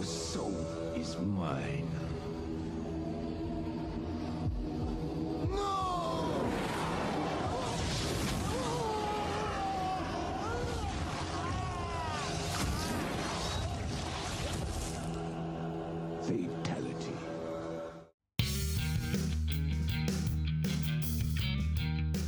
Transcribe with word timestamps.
Your 0.00 0.06
soul 0.06 0.56
is 0.96 1.14
mine. 1.18 1.86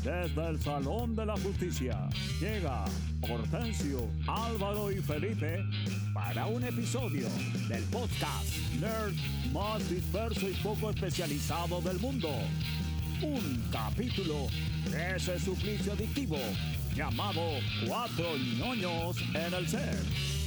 Desde 0.04 0.46
el 0.46 0.60
Salón 0.60 1.16
de 1.16 1.24
la 1.24 1.36
Justicia 1.38 2.10
llega 2.38 2.84
Hortensio, 3.22 4.10
Álvaro 4.26 4.92
y 4.92 4.96
Felipe 4.96 5.64
para 6.34 6.46
un 6.46 6.64
episodio 6.64 7.28
del 7.68 7.82
podcast 7.84 8.56
Nerd 8.80 9.14
más 9.52 9.86
disperso 9.90 10.48
y 10.48 10.54
poco 10.62 10.88
especializado 10.88 11.82
del 11.82 11.98
mundo. 11.98 12.30
Un 13.20 13.62
capítulo 13.70 14.46
de 14.90 15.16
ese 15.16 15.38
suplicio 15.38 15.92
adictivo 15.92 16.38
llamado 16.96 17.42
Cuatro 17.86 18.24
ñoños 18.56 19.16
en 19.34 19.52
el 19.52 19.68
set. 19.68 20.41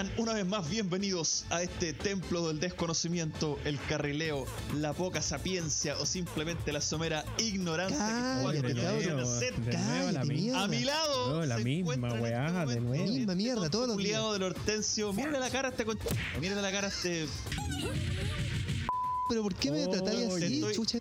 Sean 0.00 0.10
una 0.16 0.32
vez 0.32 0.46
más 0.46 0.70
bienvenidos 0.70 1.44
a 1.50 1.62
este 1.62 1.92
templo 1.92 2.48
del 2.48 2.58
desconocimiento, 2.58 3.58
el 3.66 3.78
carrileo, 3.86 4.46
la 4.78 4.94
poca 4.94 5.20
sapiencia 5.20 5.94
o 5.98 6.06
simplemente 6.06 6.72
la 6.72 6.80
somera 6.80 7.22
ignorancia 7.36 7.98
Cállate, 8.42 8.74
que 8.74 8.80
cabrón. 8.80 9.02
De 9.66 9.76
nuevo 9.76 10.10
la 10.12 10.24
mierda. 10.24 10.62
A 10.64 10.68
mi 10.68 10.84
lado, 10.84 11.34
No, 11.40 11.44
la 11.44 11.58
se 11.58 11.64
misma 11.64 12.14
weá, 12.14 12.46
este 12.62 12.74
de 12.76 12.80
nuevo. 12.80 13.04
este 13.04 13.18
Misma 13.18 13.34
mierda, 13.34 13.60
tonto 13.64 13.70
todos 13.76 13.88
los 13.88 13.96
días. 13.98 14.32
del 14.32 14.42
Hortensio. 14.44 15.12
Mírale 15.12 15.38
la 15.38 15.50
cara 15.50 15.68
a 15.68 15.70
este 15.72 15.84
con... 15.84 15.98
Mírale 16.40 16.62
la 16.62 16.72
cara 16.72 16.86
a 16.86 16.90
este... 16.90 17.28
Pero 19.28 19.42
¿por 19.42 19.54
qué 19.54 19.70
me 19.70 19.84
Oh, 19.84 19.90
tratáis 19.90 20.32
así, 20.32 20.54
estoy- 20.54 20.74
chucha? 20.76 20.98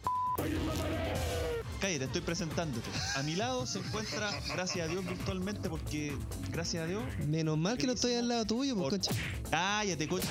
Cállate, 1.79 2.05
estoy 2.05 2.21
presentándote. 2.21 2.89
A 3.15 3.23
mi 3.23 3.35
lado 3.35 3.65
se 3.65 3.79
encuentra, 3.79 4.31
gracias 4.53 4.87
a 4.87 4.91
Dios 4.91 5.05
virtualmente, 5.07 5.69
porque 5.69 6.13
gracias 6.51 6.83
a 6.83 6.87
Dios... 6.87 7.01
Menos 7.25 7.57
mal 7.57 7.77
que 7.77 7.87
no 7.87 7.93
estoy 7.93 8.15
al 8.15 8.27
lado 8.27 8.45
tuyo, 8.45 8.75
pues, 8.75 8.85
Hor- 8.87 8.91
concha. 8.91 9.11
Cállate, 9.49 10.07
coche. 10.09 10.27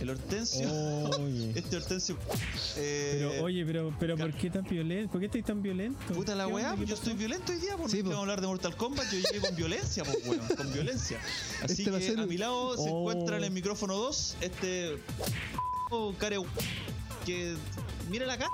El 0.00 0.10
Hortensio... 0.10 0.68
Oye. 1.20 1.52
Este 1.56 1.76
Hortensio... 1.76 2.16
eh, 2.76 3.28
Pero, 3.30 3.44
oye, 3.44 3.64
pero, 3.66 3.94
pero 3.98 4.16
¿por 4.16 4.32
qué 4.34 4.50
tan 4.50 4.62
violento? 4.64 5.10
¿Por 5.12 5.20
qué 5.20 5.26
estáis 5.26 5.44
tan 5.44 5.62
violento? 5.62 6.14
Puta 6.14 6.34
la 6.36 6.46
¿Qué 6.46 6.52
weá, 6.52 6.68
pues 6.70 6.80
¿Qué 6.82 6.86
yo 6.86 6.94
estoy 6.94 7.14
violento 7.14 7.52
hoy 7.52 7.58
día, 7.58 7.76
porque 7.76 7.90
Sí, 7.96 8.02
po. 8.02 8.10
vamos 8.10 8.18
a 8.18 8.22
hablar 8.22 8.40
de 8.40 8.46
Mortal 8.46 8.76
Kombat, 8.76 9.06
yo 9.12 9.18
llegué 9.18 9.44
con 9.46 9.56
violencia, 9.56 10.04
pues 10.04 10.18
weón, 10.26 10.46
con 10.56 10.72
violencia. 10.72 11.18
Así 11.64 11.82
Este 11.82 11.90
va 11.90 11.96
a 11.96 12.00
que 12.00 12.06
ser 12.06 12.20
a 12.20 12.26
mi 12.26 12.36
lado 12.38 12.76
se 12.76 12.88
Oh. 12.88 13.00
encuentra 13.00 13.36
en 13.36 13.44
el 13.44 13.50
micrófono 13.50 13.94
2, 13.96 14.36
este 14.40 14.96
care 16.20 16.36
que 17.26 17.54
mira 18.10 18.26
la 18.26 18.38
cara, 18.38 18.50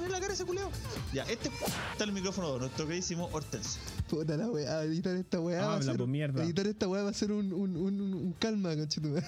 mira 0.00 0.12
la 0.12 0.20
cara 0.20 0.32
ese 0.34 0.44
culeo. 0.44 0.70
Ya, 1.12 1.22
este 1.24 1.48
está 1.92 2.04
en 2.04 2.10
el 2.10 2.12
micrófono 2.14 2.48
2, 2.48 2.60
nuestro 2.60 2.86
queridísimo 2.86 3.28
Hortensio. 3.32 3.80
Puta 4.08 4.36
la 4.36 4.48
weá, 4.48 4.82
editar 4.84 5.16
esta 5.16 5.40
weá 5.40 5.60
va 5.66 5.72
a 5.72 5.74
Habla, 5.76 5.92
ser. 5.92 5.96
po, 5.98 6.06
mierda. 6.06 6.44
Editar 6.44 6.66
esta 6.66 6.88
weá 6.88 7.02
va 7.02 7.10
a 7.10 7.14
ser 7.14 7.32
un, 7.32 7.52
un, 7.52 7.76
un, 7.76 8.00
un, 8.14 8.32
calma, 8.38 8.74
concha 8.76 9.00
tu 9.00 9.08
madre. 9.08 9.26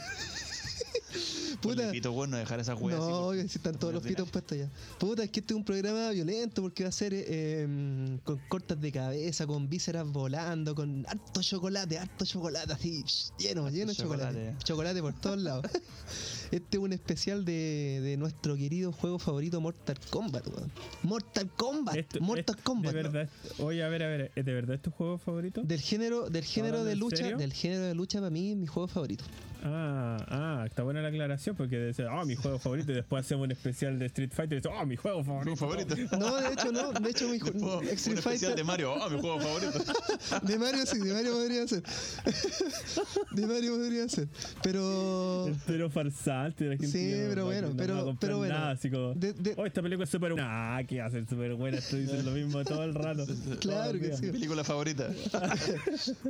Puta. 1.61 1.91
Pito 1.91 2.13
bueno 2.13 2.37
dejar 2.37 2.61
esa 2.61 2.75
weá 2.77 2.97
No, 2.97 3.03
así, 3.03 3.13
obvio, 3.13 3.27
porque- 3.43 3.49
si 3.49 3.59
están 3.59 3.75
todos 3.79 3.93
los 3.95 4.03
pitos 4.03 4.31
puestos 4.31 4.59
ya. 4.59 4.71
Puta, 4.99 5.25
es 5.25 5.31
que 5.31 5.41
este 5.41 5.55
es 5.55 5.57
un 5.59 5.65
programa 5.65 6.11
violento 6.11 6.63
porque 6.63 6.85
va 6.85 6.89
a 6.91 6.93
ser 6.93 7.13
eh, 7.15 7.63
em, 7.63 8.19
con 8.19 8.39
cortas 8.49 8.81
de 8.81 8.93
cabeza, 8.93 9.47
con 9.47 9.69
vísceras 9.69 10.07
volando, 10.07 10.75
con 10.75 11.05
harto 11.09 11.43
chocolate, 11.43 11.99
harto 11.99 12.25
chocolate, 12.25 12.73
así 12.73 13.05
lleno, 13.39 13.69
lleno 13.71 13.91
de 13.91 13.97
chocolate. 13.97 14.35
chocolate. 14.35 14.65
chocolate. 14.65 15.01
por 15.03 15.15
todos 15.21 15.39
lados. 15.41 15.65
este 16.53 16.77
es 16.77 16.83
un 16.83 16.93
especial 16.93 17.45
de, 17.45 18.01
de 18.03 18.17
nuestro 18.17 18.57
querido 18.57 18.93
juego 18.93 19.19
favorito 19.19 19.61
Mortal 19.61 19.99
Kombat, 20.11 20.47
weón. 20.47 20.71
Mortal 21.03 21.51
Kombat, 21.57 21.97
Esto- 21.97 22.21
Mortal 22.21 22.55
es- 22.57 22.63
Kombat. 22.63 22.95
De 22.95 23.03
verdad. 23.03 23.29
Oye, 23.59 23.83
a 23.83 23.89
ver, 23.89 24.03
a 24.05 24.07
ver, 24.09 24.31
¿es 24.37 24.45
de 24.45 24.53
verdad 24.53 24.77
es 24.77 24.83
tu 24.83 24.91
juego 24.93 25.19
favorito? 25.19 25.63
Del 25.63 25.81
género, 25.81 26.31
del 26.31 26.45
género 26.45 26.79
¿Hablando 26.79 26.89
de 26.91 26.97
lucha, 26.97 27.17
serio? 27.17 27.37
del 27.37 27.53
género 27.53 27.83
de 27.85 27.95
lucha 27.95 28.19
para 28.21 28.31
mí 28.31 28.53
es 28.53 28.57
mi 28.57 28.67
juego 28.67 28.87
favorito. 28.87 29.25
Ah, 29.65 30.17
ah, 30.29 30.65
está 30.67 30.83
buena 30.83 31.03
la 31.03 31.09
aclaración 31.09 31.57
porque 31.57 31.79
dice, 31.87 32.07
ah, 32.09 32.25
mi 32.25 32.35
juego 32.37 32.59
favorito 32.59 32.93
y 32.93 32.95
después 32.95 33.25
hacemos 33.25 33.45
un 33.45 33.51
especial 33.53 33.99
de 33.99 34.07
Street 34.07 34.31
Fighter 34.33 34.59
y 34.59 34.61
dice, 34.61 34.71
ah, 34.75 34.85
mi 34.85 34.97
juego 34.97 35.25
favorito. 35.25 35.51
Mi 35.51 35.57
favorito. 35.57 35.95
No, 36.19 36.37
de 36.37 36.53
hecho 36.53 36.73
no, 36.73 36.93
de 36.93 37.11
hecho 37.11 37.29
mi 37.29 37.39
ju- 37.39 37.53
Después, 37.53 37.63
un 37.83 37.89
especial 37.89 38.17
Fighter 38.19 38.55
de 38.57 38.65
Mario, 38.65 38.93
oh, 38.95 39.11
mi 39.11 39.21
juego 39.21 39.41
favorito. 39.41 39.79
De 40.43 40.59
Mario 40.59 40.87
sí, 40.87 40.99
de 40.99 41.13
Mario 41.13 41.33
podría 41.33 41.67
ser. 41.69 41.83
De 43.33 43.47
Mario 43.47 43.77
podría 43.77 44.09
ser. 44.09 44.29
Pero. 44.63 45.51
Pero 45.67 45.91
farsante, 45.91 46.65
la 46.65 46.71
gente 46.77 46.87
Sí, 46.89 47.11
pero 47.29 47.43
no- 47.43 47.45
bueno, 47.47 47.69
no 47.71 47.77
pero- 47.77 48.17
pero 48.21 48.39
bueno. 48.39 48.55
Nada, 48.55 48.71
así 48.73 48.91
como, 48.91 49.15
De- 49.15 49.33
de- 49.33 49.55
oh, 49.57 49.67
esta 49.67 49.83
película 49.83 50.05
es 50.05 50.11
súper 50.11 50.33
buena. 50.33 50.77
Ah, 50.77 50.83
¿qué 50.85 51.01
hace? 51.01 51.25
Súper 51.27 51.55
buena, 51.55 51.79
estoy 51.79 52.03
diciendo 52.03 52.31
lo 52.31 52.37
mismo 52.37 52.63
todo 52.65 52.85
el 52.85 52.95
rato. 52.95 53.27
Claro 53.61 53.99
que 53.99 54.17
sí. 54.17 54.27
Película 54.31 54.63
favorita. 54.65 55.09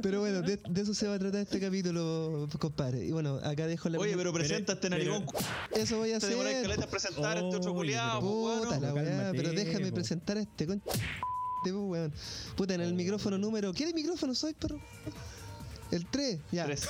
Pero 0.03 0.21
bueno, 0.21 0.43
de, 0.43 0.59
de 0.69 0.81
eso 0.81 0.95
se 0.95 1.07
va 1.07 1.15
a 1.15 1.19
tratar 1.19 1.41
este 1.43 1.61
capítulo, 1.61 2.49
compadre. 2.59 3.05
Bueno, 3.19 3.41
acá 3.43 3.67
dejo 3.67 3.89
la. 3.89 3.99
Oye, 3.99 4.17
pero 4.17 4.33
presenta 4.33 4.75
este 4.75 4.89
narigón. 4.91 5.27
Eso 5.75 5.97
voy 5.97 6.13
a 6.13 6.21
Te 6.21 6.27
hacer. 6.27 6.39
caleta 6.63 6.85
en 6.85 6.89
presentar 6.91 7.37
a 7.37 7.41
este 7.41 7.57
otro 7.57 7.73
Oye, 7.73 7.79
culiado, 7.79 8.21
pero- 8.21 8.63
Puta 8.63 8.79
la 8.79 8.95
weá, 8.95 9.33
pero 9.33 9.51
déjame 9.51 9.91
presentar 9.91 10.37
a 10.37 10.41
este 10.43 10.67
con. 10.69 10.79
Pues, 10.81 11.75
weón. 11.75 12.13
Puta, 12.57 12.75
en 12.75 12.81
el 12.83 12.95
micrófono 12.95 13.37
número. 13.37 13.73
¿Qué 13.73 13.93
micrófono 13.93 14.37
soy, 14.37 14.55
perro? 14.55 14.81
El 15.91 16.07
3, 16.07 16.39
ya. 16.53 16.67
Tres. 16.67 16.89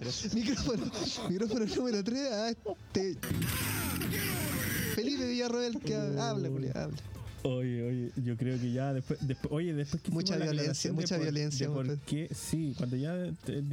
Tres. 0.00 0.34
micrófono, 0.34 0.90
micrófono 1.28 1.64
número 1.66 2.02
3 2.02 2.32
a 2.32 2.48
este. 2.50 3.16
Felipe 4.96 5.26
Villarroel, 5.28 5.78
que 5.78 5.94
habla, 5.94 6.48
culiao, 6.48 6.76
habla. 6.76 6.96
Oye, 7.44 7.82
oye, 7.84 8.10
yo 8.16 8.36
creo 8.36 8.58
que 8.58 8.72
ya 8.72 8.92
después, 8.92 9.18
después 9.26 9.52
oye, 9.52 9.72
después 9.72 10.02
que 10.02 10.10
Mucha 10.10 10.36
violencia, 10.36 10.90
de 10.90 10.94
mucha 10.94 11.16
por- 11.16 11.24
violencia, 11.24 11.68
de 11.68 11.72
por 11.72 11.98
qué, 12.00 12.28
sí, 12.34 12.74
cuando 12.76 12.96
ya 12.96 13.16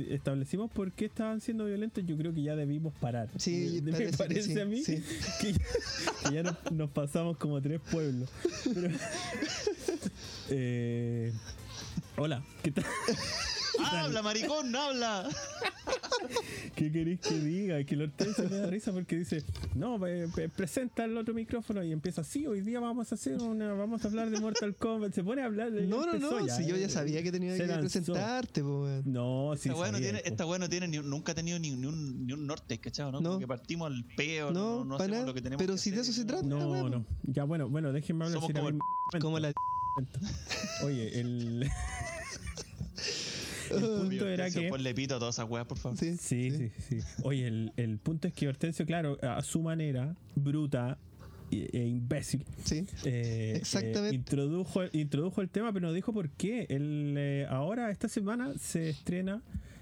establecimos 0.09 0.69
por 0.71 0.91
qué 0.91 1.05
estaban 1.05 1.41
siendo 1.41 1.65
violentos, 1.65 2.05
yo 2.05 2.15
creo 2.15 2.31
que 2.33 2.43
ya 2.43 2.55
debimos 2.55 2.93
parar. 2.93 3.29
Sí, 3.37 3.81
me 3.83 3.91
parece 3.91 4.11
que 4.11 4.17
parece 4.17 4.53
sí, 4.53 4.59
a 4.59 4.65
mí 4.65 4.83
sí. 4.83 5.03
que 5.41 5.53
ya, 5.53 5.59
que 6.29 6.35
ya 6.35 6.43
nos, 6.43 6.71
nos 6.71 6.89
pasamos 6.91 7.37
como 7.37 7.59
tres 7.61 7.81
pueblos. 7.91 8.29
Pero- 8.71 8.89
eh, 10.49 11.33
hola, 12.17 12.43
¿qué 12.61 12.71
tal? 12.71 12.85
Habla, 13.83 14.21
maricón, 14.21 14.75
habla. 14.75 15.27
¿Qué 16.75 16.91
queréis 16.91 17.19
que 17.19 17.39
diga? 17.39 17.83
Que 17.83 17.95
el 17.95 18.01
Hortensio 18.03 18.49
me 18.49 18.57
da 18.57 18.67
risa 18.67 18.91
porque 18.91 19.17
dice, 19.17 19.43
no, 19.75 19.99
presenta 20.55 21.05
el 21.05 21.17
otro 21.17 21.33
micrófono 21.33 21.83
y 21.83 21.91
empieza, 21.91 22.23
sí, 22.23 22.47
hoy 22.47 22.61
día 22.61 22.79
vamos 22.79 23.11
a 23.11 23.15
hacer 23.15 23.41
una, 23.41 23.73
vamos 23.73 24.03
a 24.03 24.07
hablar 24.07 24.29
de 24.29 24.39
Mortal 24.39 24.75
Kombat. 24.75 25.13
Se 25.13 25.23
pone 25.23 25.41
a 25.41 25.45
hablar 25.45 25.71
de 25.71 25.87
No, 25.87 26.05
no, 26.05 26.13
empezó 26.13 26.39
no, 26.39 26.47
si 26.55 26.65
yo 26.67 26.75
ya 26.75 26.87
eh, 26.87 26.89
sabía 26.89 27.23
que 27.23 27.31
tenía 27.31 27.51
se 27.53 27.59
que 27.59 27.67
lanzó. 27.67 27.81
presentarte, 27.81 28.61
po, 28.61 28.83
weón. 28.83 29.03
No, 29.05 29.53
sí. 29.57 29.69
Esta 29.69 29.79
weá 29.81 29.91
no 29.91 29.99
tiene, 29.99 30.21
esta 30.25 30.45
weá 30.45 30.59
no 30.59 30.69
tiene 30.69 30.87
ni, 30.87 30.97
nunca 30.99 31.31
ha 31.31 31.35
tenido 31.35 31.59
ni, 31.59 31.71
ni 31.71 31.85
un, 31.85 32.25
ni 32.25 32.33
un 32.33 32.45
norte, 32.47 32.77
¿cachado? 32.79 33.11
¿no? 33.11 33.21
No. 33.21 33.29
Como 33.29 33.39
que 33.39 33.47
partimos 33.47 33.87
al 33.87 34.03
peo, 34.15 34.51
No, 34.51 34.79
no, 34.79 34.85
no, 34.85 34.95
hacemos 34.95 35.11
nada. 35.11 35.25
lo 35.27 35.33
que 35.33 35.41
tenemos 35.41 35.61
Pero 35.61 35.73
que 35.75 35.79
si 35.79 35.91
de 35.91 36.01
eso 36.01 36.11
se 36.11 36.25
trata. 36.25 36.43
No, 36.45 36.89
no. 36.89 37.05
Ya, 37.23 37.43
bueno, 37.43 37.69
bueno, 37.69 37.91
déjenme 37.93 38.25
hablar. 38.25 38.41
Somos 38.41 38.53
como 38.53 38.69
el 38.69 38.79
Como 39.21 39.39
la. 39.39 39.53
Oye, 40.83 41.19
el. 41.19 41.69
el 43.71 43.79
punto 44.09 44.27
era 44.27 44.49
que. 44.49 44.69
Ponle 44.69 44.93
pito 44.93 45.15
a 45.15 45.19
todas 45.19 45.35
esas 45.35 45.49
weas, 45.49 45.65
por 45.67 45.77
favor. 45.77 45.97
Sí, 45.97 46.15
Sí, 46.17 46.51
sí, 46.51 46.71
sí. 46.89 46.97
Oye, 47.23 47.47
el, 47.47 47.73
el 47.77 47.97
punto 47.99 48.27
es 48.27 48.33
que 48.33 48.47
Hortensio, 48.47 48.85
claro, 48.85 49.17
a 49.21 49.41
su 49.41 49.61
manera, 49.61 50.15
bruta 50.35 50.97
e, 51.51 51.69
e 51.73 51.85
imbécil, 51.87 52.43
Sí. 52.63 52.85
eh, 53.05 53.53
Exactamente. 53.55 54.09
eh, 54.09 54.15
introdujo, 54.15 54.81
introdujo 54.93 55.41
el 55.41 55.49
tema, 55.49 55.71
pero 55.73 55.87
no 55.87 55.93
dijo 55.93 56.11
por 56.13 56.29
qué. 56.31 56.65
El, 56.69 57.15
eh, 57.17 57.45
ahora, 57.49 57.91
esta 57.91 58.07
semana, 58.07 58.53
se 58.59 58.89
estrena 58.89 59.41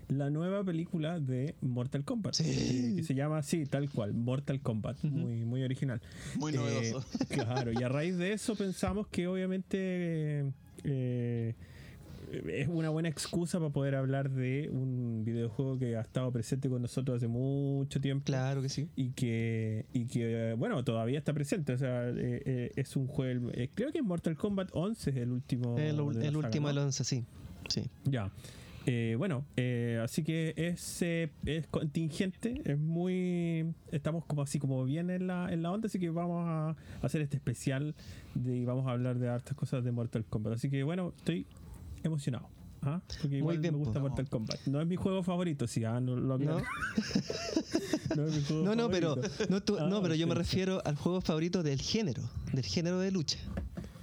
la 0.09 0.29
nueva 0.29 0.63
película 0.63 1.19
de 1.19 1.55
Mortal 1.61 2.03
Kombat. 2.03 2.33
Sí. 2.35 2.95
que 2.97 3.03
se 3.03 3.15
llama 3.15 3.37
así, 3.37 3.65
tal 3.65 3.89
cual, 3.89 4.13
Mortal 4.13 4.59
Kombat. 4.61 5.01
Muy, 5.03 5.45
muy 5.45 5.63
original. 5.63 6.01
Muy 6.37 6.51
Eh, 6.53 6.57
novedoso. 6.57 7.05
claro, 7.29 7.71
y 7.71 7.81
a 7.81 7.87
raíz 7.89 8.17
de 8.17 8.33
eso 8.33 8.55
pensamos 8.55 9.07
que 9.07 9.27
obviamente... 9.27 10.51
eh, 10.83 11.55
es 12.47 12.67
una 12.67 12.89
buena 12.89 13.09
excusa 13.09 13.59
para 13.59 13.71
poder 13.71 13.95
hablar 13.95 14.29
de 14.29 14.69
un 14.71 15.23
videojuego 15.25 15.77
que 15.77 15.95
ha 15.95 16.01
estado 16.01 16.31
presente 16.31 16.69
con 16.69 16.81
nosotros 16.81 17.17
hace 17.17 17.27
mucho 17.27 18.01
tiempo. 18.01 18.25
Claro 18.25 18.61
que 18.61 18.69
sí. 18.69 18.89
Y 18.95 19.11
que, 19.11 19.85
y 19.93 20.05
que 20.05 20.55
bueno, 20.57 20.83
todavía 20.83 21.17
está 21.19 21.33
presente. 21.33 21.73
O 21.73 21.77
sea, 21.77 22.09
eh, 22.09 22.13
eh, 22.45 22.71
es 22.75 22.95
un 22.95 23.07
juego. 23.07 23.51
eh, 23.53 23.69
creo 23.73 23.91
que 23.91 23.99
es 23.99 24.03
Mortal 24.03 24.35
Kombat 24.35 24.69
11 24.73 25.09
es 25.09 25.15
el 25.17 25.31
último. 25.31 25.77
el 25.77 25.97
de 26.13 26.27
el 26.27 26.35
último 26.37 26.67
del 26.67 26.77
11, 26.79 27.03
sí. 27.03 27.23
Sí. 27.69 27.83
Ya. 28.05 28.31
Eh, 28.85 29.15
bueno, 29.17 29.45
eh, 29.55 30.01
así 30.03 30.23
que 30.23 30.53
es, 30.57 31.01
eh, 31.01 31.31
es 31.45 31.67
contingente, 31.67 32.61
es 32.65 32.77
muy. 32.77 33.73
Estamos 33.91 34.25
como 34.25 34.41
así 34.41 34.59
como 34.59 34.83
bien 34.83 35.09
en 35.09 35.27
la, 35.27 35.51
en 35.51 35.63
la 35.63 35.71
onda, 35.71 35.87
así 35.87 35.99
que 35.99 36.09
vamos 36.09 36.43
a 36.45 36.75
hacer 37.01 37.21
este 37.21 37.37
especial 37.37 37.95
de, 38.35 38.57
y 38.57 38.65
vamos 38.65 38.85
a 38.87 38.91
hablar 38.91 39.19
de 39.19 39.29
hartas 39.29 39.55
cosas 39.55 39.85
de 39.85 39.91
Mortal 39.93 40.25
Kombat. 40.25 40.55
Así 40.55 40.69
que 40.69 40.83
bueno, 40.83 41.13
estoy 41.17 41.45
emocionado. 42.03 42.49
¿ah? 42.83 43.01
Porque 43.21 43.37
igual 43.37 43.59
bien, 43.59 43.73
me 43.73 43.79
gusta 43.79 43.99
po. 44.01 44.07
Mortal 44.09 44.29
Kombat. 44.29 44.59
No 44.67 44.81
es 44.81 44.87
mi 44.87 44.95
juego 44.97 45.23
favorito, 45.23 45.67
sí, 45.67 45.83
ah, 45.85 45.99
no 46.01 46.15
lo 46.15 46.33
aclaro. 46.35 46.59
¿No? 46.59 46.65
No 48.15 48.27
es 48.27 48.35
mi 48.35 48.43
juego 48.43 48.63
No, 48.63 48.75
no, 48.75 48.89
pero, 48.89 49.15
no, 49.49 49.63
tú- 49.63 49.77
Ah, 49.79 49.87
no, 49.89 50.01
pero 50.01 50.13
yo 50.15 50.27
me 50.27 50.35
refiero 50.35 50.81
al 50.85 50.95
juego 50.95 51.21
favorito 51.21 51.63
del 51.63 51.81
género, 51.81 52.21
del 52.51 52.65
género 52.65 52.99
de 52.99 53.11
lucha. 53.11 53.39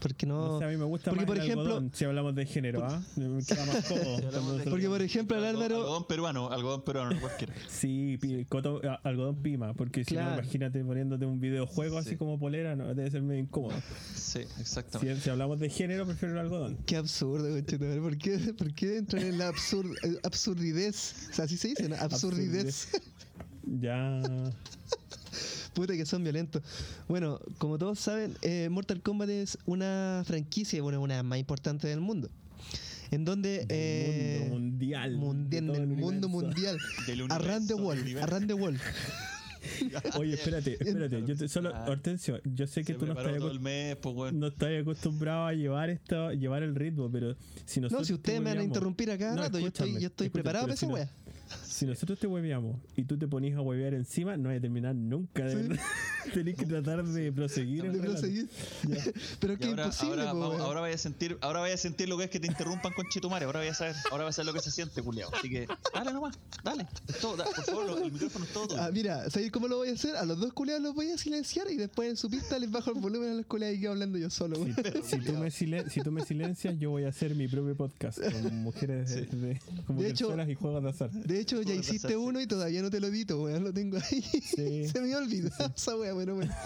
Porque 0.01 0.27
no. 0.27 0.47
No 0.55 0.59
sé, 0.59 0.65
a 0.65 0.69
mí 0.69 0.77
me 0.77 0.85
gusta 0.85 1.11
porque, 1.11 1.21
más 1.25 1.27
por 1.27 1.37
el 1.37 1.43
ejemplo, 1.45 1.63
algodón, 1.63 1.91
si 1.95 2.05
hablamos 2.07 2.35
de 2.35 2.47
género, 2.47 2.85
¿ah? 2.85 3.03
Me 3.17 3.45
queda 3.45 3.67
más 3.67 3.85
cómodo. 3.87 4.17
cuando 4.31 4.59
se- 4.65 4.71
porque 4.71 4.89
por 4.89 5.03
ejemplo 5.03 5.37
Algodón- 5.37 5.49
Álvaro. 5.57 5.77
Algodón 5.77 6.07
peruano, 6.07 6.51
algodón 6.51 6.83
peruano, 6.85 7.11
no 7.13 7.21
cualquiera. 7.21 7.55
Sí, 7.69 8.19
coto- 8.49 8.81
algodón 9.05 9.37
pima, 9.43 9.75
porque 9.75 10.05
si 10.05 10.15
no, 10.15 10.23
imagínate 10.23 10.83
poniéndote 10.85 11.27
un 11.27 11.39
videojuego 11.39 11.99
así 11.99 12.11
Sí. 12.11 12.17
como 12.17 12.39
polera, 12.39 12.75
no, 12.77 12.95
debe 12.95 13.11
ser 13.11 13.23
medio 13.23 13.41
incómodo. 13.43 13.75
Sí, 14.15 14.41
Si, 14.55 14.61
exactamente. 14.61 15.21
si 15.21 15.31
hablamos 15.31 15.61
de 15.61 15.69
género, 15.69 16.07
prefiero 16.07 16.35
el 16.35 16.41
algodón. 16.41 16.79
Qué 16.87 16.97
absurdo. 16.97 17.49
¿Por 18.01 18.17
qué, 18.19 18.39
¿Por 18.57 18.73
qué 18.75 18.97
entran 18.99 19.23
en 19.23 19.39
la 19.39 19.53
absur- 19.53 19.97
eh, 20.03 20.19
absurdidez? 20.23 21.29
O 21.31 21.35
sea, 21.35 21.45
así 21.45 21.57
se 21.57 21.69
dice, 21.69 21.89
¿no? 21.89 21.97
Absurdidez. 21.97 22.89
Ya. 23.65 24.23
Puta 25.81 25.97
que 25.97 26.05
son 26.05 26.23
violentos. 26.23 26.63
Bueno, 27.09 27.41
como 27.57 27.79
todos 27.79 27.99
saben, 27.99 28.37
eh, 28.43 28.69
Mortal 28.71 29.01
Kombat 29.01 29.31
es 29.31 29.57
una 29.65 30.23
franquicia, 30.27 30.83
bueno, 30.83 31.01
una 31.01 31.23
más 31.23 31.39
importante 31.39 31.89
del 31.89 32.01
mundo. 32.01 32.29
En 33.11 33.25
donde. 33.25 33.65
eh, 33.71 34.41
mundo 34.51 34.59
mundial. 34.59 35.17
mundial, 35.17 35.67
de 35.69 35.75
en 35.75 35.83
el 35.83 35.87
mundo 35.97 36.29
mundial. 36.29 36.77
Del 37.07 37.23
Arran 37.31 37.67
the 37.67 37.73
universo, 37.73 37.77
wall, 37.77 37.97
del 37.97 38.05
universo. 38.05 38.27
arran 38.27 38.47
the 38.47 38.53
wall. 38.53 38.79
Oye, 40.19 40.35
espérate, 40.35 40.73
espérate. 40.79 41.25
Yo 41.27 41.35
te, 41.35 41.49
solo, 41.49 41.73
Ah. 41.75 41.87
Hortensio, 41.89 42.41
yo 42.45 42.67
sé 42.67 42.85
que 42.85 42.93
Se 42.93 42.99
tú 42.99 43.07
no 43.07 43.13
estás, 43.13 43.39
todo 43.39 43.51
el 43.51 43.61
mes, 43.61 43.97
pues, 43.97 44.15
weón. 44.15 44.39
no 44.39 44.49
estás 44.49 44.69
acostumbrado 44.83 45.47
a 45.47 45.55
llevar 45.55 45.89
esto, 45.89 46.31
llevar 46.33 46.63
el 46.63 46.75
ritmo, 46.75 47.11
pero 47.11 47.37
si 47.65 47.81
nosotros. 47.81 48.01
No, 48.03 48.05
si 48.05 48.13
te 48.13 48.15
ustedes 48.17 48.41
me 48.43 48.51
van 48.51 48.59
a 48.59 48.65
interrumpir 48.65 49.11
a 49.11 49.17
cada 49.17 49.35
No, 49.35 49.43
rato, 49.45 49.59
yo 49.59 49.69
estoy, 49.69 49.99
yo 49.99 50.09
estoy 50.09 50.29
preparado 50.29 50.67
para 50.67 50.75
esa 50.75 50.87
si 50.87 50.93
wea. 50.93 51.11
Si 51.81 51.87
nosotros 51.87 52.19
te 52.19 52.27
hueveamos 52.27 52.77
y 52.95 53.05
tú 53.05 53.17
te 53.17 53.27
ponías 53.27 53.57
a 53.57 53.63
huevear 53.63 53.95
encima, 53.95 54.37
no 54.37 54.51
vas 54.51 54.59
a 54.59 54.61
terminar 54.61 54.95
nunca. 54.95 55.45
De 55.47 55.77
Sí. 55.77 55.81
Tenés 56.35 56.55
que 56.57 56.67
tratar 56.67 57.03
de 57.03 57.33
proseguir. 57.33 57.91
De 57.91 57.99
proseguir. 57.99 58.51
Pero 59.41 59.57
que 59.59 59.69
ahora, 59.69 59.85
imposible, 59.85 60.21
ahora, 60.21 60.33
po, 60.33 60.39
vamos- 60.41 60.61
ahora 60.61 60.81
vaya 60.83 60.95
a 60.95 60.99
sentir, 60.99 61.39
ahora 61.41 61.61
vaya 61.61 61.75
a 61.75 61.79
sentir 61.79 62.07
lo 62.11 62.19
que 62.19 62.25
es 62.25 62.31
que 62.31 62.39
te 62.39 62.47
interrumpan 62.49 62.93
con 62.93 63.07
Chetumare, 63.09 63.47
ahora 63.47 63.61
vaya 63.61 63.71
a 63.71 63.75
saber, 63.75 63.95
ahora 64.11 64.25
vas 64.25 64.35
a 64.35 64.43
saber 64.43 64.53
lo 64.53 64.61
que 64.61 64.63
se 64.63 64.71
siente, 64.71 65.01
culiao. 65.03 65.35
Así 65.35 65.49
que, 65.49 65.67
dale 65.95 66.13
nomás, 66.13 66.39
dale. 66.63 66.87
Todo, 67.23 67.37
da- 67.39 67.45
por 67.47 67.65
favor, 67.65 67.87
lo- 67.87 68.05
el 68.05 68.13
micrófono 68.13 68.45
es 68.45 68.53
todo 68.53 68.69
tuyo. 68.69 68.83
Ah, 68.83 68.91
mira, 68.93 69.31
¿sabéis 69.31 69.51
cómo 69.51 69.67
lo 69.67 69.79
voy 69.79 69.89
a 69.89 69.93
hacer? 69.95 70.17
A 70.17 70.27
los 70.27 70.39
dos 70.39 70.53
culeados 70.53 70.83
los 70.83 70.95
voy 70.95 71.11
a 71.11 71.17
silenciar 71.17 71.71
y 71.71 71.77
después 71.77 72.11
en 72.11 72.19
su 72.19 72.29
pista 72.29 72.59
les 72.59 72.71
bajo 72.71 72.91
el 72.93 73.01
volumen 73.01 73.31
a 73.31 73.35
los 73.37 73.47
culeados 73.47 73.79
y 73.79 73.81
quedo 73.81 73.93
hablando 73.93 74.19
yo 74.19 74.29
solo. 74.29 74.57
Si, 74.57 74.73
si 75.05 75.19
tú 75.25 75.33
me 75.33 75.51
silen- 75.51 75.89
si 75.89 76.03
tú 76.03 76.13
me 76.13 76.23
silencias, 76.27 76.79
yo 76.79 76.91
voy 76.91 77.05
a 77.05 77.09
hacer 77.09 77.35
mi 77.35 77.49
propio 77.49 77.75
podcast 77.75 78.19
con 78.21 78.57
mujeres 78.59 79.09
de, 79.15 79.23
de- 79.23 79.61
como 79.87 80.03
De 80.03 80.11
hecho- 80.11 80.37
y 80.47 80.55
juegos 80.55 80.83
de 80.83 80.91
azar. 80.91 81.11
De 81.11 81.41
hecho, 81.41 81.63
ya 81.75 81.81
hiciste 81.81 82.09
sí. 82.09 82.15
uno 82.15 82.41
y 82.41 82.47
todavía 82.47 82.83
no 82.83 82.91
te 82.91 83.01
lo 83.01 83.07
edito, 83.09 83.43
weón. 83.43 83.65
Lo 83.65 83.73
tengo 83.73 83.97
ahí. 83.99 84.23
Sí. 84.23 84.89
Se 84.93 85.01
me 85.01 85.15
olvidó 85.17 85.51
esa 85.75 85.97
wea, 85.97 86.15
pero 86.17 86.37
bueno. 86.37 86.53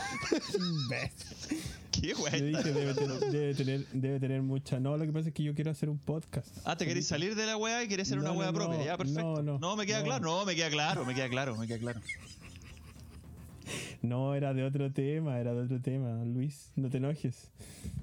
¿Qué 1.91 2.09
Yo 2.09 2.17
güey? 2.19 2.43
dije, 2.43 2.73
debe 2.73 2.93
tener, 2.95 3.21
debe, 3.31 3.55
tener, 3.55 3.87
debe 3.93 4.21
tener 4.21 4.43
mucha. 4.43 4.81
No, 4.81 4.97
lo 4.97 5.07
que 5.07 5.13
pasa 5.13 5.29
es 5.29 5.35
que 5.35 5.43
yo 5.45 5.55
quiero 5.55 5.71
hacer 5.71 5.89
un 5.89 5.99
podcast. 5.99 6.49
Ah, 6.65 6.77
¿te 6.77 6.87
querés 6.87 7.07
salir 7.07 7.35
de 7.37 7.47
la 7.47 7.57
weá 7.57 7.83
y 7.85 7.89
querés 7.89 8.09
hacer 8.09 8.19
una 8.19 8.31
No, 8.33 8.39
weá 8.39 8.49
no, 8.49 8.55
propia? 8.55 8.79
no, 8.79 8.85
Ya, 8.85 8.97
perfecto. 8.97 9.43
no, 9.43 9.59
no, 9.59 9.77
me 9.77 9.87
queda 9.87 10.01
no. 10.01 10.05
claro, 10.07 10.25
no, 10.25 10.45
me 10.45 10.55
queda 10.57 10.71
claro, 10.71 11.05
me 11.05 11.15
queda 11.15 11.29
claro, 11.29 11.57
me 11.57 11.67
queda 11.69 11.79
claro. 11.79 12.01
No, 14.03 14.35
era 14.35 14.53
de 14.53 14.63
otro 14.65 14.93
tema, 14.93 15.39
era 15.41 15.55
de 15.55 15.63
otro 15.63 15.81
tema. 15.81 16.23
Luis, 16.25 16.71
no 16.77 16.91
te 16.91 16.99
enojes. 16.99 17.49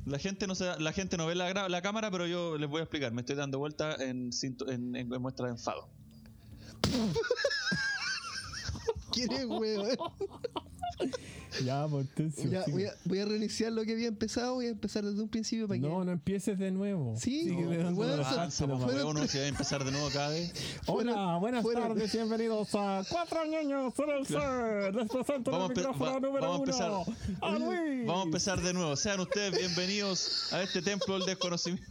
La 0.06 0.18
gente 0.18 0.48
no 0.48 0.56
se, 0.56 0.80
la 0.80 0.94
gente 0.94 1.16
no 1.18 1.28
ve 1.28 1.36
la, 1.36 1.70
la 1.70 1.82
cámara, 1.84 2.10
pero 2.10 2.26
yo 2.26 2.58
les 2.58 2.68
voy 2.70 2.80
a 2.80 2.84
explicar. 2.84 3.12
Me 3.12 3.22
estoy 3.22 3.36
dando 3.36 3.60
vuelta 3.60 3.96
en, 4.04 4.32
cinto- 4.32 4.68
en, 4.72 4.96
en- 4.96 5.14
en 5.14 5.22
muestra 5.22 5.46
de 5.46 5.52
enfado. 5.52 5.88
¿Quién 9.12 9.32
es, 9.32 9.46
weón? 9.46 9.88
Ya, 11.66 11.86
Tencio, 12.16 12.50
Ya, 12.50 12.64
voy, 12.70 12.86
a, 12.86 12.94
voy 13.04 13.20
a 13.20 13.26
reiniciar 13.26 13.74
lo 13.74 13.84
que 13.84 13.92
había 13.92 14.08
empezado. 14.08 14.54
Voy 14.56 14.68
a 14.68 14.70
empezar 14.70 15.04
desde 15.04 15.22
un 15.22 15.28
principio 15.28 15.68
para 15.68 15.82
que. 15.82 15.86
No, 15.88 16.04
no 16.06 16.12
empieces 16.14 16.58
de 16.58 16.72
nuevo. 16.72 17.14
Sí, 17.18 17.46
no, 17.48 17.70
dando 17.70 17.94
bueno, 17.96 18.26
Avanza, 18.26 18.66
por 18.68 18.80
favor, 18.80 19.06
uno 19.06 19.28
se 19.28 19.40
va 19.40 19.46
a 19.46 19.48
empezar 19.50 19.84
de 19.84 19.92
nuevo 19.92 20.10
cada 20.14 20.30
vez. 20.30 20.54
Hola, 20.88 21.38
buenas 21.42 21.62
fueron- 21.64 21.90
tardes, 21.90 22.14
bienvenidos 22.14 22.70
a 22.74 23.04
Cuatro 23.10 23.44
Niños 23.46 23.94
en 24.00 24.10
el 24.12 24.26
Ser. 24.26 24.96
Les 24.96 25.10
presento 25.10 25.52
Vamos 25.52 25.70
a 25.70 25.74
el 25.74 25.78
micrófono 25.78 26.12
va- 26.14 26.20
número 26.22 26.42
vamos 26.42 26.56
a 26.56 26.60
empezar. 26.64 26.92
uno. 26.92 27.06
A 27.42 27.60
Luis. 27.60 28.08
Vamos 28.08 28.22
a 28.22 28.26
empezar 28.26 28.62
de 28.62 28.74
nuevo. 28.74 28.96
Sean 28.96 29.20
ustedes 29.20 29.58
bienvenidos 29.58 30.54
a 30.54 30.64
este 30.64 30.82
templo 30.82 31.18
del 31.18 31.26
desconocimiento. 31.28 31.86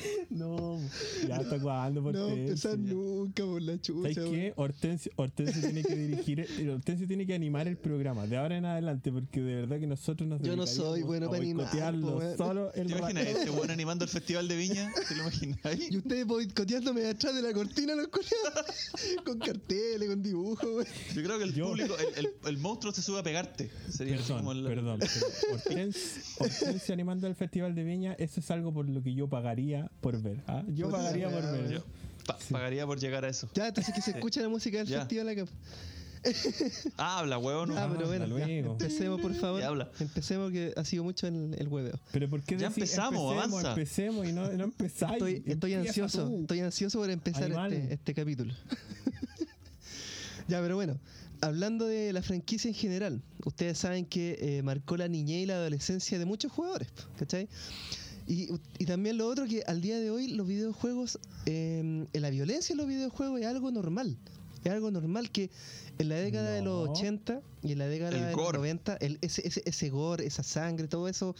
No, 0.30 0.78
ya 1.26 1.36
está 1.38 1.58
cuando 1.58 2.02
por 2.02 2.14
No, 2.14 2.28
empezar 2.28 2.72
ya. 2.78 2.92
nunca 2.94 3.44
por 3.44 3.60
la 3.60 3.80
chucha. 3.80 4.14
¿Sabes 4.14 4.30
qué? 4.30 4.52
Hortensio, 4.56 5.12
Hortensio 5.16 5.60
tiene 5.60 5.82
que 5.82 5.96
dirigir, 5.96 6.40
el- 6.58 6.70
Hortensio 6.70 7.06
tiene 7.08 7.26
que 7.26 7.34
animar 7.34 7.66
el 7.68 7.76
programa 7.76 8.26
de 8.26 8.36
ahora 8.36 8.56
en 8.56 8.64
adelante, 8.64 9.10
porque 9.12 9.40
de 9.40 9.54
verdad 9.56 9.80
que 9.80 9.86
nosotros 9.86 10.28
nos 10.28 10.40
Yo 10.42 10.54
no 10.56 10.66
soy 10.66 11.02
bueno 11.02 11.26
a 11.26 11.30
para 11.30 11.42
animar, 11.42 12.36
solo 12.36 12.72
el 12.74 12.86
¿Te 12.86 12.96
imaginas 12.98 13.26
este 13.26 13.50
weón 13.50 13.70
animando 13.70 14.04
el 14.04 14.10
festival 14.10 14.46
de 14.48 14.56
Viña? 14.56 14.92
¿Te 15.08 15.14
lo 15.16 15.22
imaginas? 15.22 15.58
Y 15.90 15.96
ustedes 15.96 16.26
boicoteándome 16.26 17.06
atrás 17.06 17.34
de 17.34 17.42
la 17.42 17.52
cortina 17.52 17.94
los 17.94 18.08
culeados. 18.08 18.66
con 19.24 19.38
carteles, 19.38 20.08
con 20.08 20.22
dibujos. 20.22 20.86
Yo 21.14 21.22
creo 21.22 21.38
que 21.38 21.44
el 21.44 21.54
Yo- 21.54 21.68
público, 21.68 21.94
el, 21.98 22.26
el- 22.26 22.32
el 22.46 22.58
monstruo 22.58 22.92
se 22.92 23.02
sube 23.02 23.18
a 23.18 23.22
pegarte. 23.22 23.70
Sería 23.88 24.16
Perdón, 24.16 24.38
como 24.38 24.52
el- 24.52 24.64
perdón, 24.64 25.00
pero 25.00 25.26
Hortens- 25.58 26.36
Hortensio 26.38 26.94
animando 26.94 27.26
el 27.26 27.34
Festival 27.34 27.74
de 27.74 27.84
Viña, 27.84 28.12
eso 28.14 28.40
es 28.40 28.50
algo 28.50 28.72
por 28.72 28.88
lo 28.88 29.02
que 29.02 29.12
yo 29.14 29.28
pagaría 29.28 29.89
por 30.00 30.20
ver. 30.20 30.42
¿ah? 30.46 30.62
Yo 30.68 30.86
Puta 30.86 30.98
pagaría 30.98 31.28
la 31.28 31.32
por 31.40 31.52
ver. 31.52 31.70
Yo 31.70 31.84
pa- 32.26 32.38
pagaría 32.50 32.86
por 32.86 32.98
llegar 32.98 33.24
a 33.24 33.28
eso. 33.28 33.48
Ya, 33.54 33.68
entonces 33.68 33.94
que 33.94 34.00
se 34.02 34.10
escucha 34.16 34.40
la 34.40 34.48
música 34.48 34.78
del 34.78 34.86
festival 34.88 35.28
acá. 35.28 35.44
Ah, 36.98 37.20
habla, 37.20 37.38
huevón. 37.38 37.70
Ah, 37.78 37.88
pero 37.96 38.06
bueno, 38.06 38.26
ya, 38.38 38.46
luego. 38.46 38.72
empecemos 38.72 39.20
por 39.22 39.34
favor. 39.34 39.60
Ya 39.60 39.68
habla. 39.68 39.90
Empecemos 40.00 40.52
que 40.52 40.72
ha 40.76 40.84
sido 40.84 41.02
mucho 41.02 41.26
el, 41.26 41.54
el 41.58 41.66
hueveo. 41.68 41.98
Pero 42.12 42.28
¿por 42.28 42.42
qué 42.42 42.58
Ya 42.58 42.66
empezamos, 42.66 43.32
empecemos, 43.32 43.54
avanza. 43.64 43.68
empecemos 43.70 44.26
y 44.28 44.32
no, 44.32 44.52
no 44.52 44.64
empezáis? 44.64 45.12
Estoy, 45.14 45.42
estoy 45.46 45.74
ansioso, 45.74 46.26
tú. 46.28 46.40
estoy 46.42 46.60
ansioso 46.60 46.98
por 46.98 47.08
empezar 47.10 47.50
este, 47.72 47.94
este 47.94 48.14
capítulo. 48.14 48.52
ya, 50.48 50.60
pero 50.60 50.74
bueno, 50.76 50.98
hablando 51.40 51.86
de 51.86 52.12
la 52.12 52.20
franquicia 52.22 52.68
en 52.68 52.74
general, 52.74 53.22
ustedes 53.46 53.78
saben 53.78 54.04
que 54.04 54.36
eh, 54.58 54.62
marcó 54.62 54.96
la 54.98 55.08
niñez 55.08 55.44
y 55.44 55.46
la 55.46 55.54
adolescencia 55.54 56.18
de 56.18 56.26
muchos 56.26 56.52
jugadores, 56.52 56.88
¿cachai? 57.18 57.48
Y, 58.30 58.48
y 58.78 58.84
también 58.86 59.18
lo 59.18 59.26
otro 59.26 59.46
que 59.46 59.64
al 59.66 59.80
día 59.80 59.98
de 59.98 60.08
hoy 60.10 60.28
los 60.28 60.46
videojuegos, 60.46 61.18
eh, 61.46 62.06
la 62.12 62.30
violencia 62.30 62.72
en 62.72 62.76
los 62.78 62.86
videojuegos 62.86 63.40
es 63.40 63.46
algo 63.46 63.72
normal. 63.72 64.16
Es 64.62 64.70
algo 64.70 64.92
normal 64.92 65.30
que 65.32 65.50
en 65.98 66.08
la 66.08 66.14
década 66.14 66.50
de 66.52 66.62
los 66.62 66.86
No. 66.86 66.92
80 66.92 67.40
y 67.64 67.72
en 67.72 67.78
la 67.78 67.86
década 67.88 68.10
El 68.16 68.26
de 68.28 68.32
gore. 68.34 68.52
los 68.58 68.60
90, 68.60 68.96
el- 69.00 69.18
ese, 69.20 69.46
ese, 69.48 69.62
ese 69.64 69.88
gore, 69.90 70.24
esa 70.26 70.44
sangre, 70.44 70.86
todo 70.86 71.08
eso 71.08 71.34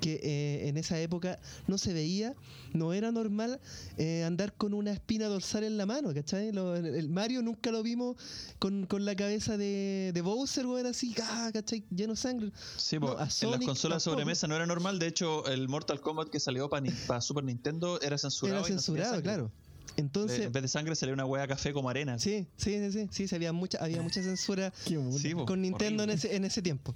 que 0.00 0.20
eh, 0.22 0.68
en 0.68 0.76
esa 0.76 1.00
época 1.00 1.38
no 1.66 1.78
se 1.78 1.92
veía, 1.92 2.34
no 2.72 2.92
era 2.92 3.10
normal 3.12 3.60
eh, 3.96 4.24
andar 4.24 4.52
con 4.54 4.74
una 4.74 4.92
espina 4.92 5.26
dorsal 5.26 5.64
en 5.64 5.76
la 5.76 5.86
mano, 5.86 6.12
¿cachai? 6.14 6.52
Lo- 6.52 6.76
el 6.76 7.08
Mario 7.08 7.42
nunca 7.42 7.70
lo 7.70 7.82
vimos 7.82 8.16
con, 8.58 8.86
con 8.86 9.04
la 9.04 9.14
cabeza 9.16 9.56
de, 9.56 10.10
de 10.12 10.20
Bowser, 10.20 10.66
weón, 10.66 10.86
así, 10.86 11.14
ah, 11.22 11.50
¿cachai? 11.52 11.84
Lleno 11.90 12.12
de 12.14 12.16
sangre. 12.18 12.52
Sí, 12.76 12.98
No, 12.98 13.16
pues, 13.16 13.42
en 13.42 13.50
las 13.50 13.60
consolas 13.60 14.02
tampoco. 14.04 14.20
sobremesa 14.20 14.46
no 14.48 14.54
era 14.56 14.66
normal. 14.66 14.98
De 14.98 15.06
hecho, 15.06 15.46
el 15.46 15.68
Mortal 15.68 16.00
Kombat 16.00 16.28
que 16.28 16.40
salió 16.40 16.68
para 16.68 17.20
Super 17.20 17.44
Nintendo 17.44 18.00
era 18.00 18.18
censurado. 18.18 18.58
Era 18.66 18.68
no 18.74 18.80
censurado, 18.80 19.22
claro. 19.22 19.50
Entonces, 19.96 20.40
en 20.40 20.52
vez 20.52 20.62
de 20.62 20.68
sangre 20.68 20.94
salía 20.94 21.14
una 21.14 21.24
hueá 21.24 21.46
café 21.48 21.72
como 21.72 21.88
arena. 21.88 22.18
sí, 22.18 22.46
sí, 22.58 22.78
sí, 22.92 23.08
sí, 23.10 23.28
sí, 23.28 23.34
había 23.34 23.52
mucha, 23.54 23.78
había 23.78 24.02
mucha 24.02 24.22
censura. 24.22 24.70
Sí, 25.16 25.32
con 25.46 25.62
Nintendo 25.62 26.02
en 26.04 26.10
ese, 26.10 26.36
en 26.36 26.44
ese 26.44 26.60
tiempo. 26.60 26.94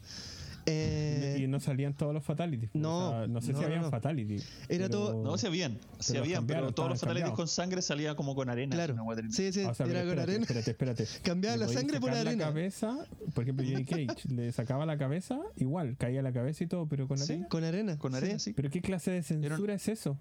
Eh, 0.72 1.38
y 1.40 1.46
no 1.46 1.60
salían 1.60 1.94
todos 1.94 2.14
los 2.14 2.24
fatalities. 2.24 2.70
No, 2.74 3.08
O 3.08 3.10
sea, 3.10 3.26
no 3.26 3.40
sé 3.40 3.52
no, 3.52 3.58
si 3.58 3.60
no, 3.62 3.66
habían 3.66 3.82
no. 3.82 3.90
fatality. 3.90 4.36
Era 4.68 4.86
pero- 4.86 4.88
todo- 4.90 5.22
No, 5.24 5.36
se 5.38 5.46
habían, 5.48 5.78
se 5.98 6.18
habían, 6.18 6.46
pero 6.46 6.72
todos 6.72 6.88
los 6.90 7.00
fatalities 7.00 7.22
cambiados. 7.30 7.36
con 7.36 7.48
sangre 7.48 7.82
salía 7.82 8.14
como 8.14 8.34
con 8.34 8.48
arena. 8.48 8.74
claro, 8.76 8.96
sí, 9.30 9.52
sí, 9.52 9.64
O 9.64 9.74
sea, 9.74 9.86
era 9.86 10.04
con 10.04 10.18
arena. 10.18 10.42
Espérate, 10.42 10.70
espérate. 10.70 11.06
Cambiaba 11.22 11.56
la 11.56 11.68
sangre 11.68 12.00
por 12.00 12.10
arena. 12.10 12.32
La 12.32 12.38
cabeza, 12.46 13.06
por 13.34 13.44
ejemplo, 13.44 13.66
Johnny 13.68 13.84
Cage 14.08 14.28
le 14.28 14.52
sacaba 14.52 14.86
la 14.86 14.96
cabeza, 14.98 15.40
igual, 15.56 15.96
caía 15.96 16.22
la 16.22 16.32
cabeza 16.32 16.64
y 16.64 16.66
todo, 16.66 16.86
pero 16.86 17.06
con 17.08 17.18
Sí. 17.18 17.32
arena. 17.32 17.48
Con 17.48 17.64
arena. 17.64 17.98
Con 17.98 18.12
sí. 18.12 18.16
arena, 18.18 18.38
sí. 18.38 18.52
¿Pero 18.52 18.70
qué 18.70 18.80
clase 18.80 19.10
de 19.10 19.22
censura 19.22 19.74
es 19.74 19.88
eso? 19.88 20.16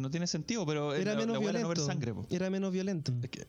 no 0.00 0.10
tiene 0.10 0.26
sentido, 0.26 0.66
pero 0.66 0.94
Era 0.94 1.12
la, 1.14 1.20
menos 1.20 1.34
la 1.34 1.40
violento. 1.40 1.62
no 1.62 1.68
ver 1.68 1.78
sangre. 1.78 2.12
po. 2.12 2.26
Era 2.28 2.50
menos 2.50 2.72
violento. 2.72 3.12
Es 3.22 3.30
que- 3.30 3.46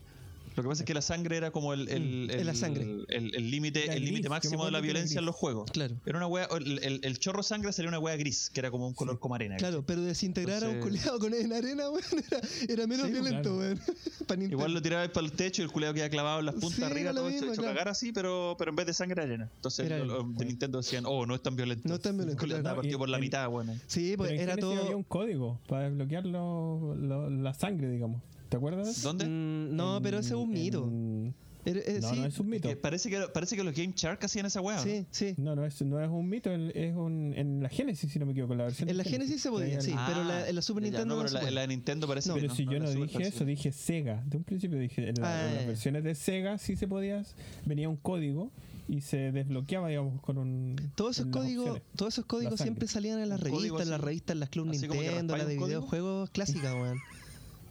lo 0.57 0.63
que 0.63 0.69
pasa 0.69 0.81
es 0.83 0.87
que 0.87 0.93
la 0.93 1.01
sangre 1.01 1.37
era 1.37 1.51
como 1.51 1.73
el 1.73 1.87
el- 1.89 2.27
Mm, 2.27 2.29
el- 2.31 2.45
la 2.47 2.55
sangre. 2.55 2.83
el- 2.83 3.35
el 3.35 3.51
límite 3.51 3.91
el 3.93 4.03
límite 4.03 4.27
máximo 4.29 4.65
de 4.65 4.71
la 4.71 4.81
violencia 4.81 5.19
en 5.19 5.25
los 5.25 5.35
juegos. 5.35 5.69
Claro. 5.71 5.95
Era 6.05 6.17
una 6.17 6.27
wea, 6.27 6.47
el, 6.57 6.79
el- 6.83 6.99
el 7.03 7.19
chorro 7.19 7.43
sangre 7.43 7.71
salía 7.73 7.89
una 7.89 7.99
wea 7.99 8.15
gris, 8.15 8.49
que 8.49 8.59
era 8.59 8.71
como 8.71 8.87
un 8.87 8.93
color 8.93 9.19
como 9.19 9.35
arena. 9.35 9.55
Claro, 9.57 9.83
pero 9.85 10.01
desintegrar 10.01 10.63
a 10.63 10.69
un 10.69 10.79
culiado 10.79 11.19
con 11.19 11.33
en 11.33 11.53
arena, 11.53 11.89
weón, 11.91 12.03
era, 12.31 12.41
era 12.69 12.87
menos 12.87 13.05
Sí, 13.07 13.11
violento, 13.13 13.55
claro. 13.57 13.57
weón. 13.59 13.79
Igual 14.51 14.73
lo 14.73 14.81
tirabas 14.81 15.09
para 15.09 15.25
el 15.25 15.31
techo 15.31 15.61
y 15.61 15.65
el 15.65 15.71
culeado 15.71 15.93
queda 15.93 16.09
clavado 16.09 16.39
en 16.39 16.45
las 16.47 16.55
puntas 16.55 16.73
Sí, 16.77 16.83
arriba, 16.83 17.13
todo 17.13 17.29
mismo, 17.29 17.47
hecho, 17.51 17.61
claro. 17.61 17.73
cagar 17.75 17.87
así, 17.89 18.11
pero, 18.11 18.55
pero 18.57 18.71
en 18.71 18.75
vez 18.75 18.85
de 18.87 18.93
sangre 18.93 19.21
arena. 19.21 19.49
Entonces 19.55 19.85
Era 19.85 19.99
lo- 19.99 20.23
lo- 20.23 20.23
de 20.33 20.45
Nintendo 20.45 20.79
decían, 20.79 21.03
oh, 21.05 21.25
no 21.25 21.35
es 21.35 21.41
tan 21.41 21.55
violento. 21.55 21.87
No 21.87 21.95
es 21.95 22.01
tan 22.01 22.17
violento, 22.17 22.43
claro. 22.43 22.63
partido 22.75 22.95
Y 22.95 22.97
por 22.99 23.09
la 23.09 23.19
mitad, 23.19 23.47
bueno. 23.49 23.73
Sí, 23.87 24.15
pues 24.17 24.31
era 24.31 24.57
todo. 24.57 24.81
había 24.83 24.95
un 24.95 25.03
código 25.03 25.59
para 25.67 25.89
desbloquear 25.89 26.25
lo- 26.25 26.95
lo- 26.95 27.29
la 27.29 27.53
sangre, 27.53 27.89
digamos. 27.89 28.21
¿Te 28.50 28.58
acuerdas? 28.58 29.01
¿Dónde? 29.01 29.25
Mm, 29.25 29.75
no, 29.75 29.98
En- 29.98 30.04
pero 30.04 30.20
ese 30.20 30.30
es 30.30 30.36
un 30.36 30.50
mito. 30.50 30.86
en- 30.86 31.36
eh, 31.66 32.00
No, 32.01 32.10
sí, 32.12 32.20
no 32.22 32.25
es 32.27 32.39
un 32.39 32.48
mito. 32.48 32.70
Que 32.70 32.77
parece, 32.77 33.10
que, 33.10 33.20
parece 33.34 33.58
que 33.58 33.63
los 33.66 33.74
Game 33.75 33.92
Shark 33.94 34.24
hacían 34.24 34.46
esa. 34.46 34.62
¿no? 34.62 34.80
sí, 34.82 35.06
sí. 35.12 35.34
No, 35.38 35.54
no 35.54 35.66
es, 35.66 35.82
no 35.82 36.01
es 36.01 36.08
un 36.10 36.30
mito, 36.30 36.50
es 36.50 36.96
un, 36.96 37.34
en 37.36 37.62
la 37.62 37.68
Genesis, 37.68 38.10
si 38.10 38.20
no 38.20 38.25
me 38.25 38.32
equivoco, 38.32 38.54
en 38.54 38.60
la 38.60 38.63
versión. 38.66 38.88
En 38.88 38.96
la 38.96 39.04
Genesis 39.04 39.42
se 39.42 39.50
podía, 39.50 39.82
sí. 39.82 39.92
el- 39.92 39.98
pero 40.08 40.24
la- 40.24 40.48
en 40.48 40.56
la 40.56 40.62
Super 40.62 40.82
ya, 40.84 40.89
Nintendo 40.92 41.16
No, 41.16 41.24
no 41.24 41.27
pero 41.27 41.39
se 41.39 41.46
la, 41.51 41.62
la 41.62 41.68
Nintendo 41.68 42.08
parece 42.08 42.30
No. 42.30 42.36
que 42.36 42.42
Pero 42.42 42.51
no. 42.54 42.56
si 42.56 42.66
no, 42.66 42.72
yo 42.72 42.80
no 42.80 42.88
Super 42.88 43.08
dije 43.10 43.24
eso, 43.27 43.44
dije 43.46 43.72
Sega. 43.74 44.24
De 44.25 44.38
un 44.38 44.44
principio 44.46 44.80
dije, 44.80 45.10
en, 45.10 45.16
la- 45.20 45.27
Ah, 45.27 45.48
en 45.50 45.54
las 45.56 45.62
ya. 45.63 45.68
versiones 45.68 46.04
de 46.06 46.16
Sega 46.16 46.58
sí 46.58 46.77
se 46.77 46.88
podía, 46.88 47.22
venía 47.66 47.89
un 47.89 47.98
código 47.98 48.50
y 48.88 49.01
se 49.01 49.34
desbloqueaba, 49.34 49.89
digamos, 49.89 50.22
con 50.22 50.38
un. 50.38 50.77
Todos 50.96 51.20
esos 51.20 51.30
códigos, 51.34 51.82
todos 51.98 52.13
esos 52.13 52.25
códigos 52.25 52.62
siempre 52.62 52.88
salían 52.88 53.20
en 53.20 53.27
las 53.27 53.42
revistas, 53.42 53.82
en 53.82 53.89
las 53.89 54.00
revistas, 54.00 54.34
en 54.36 54.39
las 54.39 54.50
Club 54.50 54.68
Nintendo, 54.68 55.36
las 55.36 55.48
de 55.48 55.58
videojuegos 55.58 56.30
clásicas, 56.30 56.74
weón. 56.74 56.98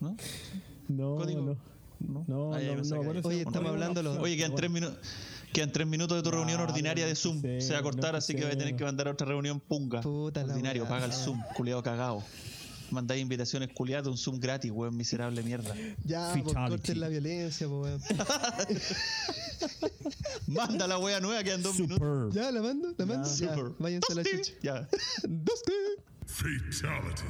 ¿no? 0.00 0.16
No, 0.88 1.16
código. 1.16 1.42
no. 1.42 1.56
¿No? 1.98 2.24
No, 2.28 2.54
Ah, 2.54 2.60
no, 2.60 2.76
no, 2.76 2.84
si 2.84 2.92
Oye, 3.26 3.38
estamos 3.40 3.70
hablando 3.70 4.02
los- 4.02 4.18
Oye, 4.18 4.36
quedan 4.36 4.54
tres 4.54 4.70
bueno. 4.70 4.88
minutos. 4.90 5.08
Quedan 5.52 5.72
tres 5.72 5.86
minutos 5.86 6.18
de 6.18 6.22
tu 6.22 6.30
No, 6.30 6.36
reunión 6.36 6.60
ordinaria 6.60 7.04
de 7.06 7.12
no 7.12 7.16
Zoom. 7.16 7.40
sé, 7.40 7.60
Se 7.62 7.72
va 7.72 7.78
a 7.78 7.82
cortar, 7.82 8.12
no 8.12 8.18
así 8.18 8.34
que 8.34 8.42
voy 8.42 8.50
a 8.52 8.58
tener 8.58 8.74
sé. 8.74 8.76
que 8.76 8.84
mandar 8.84 9.08
otra 9.08 9.26
reunión 9.26 9.58
punga. 9.60 10.02
Puta 10.02 10.44
la 10.44 10.52
Ordinario, 10.52 10.82
weá. 10.82 10.90
paga 10.90 11.06
el 11.06 11.12
Zoom, 11.14 11.40
culiado 11.56 11.82
cagado. 11.82 12.22
Mandáis 12.90 13.22
invitaciones 13.22 13.70
culiadas 13.72 14.06
un 14.08 14.18
Zoom 14.18 14.38
gratis, 14.38 14.70
weón, 14.70 14.94
miserable 14.96 15.42
mierda. 15.42 15.74
Ya, 16.04 16.30
pues 16.34 16.44
Fatality. 16.44 16.70
corten 16.76 17.00
la 17.00 17.08
violencia, 17.08 17.66
pues, 17.66 17.82
weón. 17.82 18.00
Manda 20.46 20.86
la 20.86 20.98
wea 20.98 21.20
nueva, 21.20 21.42
quedan 21.42 21.62
dos 21.62 21.78
minutos. 21.78 21.98
Super. 21.98 22.32
Ya, 22.42 22.50
la 22.52 22.62
mando, 22.62 22.92
la 22.96 23.06
mando. 23.06 23.28
Ya, 23.28 23.34
Super. 23.54 23.72
váyanse 23.78 24.12
a 24.12 24.16
la 24.16 24.24
chucha. 24.24 24.52
Ya. 24.62 24.88
Fatality. 26.26 27.22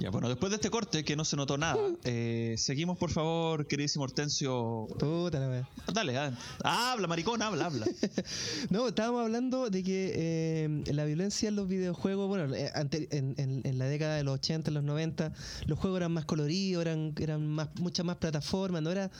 Ya, 0.00 0.08
bueno, 0.10 0.30
después 0.30 0.48
de 0.50 0.56
este 0.56 0.70
corte 0.70 1.04
que 1.04 1.14
no 1.14 1.26
se 1.26 1.36
notó 1.36 1.58
nada, 1.58 1.76
eh, 2.04 2.54
seguimos 2.56 2.96
por 2.96 3.10
favor, 3.10 3.66
queridísimo 3.66 4.04
Hortensio. 4.04 4.86
Puta 4.98 5.38
la 5.38 5.48
weá. 5.48 5.68
Dale, 5.92 6.16
ah, 6.16 6.92
habla, 6.92 7.06
maricón, 7.06 7.42
habla, 7.42 7.66
habla. 7.66 7.86
No, 8.70 8.88
estábamos 8.88 9.22
hablando 9.22 9.68
de 9.68 9.82
que 9.82 10.12
eh, 10.14 10.84
la 10.94 11.04
violencia 11.04 11.50
en 11.50 11.56
los 11.56 11.68
videojuegos, 11.68 12.28
bueno, 12.28 12.54
eh, 12.54 12.70
ante- 12.74 13.08
en, 13.14 13.34
en- 13.36 13.60
en 13.64 13.78
la 13.78 13.84
década 13.86 14.16
de 14.16 14.24
los 14.24 14.34
80, 14.36 14.70
los 14.70 14.84
90, 14.84 15.32
los 15.66 15.78
juegos 15.78 15.98
eran 15.98 16.12
más 16.12 16.24
coloridos, 16.24 16.80
eran, 16.80 17.12
eran 17.20 17.46
más, 17.46 17.68
muchas 17.78 18.06
más 18.06 18.16
plataformas, 18.16 18.80
no, 18.82 18.90
era, 18.90 19.10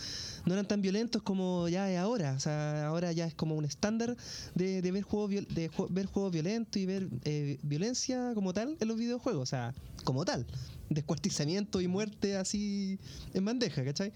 no 0.46 0.54
eran 0.54 0.66
tan 0.66 0.82
violentos 0.82 1.22
como 1.22 1.68
ya 1.68 1.90
es 1.90 1.98
ahora. 1.98 2.34
O 2.36 2.40
sea, 2.40 2.86
ahora 2.86 3.12
ya 3.12 3.26
es 3.26 3.34
como 3.34 3.54
un 3.54 3.64
estándar 3.64 4.16
de, 4.54 4.82
de 4.82 4.92
ver, 4.92 5.02
juegos, 5.02 5.30
de 5.30 5.70
ver 5.90 6.06
juegos 6.06 6.32
violentos 6.32 6.76
y 6.80 6.86
ver 6.86 7.08
eh, 7.24 7.58
violencia 7.62 8.32
como 8.34 8.52
tal 8.52 8.76
en 8.80 8.88
los 8.88 8.96
videojuegos, 8.96 9.42
o 9.42 9.46
sea, 9.46 9.74
como 10.04 10.24
tal. 10.24 10.46
Descuartizamiento 10.90 11.80
y 11.80 11.86
muerte 11.88 12.36
así 12.36 12.98
en 13.32 13.44
bandeja, 13.44 13.84
¿cachai? 13.84 14.12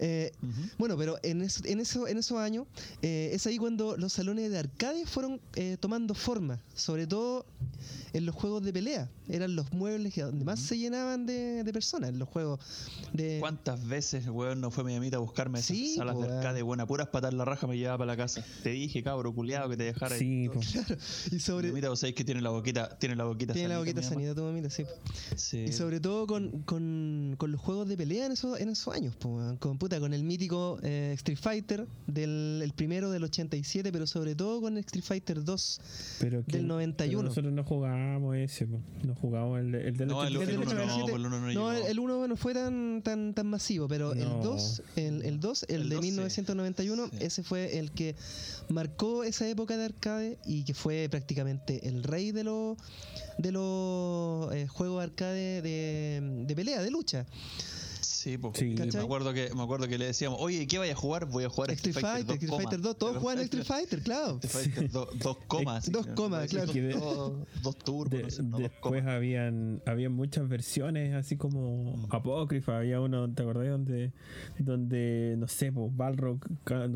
Eh, 0.00 0.32
bueno, 0.76 0.96
pero 0.96 1.16
en, 1.22 1.42
es- 1.42 1.64
en, 1.64 1.78
eso, 1.80 2.08
en 2.08 2.18
esos 2.18 2.38
años 2.38 2.66
eh, 3.02 3.30
es 3.32 3.46
ahí 3.46 3.56
cuando 3.56 3.96
los 3.96 4.12
salones 4.12 4.50
de 4.50 4.58
arcade 4.58 5.06
fueron 5.06 5.40
eh, 5.54 5.76
tomando 5.78 6.14
forma, 6.14 6.60
sobre 6.74 7.06
todo 7.06 7.46
en 8.12 8.26
los 8.26 8.34
juegos 8.34 8.62
de 8.64 8.72
pelea. 8.72 9.08
Eran 9.28 9.54
los 9.56 9.72
muebles 9.72 10.12
que 10.12 10.22
donde 10.22 10.44
más 10.44 10.58
se 10.60 10.76
llenaban 10.76 11.24
de, 11.24 11.62
de 11.64 11.72
personas, 11.72 12.10
en 12.10 12.18
los 12.18 12.28
juegos 12.28 12.58
de... 13.12 13.38
¿Cuántas 13.40 13.86
veces, 13.86 14.26
weón, 14.28 14.60
no 14.60 14.70
fue 14.70 14.84
mi 14.84 14.94
amita 14.96 15.16
a 15.16 15.20
buscarme 15.20 15.60
esas 15.60 15.68
Sí, 15.76 15.94
salas 15.96 16.14
po, 16.16 16.22
de 16.22 16.26
weón. 16.26 16.38
arcade, 16.38 16.62
buena, 16.62 16.86
puras 16.86 17.08
patas 17.08 17.30
en 17.32 17.38
la 17.38 17.44
raja 17.44 17.66
me 17.68 17.78
llevaba 17.78 17.98
para 17.98 18.12
la 18.12 18.16
casa? 18.16 18.44
Te 18.64 18.70
dije, 18.70 19.02
cabro, 19.02 19.32
culiado, 19.32 19.70
que 19.70 19.76
te 19.76 19.84
dejara 19.84 20.18
Sí, 20.18 20.24
ahí. 20.24 20.48
po. 20.48 20.60
Y 21.30 21.34
Mi 21.34 21.40
sobre... 21.40 21.68
amita, 21.70 21.88
vos 21.88 22.00
sabéis 22.00 22.16
que 22.16 22.24
tiene 22.24 22.40
la 22.42 22.50
boquita, 22.50 22.98
tiene 22.98 23.14
la 23.16 23.24
boquita 23.24 23.52
Tiene 23.54 23.68
la 23.68 23.76
sanita, 23.76 23.92
boquita 23.92 24.00
mi 24.00 24.14
sanita 24.14 24.34
tu 24.34 24.42
mamita, 24.42 24.68
sí. 24.70 24.84
Sí. 25.36 25.64
Y 25.68 25.72
sobre 25.72 25.91
todo 26.00 26.26
con, 26.26 26.62
con, 26.62 27.34
con 27.38 27.52
los 27.52 27.60
juegos 27.60 27.88
de 27.88 27.96
pelea 27.96 28.26
en 28.26 28.32
esos, 28.32 28.58
en 28.60 28.68
esos 28.68 28.94
años, 28.94 29.14
po, 29.16 29.38
con 29.58 29.78
puta, 29.78 29.98
con 30.00 30.12
el 30.14 30.22
mítico 30.24 30.78
eh, 30.82 31.12
Street 31.14 31.38
Fighter, 31.40 31.86
del 32.06 32.60
el 32.62 32.72
primero 32.72 33.10
del 33.10 33.24
87, 33.24 33.90
pero 33.92 34.06
sobre 34.06 34.34
todo 34.34 34.60
con 34.60 34.74
el 34.76 34.84
Street 34.84 35.04
Fighter 35.04 35.42
2 35.44 35.80
Pero 36.20 36.44
que- 36.44 36.58
del 36.58 36.66
91. 36.66 37.18
pero 37.18 37.28
nosotros 37.28 37.52
no 37.52 37.64
jugábamos 37.64 38.36
ese, 38.36 38.66
po. 38.66 38.78
no 39.04 39.14
jugábamos 39.14 39.60
el, 39.60 39.72
de- 39.72 39.88
el 39.88 39.96
del 39.96 40.08
No, 40.08 40.24
el- 40.24 40.36
87. 40.36 40.52
el 40.52 40.58
uno 40.58 40.74
no, 40.74 40.82
87. 40.82 41.12
el 41.16 41.26
uno 41.26 41.40
no 41.40 41.52
No, 41.52 41.72
el, 41.72 41.86
el 41.86 41.98
uno 41.98 42.26
no 42.28 42.36
fue 42.36 42.54
tan 42.54 43.02
tan 43.02 43.34
tan 43.34 43.46
masivo, 43.46 43.88
pero 43.88 44.12
el 44.12 44.20
No. 44.28 44.38
2, 44.42 44.82
el, 44.96 45.22
el 45.22 45.40
2, 45.40 45.64
el, 45.68 45.82
El 45.82 45.88
de 45.88 45.94
dos, 45.96 46.04
sí. 46.04 46.10
1991, 46.10 47.06
Sí. 47.10 47.16
ese 47.20 47.42
fue 47.42 47.78
el 47.78 47.90
que 47.92 48.14
marcó 48.68 49.24
esa 49.24 49.48
época 49.48 49.76
de 49.76 49.84
arcade 49.84 50.38
y 50.46 50.64
que 50.64 50.74
fue 50.74 51.08
prácticamente 51.10 51.88
el 51.88 52.02
rey 52.02 52.32
de 52.32 52.44
los 52.44 52.76
de 53.38 53.50
los 53.50 54.52
eh, 54.54 54.66
juegos 54.68 55.02
arcade 55.02 55.62
de, 55.62 55.62
de 55.82 56.54
pelea, 56.54 56.82
de 56.82 56.90
lucha. 56.90 57.26
Sí. 58.22 58.38
Sí. 58.54 58.74
me 58.76 59.00
acuerdo 59.00 59.32
que 59.32 59.50
me 59.54 59.62
acuerdo 59.62 59.88
que 59.88 59.98
le 59.98 60.06
decíamos, 60.06 60.38
"Oye, 60.40 60.66
¿qué 60.66 60.78
vaya 60.78 60.92
a 60.92 60.96
jugar? 60.96 61.26
Voy 61.26 61.44
a 61.44 61.48
jugar 61.48 61.70
a 61.70 61.72
Street 61.74 61.94
Fighter, 61.94 62.36
Street 62.36 62.50
Fighter 62.52 62.80
2, 62.80 62.98
todos 62.98 63.16
juegan 63.18 63.42
Street 63.44 63.64
Fighter, 63.64 64.00
claro. 64.02 64.38
Street 64.42 64.64
Fighter, 64.74 64.90
do- 64.90 65.08
dos 65.18 65.36
comas. 65.48 65.90
Dos 65.90 66.06
así, 66.06 66.14
comas, 66.14 66.52
¿no? 66.52 66.64
claro. 66.64 66.98
Dos, 67.00 67.32
dos 67.62 67.78
turbos, 67.78 68.10
De- 68.10 68.22
no 68.22 68.30
sé, 68.30 68.42
no, 68.42 68.58
después 68.58 69.02
comas. 69.02 69.14
habían, 69.16 69.82
habían 69.86 70.12
muchas 70.12 70.48
versiones 70.48 71.14
así 71.14 71.36
como 71.36 71.96
Mm. 71.96 72.06
apócrifas. 72.14 72.76
Había 72.76 73.00
uno, 73.00 73.32
¿te 73.32 73.42
acordás? 73.42 73.68
Donde, 73.68 74.12
donde 74.58 75.34
no 75.38 75.48
sé, 75.48 75.72
pues, 75.72 75.94
Balrog 75.96 76.38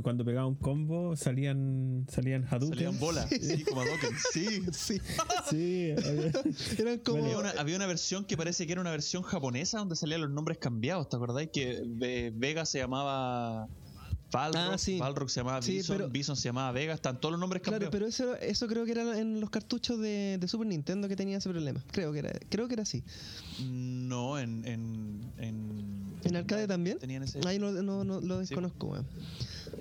cuando 0.02 0.24
pegaba 0.24 0.46
un 0.46 0.54
combo 0.56 1.16
salían 1.16 2.06
salían 2.08 2.44
Hadouken. 2.48 2.74
Salían 2.78 2.98
bolas, 3.00 3.28
sí, 3.40 3.64
como 3.64 3.80
Hadouken, 3.82 4.10
sí. 4.32 4.46
Sí, 4.72 5.00
Sí, 5.50 5.92
había- 5.92 6.32
eran 6.78 6.98
como 7.00 7.24
Había 7.24 7.38
una, 7.38 7.50
había 7.52 7.76
una 7.76 7.86
versión 7.86 8.24
que 8.24 8.36
parece 8.36 8.66
que 8.66 8.72
era 8.72 8.80
una 8.80 8.90
versión 8.90 9.22
japonesa 9.22 9.78
donde 9.78 9.96
salían 9.96 10.20
los 10.20 10.30
nombres 10.30 10.58
cambiados, 10.58 11.08
¿te 11.18 11.24
acordáis? 11.24 11.50
Que 11.52 11.82
Ve- 11.84 12.32
Vega 12.34 12.64
se 12.66 12.78
llamaba 12.78 13.68
Balrog, 14.32 14.72
Ah, 14.74 14.78
sí. 14.78 14.98
Balrog 14.98 15.30
se 15.30 15.40
llamaba 15.40 15.62
Sí, 15.62 15.72
Bison, 15.76 15.96
pero- 15.96 16.10
Bison 16.10 16.36
se 16.36 16.48
llamaba 16.48 16.72
Vega, 16.72 16.92
están 16.94 17.20
todos 17.20 17.32
los 17.32 17.40
nombres 17.40 17.62
Claro, 17.62 17.76
cambiados. 17.78 17.92
pero 17.92 18.06
eso, 18.06 18.34
eso 18.36 18.66
creo 18.66 18.84
que 18.84 18.90
era 18.92 19.18
en 19.18 19.40
los 19.40 19.50
cartuchos 19.50 19.98
de, 20.00 20.36
de 20.38 20.48
Super 20.48 20.66
Nintendo 20.66 21.08
que 21.08 21.16
tenía 21.16 21.38
ese 21.38 21.48
problema. 21.48 21.82
Creo 21.92 22.12
que 22.12 22.18
era, 22.18 22.32
creo 22.50 22.66
que 22.68 22.74
era 22.74 22.82
así. 22.82 23.02
No, 23.64 24.38
en. 24.38 24.64
¿En, 24.66 25.32
en, 25.38 26.16
¿En 26.24 26.36
arcade 26.36 26.66
también? 26.66 26.98
Tenían 26.98 27.22
ese. 27.22 27.40
Ahí 27.46 27.58
no, 27.58 27.70
no, 27.70 28.04
no 28.04 28.20
lo 28.20 28.38
desconozco, 28.38 28.88
weón. 28.88 29.06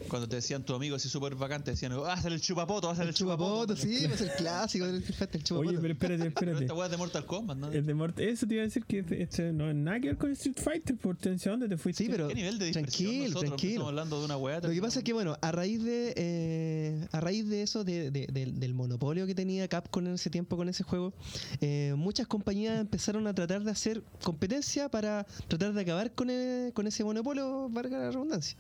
Cuando 0.09 0.27
te 0.29 0.35
decían 0.37 0.63
tu 0.63 0.73
amigo 0.75 0.95
así 0.95 1.09
súper 1.09 1.35
vacante, 1.35 1.71
decían, 1.71 1.91
ah, 1.93 2.13
haz 2.13 2.25
el 2.25 2.39
chupapoto, 2.41 2.89
haz 2.89 2.99
el, 2.99 3.09
El 3.09 3.13
chupapoto, 3.13 3.75
sí, 3.75 4.03
pues 4.07 4.21
el 4.21 4.31
clásico 4.31 4.85
del 4.85 4.97
Street 4.97 5.17
Fighter, 5.17 5.35
el 5.37 5.43
chupapoto. 5.43 5.69
Oye, 5.69 5.79
pero 5.79 5.93
espérate, 5.93 6.27
espérate. 6.27 6.61
esta 6.63 6.73
weá 6.73 6.85
es 6.85 6.91
de 6.91 6.97
Mortal 6.97 7.25
Kombat, 7.25 7.57
¿no? 7.57 7.71
El 7.71 7.85
de 7.85 7.93
Mort- 7.95 8.19
eso 8.19 8.45
te 8.47 8.53
iba 8.55 8.63
a 8.63 8.65
decir 8.65 8.85
que 8.85 9.03
este- 9.19 9.51
no 9.53 9.69
es 9.69 9.75
nada 9.75 9.99
que 9.99 10.07
ver 10.07 10.17
con 10.17 10.31
Street 10.31 10.57
Fighter, 10.61 10.95
por 10.97 11.15
atención, 11.15 11.59
¿dónde 11.59 11.75
te 11.75 11.81
fuiste? 11.81 12.03
Sí, 12.03 12.09
pero 12.09 12.27
¿Qué 12.27 12.35
nivel 12.35 12.59
de 12.59 12.71
tranquilo, 12.71 13.23
nosotros 13.23 13.43
tranquilo. 13.45 13.71
estamos 13.73 13.89
hablando 13.89 14.19
de 14.19 14.25
una 14.25 14.37
weá? 14.37 14.59
Lo 14.61 14.69
que 14.69 14.81
pasa 14.81 14.99
es 14.99 15.05
que, 15.05 15.13
bueno, 15.13 15.37
a 15.41 15.51
raíz 15.51 15.83
de 15.83 16.13
eh, 16.15 17.07
a 17.11 17.19
raíz 17.19 17.47
de 17.49 17.61
eso, 17.63 17.83
de- 17.83 18.11
de- 18.11 18.27
del- 18.31 18.59
del 18.59 18.73
monopolio 18.73 19.25
que 19.27 19.35
tenía 19.35 19.67
Capcom 19.67 20.05
en 20.07 20.13
ese 20.13 20.29
tiempo 20.29 20.55
con 20.57 20.69
ese 20.69 20.83
juego, 20.83 21.13
eh, 21.61 21.93
muchas 21.97 22.27
compañías 22.27 22.79
empezaron 22.79 23.25
a 23.27 23.33
tratar 23.33 23.63
de 23.63 23.71
hacer 23.71 24.03
competencia 24.23 24.89
para 24.89 25.25
tratar 25.47 25.73
de 25.73 25.81
acabar 25.81 26.13
con, 26.13 26.29
el- 26.29 26.73
con 26.73 26.87
ese 26.87 27.03
monopolio, 27.03 27.69
valga 27.69 27.97
la 27.97 28.11
redundancia. 28.11 28.57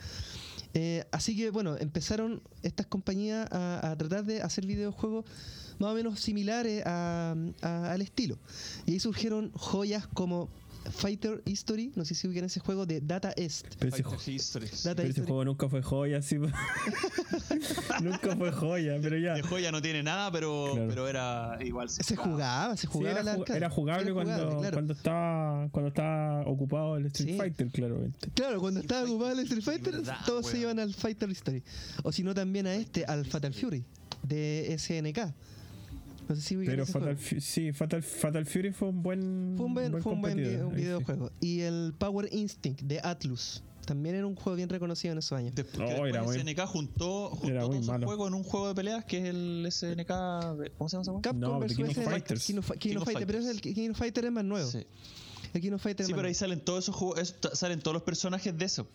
Eh, 0.77 1.05
así 1.13 1.37
que, 1.37 1.51
bueno, 1.51 1.77
empezaron 1.77 2.41
estas 2.61 2.85
compañías 2.85 3.47
a, 3.49 3.95
tratar 3.97 4.25
de 4.25 4.41
hacer 4.41 4.65
videojuegos 4.65 5.23
más 5.79 5.91
o 5.91 5.95
menos 5.95 6.19
similares 6.19 6.83
a- 6.85 7.33
a- 7.61 7.91
al 7.93 8.01
estilo. 8.01 8.37
Y 8.85 8.91
ahí 8.91 8.99
surgieron 8.99 9.51
joyas 9.53 10.05
como 10.07 10.49
Fighter 10.91 11.41
History, 11.45 11.91
no 11.95 12.05
sé 12.05 12.15
si 12.15 12.27
ubican 12.27 12.45
ese 12.45 12.59
juego 12.59 12.85
de 12.85 13.01
Data 13.01 13.33
East. 13.35 13.65
Pero 13.79 13.95
ese. 13.95 14.03
Data 14.83 15.01
pero 15.01 15.09
ese 15.09 15.21
juego 15.23 15.45
nunca 15.45 15.67
fue 15.69 15.81
joya, 15.81 16.21
sí. 16.21 16.37
nunca 18.01 18.35
fue 18.35 18.51
joya, 18.51 18.97
pero 19.01 19.17
ya. 19.17 19.33
De 19.33 19.41
joya 19.41 19.71
no 19.71 19.81
tiene 19.81 20.03
nada, 20.03 20.31
pero, 20.31 20.71
Claro. 20.73 20.87
pero 20.89 21.07
era 21.07 21.57
igual. 21.63 21.89
Se 21.89 22.15
jugaba, 22.15 22.75
se 22.75 22.81
Sí, 22.81 22.87
jugaba 22.87 23.11
era, 23.19 23.23
la 23.23 23.35
ju- 23.35 23.39
arcade. 23.41 23.57
era 23.57 23.69
jugable 23.69 24.03
Era 24.05 24.13
cuando, 24.13 24.33
jugable, 24.33 24.59
claro. 24.59 24.75
cuando 24.75 24.93
estaba 24.93 25.69
cuando 25.71 25.87
estaba 25.89 26.41
ocupado 26.47 26.97
el 26.97 27.05
Street 27.07 27.31
Sí. 27.31 27.37
Fighter, 27.37 27.67
claramente. 27.69 28.29
Claro, 28.33 28.59
cuando 28.59 28.79
estaba 28.79 29.01
Fighter 29.01 29.15
ocupado 29.15 29.39
el 29.39 29.39
Street 29.45 29.63
Fighter, 29.63 29.93
verdad, 29.93 30.17
todos 30.25 30.47
se 30.47 30.59
iban 30.59 30.79
al 30.79 30.93
Fighter 30.93 31.29
History. 31.29 31.63
O 32.03 32.11
si 32.11 32.23
no, 32.23 32.33
también 32.33 32.67
a 32.67 32.75
este, 32.75 33.05
al 33.05 33.25
Fatal 33.25 33.53
Fury, 33.53 33.83
de 34.23 34.75
SNK. 34.77 35.33
No 36.27 36.35
sé 36.35 36.41
si 36.41 36.55
Pero 36.57 36.85
Fatal, 36.85 37.15
juego. 37.17 37.41
Sí, 37.41 37.71
Fatal, 37.71 38.01
Fatal 38.03 38.45
Fury 38.45 38.71
fue 38.71 38.89
un 38.89 39.03
buen. 39.03 39.53
Fue 39.57 39.65
un 39.65 39.73
buen, 39.73 40.01
fue 40.01 40.11
un 40.13 40.21
buen 40.21 40.35
video- 40.37 40.67
un 40.67 40.73
ahí 40.73 40.79
sí. 40.79 40.85
videojuego. 40.85 41.31
Y 41.39 41.61
el 41.61 41.93
Power 41.97 42.27
Instinct 42.31 42.81
de 42.81 42.99
Atlus. 43.03 43.63
También 43.85 44.15
era 44.15 44.25
un 44.25 44.35
juego 44.35 44.55
bien 44.55 44.67
reconocido 44.67 45.11
en 45.11 45.19
esos 45.19 45.33
años. 45.37 45.53
Después, 45.53 45.77
que 45.77 45.93
después 45.93 46.09
era 46.11 46.23
muy- 46.23 46.35
SNK 46.39 46.65
juntó, 46.65 47.29
juntó 47.29 47.69
juegos 48.03 48.27
en 48.29 48.33
un 48.33 48.43
juego 48.43 48.67
de 48.69 48.73
peleas 48.73 49.05
que 49.05 49.19
es 49.19 49.25
el 49.25 49.63
SNK. 49.69 50.07
¿Cómo 50.77 50.89
se 50.89 50.95
llama 50.97 51.03
juego? 51.03 51.21
Capcom 51.21 51.39
No, 51.39 51.59
The 51.59 51.75
King 51.75 51.83
of 51.83 51.93
Fighters. 52.03 52.45
King 52.45 52.57
of, 52.57 52.71
King 52.71 52.77
King 52.79 52.95
of 52.95 53.01
of 53.03 53.05
Fighter, 53.09 53.27
pero 53.27 53.39
es 53.39 53.45
el 53.45 53.61
King 53.61 53.91
of 53.91 53.97
Fighter 53.97 54.25
es 54.25 54.31
más 54.31 54.43
nuevo. 54.43 54.67
Sí. 54.67 54.87
King 55.61 55.71
of 55.73 55.81
Fighter 55.81 56.01
es 56.03 56.07
Sí, 56.07 56.13
pero 56.13 56.27
ahí 56.27 56.33
salen 56.33 56.59
todos 56.59 56.85
esos 56.85 56.95
juegos, 56.95 57.19
eso- 57.19 57.55
salen 57.55 57.79
todos 57.79 57.93
los 57.93 58.03
personajes 58.03 58.57
de 58.57 58.65
eso. 58.65 58.87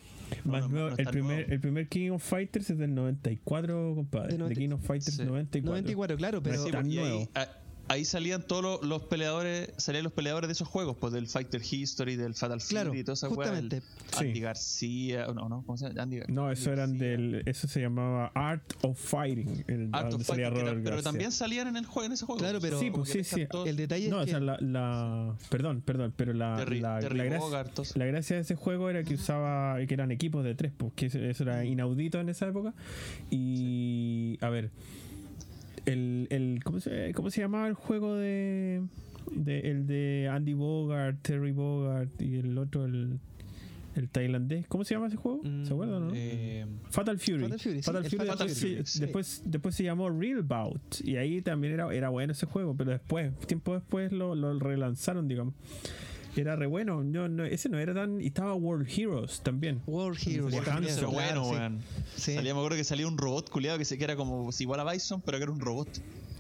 Más 0.44 0.62
no, 0.62 0.68
nuevo, 0.68 0.90
no 0.90 0.96
el, 0.96 1.06
primer, 1.06 1.36
nuevo. 1.36 1.52
el 1.52 1.60
primer 1.60 1.88
King 1.88 2.10
of 2.10 2.22
Fighters 2.22 2.70
es 2.70 2.78
del 2.78 2.94
94, 2.94 3.94
compadre. 3.94 4.32
De 4.32 4.38
90 4.38 4.54
The 4.54 4.60
King 4.66 4.74
of 4.74 4.80
Fighters 4.86 5.16
Sí. 5.16 5.24
94. 5.24 5.70
94, 5.72 6.16
claro, 6.16 6.42
pero 6.42 6.64
Sí, 6.64 6.70
tan 6.70 6.90
y 6.90 6.98
ahí, 6.98 7.04
nuevo. 7.04 7.28
a- 7.34 7.48
ahí 7.90 8.04
salían 8.04 8.42
todos 8.46 8.62
los, 8.62 8.82
los 8.82 9.02
peleadores, 9.02 9.70
salían 9.76 10.04
los 10.04 10.12
peleadores 10.12 10.48
de 10.48 10.52
esos 10.52 10.68
juegos, 10.68 10.96
pues 11.00 11.12
del 11.12 11.26
Fighter 11.26 11.60
History, 11.68 12.16
del 12.16 12.34
Fatal 12.34 12.60
Fury 12.60 12.70
Claro, 12.70 12.94
y 12.94 13.02
toda 13.04 13.14
esa 13.14 13.28
weá, 13.28 13.36
justamente. 13.48 13.82
Andy 14.16 14.32
Sí. 14.34 14.40
García, 14.40 15.26
o 15.28 15.34
no, 15.34 15.48
no, 15.48 15.62
¿cómo 15.66 15.76
se 15.76 15.88
llama? 15.88 16.02
Andy 16.02 16.20
No, 16.28 16.50
eso 16.50 16.72
eran 16.72 16.98
del. 16.98 17.42
Eso 17.46 17.68
se 17.68 17.80
llamaba 17.80 18.30
Art 18.34 18.62
of 18.82 18.98
Fighting. 18.98 19.64
El, 19.66 19.88
Art 19.92 20.10
donde 20.10 20.22
of 20.22 20.26
salía 20.26 20.50
Fighting, 20.50 20.68
era- 20.68 20.80
pero 20.82 21.02
también 21.02 21.32
salían 21.32 21.68
en 21.68 21.76
el 21.76 21.86
juego, 21.86 22.06
en 22.06 22.12
ese 22.12 22.24
juego. 22.26 22.38
Claro, 22.40 22.60
pero- 22.60 22.78
Sí, 22.80 22.90
pues 22.90 23.10
que 23.12 23.24
sí, 23.24 23.34
sí. 23.36 23.46
el 23.66 23.76
detalle 23.76 24.08
No, 24.08 24.18
es 24.18 24.22
o 24.22 24.24
que 24.26 24.30
sea, 24.30 24.40
la, 24.40 24.56
la- 24.60 25.34
Perdón, 25.48 25.82
perdón, 25.84 26.12
pero 26.16 26.32
la, 26.32 26.56
Terry- 26.58 26.80
la, 26.80 27.00
Terry 27.00 27.18
la 27.18 27.24
gracia, 27.24 27.64
la 27.96 28.04
gracia 28.06 28.36
de 28.36 28.42
ese 28.42 28.54
juego 28.54 28.88
era 28.88 29.02
que 29.02 29.14
usaba. 29.14 29.76
que 29.86 29.94
eran 29.94 30.10
equipos 30.10 30.44
de 30.44 30.54
tres, 30.54 30.72
porque 30.76 31.06
eso, 31.06 31.18
eso 31.18 31.42
era 31.42 31.64
inaudito 31.64 32.20
en 32.20 32.28
esa 32.28 32.46
época. 32.46 32.72
Y. 33.30 34.38
A 34.40 34.48
ver. 34.48 34.70
El, 35.92 36.26
el, 36.30 36.60
¿cómo, 36.64 36.80
se, 36.80 37.12
¿Cómo 37.14 37.30
se 37.30 37.40
llamaba 37.40 37.66
el 37.68 37.74
juego 37.74 38.14
de, 38.16 38.82
de. 39.32 39.60
El 39.70 39.86
de 39.86 40.28
Andy 40.30 40.54
Bogart, 40.54 41.18
Terry 41.22 41.52
Bogart 41.52 42.10
y 42.20 42.36
el 42.36 42.56
otro, 42.58 42.84
el. 42.86 43.18
El 43.96 44.08
tailandés. 44.08 44.68
¿Cómo 44.68 44.84
se 44.84 44.94
llama 44.94 45.08
ese 45.08 45.16
juego? 45.16 45.40
Mm, 45.42 45.64
¿Se 45.64 45.72
acuerdan, 45.72 46.06
no? 46.08 46.12
Eh, 46.14 46.64
Fatal 46.90 47.18
Fury. 47.18 47.42
Fatal 47.42 47.58
Fury, 47.58 47.82
sí, 47.82 47.88
el 47.88 48.04
Fury, 48.04 48.26
Fatal 48.28 48.46
después, 48.48 48.60
Fury, 48.60 48.76
se- 48.76 48.86
sí. 48.86 49.00
después, 49.00 49.42
después 49.44 49.74
se 49.74 49.82
llamó 49.82 50.08
Real 50.10 50.42
Bout. 50.42 51.00
Y 51.04 51.16
ahí 51.16 51.42
también 51.42 51.72
era, 51.74 51.92
era 51.92 52.08
bueno 52.08 52.32
ese 52.32 52.46
juego. 52.46 52.76
Pero 52.76 52.92
después, 52.92 53.36
tiempo 53.48 53.74
después 53.74 54.12
lo, 54.12 54.36
lo 54.36 54.56
relanzaron, 54.60 55.26
digamos. 55.26 55.54
Era 56.36 56.54
re 56.56 56.66
bueno. 56.66 57.02
No, 57.02 57.28
no, 57.28 57.44
ese 57.44 57.68
no 57.68 57.78
era 57.78 57.92
tan. 57.94 58.20
Y 58.20 58.28
estaba 58.28 58.54
World 58.54 58.88
Heroes 58.88 59.40
también. 59.42 59.80
World 59.86 60.18
Heroes. 60.26 60.52
World 60.54 60.68
también, 60.68 60.94
Heroes, 60.96 61.10
claro, 61.14 61.42
bueno, 61.42 61.44
sí. 61.44 61.50
weón. 61.50 61.80
Sí. 62.16 62.34
Salía, 62.34 62.54
me 62.54 62.60
acuerdo 62.60 62.76
que 62.76 62.84
salía 62.84 63.06
un 63.08 63.18
robot 63.18 63.50
culiado 63.50 63.78
que, 63.78 63.84
se, 63.84 63.98
que 63.98 64.04
era 64.04 64.16
como 64.16 64.50
si 64.52 64.64
igual 64.64 64.80
a 64.80 64.90
Bison, 64.92 65.20
pero 65.22 65.38
que 65.38 65.42
era 65.44 65.52
un 65.52 65.60
robot. 65.60 65.88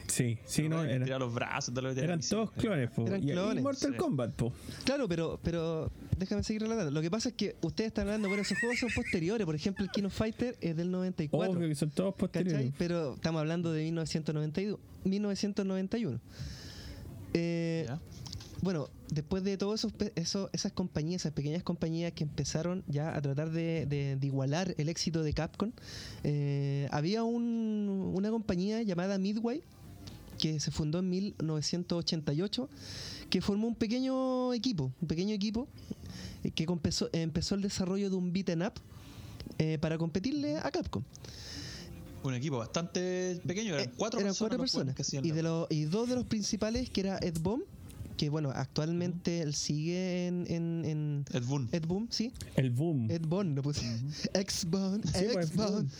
Sí, 0.06 0.38
sí, 0.44 0.68
no. 0.68 0.82
Era- 0.84 1.04
tiraba 1.04 1.24
los 1.24 1.32
brazos, 1.34 1.72
todo 1.72 1.88
lo 1.88 1.94
que 1.94 2.00
eran 2.00 2.20
todos 2.20 2.50
clones, 2.52 2.90
po. 2.90 3.06
Eran 3.06 3.22
y, 3.22 3.30
y 3.30 3.32
clones, 3.32 3.62
Mortal 3.62 3.92
sí. 3.92 3.96
Kombat, 3.96 4.34
po. 4.34 4.52
Claro, 4.84 5.06
pero, 5.08 5.38
pero 5.42 5.90
déjame 6.18 6.42
seguir 6.42 6.62
relatando. 6.62 6.90
Lo 6.90 7.00
que 7.00 7.10
pasa 7.12 7.28
es 7.28 7.36
que 7.36 7.54
ustedes 7.62 7.88
están 7.88 8.06
hablando, 8.08 8.26
bueno, 8.26 8.42
esos 8.42 8.58
juegos 8.58 8.78
son 8.80 8.88
posteriores. 8.94 9.44
Por 9.44 9.54
ejemplo, 9.54 9.84
el 9.84 9.90
King 9.92 10.04
of 10.04 10.12
Fighter 10.14 10.56
es 10.60 10.76
del 10.76 10.90
94. 10.90 11.52
Obvio 11.52 11.68
que 11.68 11.74
son 11.76 11.90
todos 11.90 12.14
¿Cachai? 12.14 12.26
posteriores. 12.44 12.72
Pero 12.76 13.14
estamos 13.14 13.38
hablando 13.40 13.72
de 13.72 13.84
1992, 13.84 14.80
1991. 15.04 16.20
Eh, 17.34 17.84
Ya. 17.86 18.00
Bueno, 18.62 18.88
después 19.10 19.42
de 19.44 19.56
pe- 19.92 20.12
eso- 20.16 20.50
esas 20.52 20.72
compañías, 20.72 21.22
esas 21.22 21.32
pequeñas 21.32 21.62
compañías 21.62 22.12
que 22.12 22.24
empezaron 22.24 22.84
ya 22.86 23.16
a 23.16 23.20
tratar 23.22 23.50
de, 23.50 23.86
de- 23.86 24.16
de 24.16 24.26
igualar 24.26 24.74
el 24.78 24.88
éxito 24.88 25.22
de 25.22 25.32
Capcom, 25.32 25.72
eh, 26.24 26.88
había 26.90 27.24
un- 27.24 28.12
una 28.14 28.30
compañía 28.30 28.82
llamada 28.82 29.18
Midway 29.18 29.62
que 30.38 30.58
se 30.60 30.70
fundó 30.70 31.00
en 31.00 31.10
1988, 31.10 32.68
que 33.28 33.40
formó 33.40 33.66
un 33.68 33.74
pequeño 33.74 34.52
equipo, 34.54 34.92
un 35.00 35.08
pequeño 35.08 35.34
equipo 35.34 35.68
eh, 36.44 36.50
que 36.50 36.64
empezó, 36.64 37.10
empezó 37.12 37.54
el 37.54 37.62
desarrollo 37.62 38.08
de 38.10 38.16
un 38.16 38.32
beaten 38.32 38.62
up 38.62 38.72
eh, 39.58 39.78
para 39.78 39.98
competirle 39.98 40.56
a 40.56 40.70
Capcom. 40.70 41.02
Un 42.22 42.34
equipo 42.34 42.58
bastante 42.58 43.40
pequeño, 43.46 43.74
eran 43.74 43.86
Eh, 43.88 43.92
cuatro 43.96 44.20
eran 44.20 44.30
personas. 44.30 44.50
cuatro 44.50 44.58
personas. 44.58 44.94
que 44.94 45.02
Y, 45.28 45.30
de 45.32 45.42
y 45.70 45.84
dos 45.84 46.08
de 46.08 46.14
los 46.16 46.24
principales, 46.26 46.88
que 46.90 47.00
era 47.02 47.18
Ed 47.22 47.38
Boon, 47.40 47.62
que 48.20 48.28
bueno, 48.28 48.52
actualmente 48.54 49.40
él 49.40 49.54
sigue 49.54 50.26
en, 50.26 50.44
en, 50.46 50.84
en 50.84 51.24
Ed 51.32 51.42
Boon. 51.44 51.70
Ed 51.72 51.86
Boon, 51.86 52.06
sí. 52.10 52.34
El 52.54 52.68
boom. 52.70 53.10
Ed 53.10 53.22
Boon, 53.22 53.54
lo 53.54 53.62
puse. 53.62 53.80
Ex 54.34 54.66
Boon, 54.66 55.00
pues, 55.00 55.16
Ex 55.16 55.56
Boon. 55.56 55.90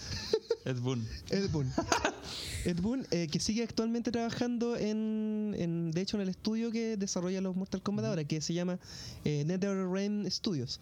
Ed 0.66 0.78
Boon. 0.80 1.08
Ed 1.30 1.48
Boon. 1.50 1.72
Ed 2.64 2.80
Boon, 2.80 3.06
eh, 3.10 3.26
que 3.30 3.40
sigue 3.40 3.62
actualmente 3.62 4.10
trabajando 4.12 4.76
en, 4.76 5.54
en, 5.58 5.90
de 5.92 6.00
hecho, 6.00 6.16
en 6.16 6.22
el 6.22 6.28
estudio 6.28 6.70
que 6.70 6.96
desarrolla 6.96 7.40
los 7.40 7.56
Mortal 7.56 7.82
Kombat 7.82 8.04
ahora, 8.06 8.24
que 8.24 8.40
se 8.40 8.52
llama 8.54 8.78
eh, 9.24 9.44
NetherRealm 9.46 10.30
Studios. 10.30 10.80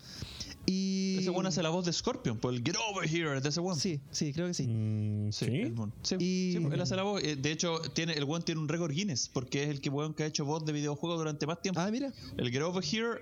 Y 0.66 1.18
Ese 1.20 1.30
weón 1.30 1.46
hace 1.46 1.62
la 1.62 1.70
voz 1.70 1.86
de 1.86 1.92
Scorpion, 1.92 2.38
por 2.38 2.52
el 2.52 2.62
Get 2.62 2.76
Over 2.90 3.08
Here 3.08 3.40
de 3.40 3.48
ese 3.48 3.60
weón. 3.60 3.78
Sí, 3.78 4.00
sí, 4.10 4.32
creo 4.32 4.46
que 4.48 4.54
sí. 4.54 4.66
Mm, 4.66 5.30
Sí, 5.32 5.44
sí. 5.46 5.50
Ed 5.60 5.72
Boon. 5.72 5.92
Sí, 6.02 6.14
Y- 6.18 6.52
sí, 6.54 6.60
pues, 6.60 6.74
él 6.74 6.80
hace 6.80 6.96
la 6.96 7.02
voz. 7.04 7.22
Eh, 7.22 7.36
De 7.36 7.52
hecho, 7.52 7.80
tiene, 7.94 8.14
el 8.14 8.24
weón 8.24 8.42
tiene 8.42 8.60
un 8.60 8.68
récord 8.68 8.90
Guinness, 8.92 9.28
porque 9.32 9.62
es 9.64 9.68
el 9.70 9.80
que, 9.80 9.88
weón 9.90 10.14
que 10.14 10.24
ha 10.24 10.26
hecho 10.26 10.44
voz 10.44 10.64
de 10.64 10.72
videojuegos 10.72 11.18
durante 11.18 11.46
más 11.46 11.62
tiempo. 11.62 11.80
Ah, 11.80 11.90
mira. 11.90 12.12
El 12.36 12.50
Get 12.50 12.62
Over 12.62 12.84
Here 12.84 13.20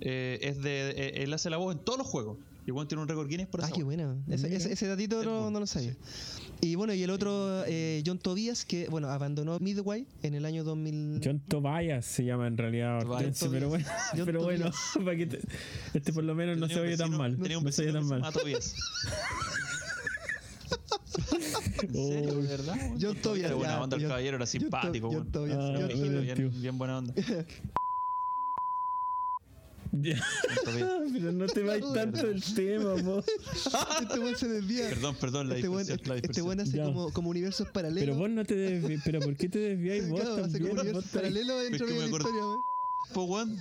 eh, 0.00 0.38
es 0.42 0.62
de. 0.62 0.90
eh, 0.90 1.22
él 1.24 1.32
hace 1.34 1.50
la 1.50 1.56
voz 1.56 1.74
en 1.74 1.80
todos 1.84 1.98
los 1.98 2.06
juegos. 2.06 2.38
Y 2.66 2.86
tiene 2.86 3.00
un 3.02 3.08
récord 3.08 3.26
Guinness 3.28 3.46
por 3.48 3.62
Ah, 3.62 3.66
eso. 3.66 3.74
qué 3.74 3.82
bueno. 3.82 4.22
Ese, 4.28 4.54
ese, 4.54 4.70
ese 4.70 4.86
datito 4.86 5.24
no, 5.24 5.50
no 5.50 5.58
lo 5.58 5.66
sabía. 5.66 5.96
Y 6.60 6.74
bueno, 6.74 6.92
y 6.92 7.02
el 7.04 7.10
otro, 7.10 7.64
eh, 7.66 8.02
John 8.04 8.18
Tobias, 8.18 8.64
que 8.64 8.88
bueno, 8.88 9.08
abandonó 9.08 9.58
Midway 9.60 10.06
en 10.24 10.34
el 10.34 10.44
año 10.44 10.64
2000. 10.64 11.20
John 11.24 11.40
Tobias 11.46 12.04
se 12.04 12.24
llama 12.24 12.48
en 12.48 12.56
realidad 12.58 13.00
Tobias. 13.00 13.16
Hortensio, 13.20 13.50
pero 13.52 13.68
bueno, 13.68 13.84
John 14.16 14.26
pero 14.26 14.42
bueno 14.42 14.64
Tobias. 14.64 14.82
para 15.04 15.16
que 15.16 15.26
te- 15.26 15.40
este 15.94 16.12
por 16.12 16.24
lo 16.24 16.34
menos 16.34 16.58
no 16.58 16.68
se 16.68 16.80
oye 16.80 16.96
tan 16.96 17.16
mal. 17.16 17.36
Tenía 17.38 17.58
un 17.58 17.64
No 17.64 17.70
se 17.72 17.82
oye 17.82 17.92
tan 17.92 18.06
mal. 18.06 18.22
Tobias. 18.32 18.74
¿En 21.82 21.92
serio? 21.94 22.34
¿De 22.34 22.48
verdad? 22.48 22.76
John 23.00 23.16
Tobias, 23.16 23.46
Era 23.46 23.54
buena 23.54 23.80
onda, 23.82 23.96
el 23.96 24.02
caballero 24.02 24.36
era 24.36 24.46
simpático. 24.46 25.10
John. 25.12 25.30
Tobias, 25.30 25.58
Ah, 25.60 25.88
Tobias. 25.88 26.60
bien 26.60 26.76
buena 26.76 26.98
onda. 26.98 27.14
Pero 31.12 31.32
no 31.32 31.46
te 31.46 31.62
vayas 31.62 31.92
tanto 31.92 32.26
del 32.26 32.42
tema, 32.54 32.94
po. 32.96 33.18
Este 34.02 34.18
weón 34.18 34.36
se 34.36 34.48
desvía. 34.48 34.88
Perdón, 34.90 35.16
perdón, 35.20 35.48
la 35.48 35.56
Este 35.56 35.68
dispersión. 35.68 35.98
la 35.98 36.14
este 36.14 36.28
dispersión. 36.28 36.46
weón 36.46 36.60
hace 36.60 36.76
Ya. 36.76 36.84
como, 36.84 37.12
como 37.12 37.30
universos 37.30 37.68
paralelos. 37.70 38.00
Pero 38.04 38.16
vos 38.16 38.30
no 38.30 38.44
te 38.44 38.54
desvías. 38.54 39.02
Pero 39.04 39.20
¿por 39.20 39.36
qué 39.36 39.48
te 39.48 39.58
desvías 39.58 40.08
vos 40.08 40.20
Claro, 40.20 40.44
hace 40.44 40.60
como 40.60 40.74
también? 40.74 40.76
Vos 40.76 40.82
universos 40.84 41.10
paralelos 41.12 41.62
dentro 41.62 41.86
que 41.86 41.92
de 41.92 41.98
me 41.98 42.04
la 42.04 42.16
historia, 42.16 42.40
weón. 42.40 42.62
Po, 43.14 43.24
weón. 43.24 43.56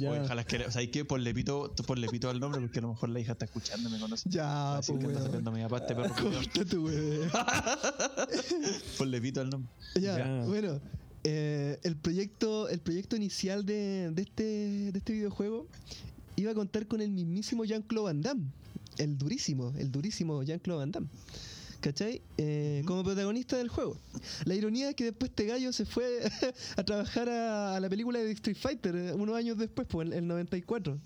Ya. 0.00 0.10
Oye, 0.10 0.20
ojalá 0.20 0.44
que, 0.44 0.56
o 0.64 0.70
sea, 0.70 0.80
hay 0.80 0.88
que 0.88 1.04
ponle 1.04 1.34
pito, 1.34 1.74
ponle 1.86 2.08
pito 2.08 2.30
al 2.30 2.40
nombre 2.40 2.60
porque 2.62 2.78
a 2.78 2.82
lo 2.82 2.88
mejor 2.88 3.10
la 3.10 3.20
hija 3.20 3.32
está 3.32 3.44
escuchando 3.44 3.90
y 3.90 3.92
me 3.92 4.00
conoce. 4.00 4.28
Ya, 4.30 4.44
Va 4.46 4.74
a 4.74 4.76
decir 4.78 4.94
pues 4.94 5.00
que 5.00 5.06
anda 5.08 5.18
weón. 5.20 5.26
saliendo 5.30 5.50
a 5.50 5.54
mi 5.54 5.62
papá 5.64 5.78
este 5.78 5.94
perro. 5.94 6.14
culiao. 6.14 6.32
Corta 6.42 6.64
tu 6.64 6.86
weón. 6.86 7.30
Ponle 8.98 9.20
pito 9.20 9.40
al 9.42 9.50
nombre. 9.50 9.70
Ya, 9.96 10.16
Ya. 10.18 10.44
bueno. 10.46 10.80
Eh, 11.24 11.78
el 11.82 11.96
proyecto 11.96 12.68
el 12.68 12.80
proyecto 12.80 13.16
inicial 13.16 13.64
de, 13.64 14.10
de 14.12 14.22
este, 14.22 14.42
de 14.92 14.98
este 14.98 15.12
videojuego 15.12 15.66
iba 16.36 16.50
a 16.50 16.54
contar 16.54 16.86
con 16.86 17.00
el 17.00 17.10
mismísimo 17.10 17.64
Jean-Claude 17.64 18.06
Van 18.06 18.20
Damme. 18.22 18.44
El 18.98 19.16
durísimo, 19.18 19.72
el 19.78 19.90
durísimo 19.90 20.42
Jean-Claude 20.42 20.80
Van 20.80 20.92
Damme. 20.92 21.08
¿Cachai? 21.80 22.22
Eh, 22.38 22.82
Como 22.86 23.02
protagonista 23.02 23.56
del 23.56 23.68
juego. 23.68 23.98
La 24.44 24.54
ironía 24.54 24.90
es 24.90 24.94
que 24.94 25.04
después 25.04 25.30
este 25.30 25.46
gallo 25.46 25.72
se 25.72 25.84
fue 25.84 26.20
a 26.76 26.84
trabajar 26.84 27.28
a, 27.28 27.74
a 27.74 27.80
la 27.80 27.88
película 27.88 28.20
de 28.20 28.30
Street 28.32 28.56
Fighter 28.56 28.94
eh, 28.94 29.12
unos 29.14 29.34
años 29.36 29.58
después, 29.58 29.88
pues 29.88 30.06
el, 30.06 30.12
el 30.14 30.26
94. 30.28 31.00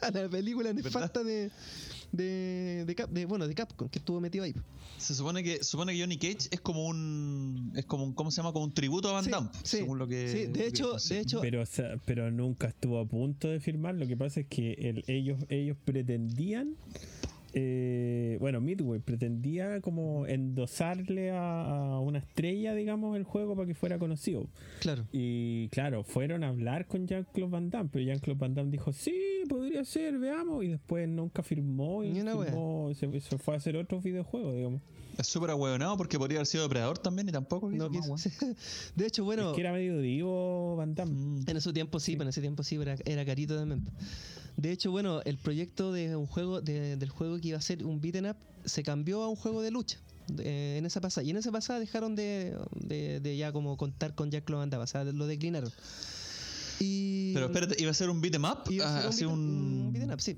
a 0.00 0.10
la 0.10 0.28
película 0.30 0.72
nefasta 0.72 1.22
de, 1.22 1.50
de, 2.16 2.84
de, 2.86 2.94
Cap- 2.94 3.10
de, 3.10 3.26
bueno, 3.26 3.46
de 3.48 3.54
Capcom, 3.54 3.88
que 3.88 3.98
estuvo 3.98 4.20
metido 4.20 4.44
ahí. 4.44 4.54
Se 4.98 5.14
supone 5.14 5.42
que 5.42 5.62
supone 5.64 5.92
que 5.92 6.00
Johnny 6.00 6.16
Cage 6.16 6.48
es 6.50 6.60
como 6.60 6.86
un 6.86 7.72
es 7.74 7.84
como 7.84 8.04
un 8.04 8.12
¿cómo 8.14 8.30
se 8.30 8.38
llama? 8.38 8.52
como 8.52 8.64
un 8.64 8.72
tributo 8.72 9.08
a 9.08 9.12
Van 9.12 9.24
Sí, 9.24 9.30
Damme, 9.30 9.48
sí, 9.64 9.76
según 9.78 9.98
lo 9.98 10.06
que 10.06 10.28
sí, 10.28 10.38
de 10.46 10.52
que 10.52 10.66
hecho, 10.66 10.96
de 10.96 11.18
hecho, 11.20 11.40
Pero, 11.40 11.62
o 11.62 11.66
sea, 11.66 11.96
pero 12.04 12.30
nunca 12.30 12.68
estuvo 12.68 12.98
a 13.00 13.06
punto 13.06 13.48
de 13.48 13.60
firmar. 13.60 13.94
Lo 13.96 14.06
que 14.06 14.16
pasa 14.16 14.40
es 14.40 14.46
que 14.46 14.72
el- 14.74 15.04
ellos, 15.08 15.38
ellos 15.48 15.76
pretendían. 15.84 16.76
Eh, 17.54 18.36
bueno, 18.40 18.60
Midway 18.60 19.00
pretendía 19.00 19.80
como 19.80 20.26
endosarle 20.26 21.30
a, 21.30 21.62
a 21.94 22.00
una 22.00 22.18
estrella, 22.18 22.74
digamos, 22.74 23.16
el 23.16 23.24
juego 23.24 23.54
para 23.54 23.66
que 23.66 23.74
fuera 23.74 23.98
conocido. 23.98 24.46
claro. 24.80 25.06
Y 25.12 25.68
claro, 25.68 26.02
fueron 26.04 26.42
a 26.44 26.48
hablar 26.48 26.86
con 26.86 27.06
Jean-Claude 27.06 27.50
Van 27.50 27.70
Damme, 27.70 27.90
pero 27.92 28.04
Jean-Claude 28.04 28.38
Van 28.40 28.54
Damme 28.54 28.70
dijo, 28.70 28.92
sí, 28.92 29.14
podría 29.48 29.84
ser, 29.84 30.18
veamos, 30.18 30.64
y 30.64 30.68
después 30.68 31.08
nunca 31.08 31.42
firmó 31.42 32.02
y 32.04 32.10
Ni 32.10 32.20
una 32.20 32.34
wea. 32.36 32.46
firmó, 32.50 32.90
se, 32.94 33.20
se 33.20 33.38
fue 33.38 33.54
a 33.54 33.56
hacer 33.58 33.76
otros 33.76 34.02
videojuegos, 34.02 34.54
digamos. 34.54 34.82
Es 35.16 35.28
súper 35.28 35.50
ahueonado 35.50 35.96
porque 35.96 36.18
podría 36.18 36.38
haber 36.38 36.46
sido 36.48 36.64
depredador 36.64 36.98
también 36.98 37.28
y 37.28 37.32
tampoco 37.32 37.70
No 37.70 37.88
quiso. 37.88 38.16
De 38.96 39.06
hecho, 39.06 39.22
bueno, 39.22 39.50
Es 39.50 39.54
que 39.54 39.60
era 39.60 39.72
medio 39.72 39.98
divo 40.00 40.74
Van 40.74 40.96
Damme. 40.96 41.12
Mm. 41.14 41.44
en 41.46 41.56
ese 41.56 41.72
tiempo 41.72 42.00
sí, 42.00 42.12
pero 42.14 42.24
en 42.24 42.28
ese 42.30 42.40
tiempo 42.40 42.64
sí, 42.64 42.74
era, 42.74 42.96
era 43.04 43.24
carito 43.24 43.56
también. 43.56 43.84
De 44.56 44.70
hecho, 44.72 44.90
bueno, 44.90 45.20
el 45.24 45.36
proyecto 45.38 45.92
de 45.92 46.14
un 46.16 46.26
juego 46.26 46.60
de- 46.60 46.96
del 46.96 47.08
juego 47.10 47.38
que 47.40 47.48
iba 47.48 47.58
a 47.58 47.62
ser 47.62 47.84
un 47.84 48.00
beaten 48.00 48.26
up 48.26 48.36
se 48.64 48.82
cambió 48.82 49.22
a 49.22 49.28
un 49.28 49.36
juego 49.36 49.62
de 49.62 49.70
lucha. 49.70 49.98
en 50.38 50.86
esa 50.86 51.02
pasada. 51.02 51.22
Y 51.26 51.30
en 51.30 51.36
esa 51.36 51.52
pasada 51.52 51.78
dejaron 51.80 52.14
de, 52.16 52.56
de, 52.76 53.20
de 53.20 53.36
ya 53.36 53.52
como 53.52 53.76
contar 53.76 54.14
con 54.14 54.30
Jack 54.30 54.50
Andaba, 54.52 54.84
o 54.84 54.86
sea, 54.86 55.04
lo 55.04 55.26
declinaron. 55.26 55.70
Y 56.80 57.34
Pero 57.34 57.46
espérate, 57.46 57.76
¿iba 57.78 57.90
a 57.90 57.94
ser 57.94 58.08
un 58.08 58.20
beat 58.22 58.34
'em 58.34 58.44
up? 58.44 58.70
iba 58.70 58.86
a 58.86 59.08
Ah, 59.08 59.12
ser 59.12 59.26
un... 59.26 59.38
un 59.38 59.92
beat'em 59.92 60.10
up, 60.10 60.20
sí. 60.20 60.36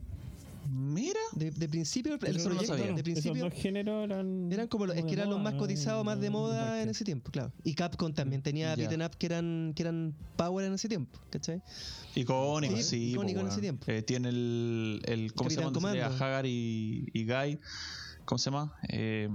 Mira. 0.68 1.20
De, 1.32 1.50
de 1.50 1.68
principio, 1.68 2.14
el, 2.14 2.36
Eso 2.36 2.48
no 2.48 2.56
proyecto, 2.56 2.66
sabía. 2.66 2.84
de 2.86 2.92
Esos 2.92 3.02
principio 3.02 3.44
dos 3.44 3.54
géneros 3.54 4.04
eran. 4.04 4.52
eran 4.52 4.68
como 4.68 4.86
los, 4.86 4.96
es 4.96 5.04
que 5.04 5.12
eran 5.12 5.30
los 5.30 5.40
más 5.40 5.54
cotizados, 5.54 6.04
más 6.04 6.20
de 6.20 6.28
no- 6.30 6.38
moda 6.38 6.80
en 6.80 6.86
no 6.86 6.90
ese 6.92 7.04
tiempo, 7.04 7.30
claro. 7.30 7.52
Y 7.64 7.74
Capcom 7.74 8.12
también 8.12 8.42
tenía 8.42 8.74
Ya. 8.74 8.76
beat'em 8.88 9.02
up 9.06 9.16
que 9.16 9.26
eran, 9.26 9.72
que 9.76 9.82
eran 9.82 10.14
power 10.36 10.64
en 10.66 10.74
ese 10.74 10.88
tiempo, 10.88 11.18
¿cachai? 11.30 11.62
Icónico, 12.14 12.76
Sí, 12.76 12.82
sí. 12.82 13.10
icónico 13.12 13.40
po, 13.40 13.46
en 13.46 13.52
ese 13.52 13.60
tiempo. 13.60 13.84
Eh, 13.90 14.02
tiene 14.02 14.28
el, 14.30 15.02
el. 15.06 15.32
¿Cómo 15.34 15.50
se 15.50 15.56
Capitán 15.56 15.74
llama? 15.74 15.88
salía 15.88 16.04
Comando. 16.06 16.24
Hagar 16.24 16.46
y, 16.46 17.08
y 17.12 17.24
Guy. 17.26 17.58
¿Cómo 18.24 18.38
se 18.38 18.50
llama? 18.50 18.74
Eh, 18.88 19.28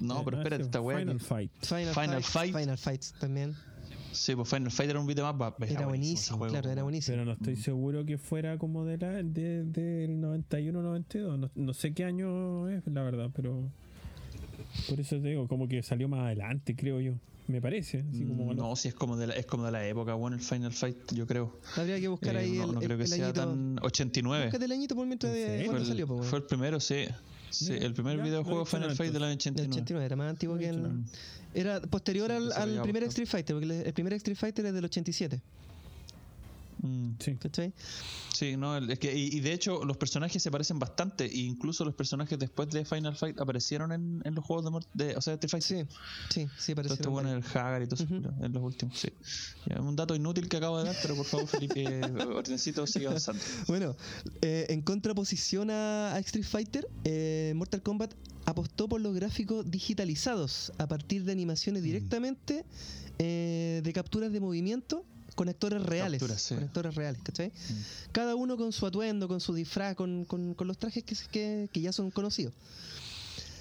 no, 0.00 0.20
Eh, 0.20 0.22
pero 0.24 0.36
espérate, 0.38 0.62
esta 0.64 0.80
weá. 0.80 0.98
Final 0.98 1.18
que- 1.18 1.24
Fight. 1.24 1.52
Final, 1.62 1.94
Final 1.94 2.22
Fight, 2.22 2.52
Fight. 2.52 2.56
Final 2.64 2.78
Fights 2.78 3.14
también. 3.18 3.54
Sí, 4.16 4.34
pues 4.34 4.48
Final 4.48 4.70
Fight 4.70 4.90
era 4.90 4.98
un 5.00 5.06
beat 5.06 5.18
'em 5.18 5.26
up. 5.26 5.40
va- 5.42 5.54
Era 5.60 5.66
ese 5.72 5.84
buenísimo, 5.84 6.38
juego, 6.38 6.52
claro, 6.52 6.70
era 6.70 6.82
buenísimo. 6.82 7.14
Pero 7.14 7.24
no 7.26 7.32
estoy 7.32 7.56
seguro 7.56 8.04
que 8.04 8.18
fuera 8.18 8.58
como 8.58 8.84
de 8.84 8.98
la, 8.98 9.22
de, 9.22 9.64
del 9.64 10.20
91 10.20 10.82
92. 10.82 11.38
No, 11.38 11.50
no 11.54 11.74
sé 11.74 11.92
qué 11.92 12.04
año 12.04 12.68
es, 12.68 12.82
la 12.86 13.02
verdad, 13.02 13.30
pero. 13.34 13.68
Por 14.88 15.00
eso 15.00 15.20
te 15.20 15.28
digo, 15.28 15.46
como 15.48 15.68
que 15.68 15.82
salió 15.82 16.08
más 16.08 16.20
adelante, 16.20 16.74
creo 16.74 17.00
yo. 17.00 17.14
Me 17.48 17.60
parece. 17.60 18.04
Así 18.10 18.24
como 18.24 18.52
Mm, 18.52 18.56
No, 18.56 18.74
sí, 18.74 18.88
es 18.88 18.94
como, 18.94 19.16
de 19.16 19.28
la, 19.28 19.34
es 19.34 19.46
como 19.46 19.64
de 19.64 19.70
la 19.70 19.86
época, 19.86 20.14
bueno, 20.14 20.36
el 20.36 20.42
Final 20.42 20.72
Fight, 20.72 20.96
yo 21.14 21.26
creo. 21.28 21.56
Habría 21.76 22.00
que 22.00 22.08
buscar 22.08 22.34
Eh, 22.34 22.38
ahí 22.40 22.52
no, 22.58 22.64
el, 22.64 22.72
no 22.72 22.80
el- 22.80 22.86
creo 22.86 22.96
que 22.96 23.04
el 23.04 23.08
sea 23.08 23.24
añito. 23.26 23.40
tan 23.40 23.78
89. 23.82 24.44
Búscate 24.46 24.64
el 24.64 24.72
añito 24.72 24.96
por 24.96 25.06
mientras 25.06 25.32
¿En 25.32 25.58
de 25.60 25.64
Fue 25.66 25.78
el, 25.78 25.86
salió, 25.86 26.06
fue 26.08 26.38
el 26.38 26.44
primero, 26.44 26.80
sí. 26.80 27.04
Sí, 27.56 27.72
Mira, 27.72 27.86
el 27.86 27.94
primer 27.94 28.16
ya, 28.18 28.22
videojuego 28.24 28.62
he 28.62 28.66
Final 28.66 28.88
hecho 28.90 28.96
Fight 28.96 29.12
del 29.12 29.22
año 29.22 29.30
Del 29.30 29.38
89. 29.38 29.72
89, 29.72 30.04
era 30.06 30.16
más 30.16 30.30
antiguo 30.30 30.58
que 30.58 30.68
el. 30.68 31.04
Era 31.54 31.80
posterior 31.80 32.30
Sí, 32.30 32.36
al, 32.36 32.52
al 32.52 32.82
primer. 32.82 33.02
Street 33.04 33.28
Fighter, 33.28 33.56
porque 33.56 33.64
el, 33.66 33.86
el 33.86 33.92
primer 33.94 34.12
Street 34.14 34.36
Fighter 34.36 34.66
es 34.66 34.74
del 34.74 34.84
87, 34.84 35.40
Mm, 36.82 37.12
Sí. 37.18 37.34
¿cachai? 37.36 37.72
Sí, 38.34 38.56
no, 38.56 38.76
es 38.76 38.98
que, 38.98 39.16
y, 39.16 39.34
y 39.36 39.40
de 39.40 39.52
hecho 39.54 39.82
los 39.84 39.96
personajes 39.96 40.42
se 40.42 40.50
parecen 40.50 40.78
bastante, 40.78 41.24
e 41.24 41.38
incluso 41.38 41.84
los 41.84 41.94
personajes 41.94 42.38
después 42.38 42.68
de 42.70 42.84
Final 42.84 43.16
Fight 43.16 43.40
aparecieron 43.40 43.92
en, 43.92 44.20
en 44.24 44.34
los 44.34 44.44
juegos 44.44 44.64
de, 44.66 44.70
Mort- 44.70 44.88
de 44.92 45.16
o 45.16 45.20
sea, 45.22 45.36
de 45.36 45.46
Street 45.46 45.62
Fighter. 45.62 45.86
Sí, 46.30 46.40
sí, 46.46 46.48
sí, 46.58 46.72
Todo 46.74 46.76
parece. 46.76 46.94
este 46.94 47.08
bueno 47.08 47.32
el 47.32 47.42
Hagar 47.42 47.82
y 47.82 47.86
todo 47.86 48.04
eso, 48.04 48.14
Ujú. 48.14 48.44
en 48.44 48.52
los 48.52 48.62
últimos, 48.62 48.98
sí. 48.98 49.08
Ya, 49.66 49.80
un 49.80 49.96
dato 49.96 50.14
inútil 50.14 50.48
que 50.48 50.58
acabo 50.58 50.78
de 50.78 50.84
dar, 50.84 50.96
pero 51.00 51.16
por 51.16 51.24
favor, 51.24 51.46
Felipe, 51.46 52.00
Ordencito, 52.34 52.86
sigue 52.86 53.06
avanzando. 53.06 53.42
Bueno, 53.68 53.96
eh, 54.42 54.66
en 54.68 54.82
contraposición 54.82 55.70
a, 55.70 56.12
a 56.14 56.18
Street 56.18 56.44
Fighter, 56.44 56.86
eh, 57.04 57.52
Mortal 57.56 57.82
Kombat 57.82 58.12
apostó 58.44 58.86
por 58.88 59.00
los 59.00 59.14
gráficos 59.14 59.68
digitalizados 59.70 60.72
a 60.78 60.86
partir 60.86 61.24
de 61.24 61.32
Mm. 61.32 61.36
animaciones 61.38 61.82
directamente 61.82 62.64
eh, 63.18 63.80
de 63.82 63.92
capturas 63.92 64.30
de 64.32 64.40
movimiento 64.40 65.04
con 65.36 65.48
actores 65.48 65.80
reales. 65.82 66.18
Capturas, 66.20 66.42
sí. 66.42 66.54
Mm. 66.54 66.56
Con 66.56 66.64
actores 66.66 66.94
reales, 66.96 67.22
¿cachai? 67.22 67.52
Cada 68.10 68.34
uno 68.34 68.56
con 68.56 68.72
su 68.72 68.84
atuendo, 68.86 69.28
con 69.28 69.40
su 69.40 69.54
disfraz, 69.54 69.94
con, 69.94 70.24
con- 70.24 70.54
con 70.54 70.66
los 70.66 70.76
trajes 70.78 71.04
que, 71.04 71.14
que, 71.30 71.68
que 71.72 71.80
ya 71.80 71.92
son 71.92 72.10
conocidos. 72.10 72.52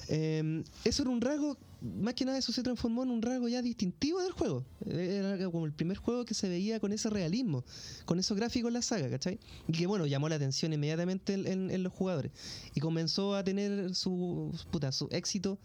Eh, 0.07 0.63
eso 0.83 1.01
era 1.01 1.09
un 1.09 1.19
rasgo, 1.19 1.57
más 1.81 2.13
que 2.13 2.25
nada 2.25 2.37
eso 2.37 2.51
se 2.51 2.61
transformó 2.61 3.01
en 3.03 3.09
un 3.09 3.21
rasgo 3.23 3.47
ya 3.47 3.61
distintivo 3.63 4.21
del 4.21 4.31
juego. 4.33 4.63
Era 4.85 5.49
como 5.49 5.65
el 5.65 5.71
primer 5.71 5.97
juego 5.97 6.25
que 6.25 6.35
se 6.35 6.47
veía 6.47 6.79
con 6.79 6.93
ese 6.93 7.09
realismo, 7.09 7.63
con 8.05 8.19
esos 8.19 8.37
gráficos 8.37 8.69
en 8.69 8.73
la 8.75 8.81
saga, 8.83 9.09
¿cachai? 9.09 9.39
Y 9.67 9.71
que 9.73 9.87
bueno, 9.87 10.05
llamó 10.05 10.29
la 10.29 10.35
atención 10.35 10.73
inmediatamente 10.73 11.33
en, 11.33 11.47
en- 11.47 11.71
en 11.71 11.83
los 11.83 11.91
jugadores. 11.91 12.31
Y 12.75 12.79
comenzó 12.81 13.35
a 13.35 13.43
tener 13.43 13.95
su, 13.95 14.53
puta, 14.71 14.91
su 14.91 15.07
éxito 15.11 15.57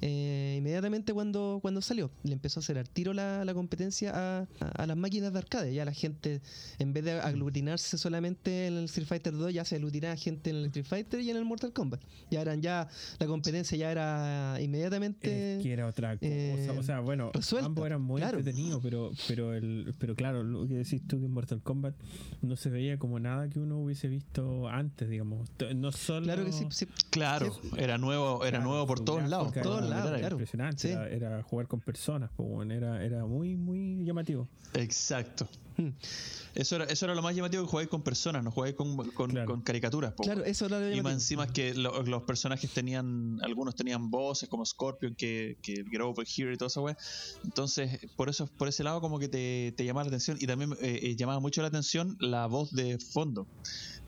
eh, 0.00 0.54
inmediatamente 0.58 1.12
cuando, 1.12 1.58
cuando 1.62 1.80
salió. 1.80 2.10
Le 2.22 2.32
empezó 2.32 2.60
a 2.60 2.62
hacer 2.62 2.78
al 2.78 2.88
tiro 2.88 3.12
la, 3.12 3.44
la 3.44 3.54
competencia 3.54 4.12
a, 4.14 4.40
a- 4.60 4.68
a 4.82 4.86
las 4.86 4.96
máquinas 4.96 5.32
de 5.32 5.38
arcade. 5.38 5.74
Ya 5.74 5.84
la 5.84 5.92
gente, 5.92 6.40
en 6.78 6.92
vez 6.92 7.04
de 7.04 7.12
aglutinarse 7.20 7.98
solamente 7.98 8.66
en 8.66 8.74
el 8.78 8.84
Street 8.84 9.06
Fighter 9.06 9.32
2, 9.32 9.52
ya 9.52 9.64
se 9.64 9.76
aglutinaba 9.76 10.16
gente 10.16 10.50
en 10.50 10.56
el 10.56 10.64
Street 10.66 10.86
Fighter 10.86 11.20
y 11.20 11.30
en 11.30 11.36
el 11.36 11.44
Mortal 11.44 11.72
Kombat. 11.72 12.00
Ya 12.30 12.40
eran 12.40 12.62
ya, 12.62 12.88
la 13.18 13.26
competencia 13.26 13.76
ya 13.76 13.90
era 13.92 14.58
inmediatamente... 14.60 15.56
Es 15.58 15.62
que 15.62 15.72
era 15.72 15.86
otra 15.86 16.14
cosa. 16.16 16.26
eh, 16.30 16.76
o 16.78 16.82
sea, 16.82 17.00
bueno, 17.00 17.30
resuelta, 17.34 17.66
ambos 17.66 17.86
eran 17.86 18.02
muy 18.02 18.20
claro. 18.20 18.38
entretenidos, 18.38 18.80
pero, 18.82 19.10
pero, 19.28 19.54
el, 19.54 19.94
pero 19.98 20.14
claro, 20.14 20.42
lo 20.42 20.66
que 20.66 20.74
decís 20.74 21.02
tú 21.06 21.18
que 21.18 21.26
en 21.26 21.32
Mortal 21.32 21.60
Kombat 21.62 21.94
no 22.42 22.56
se 22.56 22.70
veía 22.70 22.98
como 22.98 23.18
nada 23.20 23.48
que 23.48 23.58
uno 23.58 23.78
hubiese 23.78 24.08
visto 24.08 24.68
antes, 24.68 25.08
digamos. 25.08 25.48
No 25.74 25.92
solo. 25.92 26.24
Claro 26.24 26.44
que 26.44 26.52
sí, 26.52 26.66
sí. 26.70 26.86
Claro, 27.10 27.54
era 27.76 27.98
nuevo, 27.98 28.44
era 28.44 28.58
Claro, 28.58 28.64
nuevo 28.70 28.86
por 28.86 28.98
lados. 29.00 29.06
todos 29.06 29.28
lados, 29.28 29.52
era 29.98 30.18
claro. 30.18 30.34
Impresionante, 30.36 30.78
Sí. 30.82 30.88
era, 30.88 31.08
era 31.08 31.42
jugar 31.42 31.66
con 31.68 31.80
personas, 31.80 32.30
pues, 32.36 32.48
bueno, 32.48 32.74
era, 32.74 33.04
era 33.04 33.24
muy, 33.26 33.56
muy 33.56 34.04
llamativo. 34.04 34.48
Exacto. 34.74 35.48
Hmm. 35.76 35.90
Eso 36.54 36.76
era, 36.76 36.84
eso 36.84 37.06
era 37.06 37.14
lo 37.14 37.22
más 37.22 37.34
llamativo 37.34 37.62
que 37.64 37.70
jugáis 37.70 37.88
con 37.88 38.02
personas, 38.02 38.42
no 38.44 38.50
jugáis 38.50 38.74
con, 38.74 38.96
con, 39.12 39.30
Claro. 39.30 39.46
con 39.46 39.62
caricaturas. 39.62 40.12
po, 40.12 40.24
Claro, 40.24 40.44
eso 40.44 40.66
era 40.66 40.78
lo 40.80 40.94
Y 40.94 41.00
más 41.00 41.14
encima 41.14 41.44
es 41.44 41.52
que 41.52 41.74
lo- 41.74 42.02
los 42.02 42.22
personajes 42.24 42.70
tenían, 42.72 43.38
algunos 43.42 43.74
tenían 43.76 44.10
voces 44.10 44.48
como 44.48 44.64
Scorpion, 44.66 45.14
que, 45.14 45.56
que 45.62 45.84
Here 46.36 46.52
y 46.52 46.56
toda 46.56 46.66
esa 46.68 46.80
weá. 46.80 46.96
Entonces, 47.44 47.98
por 48.16 48.28
eso, 48.28 48.46
por 48.58 48.68
ese 48.68 48.82
lado 48.84 49.00
como 49.00 49.18
que 49.18 49.28
te, 49.28 49.72
te 49.76 49.84
llamaba 49.84 50.04
la 50.04 50.08
atención. 50.08 50.36
Y 50.40 50.46
también 50.46 50.72
eh, 50.80 50.98
eh, 51.02 51.16
llamaba 51.16 51.40
mucho 51.40 51.62
la 51.62 51.68
atención 51.68 52.16
la 52.20 52.46
voz 52.46 52.72
de 52.72 52.98
fondo. 52.98 53.46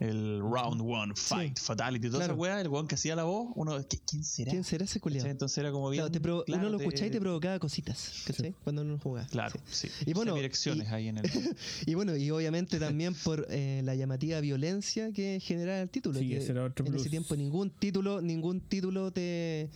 El 0.02 0.40
Round 0.40 0.80
One, 0.80 1.12
Fight, 1.14 1.58
Fatality, 1.58 2.08
toda 2.08 2.18
Claro. 2.20 2.32
esa 2.34 2.40
weá, 2.40 2.60
el 2.60 2.68
weón 2.68 2.88
que 2.88 2.96
hacía 2.96 3.14
la 3.14 3.24
voz, 3.24 3.52
uno, 3.54 3.76
¿qué- 3.88 4.00
¿quién 4.06 4.24
será? 4.24 4.50
¿Quién 4.50 4.64
será 4.64 4.84
ese 4.84 5.00
culiado? 5.00 5.28
Entonces 5.28 5.56
era 5.58 5.70
como 5.70 5.90
bien. 5.90 6.00
Claro, 6.08 6.12
te 6.12 6.20
claro, 6.20 6.44
uno 6.60 6.70
lo 6.70 6.78
escuchaba 6.78 7.06
y 7.06 7.10
te 7.10 7.20
provocaba 7.20 7.58
cositas, 7.58 8.22
¿cachai? 8.26 8.54
Cuando 8.64 8.82
uno 8.82 8.98
jugaba. 8.98 9.26
Claro, 9.28 9.58
sí. 9.70 9.88
sí. 9.88 10.04
Y 10.06 10.12
bueno, 10.12 10.34
direcciones 10.34 10.88
y- 10.88 10.92
ahí 10.92 11.08
en 11.08 11.18
el. 11.18 11.24
Y 11.86 11.94
bueno, 11.94 12.16
y 12.16 12.30
obviamente 12.30 12.78
también 12.78 13.14
por 13.14 13.46
eh, 13.50 13.82
la 13.84 13.94
llamativa 13.94 14.40
violencia 14.40 15.12
que 15.12 15.38
generaba 15.40 15.80
el 15.80 15.88
título. 15.90 16.18
Sí, 16.18 16.28
que 16.28 16.38
ese 16.38 16.52
era 16.52 16.64
otro 16.64 16.84
en 16.86 16.94
ese 16.94 17.08
tiempo 17.10 17.36
ningún 17.36 17.70
título, 17.70 18.20
ningún 18.20 18.60
título 18.60 19.12
te, 19.12 19.70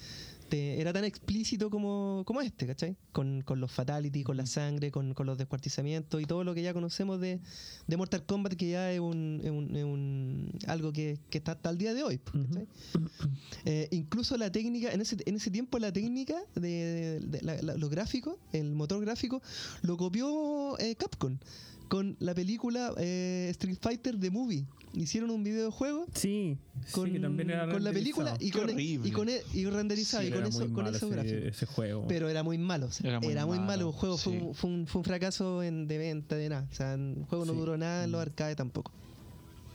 te- 0.49 0.81
era 0.81 0.93
tan 0.93 1.05
explícito 1.05 1.71
como, 1.71 2.23
como 2.27 2.41
este, 2.41 2.67
¿cachai? 2.67 2.97
Con, 3.13 3.43
con 3.43 3.61
los 3.61 3.71
fatality, 3.73 4.23
con 4.23 4.37
la 4.37 4.47
sangre, 4.47 4.91
con, 4.91 5.15
con 5.15 5.27
los 5.27 5.37
descuartizamientos 5.39 6.21
y 6.21 6.25
todo 6.25 6.45
lo 6.45 6.55
que 6.55 6.63
ya 6.63 6.73
conocemos 6.75 7.21
de, 7.21 7.41
de 7.87 7.97
Mortal 7.97 8.25
Kombat, 8.25 8.55
que 8.55 8.71
ya 8.71 8.93
es 8.93 9.01
un, 9.01 9.41
es 9.43 9.51
un- 9.51 9.77
es 9.77 9.85
un- 9.85 10.53
algo 10.67 10.93
que, 10.93 11.19
que 11.31 11.39
está 11.39 11.53
hasta 11.53 11.71
el 11.71 11.79
día 11.79 11.95
de 11.95 12.03
hoy. 12.03 12.19
¿cachai? 12.19 12.67
Eh, 13.65 13.89
incluso 13.91 14.37
la 14.37 14.51
técnica, 14.53 14.93
en 14.93 15.01
ese, 15.01 15.17
en 15.27 15.37
ese 15.37 15.51
tiempo 15.51 15.79
la 15.79 15.93
técnica 15.93 16.37
de, 16.55 17.21
de 17.21 17.43
la- 17.43 17.61
la- 17.63 17.77
los 17.77 17.91
gráficos, 17.91 18.37
el 18.53 18.75
motor 18.75 19.01
gráfico, 19.01 19.43
lo 19.83 19.97
copió 19.97 20.79
eh, 20.79 20.95
Capcom 20.97 21.39
con 21.89 22.17
la 22.19 22.35
película 22.35 22.93
eh, 22.99 23.49
Street 23.51 23.79
Fighter 23.81 24.19
The 24.19 24.31
Movie. 24.31 24.67
Hicieron 24.97 25.31
un 25.31 25.45
videojuego 25.45 26.07
Sí, 26.15 26.57
sí, 26.87 26.93
con, 26.93 27.13
que 27.13 27.21
también 27.21 27.51
era 27.51 27.69
con 27.69 27.85
la 27.85 27.93
película 27.93 28.37
y 28.41 28.51
con, 28.51 28.63
horrible. 28.65 29.09
y 29.09 29.13
con 29.13 29.29
e- 29.29 29.43
y 29.53 29.67
renderizado 29.67 30.23
Sí, 30.23 30.29
y 30.29 30.33
con 30.33 30.45
eso 30.47 30.59
muy 30.61 30.69
con 30.73 30.85
malo 30.85 30.97
esos 30.97 31.11
ese, 31.11 31.15
gráficos. 31.21 31.43
ese 31.49 31.67
juego. 31.67 32.05
Pero 32.09 32.29
era 32.31 32.43
muy 32.43 32.57
malo. 32.59 32.87
o 32.87 32.91
sea, 32.91 33.09
Era 33.11 33.19
era 33.19 33.45
muy 33.47 33.59
muy, 33.59 33.67
malo. 33.67 33.67
malo, 33.67 33.87
Un 33.89 33.93
juego 33.93 34.17
fue, 34.17 34.33
sí. 34.33 34.39
un, 34.43 34.55
fue, 34.55 34.71
un, 34.71 34.87
fue 34.87 34.99
un 35.01 35.05
fracaso 35.05 35.63
en, 35.63 35.87
de 35.87 35.99
venta, 35.99 36.35
de 36.37 36.49
nada. 36.49 36.67
O 36.71 36.75
sea, 36.75 36.95
el 36.95 37.25
juego 37.29 37.45
no 37.45 37.53
Sí. 37.53 37.59
duró 37.59 37.77
nada 37.77 38.05
en 38.05 38.11
los 38.13 38.19
Mm. 38.21 38.23
arcades 38.23 38.57
tampoco. 38.57 38.91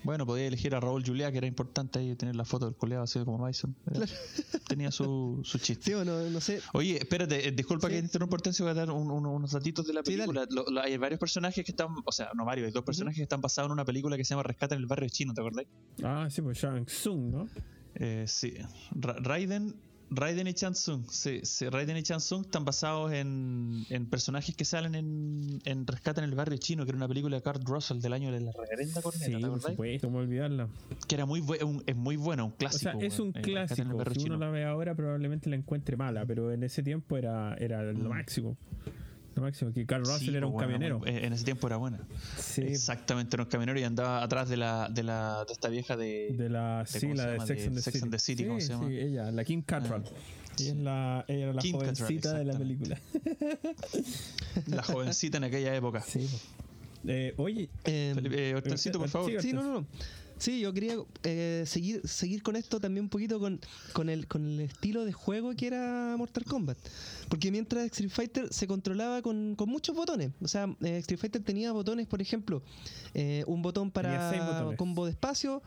Bueno, 0.04 0.26
podía 0.26 0.48
elegir 0.48 0.74
a 0.74 0.80
Raúl 0.80 1.04
Julia, 1.06 1.32
que 1.32 1.38
era 1.38 1.48
importante 1.48 2.00
ahí 2.00 2.16
tener 2.16 2.36
la 2.36 2.44
foto 2.46 2.66
del 2.66 2.76
coleado 2.76 3.04
así 3.04 3.20
como 3.24 3.46
Bison. 3.46 3.76
Era- 3.94 4.06
Tenía 4.68 4.90
su, 4.92 5.42
su 5.44 5.58
chiste. 5.60 5.92
Sí, 5.92 6.06
no, 6.06 6.42
sé. 6.42 6.60
Oye, 6.74 6.98
espérate, 6.98 7.48
eh, 7.48 7.52
disculpa 7.52 7.88
Sí. 7.88 7.94
que 7.94 8.00
te 8.00 8.06
interrumpa, 8.06 8.36
Hortensio, 8.36 8.66
voy 8.66 8.72
a 8.72 8.74
dar 8.74 8.90
un- 8.92 9.12
un- 9.12 9.26
unos 9.26 9.52
datitos 9.52 9.86
de 9.86 9.94
la 9.94 10.02
Sí, 10.04 10.12
película. 10.14 10.46
Lo- 10.50 10.66
lo- 10.70 10.82
hay 10.82 10.98
varios 10.98 11.20
personajes 11.20 11.64
que 11.64 11.72
están, 11.72 11.90
o 12.06 12.12
sea, 12.12 12.32
no 12.36 12.46
varios, 12.46 12.68
hay 12.68 12.72
dos 12.74 12.84
personajes 12.84 13.18
que 13.18 13.24
están 13.24 13.42
basados 13.42 13.68
en 13.70 13.74
una 13.74 13.86
película 13.86 14.18
que 14.18 14.24
se 14.26 14.30
llama 14.34 14.44
Rescate 14.44 14.76
en 14.76 14.82
el 14.82 14.88
barrio 14.88 15.10
chino, 15.10 15.34
¿te 15.34 15.42
acordás? 15.42 15.66
Ah, 16.04 16.28
sí, 16.32 16.42
pues 16.42 16.58
Shang 16.58 16.86
Tsung, 16.86 17.32
¿no? 17.32 17.48
Eh, 17.96 18.26
sí, 18.28 18.54
Ra- 18.92 19.18
Raiden, 19.20 19.76
Raiden 20.14 20.46
y 20.48 20.54
Chansung, 20.54 21.06
sí, 21.10 21.40
sí, 21.44 21.70
Raiden 21.70 21.96
y 21.96 22.04
Chansung 22.04 22.42
están 22.42 22.66
basados 22.66 23.14
en, 23.14 23.86
en 23.90 24.06
personajes 24.08 24.54
que 24.54 24.66
salen 24.66 24.94
en, 24.96 25.62
en 25.64 25.88
Rescate 25.88 26.20
en 26.20 26.26
el 26.30 26.36
barrio 26.36 26.58
chino, 26.58 26.84
que 26.84 26.90
era 26.90 26.98
una 26.98 27.08
película 27.08 27.38
de 27.38 27.42
Kurt 27.42 27.64
Russell 27.66 28.00
del 28.02 28.12
año 28.12 28.30
de 28.30 28.42
la 28.42 28.52
reverenda 28.52 29.02
corneta, 29.02 29.26
Sí, 29.26 29.32
¿te 29.42 29.48
por 29.48 29.62
supuesto, 29.62 30.08
cómo 30.08 30.20
olvidarla. 30.20 30.68
Que 31.08 31.16
era 31.16 31.26
muy 31.26 31.40
un- 31.40 31.82
es 31.86 31.96
muy 31.96 32.18
buena, 32.18 32.44
un 32.44 32.52
O 32.52 32.56
clásico. 32.58 32.92
sea, 32.92 33.08
es 33.08 33.20
un 33.22 33.32
el 33.36 33.42
clásico. 33.42 33.76
Si 33.76 33.82
uno 33.84 34.04
chino. 34.12 34.38
la 34.38 34.50
ve 34.50 34.66
ahora, 34.66 34.96
probablemente 34.96 35.50
la 35.50 35.56
encuentre 35.56 35.96
mala, 35.96 36.26
pero 36.26 36.52
en 36.52 36.64
ese 36.64 36.84
tiempo 36.84 37.16
era, 37.16 37.56
era 37.56 37.82
lo 37.84 37.94
Mm. 37.94 38.08
máximo. 38.10 38.58
Lo 39.36 39.44
máximo, 39.44 39.72
que 39.72 39.86
Carl 39.86 40.04
Russell 40.04 40.30
Sí, 40.30 40.36
era 40.36 40.46
un 40.46 40.54
pues, 40.54 40.68
bueno, 40.68 40.80
camionero. 40.90 41.08
eh, 41.08 41.26
en 41.26 41.34
ese 41.34 41.46
tiempo 41.46 41.68
era 41.68 41.78
buena. 41.78 42.00
Sí, 42.38 42.62
Exactamente, 42.64 43.36
era 43.36 43.44
un 43.44 43.50
camionero 43.50 43.80
y 43.80 43.84
andaba 43.84 44.22
atrás 44.24 44.50
de 44.50 44.58
la 44.58 44.90
de 44.90 45.04
la 45.04 45.46
de 45.46 45.54
esta 45.54 45.70
vieja 45.70 45.96
de, 45.96 46.36
de 46.38 46.50
la, 46.50 46.80
de 46.84 47.00
sí, 47.00 47.08
la 47.14 47.46
Sex, 47.46 47.68
and 47.68 47.76
the 47.76 47.82
Sex 47.82 47.94
City. 47.94 48.04
and 48.04 48.12
the 48.12 48.20
City, 48.20 48.44
sí, 48.44 48.48
¿cómo 48.50 48.60
se 48.60 48.68
llama? 48.70 48.88
sí, 48.90 48.98
ella, 49.00 49.32
la 49.32 49.44
Kim 49.46 49.62
Cattrall. 49.62 50.04
Ella, 50.60 50.70
es 50.72 50.76
la, 50.76 51.26
ella 51.30 51.44
era 51.44 51.54
la 51.54 51.62
Kim 51.62 51.78
Cattrall, 51.80 51.96
jovencita 51.96 52.34
de 52.34 52.46
la 52.46 52.58
película. 52.58 53.00
la 54.68 54.84
jovencita 54.84 55.38
en 55.38 55.44
aquella 55.46 55.76
época. 55.76 56.02
Sí. 56.02 56.28
po. 56.30 56.38
Eh, 57.08 57.34
oye, 57.38 57.70
eh, 57.86 58.12
Felipe, 58.14 58.50
eh, 58.50 58.56
Hortensito, 58.56 59.00
por 59.00 59.10
favor. 59.10 59.32
Sí, 59.32 59.38
Sí, 59.50 59.54
no, 59.54 59.64
no, 59.64 59.74
no. 59.82 59.86
Sí, 60.38 60.60
yo 60.60 60.74
quería 60.74 60.96
eh, 61.24 61.64
seguir 61.68 62.02
seguir 62.08 62.42
con 62.42 62.56
esto 62.56 62.80
también 62.80 63.04
un 63.06 63.10
poquito 63.10 63.40
con, 63.40 63.60
con, 63.94 64.10
el, 64.10 64.26
con 64.28 64.44
el 64.44 64.62
estilo 64.62 65.06
de 65.06 65.14
juego 65.14 65.54
que 65.56 65.68
era 65.68 66.16
Mortal 66.18 66.46
Kombat. 66.46 66.78
Porque 67.32 67.50
mientras 67.50 67.86
Street 67.86 68.10
Fighter 68.12 68.54
se 68.54 68.68
controlaba 68.68 69.22
con, 69.22 69.56
con 69.56 69.70
muchos 69.70 69.96
botones. 69.96 70.32
O 70.42 70.50
sea, 70.50 70.66
eh, 70.82 70.98
Street 70.98 71.18
Fighter 71.18 71.42
tenía 71.42 71.72
botones, 71.72 72.06
por 72.06 72.22
ejemplo, 72.22 72.62
eh, 73.14 73.46
un 73.48 73.62
botón 73.62 73.90
para 73.90 74.76
combo 74.76 75.06
de 75.06 75.12
espacio. 75.12 75.64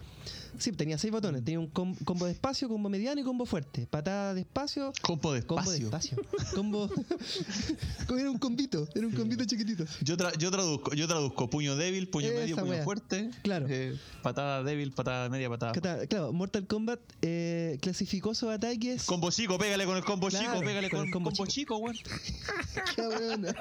Sí, 0.59 0.71
tenía 0.73 0.99
seis 0.99 1.11
botones. 1.11 1.43
Tenía 1.43 1.59
un 1.59 1.69
com- 1.69 1.97
combo 2.05 2.27
de 2.27 2.33
espacio, 2.33 2.69
combo 2.69 2.91
mediano 2.91 3.19
y 3.19 3.25
combo 3.25 3.47
fuerte. 3.47 3.87
Patada 3.87 4.35
de 4.35 4.43
espacio, 4.43 4.93
Combo 5.01 5.33
de 5.33 5.43
combo 5.43 5.71
de 5.71 5.79
espacio. 5.79 6.17
espacio. 6.21 6.55
combo. 6.55 6.91
era 8.19 8.31
un 8.31 8.39
combito, 8.39 8.87
era 8.95 9.07
un 9.07 9.13
combito 9.15 9.45
chiquitito. 9.45 9.85
Yo, 10.03 10.17
tra- 10.17 10.37
yo 10.37 10.51
traduzco, 10.51 10.95
yo 10.95 11.09
traduzco 11.09 11.49
puño 11.51 11.77
débil, 11.77 12.09
puño 12.09 12.29
Esa 12.29 12.41
medio, 12.41 12.57
puño 12.57 12.71
wea. 12.73 12.85
fuerte. 12.85 13.31
Claro. 13.43 13.67
eh, 13.69 13.97
patada 14.23 14.63
débil, 14.63 14.93
patada 14.93 15.29
media, 15.29 15.49
patada. 15.49 15.73
Claro, 15.73 16.07
Claro, 16.09 16.33
Mortal 16.33 16.67
Kombat 16.67 17.01
eh, 17.23 17.79
clasificó 17.81 18.35
sus 18.35 18.51
ataques. 18.51 19.05
Combo 19.05 19.31
chico, 19.31 19.59
pégale 19.59 19.87
con 19.87 19.97
el 19.97 20.05
combo 20.05 20.29
Claro, 20.29 20.45
chico, 20.47 20.61
pégale 20.61 20.89
con 20.91 20.99
con 20.99 21.01
el 21.01 21.07
el 21.09 21.13
combo 21.13 21.31
combo, 21.31 21.47
chico, 21.47 21.54
weón. 21.63 21.97
Qué 22.97 23.03
buena. 23.03 23.55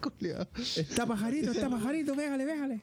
Culeado. 0.00 0.48
Está 0.76 1.06
pajarito, 1.06 1.52
está 1.52 1.68
pajarito, 1.68 2.14
pégale, 2.14 2.44
pégale. 2.44 2.80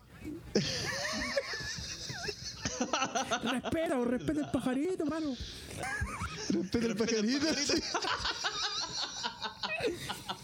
respeta, 3.51 3.99
o 3.99 4.05
respeta 4.05 4.39
el 4.41 4.51
pajarito, 4.51 5.05
mano. 5.05 5.35
Respeta 6.49 6.85
el 6.85 6.95
pajarito. 6.95 7.47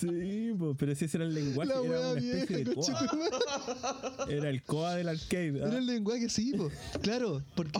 sí. 0.00 0.52
Po, 0.58 0.74
pero 0.78 0.94
si 0.94 1.04
ese 1.04 1.16
era 1.18 1.26
el 1.26 1.34
lenguaje, 1.34 1.68
La 1.72 1.80
era 1.80 2.10
una 2.12 2.20
especie 2.20 2.56
vieja, 2.56 2.70
de 2.70 2.74
coa. 2.74 4.26
Era 4.28 4.48
el 4.50 4.62
coa 4.62 4.94
del 4.94 5.08
arcade. 5.08 5.60
¿ah? 5.62 5.68
Era 5.68 5.78
el 5.78 5.86
lenguaje, 5.86 6.28
sí, 6.28 6.52
po. 6.52 6.70
Claro, 7.02 7.42
porque 7.54 7.78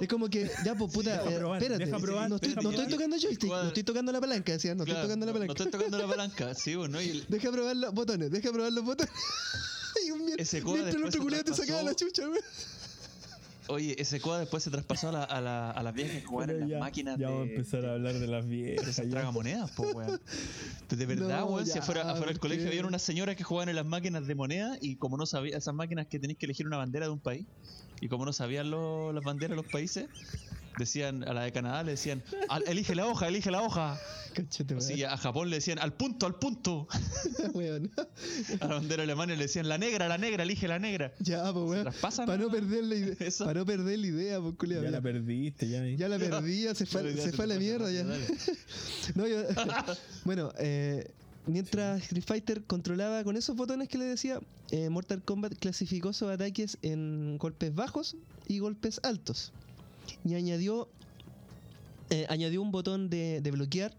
es 0.00 0.08
como 0.08 0.28
que, 0.28 0.50
ya, 0.64 0.74
pues 0.74 0.92
puta, 0.92 1.12
Deja 1.18 1.30
eh, 1.30 1.38
probar, 1.38 1.62
espérate, 1.62 1.84
deja 1.86 1.98
probar, 1.98 2.28
no 2.28 2.36
estoy, 2.36 2.50
deja 2.50 2.60
no 2.62 2.70
estoy 2.70 2.86
tocando 2.88 3.16
joystick, 3.18 3.50
no 3.50 3.68
estoy 3.68 3.82
tocando 3.82 4.12
la 4.12 4.20
palanca, 4.20 4.52
decía, 4.52 4.74
no 4.74 4.82
estoy 4.82 4.94
Claro, 4.94 5.08
tocando 5.08 5.26
la 5.26 5.32
no- 5.32 5.38
palanca. 5.38 5.54
No 5.58 5.64
estoy 5.64 5.70
tocando 5.80 5.98
la 5.98 6.06
palanca, 6.06 6.54
sí, 6.54 6.74
bueno, 6.74 7.00
y 7.00 7.08
el- 7.10 7.26
Deja 7.28 7.50
probar 7.50 7.76
los 7.76 7.94
botones, 7.94 8.30
deja 8.30 8.52
probar 8.52 8.72
los 8.72 8.84
botones. 8.84 9.12
y 10.06 10.10
un 10.10 10.26
mier- 10.26 10.40
Ese 10.40 10.60
coa 10.62 10.72
mientras 10.74 10.96
el 10.96 11.02
después 11.10 11.40
otro 11.40 11.44
te 11.44 11.54
sacaba 11.54 11.82
la 11.82 11.94
chucha, 11.94 12.26
güey. 12.26 12.40
Oye, 13.68 13.94
ese 14.00 14.20
coda 14.20 14.40
después 14.40 14.62
se 14.62 14.70
traspasó 14.70 15.08
a, 15.10 15.12
la, 15.12 15.24
a, 15.24 15.40
la, 15.40 15.70
a 15.70 15.82
las 15.82 15.94
viejas 15.94 16.16
que 16.16 16.22
jugaban 16.24 16.50
en 16.50 16.68
las 16.70 16.80
máquinas 16.80 17.18
ya 17.18 17.26
de, 17.28 17.32
vamos 17.32 17.48
a 17.48 17.50
empezar 17.50 17.84
a 17.86 17.92
hablar 17.94 18.18
de 18.18 18.26
las 18.26 18.46
viejas. 18.46 18.96
ya. 18.96 19.08
tragamonedas, 19.08 19.70
po, 19.70 19.84
weón. 19.94 20.20
De 20.88 21.06
verdad, 21.06 21.40
No, 21.40 21.46
weón, 21.46 21.66
si 21.66 21.78
afuera, 21.78 22.02
afuera 22.02 22.26
del 22.26 22.34
¿por 22.34 22.48
colegio 22.50 22.68
había 22.68 22.84
unas 22.86 23.02
señoras 23.02 23.36
que 23.36 23.44
jugaban 23.44 23.68
en 23.68 23.76
las 23.76 23.86
máquinas 23.86 24.26
de 24.26 24.34
moneda 24.34 24.76
y 24.80 24.96
como 24.96 25.16
no 25.16 25.26
sabía, 25.26 25.56
esas 25.56 25.74
máquinas 25.74 26.06
que 26.08 26.18
tenéis 26.18 26.38
que 26.38 26.46
elegir 26.46 26.66
una 26.66 26.76
bandera 26.78 27.06
de 27.06 27.12
un 27.12 27.20
país 27.20 27.46
y 28.00 28.08
como 28.08 28.24
no 28.24 28.32
sabían 28.32 28.70
lo- 28.70 29.12
las 29.12 29.22
banderas 29.22 29.50
de 29.50 29.62
los 29.62 29.70
países, 29.70 30.06
decían 30.82 31.26
a 31.28 31.32
la 31.32 31.42
de 31.42 31.52
Canadá 31.52 31.82
le 31.82 31.92
decían, 31.92 32.22
"Al- 32.48 32.64
elige 32.66 32.94
la 32.94 33.06
hoja, 33.06 33.28
elige 33.28 33.50
la 33.50 33.62
hoja. 33.62 33.98
Cachete, 34.34 34.74
Así 34.74 35.04
a 35.04 35.16
Japón 35.18 35.50
le 35.50 35.56
decían, 35.56 35.78
al 35.78 35.92
punto, 35.92 36.24
al 36.26 36.36
punto. 36.36 36.88
weón. 37.54 37.90
A 38.60 38.66
la 38.66 38.74
bandera 38.76 39.02
alemana 39.02 39.34
le 39.34 39.42
decían, 39.42 39.68
la 39.68 39.76
negra, 39.76 40.08
la 40.08 40.16
negra, 40.16 40.42
elige 40.44 40.66
la 40.68 40.78
negra. 40.78 41.12
Ya, 41.18 41.52
pues, 41.52 41.64
weón. 41.68 41.88
Para 42.00 42.36
no 42.42 42.50
perder 42.50 42.84
la 42.84 42.94
idea, 42.94 43.16
para 43.40 43.60
no 43.60 43.66
perder 43.66 43.98
la 43.98 44.06
idea, 44.06 44.40
pues, 44.40 44.54
culiao, 44.56 44.82
Ya 44.82 44.90
la 44.90 45.00
perdiste, 45.02 45.68
ya. 45.68 45.86
Ya 45.96 46.08
la 46.08 46.18
perdí, 46.18 46.62
ya 46.62 46.74
se 46.74 46.86
fue, 46.86 47.14
se 47.16 47.32
fue 47.32 47.44
a 47.44 47.48
la 47.48 47.56
mierda 47.58 47.90
ya. 47.90 48.04
dale. 48.04 48.24
No, 49.14 49.26
yo- 49.26 49.42
bueno, 50.24 50.50
eh, 50.58 51.10
mientras 51.46 52.00
Street 52.02 52.24
Fighter 52.26 52.62
controlaba 52.64 53.24
con 53.24 53.36
esos 53.36 53.54
botones 53.54 53.88
que 53.88 53.98
le 53.98 54.04
decía, 54.06 54.40
eh, 54.70 54.88
Mortal 54.88 55.22
Kombat 55.22 55.54
clasificó 55.58 56.14
sus 56.14 56.28
ataques 56.30 56.78
en 56.80 57.36
golpes 57.36 57.74
bajos 57.74 58.16
y 58.48 58.60
golpes 58.60 58.98
altos. 59.02 59.52
Y 60.24 60.34
añadió, 60.34 60.88
eh, 62.10 62.26
añadió 62.28 62.62
un 62.62 62.70
botón 62.70 63.10
de, 63.10 63.40
de 63.40 63.50
bloquear. 63.50 63.94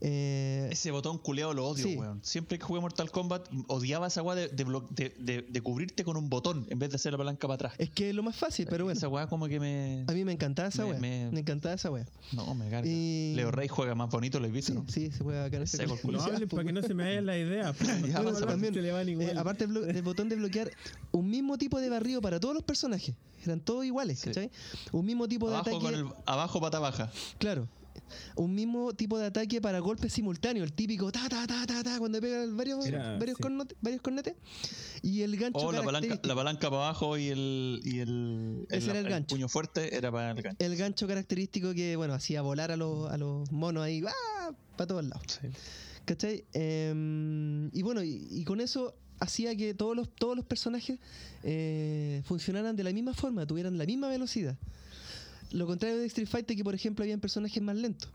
Eh, 0.00 0.68
Ese 0.70 0.90
botón 0.90 1.18
culeado 1.18 1.54
lo 1.54 1.66
odio, 1.66 1.84
Sí. 1.84 1.96
weón. 1.96 2.20
Siempre 2.22 2.58
que 2.58 2.64
jugué 2.64 2.80
Mortal 2.80 3.10
Kombat, 3.10 3.48
odiaba 3.66 4.06
esa 4.08 4.22
weá 4.22 4.34
de, 4.36 4.48
de, 4.48 4.66
blo- 4.66 4.88
de, 4.90 5.14
de- 5.18 5.42
de 5.42 5.60
cubrirte 5.62 6.04
con 6.04 6.16
un 6.16 6.28
botón 6.28 6.66
en 6.70 6.78
vez 6.78 6.90
de 6.90 6.96
hacer 6.96 7.12
la 7.12 7.18
palanca 7.18 7.46
para 7.48 7.54
atrás. 7.54 7.72
es 7.78 7.90
que 7.90 8.10
es 8.10 8.14
lo 8.14 8.22
más 8.22 8.36
fácil, 8.36 8.66
pero 8.68 8.84
bueno. 8.84 8.96
Esa 8.98 9.08
weá 9.08 9.26
como 9.26 9.48
que 9.48 9.60
me. 9.60 10.04
A 10.08 10.12
mí 10.12 10.24
me 10.24 10.32
encantaba 10.32 10.68
esa 10.68 10.84
me- 10.84 10.90
wea. 10.92 11.00
me- 11.00 11.30
Me, 11.32 11.40
encantaba 11.40 11.74
esa 11.74 11.90
wea. 11.90 12.06
No, 12.32 12.54
me 12.54 12.68
carga. 12.70 12.88
Y- 12.88 13.34
Leo 13.34 13.50
Rey 13.50 13.68
juega 13.68 13.94
más 13.94 14.10
bonito, 14.10 14.40
lo 14.40 14.46
he 14.46 14.50
visto, 14.50 14.72
Sí, 14.72 14.78
¿no? 14.78 14.84
sí, 14.88 15.10
se 15.10 15.24
juega 15.24 15.44
acá 15.44 15.56
en 15.56 15.62
ese. 15.64 15.86
No 15.86 16.22
hablen 16.22 16.48
para 16.48 16.64
que 16.64 16.72
no 16.72 16.82
se 16.82 16.94
me 16.94 17.04
vayan 17.04 17.26
las 17.26 17.36
ideas. 17.36 17.76
pues, 17.78 17.88
Ya, 17.88 17.94
no 18.18 18.22
Bueno, 18.22 18.32
pasa, 18.32 18.46
también, 18.46 18.74
le 18.82 18.92
van 18.92 19.08
eh, 19.08 19.32
aparte 19.36 19.66
del, 19.66 20.02
botón 20.02 20.28
de 20.28 20.36
bloquear, 20.36 20.70
un 21.12 21.28
mismo 21.30 21.58
tipo 21.58 21.80
de 21.80 21.88
barrido 21.90 22.20
para 22.20 22.38
todos 22.40 22.54
los 22.54 22.62
personajes. 22.62 23.14
Eran 23.44 23.60
todos 23.60 23.84
iguales, 23.84 24.18
Sí. 24.18 24.26
¿cachai? 24.26 24.50
Un 24.92 25.06
mismo 25.06 25.28
tipo 25.28 25.48
de 25.48 25.54
Abajo, 25.56 25.70
ataque. 25.70 25.84
con 25.84 25.94
el, 25.94 26.06
abajo 26.26 26.60
pata 26.60 26.78
baja. 26.80 27.10
Claro. 27.38 27.68
Un 28.36 28.54
mismo 28.54 28.92
tipo 28.94 29.18
de 29.18 29.26
ataque 29.26 29.60
para 29.60 29.78
golpes 29.80 30.12
simultáneos. 30.12 30.66
El 30.66 30.72
típico 30.72 31.10
ta 31.12 31.28
ta 31.28 31.46
ta 31.46 31.66
ta 31.66 31.82
ta 31.82 31.98
cuando 31.98 32.20
pega 32.20 32.44
varios, 32.50 32.84
Era, 32.86 33.18
varios, 33.18 33.36
sí. 33.36 33.42
cornote- 33.42 33.76
varios 33.80 34.02
cornetes. 34.02 34.34
Y 35.02 35.22
el 35.22 35.36
gancho 35.36 35.58
O 35.58 35.72
la 35.72 35.78
palanca, 35.78 35.90
característico. 35.92 36.28
la 36.28 36.34
palanca 36.34 36.70
para 36.70 36.82
abajo 36.84 37.16
y 37.18 37.28
el. 37.28 37.80
Y 37.84 37.98
el, 38.00 38.66
Ese 38.70 38.90
era 38.90 38.98
el 39.00 39.08
gancho. 39.08 39.34
puño 39.34 39.48
fuerte 39.48 39.96
era 39.96 40.10
para 40.10 40.32
el 40.32 40.42
gancho. 40.42 40.64
El 40.64 40.76
gancho 40.76 41.06
característico 41.06 41.72
que, 41.74 41.96
bueno, 41.96 42.14
hacía 42.14 42.42
volar 42.42 42.70
a 42.72 42.76
los, 42.76 43.10
a 43.10 43.16
los 43.16 43.50
monos 43.52 43.82
ahí, 43.84 44.02
para 44.76 44.86
todos 44.88 45.04
lados. 45.04 45.22
Sí. 45.40 45.48
¿Cachai? 46.04 46.44
Em, 46.54 47.68
y 47.74 47.82
bueno, 47.82 48.02
y, 48.02 48.26
y 48.30 48.44
con 48.44 48.60
eso 48.60 48.94
hacía 49.20 49.54
que 49.56 49.74
todos 49.74 49.96
los, 49.96 50.08
todos 50.14 50.36
los 50.36 50.44
personajes 50.46 50.98
eh, 51.42 52.22
funcionaran 52.24 52.76
de 52.76 52.84
la 52.84 52.92
misma 52.92 53.14
forma, 53.14 53.46
tuvieran 53.46 53.76
la 53.78 53.84
misma 53.84 54.08
velocidad. 54.08 54.56
Lo 55.52 55.66
contrario 55.66 55.98
de 55.98 56.06
Street 56.06 56.28
Fighter, 56.28 56.56
que 56.56 56.64
por 56.64 56.74
ejemplo 56.74 57.02
habían 57.02 57.20
personajes 57.20 57.62
más 57.62 57.76
lentos. 57.76 58.10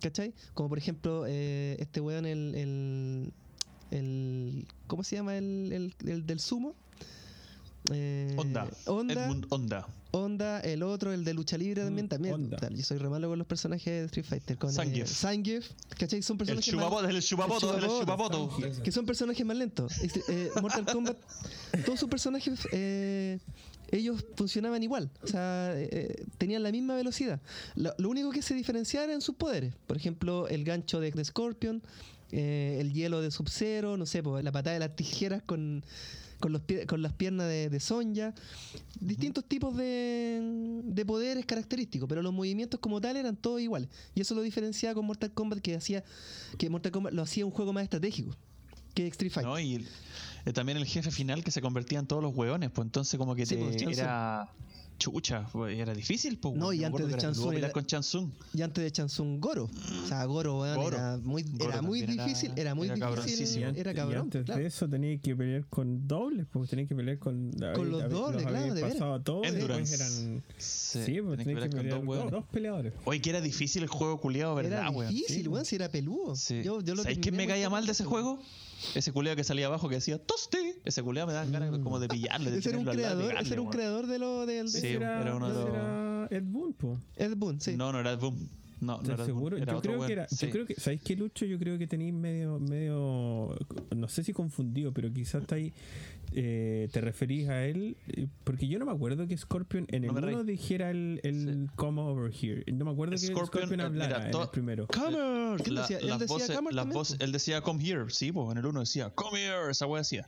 ¿Cachai? 0.00 0.34
Como 0.54 0.68
por 0.68 0.78
ejemplo 0.78 1.24
eh, 1.28 1.76
este 1.78 2.00
weón, 2.00 2.26
el, 2.26 2.54
el, 2.54 3.32
el- 3.90 4.66
¿Cómo 4.88 5.04
se 5.04 5.16
llama 5.16 5.36
el, 5.36 5.70
el- 5.72 6.08
el 6.08 6.26
del 6.26 6.40
sumo? 6.40 6.74
Eh, 7.92 8.34
Onda. 8.36 8.68
Onda. 8.86 9.24
Edmund 9.26 9.46
Onda. 9.50 9.86
Onda, 10.12 10.60
el 10.60 10.82
otro, 10.82 11.12
el 11.12 11.24
de 11.24 11.32
lucha 11.34 11.56
libre 11.56 11.82
también, 11.82 12.06
Mm, 12.06 12.08
también. 12.08 12.34
Onda. 12.34 12.56
Tal, 12.58 12.76
Yo 12.76 12.84
soy 12.84 12.98
re 12.98 13.08
malo 13.08 13.28
con 13.30 13.38
los 13.38 13.46
personajes 13.46 13.86
de 13.86 14.04
Street 14.06 14.26
Fighter. 14.26 14.58
Con, 14.58 14.70
eh, 14.70 14.72
Zangief. 14.74 15.08
Zangief, 15.08 15.70
¿cachai? 15.98 16.22
Son 16.22 16.34
El 16.34 16.38
personajes 16.38 16.66
el 16.68 16.72
chupapoto, 16.74 17.08
el 17.08 17.22
chupapoto. 17.22 18.00
chupapoto. 18.00 18.82
que 18.82 18.92
son 18.92 19.06
personajes 19.06 19.44
más 19.46 19.56
lentos. 19.56 19.98
Este, 20.02 20.22
eh, 20.28 20.50
Mortal 20.60 20.84
Kombat, 20.84 21.16
todos 21.86 21.98
sus 21.98 22.08
personajes, 22.10 22.60
eh, 22.72 23.38
ellos 23.92 24.24
funcionaban 24.36 24.82
igual. 24.82 25.10
O 25.22 25.26
sea, 25.26 25.74
eh, 25.76 25.88
eh, 25.92 26.24
tenían 26.38 26.62
la 26.62 26.72
misma 26.72 26.96
velocidad. 26.96 27.40
Lo, 27.76 28.08
único 28.08 28.30
que 28.30 28.42
se 28.42 28.54
diferenciaba 28.54 29.04
eran 29.04 29.20
sus 29.20 29.36
poderes. 29.36 29.74
Por 29.86 29.96
ejemplo, 29.96 30.48
el 30.48 30.64
gancho 30.64 30.98
de, 30.98 31.10
de 31.10 31.24
Scorpion, 31.24 31.82
eh, 32.32 32.78
el 32.80 32.92
hielo 32.92 33.20
de 33.20 33.30
Sub-Zero, 33.30 33.96
no 33.96 34.06
sé, 34.06 34.22
pues, 34.22 34.42
la 34.42 34.50
patada 34.50 34.74
de 34.74 34.80
las 34.80 34.96
tijeras 34.96 35.42
con, 35.42 35.84
con, 36.40 36.52
las 37.02 37.12
piernas 37.12 37.46
de, 37.48 37.68
de 37.68 37.80
Sonja. 37.80 38.34
Distintos 38.98 39.44
tipos 39.44 39.76
de, 39.76 40.80
de 40.84 41.04
poderes 41.04 41.44
característicos, 41.44 42.08
pero 42.08 42.22
los 42.22 42.32
movimientos 42.32 42.80
como 42.80 42.98
tal 42.98 43.18
eran 43.18 43.36
todos 43.36 43.60
iguales. 43.60 43.90
Y 44.14 44.22
eso 44.22 44.34
lo 44.34 44.40
diferenciaba 44.40 44.94
con 44.94 45.04
Mortal 45.04 45.32
Kombat, 45.32 45.60
que 45.60 45.76
hacía 45.76 46.02
que 46.56 46.70
Mortal 46.70 46.92
Kombat 46.92 47.12
lo 47.12 47.20
hacía 47.20 47.44
un 47.44 47.52
juego 47.52 47.74
más 47.74 47.84
estratégico 47.84 48.34
que 48.94 49.06
Street 49.08 49.32
Fighter. 49.32 49.82
Eh, 50.44 50.52
también 50.52 50.78
el 50.78 50.86
jefe 50.86 51.10
final 51.10 51.44
que 51.44 51.50
se 51.50 51.60
convertía 51.60 51.98
en 51.98 52.06
todos 52.06 52.22
los 52.22 52.34
hueones, 52.34 52.70
pues 52.70 52.86
entonces 52.86 53.18
como 53.18 53.34
que 53.34 53.46
Sí, 53.46 53.56
te, 53.56 53.62
pues, 53.84 53.98
era 53.98 54.48
chucha, 54.98 55.46
pues, 55.50 55.76
era 55.76 55.94
difícil, 55.94 56.38
pues. 56.38 56.54
No, 56.54 56.72
y 56.72 56.84
antes 56.84 57.04
de 57.08 57.12
era 57.14 57.32
era- 57.58 57.72
con 57.72 57.84
Chansung. 57.84 58.30
Y 58.54 58.62
antes 58.62 58.84
de 58.84 58.92
Chansung 58.92 59.40
Goro. 59.40 59.68
O 60.04 60.06
sea, 60.06 60.24
Goro, 60.26 60.60
weón, 60.60 60.76
Goro. 60.76 60.96
era 60.96 61.16
muy, 61.16 61.42
Goro 61.42 61.70
era 61.72 61.82
muy 61.82 62.02
difícil. 62.02 62.52
Era 62.54 62.74
muy 62.76 62.86
era 62.88 63.10
difícil. 63.16 63.62
Era 63.64 63.72
ant- 63.72 63.92
y 63.92 63.94
cabrón. 63.96 64.20
antes 64.22 64.44
claro. 64.44 64.60
de 64.60 64.66
eso 64.66 64.88
tenía 64.88 65.18
que 65.18 65.34
pelear 65.34 65.66
con 65.66 66.06
dobles, 66.06 66.46
porque 66.52 66.68
tenía 66.68 66.86
que 66.86 66.94
pelear 66.94 67.18
con. 67.18 67.50
Con 67.74 67.90
los 67.90 68.08
dobles, 68.08 68.46
claro, 68.46 68.74
de 68.74 68.80
pasado 68.80 69.14
a 69.14 69.22
todos, 69.24 69.46
Endurance. 69.46 69.94
eran. 69.96 70.42
Sí, 70.58 71.02
Sí, 71.04 71.20
pues 71.20 71.38
que 71.38 71.44
que 71.46 71.54
pelear 71.54 71.70
con 71.70 71.88
dos 71.88 71.98
con 71.98 72.08
hueones. 72.08 72.30
dos 72.30 72.44
peleadores. 72.52 72.92
Oye, 73.04 73.20
que 73.20 73.30
era 73.30 73.40
difícil 73.40 73.82
el 73.82 73.88
juego 73.88 74.20
culiado, 74.20 74.54
¿verdad, 74.54 74.86
Era 74.94 75.08
difícil, 75.08 75.48
weón, 75.48 75.64
si 75.64 75.74
era 75.76 75.88
peludo. 75.88 76.34
Yo, 76.62 76.80
yo 76.80 76.94
lo 76.94 77.02
¿Sabéis 77.02 77.18
quién 77.18 77.34
terminé 77.34 77.42
me 77.44 77.48
caía 77.48 77.68
mal 77.70 77.86
de 77.86 77.92
ese 77.92 78.04
juego? 78.04 78.38
Ese 78.94 79.12
culiado 79.12 79.36
que 79.36 79.44
salía 79.44 79.66
abajo 79.66 79.88
que 79.88 79.96
decía 79.96 80.18
Tosti. 80.18 80.74
Ese 80.84 81.02
culiado 81.02 81.26
me 81.28 81.32
daban 81.32 81.52
ganas 81.52 81.70
como 81.78 81.98
de 82.00 82.08
pillarle. 82.08 82.50
De 82.50 82.58
Ese 82.58 82.68
era 82.70 82.78
un 82.78 82.84
lado 82.86 82.96
creador, 82.98 83.34
ese 83.40 83.52
era 83.54 83.62
un 83.62 83.70
creador 83.70 84.06
de 84.06 84.18
lo 84.18 84.46
del 84.46 84.68
Sí, 84.68 84.80
de 84.80 84.88
Ese 84.88 84.96
era, 84.96 85.22
era 85.22 85.34
uno 85.36 85.48
de 85.48 85.54
los- 85.54 85.68
era 85.68 86.28
Ed 86.30 86.42
Boon, 86.44 86.72
po. 86.74 86.98
Ed 87.16 87.34
Boon, 87.36 87.60
sí. 87.60 87.76
No, 87.76 87.92
no 87.92 88.00
era 88.00 88.16
Boom. 88.16 88.48
No, 88.82 88.96
no 88.96 89.00
¿Estás 89.02 89.14
era 89.14 89.24
seguro? 89.26 89.56
Era 89.56 89.72
yo 89.74 89.80
creo 89.80 90.04
que 90.04 90.12
era, 90.12 90.28
Sí. 90.28 90.46
yo 90.46 90.52
creo 90.52 90.66
que, 90.66 90.74
¿sabéis 90.74 91.02
qué 91.02 91.14
Lucho? 91.14 91.44
Yo 91.46 91.56
creo 91.56 91.78
que 91.78 91.86
tenéis 91.86 92.12
medio, 92.12 92.58
medio, 92.58 93.56
no 93.94 94.08
sé 94.08 94.24
si 94.24 94.32
confundido, 94.32 94.92
pero 94.92 95.12
quizás 95.12 95.42
estáis, 95.42 95.72
eh, 96.34 96.88
te 96.92 97.00
referís 97.00 97.48
a 97.48 97.64
él, 97.64 97.96
eh, 98.08 98.26
porque 98.42 98.66
yo 98.66 98.80
no 98.80 98.84
me 98.86 98.90
acuerdo 98.90 99.28
que 99.28 99.36
Scorpion 99.38 99.86
en 99.90 100.02
el 100.02 100.08
No 100.08 100.14
me 100.14 100.20
reí. 100.22 100.34
1 100.34 100.42
dijera 100.44 100.90
el, 100.90 101.20
el 101.22 101.68
come 101.76 102.00
over 102.00 102.32
here. 102.34 102.64
No 102.72 102.84
me 102.84 102.90
acuerdo 102.90 103.12
que 103.12 103.18
Scorpion, 103.18 103.46
Scorpion, 103.46 103.80
eh, 103.80 103.84
hablara 103.84 104.18
mira, 104.18 104.30
en 104.30 104.42
el 104.42 104.48
primero. 104.50 104.86
Comer. 104.88 105.62
¿Qué 105.62 105.70
La- 105.70 105.80
decía? 105.82 105.98
Él 105.98 106.18
decía 106.18 106.26
voces, 106.92 107.20
él 107.20 107.62
come 107.62 107.84
here, 107.88 108.04
sí, 108.08 108.32
pues 108.32 108.50
en 108.50 108.58
el 108.58 108.66
uno 108.66 108.80
decía 108.80 109.10
come 109.10 109.44
here, 109.44 109.70
esa 109.70 109.86
wea 109.86 110.00
decía. 110.00 110.26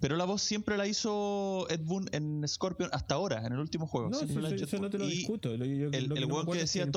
Pero 0.00 0.16
la 0.16 0.24
voz 0.24 0.40
siempre 0.42 0.76
la 0.78 0.86
hizo 0.86 1.66
Ed 1.68 1.80
Boon 1.84 2.08
en 2.12 2.42
Scorpion 2.48 2.88
hasta 2.92 3.14
ahora, 3.16 3.46
en 3.46 3.52
el 3.52 3.58
último 3.58 3.86
juego. 3.86 4.08
No, 4.08 4.16
eso, 4.20 4.78
no 4.80 4.88
te 4.90 4.98
lo 4.98 5.04
y 5.06 5.10
discuto. 5.10 5.54
Lo, 5.56 5.64
yo- 5.66 5.88
el- 5.92 6.06
lo 6.06 6.14
el 6.16 6.22
no 6.22 6.26
me 6.28 6.32
weón 6.32 6.46
que 6.52 6.58
decía 6.58 6.82
en 6.84 6.92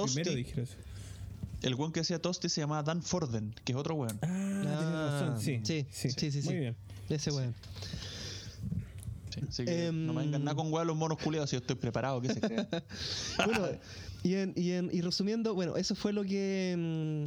el 1.63 1.75
weón 1.75 1.91
que 1.91 1.99
decía 2.01 2.19
Toasty 2.21 2.49
se 2.49 2.61
llamaba 2.61 2.83
Dan 2.83 3.01
Forden, 3.03 3.53
que 3.63 3.71
es 3.73 3.77
otro 3.77 3.95
weón. 3.95 4.17
Ah, 4.21 4.27
tienes 4.27 4.93
razón, 4.93 5.41
sí. 5.41 5.59
sí, 5.63 5.85
sí, 5.91 6.11
sí, 6.31 6.41
sí. 6.41 6.47
Muy 6.49 6.59
bien. 6.59 6.75
Ese 7.09 7.31
weón. 7.31 7.53
Sí, 9.33 9.41
así 9.49 9.65
que 9.65 9.87
Em, 9.87 10.05
no 10.05 10.13
me 10.13 10.21
vengan 10.23 10.43
nada 10.43 10.55
con 10.55 10.71
weón 10.71 10.87
los 10.87 10.95
monos 10.95 11.17
culiados 11.17 11.49
si 11.49 11.55
yo 11.55 11.59
estoy 11.61 11.75
preparado, 11.75 12.21
¿qué 12.21 12.29
se? 12.33 12.39
Bueno, 13.45 13.67
y, 14.23 14.35
en- 14.35 14.53
y, 14.55 14.71
en- 14.71 14.89
y 14.93 15.01
resumiendo, 15.01 15.53
bueno, 15.55 15.75
eso 15.75 15.95
fue 15.95 16.13
lo 16.13 16.23
que 16.23 16.75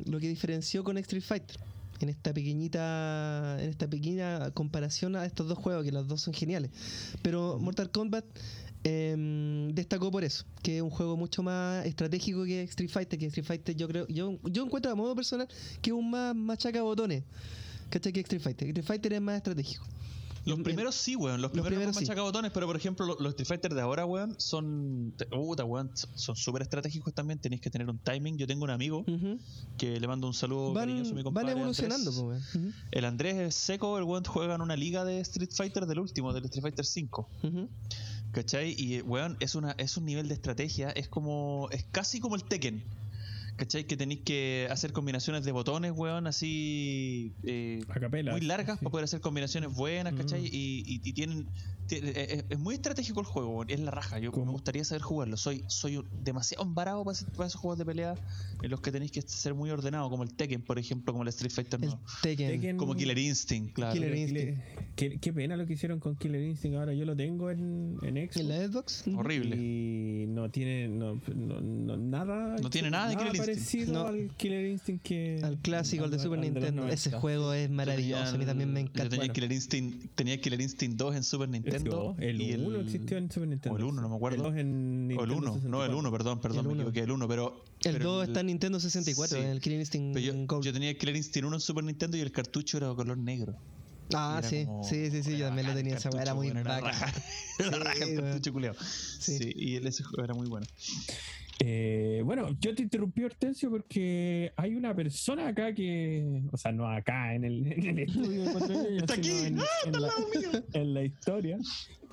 mm, 0.07 0.11
lo 0.11 0.21
que 0.21 0.29
diferenció 0.29 0.85
con 0.85 0.97
Street 0.99 1.23
Fighter. 1.23 1.59
En 2.01 2.09
esta 2.09 2.33
pequeñita, 2.33 3.57
en 3.61 3.71
esta 3.71 3.89
pequeña 3.89 4.51
comparación 4.51 5.17
a 5.17 5.25
estos 5.25 5.49
dos 5.49 5.59
juegos, 5.59 5.85
que 5.85 5.93
los 5.93 6.07
dos 6.09 6.21
son 6.21 6.35
geniales. 6.35 6.71
Pero 7.23 7.59
Mortal 7.59 7.91
Kombat 7.91 8.25
em, 8.85 9.69
destacó 9.75 10.11
por 10.11 10.25
eso, 10.25 10.45
que 10.63 10.77
es 10.77 10.83
un 10.83 10.91
juego 10.91 11.17
mucho 11.17 11.43
más 11.43 11.87
estratégico 11.87 12.45
que 12.45 12.63
Street 12.63 12.91
Fighter, 12.91 13.19
que 13.19 13.27
Street 13.27 13.47
Fighter 13.47 13.75
yo 13.75 13.89
creo, 13.89 14.07
yo, 14.09 14.39
yo 14.45 14.65
encuentro 14.65 14.91
a 14.93 14.95
modo 14.95 15.15
personal 15.15 15.49
que 15.81 15.91
es 15.91 15.95
un 15.95 16.11
más 16.11 16.35
machaca 16.35 16.83
botones. 16.83 17.25
¿Cachai? 17.91 18.13
Que 18.13 18.21
Street 18.21 18.43
Fighter. 18.43 18.69
Street 18.69 18.87
Fighter 18.87 19.13
es 19.13 19.21
más 19.21 19.37
estratégico. 19.37 19.85
Los 20.47 20.61
primeros 20.61 20.95
sí, 20.95 21.17
weón. 21.17 21.43
Los 21.43 21.51
los 21.51 21.51
primeros, 21.53 21.97
primeros 21.97 22.43
sí. 22.45 22.51
pero 22.55 22.67
por 22.67 22.77
ejemplo, 22.77 23.05
los, 23.05 23.21
los 23.21 23.31
Street 23.31 23.49
Fighter 23.49 23.75
de 23.75 23.81
ahora, 23.81 24.07
weón, 24.07 24.35
son. 24.39 25.15
Puta, 25.31 25.65
weón, 25.65 25.91
son 25.95 26.37
súper 26.37 26.63
estratégicos 26.63 27.13
también. 27.13 27.39
Tenéis 27.41 27.61
que 27.61 27.71
tener 27.71 27.91
un 27.91 27.99
timing. 27.99 28.39
Yo 28.39 28.47
tengo 28.47 28.65
un 28.65 28.71
amigo 28.71 29.05
que 29.77 29.99
le 29.99 30.07
mando 30.07 30.27
un 30.27 30.35
saludo 30.35 30.73
van, 30.73 30.87
cariñoso 30.89 31.11
a 31.11 31.15
mi 31.15 31.19
van 31.19 31.25
compadre. 31.25 31.53
evolucionando, 31.53 32.11
Andrés. 32.11 32.25
pues, 32.25 32.55
weón. 32.55 32.75
El 32.93 33.05
Andrés 33.05 33.37
es 33.37 33.55
seco, 33.57 33.99
el 33.99 34.05
weón 34.05 34.25
juega 34.25 34.55
en 34.55 34.61
una 34.61 34.77
liga 34.77 35.05
de 35.05 35.21
Street 35.21 35.51
Fighter 35.53 35.87
del 35.87 35.99
último, 35.99 36.33
del 36.33 36.45
Street 36.45 36.63
Fighter 36.63 36.85
5. 36.85 37.29
Ujú. 37.43 37.69
¿Cachai? 38.33 38.75
Y 38.79 39.01
weón, 39.03 39.37
es 39.41 39.55
una, 39.55 39.73
es 39.73 39.97
un 39.97 40.05
nivel 40.05 40.29
de 40.29 40.35
estrategia, 40.35 40.91
es 40.91 41.09
como. 41.09 41.69
es 41.73 41.85
casi 41.91 42.21
como 42.21 42.37
el 42.37 42.45
Tekken. 42.45 42.85
¿Cachai? 43.57 43.85
Que 43.85 43.97
tenéis 43.97 44.21
que 44.25 44.69
hacer 44.71 44.93
combinaciones 44.93 45.45
de 45.45 45.53
botones, 45.53 45.93
weón, 45.95 46.27
así. 46.27 47.33
eh, 47.43 47.81
A 47.89 47.99
capela. 48.01 48.33
muy 48.33 48.43
largas 48.43 48.79
sí. 48.79 48.85
para 48.85 48.91
poder 48.93 49.05
hacer 49.05 49.21
combinaciones 49.21 49.73
buenas, 49.75 50.13
¿cachai? 50.15 50.43
Mm. 50.43 50.47
Y, 50.47 50.85
y- 50.87 51.01
y 51.05 51.13
tienen. 51.15 51.49
Tie- 51.87 52.01
eh, 52.05 52.45
es, 52.49 52.59
muy 52.59 52.75
estratégico 52.75 53.21
el 53.21 53.27
juego, 53.27 53.65
es 53.69 53.81
la 53.81 53.91
raja. 53.91 54.19
Yo 54.19 54.33
¿Cómo? 54.33 54.47
me 54.47 54.53
gustaría 54.53 54.85
saber 54.85 55.03
jugarlo. 55.03 55.37
Soy, 55.37 55.65
soy 55.69 56.03
demasiado 56.23 56.65
embarado 56.65 57.05
para, 57.05 57.19
para 57.37 57.47
esos 57.49 57.61
juegos 57.61 57.79
de 57.79 57.85
pelea 57.85 58.15
en 58.63 58.71
los 58.71 58.81
que 58.81 58.91
tenéis 58.93 59.13
que 59.13 59.23
ser 59.23 59.55
muy 59.55 59.71
ordenado, 59.71 60.09
como 60.11 60.23
el 60.23 60.33
Tekken, 60.35 60.63
por 60.63 60.79
ejemplo, 60.79 61.13
como 61.13 61.23
el 61.23 61.29
Street 61.29 61.51
Fighter 61.53 61.81
El 61.81 61.87
nuevo. 61.91 62.03
Tekken. 62.23 62.61
Tekken- 62.63 62.77
Como 62.77 62.95
Killer 62.95 63.19
Instinct, 63.19 63.73
claro. 63.75 63.93
Killer 63.95 64.17
Instinct. 64.17 64.61
Qué, 64.97 65.19
qué 65.21 65.33
pena 65.33 65.57
lo 65.57 65.67
que 65.67 65.75
hicieron 65.75 66.01
con 66.01 66.17
Killer 66.17 66.43
Instinct. 66.43 66.77
Ahora 66.79 66.95
yo 66.95 67.05
lo 67.05 67.15
tengo 67.15 67.51
en, 67.51 67.99
en 68.03 68.17
Xbox. 68.17 68.37
¿En 68.39 68.49
la 68.49 68.67
Xbox? 68.69 69.05
Horrible. 69.17 69.57
Y 69.57 70.27
no 70.29 70.51
tiene 70.51 70.89
no, 70.89 71.21
no- 71.35 71.61
no- 71.61 71.97
nada. 71.97 72.57
No 72.63 72.71
tiene 72.71 72.91
nada 72.91 73.09
de 73.11 73.17
Killer 73.17 73.35
Instinct. 73.37 73.57
parecido 73.59 73.93
No. 73.93 74.07
al 74.09 74.31
Killer 74.37 74.67
Instinct 74.67 75.03
que. 75.05 75.41
Al 75.43 75.59
clásico, 75.59 76.05
al 76.05 76.11
de 76.11 76.19
Super 76.19 76.39
Nintendo. 76.39 76.73
90. 76.83 76.95
Ese 76.95 77.11
juego 77.13 77.53
es 77.53 77.69
maravilloso. 77.71 78.35
A 78.35 78.39
mí 78.39 78.47
también 78.47 78.73
me 78.73 78.81
Yo 78.81 78.87
encanta. 78.87 79.03
tenía 79.11 79.19
Bueno. 79.19 79.33
Killer 79.35 79.53
Instinct, 79.53 80.15
tenía 80.15 80.41
Killer 80.41 80.61
Instinct 80.61 80.97
2 80.97 81.17
en 81.17 81.25
Super 81.25 81.49
Nintendo. 81.49 81.76
El 82.19 82.41
y 82.41 82.55
1 82.55 82.81
existió 82.81 83.17
en 83.19 83.31
Super 83.31 83.49
Nintendo. 83.49 83.75
O 83.75 83.79
el 83.79 83.85
1, 83.85 84.03
no 84.03 84.09
me 84.09 84.17
acuerdo. 84.17 84.37
El 84.37 84.43
2 84.53 84.57
en 84.61 84.67
O 84.67 85.09
Nintendo 85.09 85.25
el 85.25 85.31
1, 85.31 85.41
no, 85.41 85.55
el 85.55 85.61
64. 85.91 85.99
1, 85.99 86.11
perdón, 86.13 86.41
perdón, 86.41 86.59
El 86.61 86.67
me 86.67 86.73
uno. 86.73 86.83
equivoqué, 86.83 87.01
el 87.01 87.11
1, 87.11 87.29
pero. 87.29 87.65
El 87.85 87.93
pero 87.93 88.13
2 88.13 88.29
está 88.29 88.41
en 88.41 88.47
Nintendo 88.47 88.81
64, 88.81 89.39
Sí. 89.39 89.45
el 89.45 89.61
Killer 89.61 89.81
Instinct 89.81 90.19
yo, 90.19 90.33
Gold. 90.47 90.65
yo 90.65 90.73
tenía 90.73 90.91
el 90.91 90.99
Killer 90.99 91.17
Instinct 91.17 91.47
1 91.47 91.57
en 91.57 91.61
Super 91.61 91.85
Nintendo 91.85 92.17
y 92.17 92.21
el 92.21 92.33
cartucho 92.33 92.77
era 92.79 92.89
de 92.89 92.95
color 92.97 93.19
negro. 93.19 93.55
ah, 94.15 94.41
sí, 94.45 94.65
como- 94.67 94.85
sí, 94.85 95.11
sí, 95.11 95.23
sí, 95.23 95.37
yo 95.37 95.47
también 95.47 95.67
lo 95.67 95.73
el 95.73 95.79
tenía 95.79 95.97
esa 95.97 96.09
era 96.11 96.33
muy 96.35 96.49
era 96.49 96.63
raja. 96.63 97.13
Era 97.59 97.71
Sí, 97.73 97.79
raja 97.79 98.05
el 98.05 98.21
weón. 98.21 98.41
cartucho. 98.41 98.75
Sí. 99.21 99.39
Sí. 99.39 99.53
y 99.57 99.77
el- 99.77 99.87
ese 99.87 100.03
juego 100.05 100.25
era 100.25 100.35
muy 100.35 100.47
bueno. 100.49 100.67
Eh, 101.65 102.21
bueno, 102.25 102.51
yo 102.61 102.75
te 102.75 102.83
interrumpí, 102.83 103.25
Hortensio, 103.25 103.71
porque 103.71 104.53
hay 104.57 104.75
una 104.75 104.95
persona 104.95 105.49
acá 105.49 105.73
que. 105.75 106.43
O 106.53 106.57
sea, 106.57 106.71
no 106.73 106.87
acá 106.89 107.35
en 107.35 107.45
el, 107.45 107.67
en 107.73 107.87
el 107.87 107.99
estudio 108.01 108.45
de 108.45 108.97
Está 108.99 109.15
aquí. 109.15 109.31
en, 109.31 109.59
en 109.87 110.01
la, 110.03 110.11
en 110.75 110.95
la 110.95 111.03
historia. 111.05 111.59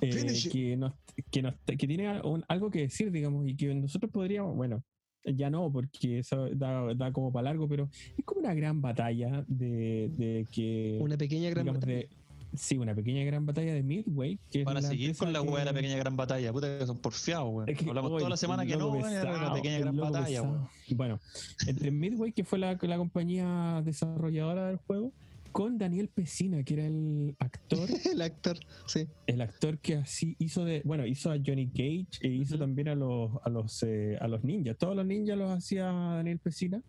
eh, 0.00 0.10
que, 0.50 0.76
nos, 0.76 0.92
que, 1.30 1.42
nos, 1.42 1.54
que 1.66 1.86
tiene 1.86 2.20
un- 2.22 2.44
algo 2.48 2.70
que 2.70 2.80
decir, 2.80 3.10
digamos, 3.10 3.46
y 3.46 3.54
que 3.54 3.74
nosotros 3.74 4.10
podríamos. 4.10 4.56
Bueno, 4.56 4.82
ya 5.24 5.50
no, 5.50 5.70
porque 5.70 6.20
eso 6.20 6.48
da, 6.54 6.94
da 6.94 7.12
como 7.12 7.30
para 7.32 7.44
largo, 7.50 7.68
pero 7.68 7.88
es 8.16 8.24
como 8.24 8.40
una 8.40 8.54
gran 8.54 8.80
batalla 8.80 9.44
de, 9.46 10.08
de 10.16 10.46
que. 10.52 10.98
Una 11.02 11.18
pequeña 11.18 11.50
gran 11.50 11.64
digamos, 11.64 11.80
batalla. 11.82 11.98
de- 11.98 12.08
sí, 12.56 12.76
una 12.78 12.94
pequeña 12.94 13.24
gran 13.24 13.44
batalla 13.46 13.74
de 13.74 13.82
Midway. 13.82 14.38
Que 14.50 14.64
Van 14.64 14.76
a 14.76 14.82
seguir 14.82 15.16
con 15.16 15.32
la 15.32 15.42
weá 15.42 15.60
de 15.60 15.64
la 15.66 15.70
que- 15.72 15.76
pequeña 15.78 15.96
gran 15.98 16.16
batalla. 16.16 16.52
Puta 16.52 16.78
que 16.78 16.86
son 16.86 16.98
porfiados, 16.98 17.48
weón. 17.52 17.68
es 17.68 17.78
que, 17.78 17.88
Hablamos 17.88 18.10
toda 18.16 18.28
la 18.30 18.36
semana 18.36 18.64
que 18.66 18.76
no, 18.76 18.94
era 18.96 19.10
la 19.24 19.30
pesado, 19.32 19.54
pequeña 19.54 19.78
gran 19.80 19.96
batalla, 19.96 20.26
pesado. 20.26 20.50
weón. 20.52 20.68
Bueno, 20.96 21.20
entre 21.66 21.90
Midway, 21.90 22.32
que 22.32 22.44
fue 22.44 22.58
la, 22.58 22.78
la 22.80 22.96
compañía 22.96 23.82
desarrolladora 23.84 24.68
del 24.68 24.76
juego, 24.76 25.12
con 25.52 25.78
Daniel 25.78 26.08
Pesina, 26.08 26.64
que 26.64 26.74
era 26.74 26.86
el 26.86 27.36
actor, 27.38 27.88
El 28.12 28.22
actor, 28.22 28.58
sí. 28.86 29.06
el 29.28 29.40
actor 29.40 29.78
que 29.78 29.94
así 29.94 30.34
hizo 30.40 30.64
de, 30.64 30.82
bueno, 30.84 31.06
hizo 31.06 31.30
a 31.30 31.36
Johnny 31.36 31.68
Cage 31.68 32.08
e 32.22 32.28
hizo 32.28 32.58
también 32.58 32.88
a 32.88 32.96
los, 32.96 33.30
a 33.44 33.50
los, 33.50 33.82
eh, 33.84 34.18
a 34.20 34.26
los 34.26 34.42
ninjas. 34.42 34.76
Todos 34.76 34.96
los 34.96 35.06
ninjas 35.06 35.38
los 35.38 35.50
hacía 35.52 35.84
Daniel 35.84 36.38
Pesina. 36.40 36.82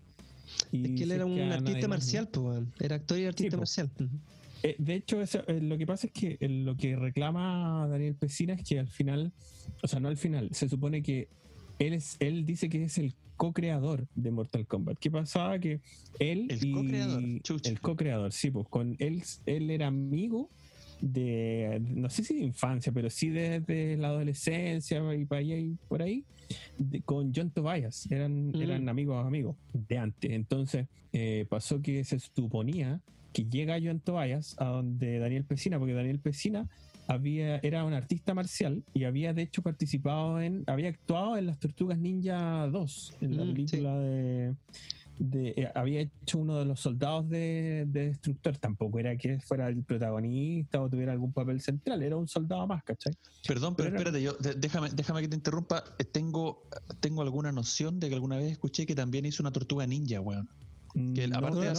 Y 0.72 0.84
Es 0.86 0.92
que 0.98 1.04
él 1.04 1.12
era 1.12 1.26
un 1.28 1.40
artista 1.40 1.88
marcial, 1.88 2.28
pues. 2.28 2.64
Era 2.80 2.96
actor 2.96 3.20
y 3.20 3.26
artista 3.26 3.56
po. 3.58 3.62
marcial. 3.62 3.90
Eh, 4.68 4.76
de 4.80 4.96
hecho, 4.96 5.22
eso, 5.22 5.44
eh, 5.48 5.60
lo 5.62 5.78
que 5.78 5.86
pasa 5.86 6.08
es 6.08 6.14
que 6.14 6.38
eh, 6.40 6.50
lo 6.50 6.76
que 6.76 6.96
reclama 6.96 7.88
Daniel 7.88 8.16
Pesina 8.16 8.54
es 8.56 8.64
que 8.64 8.80
al 8.80 8.88
final, 8.88 9.32
o 9.84 9.88
sea, 9.88 10.00
no 10.00 10.08
al 10.08 10.18
final, 10.18 10.50
se 10.54 10.68
supone 10.68 11.04
que 11.04 11.28
él, 11.78 11.94
es, 11.94 12.18
él 12.20 12.46
dice 12.48 12.68
que 12.68 12.84
es 12.86 12.98
el 12.98 13.14
co-creador 13.38 14.08
de 14.16 14.32
Mortal 14.32 14.66
Kombat. 14.66 14.98
¿Qué 14.98 15.12
pasaba? 15.12 15.60
Que 15.60 15.82
él 16.20 16.48
El 16.50 16.72
co-creador. 16.72 17.24
El 17.64 17.80
co-creador, 17.80 18.32
sí, 18.32 18.50
pues 18.50 18.68
con 18.68 18.96
él, 18.98 19.22
él 19.46 19.70
era 19.70 19.86
amigo 19.88 20.50
de, 21.00 21.80
no 21.86 22.10
sé 22.10 22.24
si 22.24 22.34
de 22.34 22.42
infancia, 22.46 22.92
pero 22.92 23.10
sí 23.12 23.30
desde 23.30 23.98
la 23.98 24.08
adolescencia 24.08 25.00
y 25.16 25.26
para 25.26 25.42
allá 25.42 25.58
y 25.58 25.76
por 25.88 26.02
ahí, 26.02 26.24
de- 26.80 27.02
con 27.02 27.32
John 27.36 27.52
Tobias. 27.52 28.10
Eran, 28.10 28.48
Mm. 28.50 28.62
eran 28.62 28.90
amigos, 28.90 29.24
amigos 29.26 29.58
de 29.74 29.98
antes. 30.00 30.32
Entonces, 30.32 30.88
eh, 31.14 31.46
pasó 31.50 31.82
que 31.84 32.04
se 32.04 32.18
suponía 32.20 33.00
que 33.36 33.44
llega 33.50 33.78
John 33.84 34.00
Tobias 34.00 34.56
a 34.60 34.66
donde 34.66 35.20
Daniel 35.20 35.44
Pesina, 35.44 35.78
porque 35.78 35.94
Daniel 35.94 36.20
Pesina 36.20 36.70
había, 37.08 37.58
era 37.58 37.84
un 37.84 37.94
artista 37.94 38.34
marcial 38.34 38.82
y 38.94 39.04
había 39.04 39.34
de 39.34 39.42
hecho 39.42 39.62
participado 39.62 40.40
en, 40.40 40.64
había 40.68 40.88
actuado 40.88 41.36
en 41.38 41.48
las 41.48 41.60
Tortugas 41.60 41.98
Ninja 42.00 42.66
2, 42.72 43.14
en 43.20 43.36
la 43.38 43.44
Mm, 43.44 43.48
sí. 43.48 43.54
película 43.54 44.00
de, 44.00 44.56
de- 45.20 45.50
eh, 45.58 45.70
había 45.76 46.00
hecho 46.00 46.40
uno 46.40 46.58
de 46.60 46.64
los 46.66 46.80
soldados 46.80 47.28
de, 47.28 47.84
de 47.90 48.08
Destructor, 48.08 48.58
tampoco 48.58 49.00
era 49.00 49.18
que 49.18 49.38
fuera 49.42 49.68
el 49.68 49.84
protagonista 49.84 50.82
o 50.82 50.90
tuviera 50.90 51.12
algún 51.12 51.34
papel 51.34 51.60
central, 51.60 52.04
era 52.04 52.16
un 52.16 52.30
soldado 52.30 52.66
más, 52.68 52.84
¿cachai? 52.86 53.12
Perdón, 53.46 53.76
pero 53.76 53.90
Pero 53.90 54.00
era- 54.02 54.10
espérate, 54.10 54.24
yo, 54.24 54.34
de- 54.42 54.58
déjame, 54.60 54.90
déjame 54.92 55.22
que 55.22 55.28
te 55.28 55.36
interrumpa. 55.36 55.84
Eh, 56.00 56.06
Tengo, 56.06 56.64
tengo 57.02 57.22
alguna 57.22 57.52
noción 57.52 58.00
de 58.00 58.08
que 58.08 58.16
alguna 58.16 58.38
vez 58.38 58.50
escuché 58.54 58.86
que 58.86 58.96
también 58.96 59.26
hizo 59.26 59.44
una 59.44 59.52
tortuga 59.52 59.86
ninja, 59.86 60.22
weón. 60.22 60.48
Que 61.14 61.28
No, 61.28 61.38
aparte, 61.40 61.60
de 61.60 61.66
no, 61.66 61.72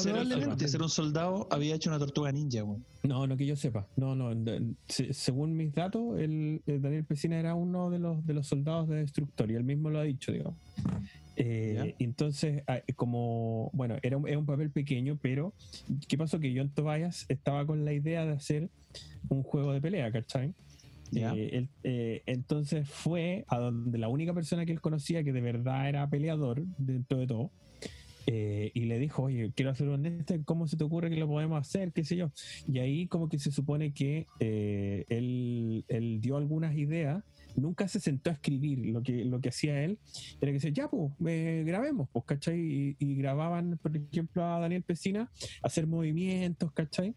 aparte 0.45 0.65
de 0.65 0.69
ser 0.71 0.83
un 0.83 0.91
soldado, 0.91 1.49
había 1.51 1.75
hecho 1.75 1.89
una 1.89 1.99
tortuga 1.99 2.31
ninja. 2.33 2.63
No, 3.03 3.27
no 3.27 3.37
que 3.37 3.47
yo 3.47 3.57
sepa. 3.57 3.87
No, 3.97 4.15
no. 4.15 4.35
de- 4.35 4.75
se- 4.89 5.15
según 5.15 5.57
mis 5.57 5.73
datos, 5.75 6.19
el, 6.19 6.61
el 6.67 6.83
Daniel 6.83 7.05
Pesina 7.05 7.39
era 7.39 7.55
uno 7.55 7.89
de 7.91 7.99
los 7.99 8.27
de 8.27 8.35
los 8.35 8.47
soldados 8.47 8.89
de 8.89 8.97
Destructor 8.97 9.51
y 9.51 9.55
él 9.55 9.65
mismo 9.65 9.89
lo 9.89 10.01
ha 10.01 10.03
dicho, 10.03 10.33
digamos. 10.33 10.57
Eh, 11.39 11.95
entonces, 11.99 12.63
ah, 12.67 12.81
como, 12.95 13.71
bueno, 13.75 13.97
era 14.03 14.17
un, 14.17 14.27
era 14.29 14.39
un 14.39 14.47
papel 14.47 14.71
pequeño, 14.71 15.19
pero 15.21 15.53
¿qué 16.09 16.17
pasó? 16.17 16.39
Que 16.41 16.55
John 16.57 16.71
Tobias 16.71 17.27
estaba 17.29 17.67
con 17.67 17.85
la 17.85 17.93
idea 17.93 18.25
de 18.25 18.33
hacer 18.33 18.71
un 19.29 19.43
juego 19.43 19.73
de 19.73 19.81
pelea, 19.81 20.11
¿cachai? 20.13 20.53
Eh, 21.35 21.51
él, 21.53 21.69
eh, 21.85 22.23
entonces 22.27 22.89
fue 22.89 23.45
a 23.49 23.59
donde 23.59 23.97
la 23.99 24.09
única 24.09 24.35
persona 24.35 24.67
que 24.67 24.73
él 24.73 24.81
conocía 24.81 25.23
que 25.25 25.33
de 25.33 25.41
verdad 25.41 25.89
era 25.89 26.09
peleador 26.09 26.63
dentro 26.79 27.19
de 27.19 27.27
todo. 27.27 27.51
Eh, 28.27 28.73
y 28.75 28.87
le 28.87 28.99
dijo, 28.99 29.23
oye, 29.23 29.53
quiero 29.55 29.71
hacer 29.71 29.89
un 29.89 30.05
este, 30.05 30.43
¿cómo 30.45 30.67
se 30.67 30.77
te 30.77 30.83
ocurre 30.83 31.11
que 31.11 31.17
lo 31.17 31.29
podemos 31.29 31.61
hacer? 31.61 31.93
¿Qué 31.93 32.05
sé 32.05 32.17
yo? 32.17 32.33
Y 32.67 32.81
ahí 32.81 33.07
como 33.07 33.29
que 33.29 33.39
se 33.39 33.53
supone 33.53 33.93
que 33.93 34.27
eh, 34.41 35.05
él, 35.09 35.85
él 35.89 36.21
dio 36.21 36.37
algunas 36.37 36.77
ideas, 36.77 37.23
nunca 37.55 37.87
se 37.87 38.01
sentó 38.01 38.31
a 38.31 38.33
escribir, 38.35 38.79
lo 38.87 39.03
que, 39.03 39.25
lo 39.25 39.41
que 39.41 39.51
hacía 39.51 39.83
él 39.83 39.99
era 40.41 40.51
que 40.51 40.55
decía, 40.55 40.71
ya, 40.71 40.89
pues, 40.89 41.13
eh, 41.27 41.63
grabemos, 41.65 42.09
pues, 42.13 42.25
¿cachai? 42.25 42.97
Y, 42.99 43.15
grababan, 43.15 43.79
por 43.81 43.97
ejemplo, 43.97 44.45
a 44.45 44.59
Daniel 44.59 44.83
Pesina 44.83 45.31
hacer 45.63 45.87
movimientos, 45.87 46.73
¿cachai? 46.73 47.15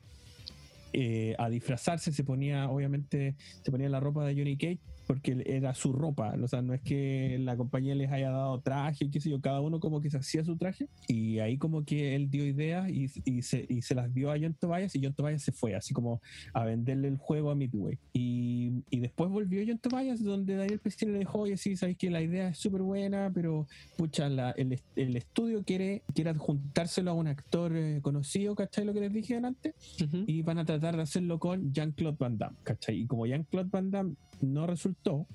A 1.37 1.49
disfrazarse, 1.49 2.11
se 2.11 2.23
ponía, 2.23 2.69
obviamente, 2.69 3.35
se 3.63 3.71
ponía 3.71 3.89
la 3.89 3.99
ropa 3.99 4.25
de 4.25 4.35
Johnny 4.35 4.57
Cage 4.57 4.79
porque 5.09 5.41
era 5.47 5.73
su 5.73 5.91
ropa, 5.91 6.35
o 6.39 6.47
sea, 6.47 6.61
no 6.61 6.71
es 6.75 6.81
que 6.81 7.39
la 7.39 7.57
compañía 7.57 7.95
les 7.95 8.11
haya 8.11 8.29
dado 8.29 8.61
traje, 8.61 9.09
qué 9.09 9.19
sé 9.19 9.31
yo, 9.31 9.41
cada 9.41 9.59
uno 9.59 9.79
como 9.79 10.01
que 10.01 10.11
se 10.11 10.17
hacía 10.19 10.43
su 10.45 10.55
traje, 10.55 10.87
y 11.07 11.39
ahí 11.39 11.57
como 11.57 11.83
que 11.83 12.13
él 12.15 12.29
dio 12.29 12.45
ideas 12.45 12.87
y, 12.91 13.07
y 13.25 13.41
se, 13.41 13.65
y 13.67 13.81
se 13.81 13.95
las 13.95 14.13
dio 14.13 14.31
a 14.31 14.37
John 14.39 14.53
Tobias 14.53 14.95
y 14.95 15.01
John 15.03 15.15
Tobias 15.15 15.41
se 15.41 15.51
fue, 15.51 15.73
así 15.73 15.95
como 15.95 16.21
a 16.53 16.63
venderle 16.63 17.07
el 17.07 17.17
juego 17.17 17.49
a 17.49 17.55
Midway. 17.55 17.97
Y, 18.13 18.83
y 18.91 18.99
después 18.99 19.31
volvió 19.31 19.63
John 19.67 19.79
Tobias, 19.79 20.23
donde 20.23 20.55
Daniel 20.55 20.77
Pestina 20.77 21.13
le 21.13 21.19
dijo, 21.19 21.39
oye, 21.39 21.57
sí, 21.57 21.75
sabes 21.75 21.97
que 21.97 22.11
la 22.11 22.21
idea 22.21 22.49
es 22.49 22.59
súper 22.59 22.83
buena, 22.83 23.31
pero 23.33 23.65
pucha, 23.97 24.29
la- 24.29 24.51
el, 24.51 24.79
el 24.95 25.15
estudio 25.15 25.63
quiere, 25.63 26.03
quiere 26.13 26.29
adjuntárselo 26.29 27.09
a 27.09 27.13
un 27.15 27.25
actor 27.25 27.75
eh, 27.75 27.97
conocido, 28.03 28.53
¿cachai? 28.53 28.85
Lo 28.85 28.93
que 28.93 28.99
les 28.99 29.11
dije 29.13 29.37
antes 29.37 29.73
Ujú. 30.03 30.23
y 30.27 30.43
van 30.43 30.59
a 30.59 30.65
tratar 30.65 30.95
de 30.95 31.01
hacerlo 31.01 31.39
con 31.39 31.73
Jean-Claude 31.73 32.17
Van 32.19 32.37
Damme, 32.37 32.57
¿cachai? 32.61 32.99
Y 33.01 33.07
como 33.07 33.25
Jean-Claude 33.25 33.69
Van 33.71 33.89
Damme 33.89 34.13
no 34.41 34.67
resultó, 34.67 35.27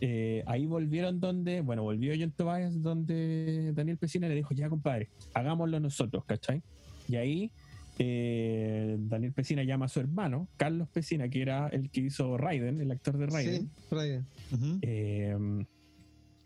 eh, 0.00 0.42
ahí 0.46 0.66
volvieron 0.66 1.20
donde, 1.20 1.62
bueno, 1.62 1.82
volvió 1.82 2.12
John 2.18 2.32
Tobias 2.32 2.82
donde 2.82 3.72
Daniel 3.74 3.96
Pesina 3.96 4.28
le 4.28 4.34
dijo, 4.34 4.54
ya 4.54 4.68
compadre, 4.68 5.08
hagámoslo 5.34 5.80
nosotros, 5.80 6.24
¿cachai? 6.24 6.62
Y 7.08 7.16
ahí 7.16 7.50
eh, 7.98 8.96
Daniel 8.98 9.32
Pesina 9.32 9.62
llama 9.62 9.86
a 9.86 9.88
su 9.88 10.00
hermano, 10.00 10.48
Carlos 10.56 10.88
Pesina, 10.88 11.28
que 11.28 11.40
era 11.40 11.68
el 11.68 11.90
que 11.90 12.00
hizo 12.00 12.36
Raiden, 12.36 12.80
el 12.80 12.90
actor 12.90 13.16
de 13.16 13.26
Raiden. 13.26 13.70
Sí, 13.70 13.70
Raiden. 13.90 14.26
Eh, 14.82 15.36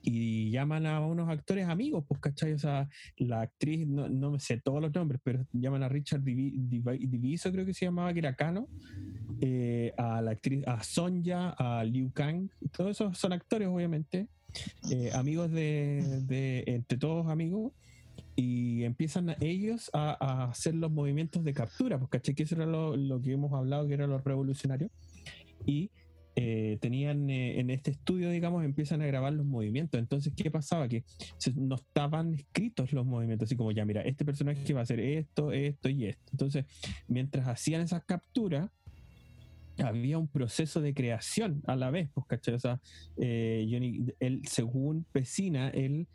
y 0.02 0.50
llaman 0.50 0.86
a 0.86 1.00
unos 1.00 1.28
actores 1.28 1.68
amigos, 1.68 2.04
pues, 2.08 2.20
¿cachai? 2.20 2.52
O 2.52 2.58
sea, 2.58 2.88
la 3.18 3.42
actriz, 3.42 3.86
no, 3.86 4.08
no 4.08 4.38
sé 4.38 4.60
todos 4.60 4.80
los 4.80 4.94
nombres, 4.94 5.20
pero 5.22 5.46
llaman 5.52 5.82
a 5.82 5.88
Richard 5.88 6.22
Divi- 6.22 6.54
Divi- 6.68 7.06
Diviso, 7.08 7.52
creo 7.52 7.66
que 7.66 7.74
se 7.74 7.84
llamaba, 7.86 8.12
que 8.12 8.20
era 8.20 8.34
Cano, 8.34 8.68
eh, 9.40 9.92
a 9.96 10.20
la 10.22 10.32
actriz, 10.32 10.66
a 10.66 10.82
Sonja, 10.82 11.50
a 11.50 11.84
Liu 11.84 12.10
Kang, 12.12 12.48
todos 12.72 12.92
esos 12.92 13.16
son 13.18 13.32
actores, 13.32 13.68
obviamente, 13.68 14.28
eh, 14.90 15.10
amigos 15.14 15.50
de, 15.50 16.20
de- 16.26 16.64
entre 16.66 16.98
todos 16.98 17.26
amigos, 17.28 17.72
y 18.36 18.84
empiezan 18.84 19.36
ellos 19.40 19.90
a, 19.92 20.16
a 20.18 20.50
hacer 20.50 20.74
los 20.74 20.90
movimientos 20.90 21.44
de 21.44 21.52
captura, 21.52 21.98
pues, 21.98 22.10
¿cachai? 22.10 22.34
Que 22.34 22.44
eso 22.44 22.54
era 22.54 22.64
lo, 22.66 22.96
lo 22.96 23.20
que 23.20 23.32
hemos 23.32 23.52
hablado, 23.52 23.86
que 23.86 23.94
era 23.94 24.06
lo 24.06 24.18
revolucionario, 24.18 24.90
y 25.66 25.90
eh, 26.36 26.78
tenían 26.80 27.28
eh, 27.28 27.58
en 27.58 27.70
este 27.70 27.90
estudio, 27.90 28.30
digamos, 28.30 28.64
empiezan 28.64 29.02
a 29.02 29.06
grabar 29.06 29.32
los 29.32 29.44
movimientos. 29.44 29.98
Entonces, 29.98 30.32
¿qué 30.36 30.50
pasaba? 30.50 30.88
Que 30.88 31.04
no 31.56 31.74
estaban 31.74 32.34
escritos 32.34 32.92
los 32.92 33.04
movimientos, 33.04 33.48
así 33.48 33.56
como 33.56 33.72
ya, 33.72 33.84
mira, 33.84 34.02
este 34.02 34.24
personaje 34.24 34.72
va 34.72 34.80
a 34.80 34.82
hacer 34.84 35.00
esto, 35.00 35.52
esto 35.52 35.88
y 35.88 36.06
esto. 36.06 36.30
Entonces, 36.32 36.64
mientras 37.08 37.48
hacían 37.48 37.82
esas 37.82 38.04
capturas, 38.04 38.70
había 39.78 40.18
un 40.18 40.28
proceso 40.28 40.80
de 40.80 40.94
creación 40.94 41.62
a 41.66 41.74
la 41.74 41.90
vez, 41.90 42.10
pues, 42.12 42.26
¿cachai? 42.26 42.54
O 42.54 42.80
eh, 43.16 43.66
Johnny, 43.70 44.06
él, 44.20 44.42
según 44.46 45.04
Pesina, 45.10 45.70
él 45.70 46.06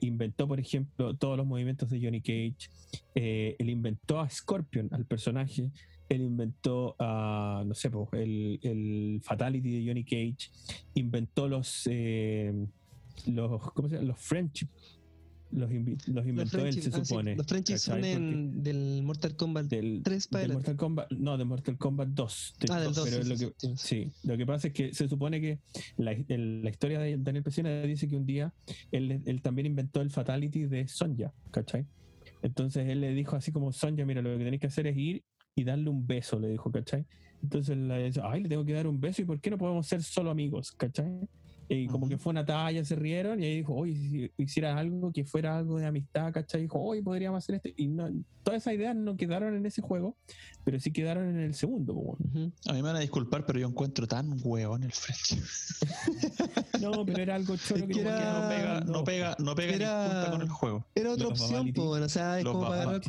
inventó, 0.00 0.46
por 0.46 0.60
ejemplo, 0.60 1.16
todos 1.16 1.38
los 1.38 1.46
movimientos 1.46 1.88
de 1.88 2.00
Johnny 2.02 2.20
Cage, 2.20 2.68
él 3.14 3.70
inventó 3.70 4.20
a 4.20 4.28
Scorpion, 4.28 4.88
al 4.92 5.06
personaje, 5.06 5.70
él 6.08 6.22
inventó 6.22 6.96
a, 6.98 7.62
no 7.66 7.74
sé, 7.74 7.90
pues, 7.90 8.08
el, 8.14 8.58
el 8.62 9.20
Fatality 9.22 9.80
de 9.80 9.86
Johnny 9.88 10.04
Cage, 10.04 10.50
inventó 10.94 11.48
los, 11.48 11.82
eh, 11.90 12.52
los, 13.26 13.72
¿cómo 13.72 13.88
se 13.88 13.96
llama? 13.96 14.08
Los 14.08 14.20
Friendship, 14.20 14.68
los, 15.50 15.70
inventó 15.72 16.64
él, 16.64 16.74
se 16.74 16.90
ah, 16.90 16.92
sí, 17.02 17.04
supone. 17.06 17.34
los 17.34 17.46
Frenchies 17.46 17.80
son 17.80 18.02
del 18.62 19.02
Mortal 19.02 19.34
Kombat 19.34 19.66
del, 19.66 20.02
3 20.04 20.28
para 20.28 20.40
de 20.40 20.44
adelante. 20.44 20.54
Mortal 20.70 20.76
Kombat, 20.76 21.10
no, 21.12 21.38
de 21.38 21.44
Mortal 21.46 21.78
Kombat 21.78 22.08
2. 22.08 22.54
del 22.60 22.70
Ah, 22.70 22.80
del 22.80 22.92
2, 22.92 23.08
pero 23.10 23.22
sí, 23.22 23.28
lo 23.30 23.36
que, 23.38 23.54
sí, 23.58 23.72
sí, 23.76 24.12
lo 24.24 24.36
que 24.36 24.46
pasa 24.46 24.68
es 24.68 24.74
que 24.74 24.92
se 24.92 25.08
supone 25.08 25.40
que 25.40 25.58
la, 25.96 26.12
el- 26.12 26.62
la 26.62 26.68
historia 26.70 27.00
de 27.00 27.16
Daniel 27.16 27.42
Pesina 27.44 27.80
dice 27.82 28.06
que 28.08 28.16
un 28.16 28.26
día 28.26 28.52
él, 28.92 29.22
él 29.24 29.40
también 29.40 29.66
inventó 29.66 30.02
el 30.02 30.10
Fatality 30.10 30.66
de 30.66 30.86
Sonja, 30.86 31.32
¿cachai? 31.50 31.86
Entonces 32.42 32.86
él 32.88 33.00
le 33.00 33.14
dijo 33.14 33.34
así 33.34 33.50
como, 33.50 33.72
Sonja, 33.72 34.04
mira, 34.04 34.20
lo 34.20 34.36
que 34.36 34.44
tenéis 34.44 34.60
que 34.60 34.66
hacer 34.66 34.86
es 34.86 34.96
ir 34.98 35.24
y 35.60 35.64
darle 35.64 35.90
un 35.90 36.06
beso, 36.06 36.38
le 36.38 36.48
dijo, 36.48 36.70
¿cachai? 36.70 37.04
Entonces 37.42 37.76
le 37.76 38.04
dice, 38.04 38.20
ay, 38.24 38.42
le 38.42 38.48
tengo 38.48 38.64
que 38.64 38.72
dar 38.72 38.86
un 38.86 39.00
beso 39.00 39.22
y 39.22 39.24
¿por 39.24 39.40
qué 39.40 39.50
no 39.50 39.58
podemos 39.58 39.86
ser 39.86 40.02
solo 40.02 40.30
amigos, 40.30 40.72
¿cachai? 40.72 41.28
Y 41.70 41.86
como 41.86 42.08
que 42.08 42.16
fue 42.16 42.30
una 42.30 42.46
talla, 42.46 42.82
se 42.82 42.96
rieron 42.96 43.42
y 43.42 43.44
ahí 43.44 43.56
dijo, 43.58 43.74
oye, 43.74 43.94
si 43.94 44.30
hiciera 44.42 44.78
algo 44.78 45.12
que 45.12 45.24
fuera 45.26 45.58
algo 45.58 45.78
de 45.78 45.84
amistad, 45.84 46.32
¿cachai? 46.32 46.62
Dijo, 46.62 46.80
oye, 46.80 47.02
podríamos 47.02 47.44
hacer 47.44 47.56
esto. 47.56 47.68
Y 47.76 47.88
no, 47.88 48.08
todas 48.42 48.62
esas 48.62 48.72
ideas 48.72 48.96
no 48.96 49.16
quedaron 49.18 49.54
en 49.54 49.66
ese 49.66 49.82
juego, 49.82 50.16
pero 50.64 50.80
sí 50.80 50.90
quedaron 50.92 51.28
en 51.28 51.38
el 51.40 51.52
segundo. 51.54 51.92
po. 51.94 52.16
Ujú. 52.24 52.52
A 52.68 52.72
mí 52.72 52.76
me 52.78 52.82
van 52.82 52.96
a 52.96 53.00
disculpar, 53.00 53.44
pero 53.44 53.58
yo 53.58 53.68
encuentro 53.68 54.06
tan 54.06 54.34
hueón 54.42 54.82
el 54.82 54.92
French. 54.92 55.38
No, 56.80 57.04
pero 57.04 57.22
era 57.22 57.34
algo 57.34 57.56
choro 57.56 57.80
Es 57.82 57.86
que, 57.88 57.92
que 57.94 58.00
era- 58.00 58.18
que 58.18 58.24
no 58.24 58.48
pega, 58.48 58.80
no 58.80 59.04
pega, 59.04 59.36
no 59.38 59.54
pega 59.54 59.72
Era- 59.74 60.02
ni 60.04 60.08
punta 60.14 60.30
con 60.30 60.42
el 60.42 60.48
juego. 60.48 60.86
Era 60.94 61.10
otra 61.12 61.28
Los 61.28 61.40
opción, 61.42 61.72
pues, 61.74 61.86
bueno, 61.88 62.06
o 62.06 62.08
sea, 62.08 62.38
es 62.38 62.44
Los 62.44 62.54
como 62.54 62.68
para 62.68 62.82
el 62.96 63.00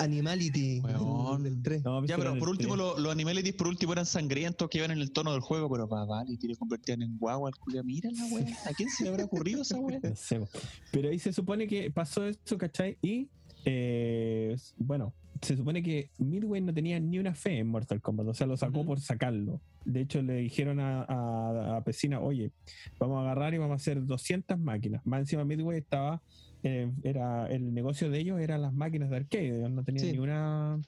Animality 0.00 0.80
Weón. 0.80 1.42
del 1.42 1.62
3. 1.62 1.82
No, 1.84 2.04
Ya, 2.06 2.16
pero 2.16 2.30
por 2.38 2.48
el 2.48 2.52
último, 2.52 2.74
tres. 2.74 2.86
lo- 2.86 2.98
los 2.98 3.12
animalities 3.12 3.54
por 3.54 3.68
último 3.68 3.92
eran 3.92 4.06
sangrientos 4.06 4.68
que 4.68 4.78
iban 4.78 4.90
en 4.90 4.98
el 4.98 5.10
tono 5.12 5.32
del 5.32 5.40
juego, 5.40 5.70
pero 5.70 5.86
Babality 5.88 6.48
le 6.48 6.56
convertían 6.56 7.02
en 7.02 7.18
guagua 7.18 7.48
al 7.48 7.56
culia. 7.56 7.82
Mira 7.82 8.10
la 8.12 8.24
wea, 8.26 8.46
¿a 8.66 8.72
quién 8.74 8.88
se 8.90 9.04
le 9.04 9.10
habrá 9.10 9.24
ocurrido 9.24 9.62
esa 9.62 9.78
wea? 9.78 9.98
No 10.02 10.16
sé, 10.16 10.40
po. 10.40 10.48
pero 10.90 11.08
ahí 11.08 11.18
se 11.18 11.32
supone 11.32 11.66
que 11.66 11.90
pasó 11.90 12.26
eso, 12.26 12.58
¿cachai? 12.58 12.98
Y 13.02 13.28
eh, 13.64 14.56
bueno, 14.76 15.12
se 15.40 15.56
supone 15.56 15.82
que 15.82 16.10
Midway 16.18 16.60
no 16.60 16.72
tenía 16.72 17.00
ni 17.00 17.18
una 17.18 17.34
fe 17.34 17.58
en 17.58 17.66
Mortal 17.68 18.00
Kombat, 18.00 18.28
o 18.28 18.34
sea, 18.34 18.46
lo 18.46 18.56
sacó 18.56 18.84
por 18.84 19.00
sacarlo. 19.00 19.60
De 19.84 20.00
hecho, 20.02 20.22
le 20.22 20.34
dijeron 20.34 20.78
a, 20.78 21.02
a, 21.02 21.76
a 21.78 21.84
Pesina, 21.84 22.20
oye, 22.20 22.52
vamos 22.98 23.18
a 23.18 23.22
agarrar 23.22 23.52
y 23.54 23.58
vamos 23.58 23.72
a 23.72 23.76
hacer 23.76 24.04
200 24.04 24.58
máquinas. 24.60 25.04
Más 25.04 25.20
encima 25.20 25.44
Midway 25.44 25.78
estaba, 25.78 26.22
eh, 26.64 26.90
era 27.02 27.46
el 27.48 27.74
negocio 27.74 28.10
de 28.10 28.18
ellos 28.20 28.40
eran 28.40 28.62
las 28.62 28.72
máquinas 28.72 29.10
de 29.10 29.16
arcade, 29.16 29.58
ellos 29.58 29.70
no 29.70 29.82
tenían 29.84 30.06
Sí. 30.06 30.12
ni 30.12 30.18
una 30.18 30.80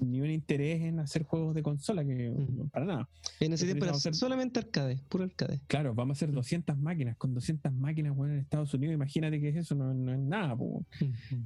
ni 0.00 0.20
un 0.20 0.30
interés 0.30 0.80
en 0.82 0.98
hacer 1.00 1.22
juegos 1.24 1.54
de 1.54 1.62
consola, 1.62 2.04
que 2.04 2.32
para 2.72 2.84
nada. 2.86 3.08
En 3.40 3.52
ese 3.52 3.64
tiempo 3.66 3.84
era 3.84 3.94
hacer- 3.94 4.14
solamente 4.14 4.58
arcade, 4.60 4.98
puro 5.08 5.24
arcade. 5.24 5.60
Claro, 5.66 5.94
vamos 5.94 6.16
a 6.16 6.18
hacer 6.18 6.32
200 6.34 6.76
máquinas, 6.78 7.16
con 7.16 7.32
200 7.34 7.72
máquinas, 7.72 8.14
bueno, 8.14 8.34
en 8.34 8.40
Estados 8.40 8.72
Unidos, 8.74 8.94
imagínate 8.94 9.40
que 9.40 9.48
es 9.50 9.56
eso, 9.56 9.74
no, 9.74 9.94
no 9.94 10.12
es 10.12 10.18
nada. 10.18 10.56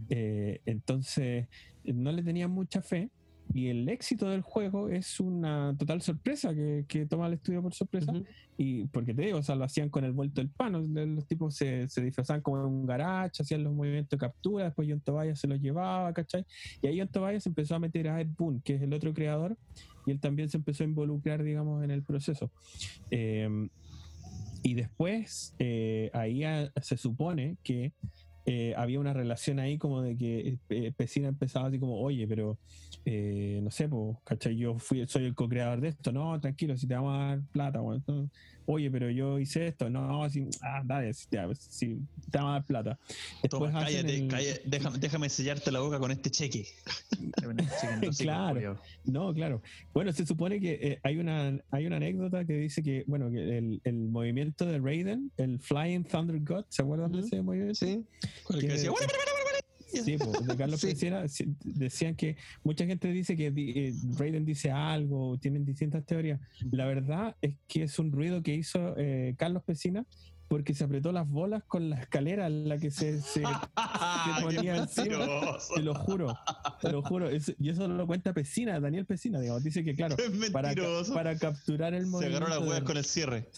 Eh, 0.08 0.60
entonces, 0.66 1.48
no 1.84 2.12
le 2.12 2.22
tenían 2.22 2.50
mucha 2.50 2.80
fe. 2.82 3.10
Y 3.52 3.68
el 3.68 3.88
éxito 3.88 4.28
del 4.30 4.40
juego 4.42 4.88
es 4.88 5.20
una 5.20 5.74
total 5.78 6.00
sorpresa 6.02 6.54
que, 6.54 6.84
que 6.88 7.06
toma 7.06 7.26
el 7.28 7.34
estudio 7.34 7.62
por 7.62 7.74
sorpresa. 7.74 8.10
Ujú. 8.12 8.24
Y 8.56 8.84
porque 8.86 9.14
te 9.14 9.22
digo, 9.22 9.38
o 9.38 9.42
sea, 9.42 9.54
lo 9.54 9.64
hacían 9.64 9.90
con 9.90 10.04
el 10.04 10.12
vuelto 10.12 10.40
del 10.40 10.48
pan. 10.50 10.72
Los 11.14 11.26
tipos 11.26 11.54
se, 11.54 11.88
se 11.88 12.02
disfrazaban 12.02 12.40
como 12.42 12.58
en 12.60 12.66
un 12.66 12.86
garage, 12.86 13.42
hacían 13.42 13.62
los 13.62 13.72
movimientos 13.74 14.10
de 14.10 14.18
captura. 14.18 14.64
Después 14.64 14.88
John 14.90 15.00
Tobias 15.00 15.38
se 15.38 15.46
los 15.46 15.60
llevaba, 15.60 16.12
¿cachai? 16.12 16.44
Y 16.80 16.86
ahí 16.86 16.98
John 16.98 17.08
Tobias 17.08 17.46
empezó 17.46 17.74
a 17.74 17.78
meter 17.78 18.08
a 18.08 18.20
Ed 18.20 18.28
Boon, 18.36 18.60
que 18.60 18.74
es 18.76 18.82
el 18.82 18.92
otro 18.92 19.12
creador. 19.12 19.56
Y 20.06 20.10
él 20.10 20.20
también 20.20 20.48
se 20.48 20.56
empezó 20.56 20.82
a 20.82 20.86
involucrar, 20.86 21.42
digamos, 21.42 21.84
en 21.84 21.90
el 21.90 22.02
proceso. 22.02 22.50
Eh, 23.10 23.68
y 24.62 24.74
después, 24.74 25.54
eh, 25.58 26.10
ahí 26.12 26.42
a- 26.44 26.72
se 26.80 26.96
supone 26.96 27.56
que 27.62 27.92
eh, 28.46 28.74
había 28.76 29.00
una 29.00 29.12
relación 29.12 29.58
ahí 29.58 29.78
como 29.78 30.02
de 30.02 30.16
que 30.16 30.58
eh, 30.68 30.92
Pesina 30.96 31.28
empezaba 31.28 31.68
así 31.68 31.78
como, 31.78 32.00
oye, 32.00 32.26
pero 32.28 32.58
eh, 33.04 33.60
no 33.62 33.70
sé, 33.70 33.88
pues, 33.88 34.16
¿cachai? 34.24 34.56
Yo 34.56 34.78
fui, 34.78 35.06
soy 35.06 35.24
el 35.24 35.34
co-creador 35.34 35.80
de 35.80 35.88
esto, 35.88 36.12
no, 36.12 36.38
tranquilo, 36.40 36.76
si 36.76 36.86
te 36.86 36.94
vamos 36.94 37.14
a 37.14 37.26
dar 37.28 37.42
plata, 37.52 37.80
bueno, 37.80 37.96
entonces, 37.96 38.38
oye, 38.66 38.90
pero 38.90 39.10
yo 39.10 39.38
hice 39.38 39.66
esto, 39.68 39.88
no, 39.90 40.28
si, 40.30 40.48
ah, 40.62 40.82
dale, 40.84 41.12
si 41.14 41.28
te, 41.28 41.38
si 41.54 41.98
te 42.30 42.38
vamos 42.38 42.50
a 42.50 42.52
dar 42.54 42.64
plata. 42.64 42.98
Toma, 43.48 43.66
Después 43.66 43.74
hacen 43.74 43.84
cállate, 43.84 44.16
el- 44.16 44.28
cállate, 44.28 44.62
déjame, 44.64 44.98
déjame 44.98 45.28
sellarte 45.28 45.70
la 45.72 45.80
boca 45.80 45.98
con 45.98 46.10
este 46.10 46.30
cheque. 46.30 46.66
Claro. 48.18 48.54
culiao. 48.54 48.78
No, 49.04 49.34
claro. 49.34 49.62
Bueno, 49.92 50.12
se 50.12 50.24
supone 50.26 50.60
que 50.60 50.72
eh, 50.80 50.98
hay, 51.02 51.18
una, 51.18 51.58
hay 51.70 51.86
una 51.86 51.96
anécdota 51.96 52.44
que 52.44 52.54
dice 52.54 52.82
que, 52.82 53.04
bueno, 53.06 53.30
que 53.30 53.58
el, 53.58 53.80
el 53.84 53.94
movimiento 54.08 54.64
de 54.66 54.78
Raiden, 54.78 55.30
el 55.36 55.58
Flying 55.60 56.04
Thunder 56.04 56.40
God, 56.40 56.64
¿se 56.68 56.82
acuerdan 56.82 57.12
de 57.12 57.20
ese 57.20 57.42
movimiento? 57.42 57.74
Sí, 57.74 58.04
que 58.50 58.58
que- 58.58 58.66
decía, 58.68 58.90
"Bueno, 58.90 59.06
Sí, 60.02 60.16
po, 60.18 60.32
de 60.32 60.56
Carlos 60.56 60.80
Sí. 60.80 60.94
Decían 61.64 62.14
que 62.16 62.36
mucha 62.62 62.86
gente 62.86 63.08
dice 63.12 63.36
que 63.36 63.52
eh, 63.56 63.92
Raiden 64.18 64.44
dice 64.44 64.70
algo, 64.70 65.38
tienen 65.38 65.64
distintas 65.64 66.04
teorías. 66.04 66.40
La 66.70 66.86
verdad 66.86 67.36
es 67.42 67.54
que 67.68 67.84
es 67.84 67.98
un 67.98 68.12
ruido 68.12 68.42
que 68.42 68.54
hizo 68.54 68.94
eh, 68.96 69.34
Carlos 69.38 69.62
Pesina 69.64 70.04
porque 70.46 70.74
se 70.74 70.84
apretó 70.84 71.10
las 71.10 71.26
bolas 71.26 71.64
con 71.64 71.88
la 71.88 71.98
escalera 71.98 72.46
en 72.46 72.68
la 72.68 72.76
que 72.78 72.90
se, 72.90 73.20
se- 73.22 73.42
"Ah, 73.76 74.36
qué 74.38 74.44
ponía 74.44 74.76
encima". 74.76 75.18
mentiroso". 75.18 75.74
te 75.74 75.82
lo 75.82 75.94
juro, 75.94 76.38
te 76.80 76.92
lo 76.92 77.02
juro. 77.02 77.28
Eso- 77.30 77.52
y 77.58 77.70
eso 77.70 77.88
lo 77.88 78.06
cuenta 78.06 78.32
Pesina, 78.34 78.78
Daniel 78.78 79.06
Pesina, 79.06 79.40
digamos. 79.40 79.64
Dice 79.64 79.82
que, 79.82 79.94
claro, 79.96 80.16
para, 80.52 80.74
para 81.14 81.38
capturar 81.38 81.94
el 81.94 82.02
Se 82.04 82.08
movimiento. 82.10 82.36
agarró 82.44 82.54
las 82.60 82.68
huevas 82.68 82.84
con 82.84 82.96
el 82.98 83.04
cierre. 83.04 83.48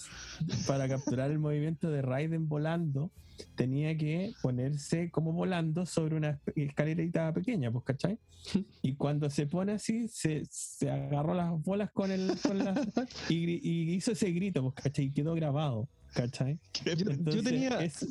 para 0.67 0.89
capturar 0.89 1.31
el 1.31 1.39
movimiento 1.41 1.91
de 1.91 2.03
Raiden 2.03 2.49
volando, 2.49 3.11
tenía 3.55 3.97
que 3.97 4.33
ponerse 4.43 5.11
como 5.11 5.33
volando 5.33 5.87
sobre 5.87 6.17
una 6.17 6.39
escalerita 6.55 7.33
pequeña, 7.33 7.71
pues, 7.71 7.85
¿cachai? 7.85 8.19
Y 8.83 8.95
cuando 8.95 9.29
se 9.31 9.47
pone 9.47 9.73
así, 9.73 10.09
se, 10.09 10.43
se 10.51 10.91
agarró 10.91 11.35
las 11.35 11.51
bolas 11.63 11.91
con 11.93 12.11
el. 12.11 12.33
Con 12.43 12.59
la, 12.59 12.75
y, 13.29 13.35
y 13.69 13.95
hizo 13.95 14.13
ese 14.13 14.31
grito, 14.31 14.63
pues, 14.63 14.75
¿cachai? 14.85 15.07
Y 15.07 15.11
quedó 15.13 15.35
grabado, 15.35 15.89
¿cachai? 16.15 16.59
Yo, 16.85 16.93
yo 16.95 17.11
Entonces, 17.11 17.45
tenía. 17.45 17.79
es- 17.85 18.07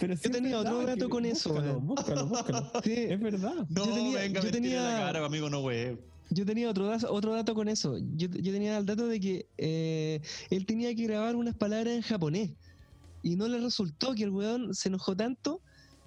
pero 0.00 0.14
es 0.14 0.20
tenía 0.20 0.58
otro 0.58 0.84
que- 0.84 1.08
con 1.08 1.24
eso, 1.24 1.50
Búscalo, 1.54 1.80
búscalo, 1.80 2.26
búscalo. 2.26 2.72
Sí, 2.84 2.92
Es 2.96 3.20
verdad. 3.20 3.54
No, 3.68 3.86
Yo 3.86 3.94
tenía- 3.94 4.18
venga, 4.20 4.40
yo 4.40 4.50
tire 4.50 4.50
la 4.50 4.52
tenía- 4.52 4.98
cara, 4.98 5.24
amigo, 5.24 5.48
no 5.48 5.60
wey. 5.60 5.96
Yo 6.30 6.44
tenía 6.44 6.68
otro 6.68 6.86
dato, 6.86 7.12
otro 7.12 7.32
dato 7.34 7.54
con 7.54 7.68
eso. 7.68 7.96
Yo, 8.16 8.26
yo 8.28 8.52
tenía 8.52 8.76
el 8.78 8.84
dato 8.84 9.06
de 9.06 9.20
que 9.20 9.46
eh, 9.58 10.20
él 10.50 10.66
tenía 10.66 10.92
que 10.96 11.04
grabar 11.04 11.36
unas 11.36 11.54
palabras 11.54 11.94
en 11.94 12.02
japonés. 12.02 12.50
Y 13.26 13.34
no 13.34 13.48
le 13.48 13.58
resultó 13.58 14.14
que 14.14 14.22
el 14.22 14.30
weón 14.30 14.72
se 14.72 14.88
enojó 14.88 15.16
tanto 15.16 15.60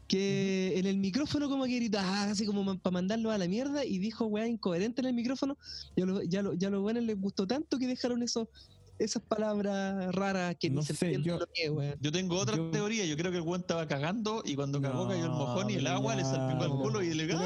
que 0.08 0.74
en 0.78 0.86
el 0.88 0.98
micrófono 0.98 1.50
como 1.50 1.66
que 1.66 1.76
gritaba 1.76 2.24
así 2.24 2.46
como 2.46 2.80
para 2.80 2.94
mandarlo 2.94 3.30
a 3.30 3.38
la 3.38 3.46
mierda 3.48 3.84
y 3.84 4.00
dijo 4.00 4.26
weá 4.26 4.48
incoherente 4.48 5.02
en 5.02 5.08
el 5.08 5.14
micrófono. 5.14 5.58
Y 5.98 6.02
a 6.02 6.06
los, 6.06 6.22
ya, 6.30 6.42
lo- 6.42 6.54
ya 6.54 6.70
a 6.70 6.72
los 6.72 6.82
buenos 6.82 7.04
les 7.04 7.20
gustó 7.20 7.46
tanto 7.46 7.78
que 7.78 7.88
dejaron 7.88 8.24
eso, 8.24 8.50
esas 8.98 9.22
palabras 9.22 10.16
raras 10.16 10.56
que 10.58 10.70
No 10.70 10.80
ni 10.80 10.86
se 10.88 10.94
sé, 10.96 11.22
yo- 11.22 11.38
lo 11.40 11.46
que 11.54 11.66
es, 11.66 11.72
weón. 11.72 11.96
Yo 12.00 12.10
tengo 12.12 12.38
otra 12.40 12.56
Yo- 12.56 12.72
teoría. 12.72 13.06
Yo 13.06 13.18
creo 13.18 13.32
que 13.32 13.38
el 13.40 13.44
weón 13.44 13.60
estaba 13.62 13.86
cagando 13.86 14.42
y 14.46 14.56
cuando 14.56 14.82
cagó 14.82 15.04
No, 15.04 15.10
cayó 15.10 15.26
el 15.26 15.30
mojón 15.32 15.70
y 15.70 15.74
el 15.74 15.84
pero 15.84 15.96
agua 15.96 16.16
le 16.16 16.24
ya, 16.24 16.30
salpicó 16.30 16.64
el 16.64 16.72
culo 16.72 17.04
y 17.04 17.14
le 17.14 17.28
pero 17.28 17.40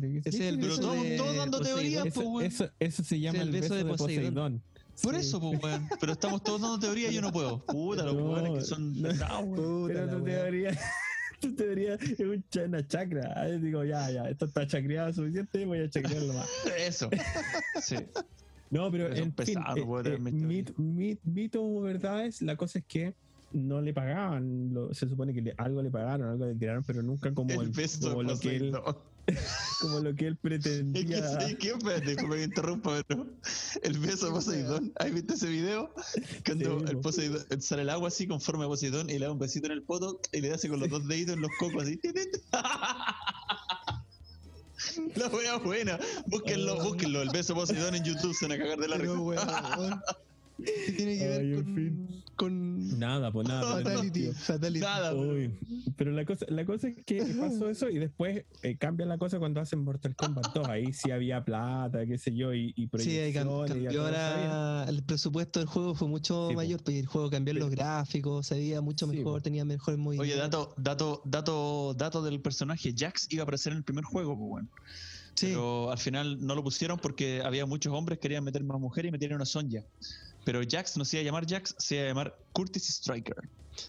que 0.00 0.18
Ese 0.24 0.28
es 0.28 0.40
el 0.40 0.56
Pero 0.58 0.68
beso 0.70 0.80
todos, 0.80 1.02
de 1.02 1.16
todos 1.18 1.36
dando 1.36 1.60
teorías, 1.60 2.02
pues, 2.04 2.16
eso, 2.16 2.28
weón. 2.30 2.46
eso, 2.46 2.70
eso 2.80 3.04
se 3.04 3.20
llama 3.20 3.42
el 3.42 3.48
el 3.48 3.52
beso 3.52 3.62
beso 3.62 3.74
de 3.74 3.84
de 3.84 3.90
Poseidón. 3.90 4.34
Poseidón. 4.34 4.62
Por 5.02 5.14
Sí. 5.14 5.20
eso, 5.20 5.40
pues, 5.40 5.62
weón. 5.62 5.88
Pero 6.00 6.12
estamos 6.12 6.42
todos 6.42 6.60
dando 6.60 6.78
teorías 6.78 7.12
y 7.12 7.14
yo 7.16 7.20
no 7.22 7.32
puedo. 7.32 7.58
Puta, 7.64 8.04
los 8.04 8.14
No, 8.16 8.32
weones 8.32 8.52
que 8.54 8.60
son 8.64 9.00
no. 9.00 9.08
Puta 9.54 9.86
Pero 9.88 10.06
la 10.06 10.12
tu 10.12 10.24
teoría, 10.24 10.70
tu 11.40 11.54
teoría 11.54 11.94
es 11.94 12.20
una 12.66 12.86
chacra. 12.86 13.32
Ahí 13.40 13.58
digo, 13.60 13.84
ya, 13.84 14.10
ya, 14.10 14.28
esto 14.28 14.46
está 14.46 14.66
chacreado 14.66 15.12
suficiente, 15.12 15.64
voy 15.66 15.80
a 15.80 15.90
chacrearlo 15.90 16.32
más. 16.32 16.48
Eso. 16.78 17.10
Sí. 17.82 17.96
No, 18.70 18.90
pero 18.90 19.14
fin, 19.14 19.30
pesados, 19.32 19.76
eh, 19.78 20.14
eh, 20.14 20.18
mis 20.18 20.34
mit- 20.34 20.74
mit- 20.76 21.20
mito 21.24 21.62
o 21.62 21.82
verdades, 21.82 22.42
la 22.42 22.56
cosa 22.56 22.80
es 22.80 22.84
que 22.86 23.14
no 23.52 23.80
le 23.80 23.94
pagaban, 23.94 24.74
lo- 24.74 24.92
se 24.92 25.08
supone 25.08 25.32
que 25.32 25.40
le- 25.40 25.54
algo 25.56 25.82
le 25.82 25.90
pagaron, 25.90 26.28
algo 26.30 26.46
le 26.46 26.54
tiraron, 26.56 26.82
pero 26.84 27.00
nunca 27.02 27.32
como, 27.32 27.50
El 27.50 27.70
el- 27.78 27.90
como 28.00 28.22
lo 28.24 28.38
que 28.38 28.56
él. 28.56 28.72
como 29.80 30.00
lo 30.00 30.14
que 30.14 30.28
él 30.28 30.34
Es 30.34 30.38
que 30.38 30.48
pretendía. 30.48 31.28
¿sabes 31.28 31.56
qué? 31.56 31.68
Espérate, 31.68 32.16
que 32.16 32.42
interrumpa, 32.42 33.02
pero 33.06 33.26
el 33.82 33.98
beso 33.98 34.26
de 34.26 34.32
Poseidón. 34.32 34.92
¿Has 34.96 35.12
visto 35.12 35.34
ese 35.34 35.48
video? 35.48 35.92
Cuando 36.44 36.80
Sí, 36.80 36.84
el 36.88 36.96
po. 36.96 37.02
Poseidón 37.02 37.44
sale 37.60 37.82
el 37.82 37.90
agua 37.90 38.08
así 38.08 38.26
con 38.26 38.40
forma 38.40 38.64
de 38.64 38.68
Poseidón 38.68 39.10
y 39.10 39.18
le 39.18 39.26
da 39.26 39.32
un 39.32 39.38
besito 39.38 39.66
en 39.66 39.72
el 39.72 39.82
poto 39.82 40.20
y 40.32 40.40
le 40.40 40.52
así 40.52 40.68
con 40.68 40.80
los 40.80 40.88
dos 40.88 41.06
deditos 41.06 41.34
en 41.34 41.42
los 41.42 41.50
cocos 41.58 41.82
así. 41.82 42.00
La 45.16 45.28
wea 45.28 45.56
buena. 45.58 45.98
Búsquenlo, 46.26 46.82
búsquenlo. 46.82 47.22
El 47.22 47.30
beso 47.30 47.54
de 47.54 47.60
Poseidón 47.60 47.94
en 47.94 48.04
YouTube 48.04 48.34
se 48.34 48.46
van 48.46 48.60
a 48.60 48.62
cagar 48.62 48.78
de 48.78 48.88
la 48.88 48.96
risa. 48.96 50.02
Weón, 50.58 50.72
¿qué 50.86 50.92
tiene 50.92 51.18
que 51.18 51.26
ver 51.28 51.40
Ay, 51.40 51.52
en 51.52 51.62
con, 51.64 51.74
fin. 51.74 52.22
con 52.36 52.98
Nada, 52.98 53.32
pues 53.32 53.48
nada. 53.48 53.60
pero 53.82 54.32
fatality? 54.34 54.80
Nada, 54.80 55.10
pero- 55.10 55.32
Uy, 55.32 55.50
pero 55.96 56.10
la 56.12 56.24
cosa, 56.24 56.46
la 56.48 56.64
cosa 56.64 56.88
es 56.88 57.04
que 57.04 57.22
pasó 57.38 57.68
eso 57.70 57.88
y 57.88 57.98
después 57.98 58.44
eh, 58.62 58.76
cambia 58.76 59.06
la 59.06 59.18
cosa 59.18 59.38
cuando 59.38 59.60
hacen 59.60 59.80
Mortal 59.80 60.14
Kombat 60.16 60.54
2. 60.54 60.68
Ahí 60.68 60.92
sí 60.92 61.10
había 61.10 61.44
plata, 61.44 62.06
qué 62.06 62.18
sé 62.18 62.34
yo, 62.34 62.54
y, 62.54 62.72
y 62.76 62.88
Sí, 62.98 63.18
ahí 63.18 63.32
cambió 63.32 63.66
sabía. 63.66 63.90
ahora 64.00 64.84
el 64.88 65.02
presupuesto 65.02 65.60
del 65.60 65.68
juego 65.68 65.94
fue 65.94 66.08
mucho 66.08 66.48
Sí, 66.50 66.56
mayor, 66.56 66.82
pues 66.82 66.96
el 66.96 67.06
juego 67.06 67.30
cambió 67.30 67.52
en 67.52 67.58
los 67.60 67.70
gráficos, 67.70 68.46
se 68.46 68.54
veía 68.56 68.80
mucho 68.80 69.06
Sí, 69.10 69.16
mejor, 69.16 69.42
tenía 69.42 69.64
mejores 69.64 69.98
movimientos. 69.98 70.32
Oye, 70.34 70.40
dato, 70.40 70.74
dato, 70.76 71.22
dato, 71.24 71.94
dato 71.94 72.22
del 72.22 72.40
personaje. 72.40 72.94
Jax 72.96 73.26
iba 73.30 73.42
a 73.42 73.44
aparecer 73.44 73.72
en 73.72 73.78
el 73.78 73.84
primer 73.84 74.04
juego, 74.04 74.36
pues 74.36 74.48
bueno. 74.48 74.68
Sí, 75.34 75.48
Pero 75.48 75.90
al 75.90 75.98
final 75.98 76.38
no 76.46 76.54
lo 76.54 76.62
pusieron 76.64 76.98
porque 76.98 77.42
había 77.44 77.66
muchos 77.66 77.92
hombres 77.92 78.18
que 78.18 78.22
querían 78.22 78.42
meter 78.44 78.64
más 78.64 78.80
mujeres 78.80 79.10
y 79.10 79.12
metieron 79.12 79.42
a 79.42 79.44
Sonja. 79.44 79.82
Pero 80.46 80.60
Jax 80.66 80.96
no 80.96 81.04
se 81.04 81.16
iba 81.16 81.22
a 81.22 81.24
llamar 81.24 81.44
Jax, 81.50 81.74
se 81.76 81.96
iba 81.96 82.04
a 82.04 82.08
llamar 82.08 82.38
Curtis 82.52 82.88
Striker. 82.88 83.34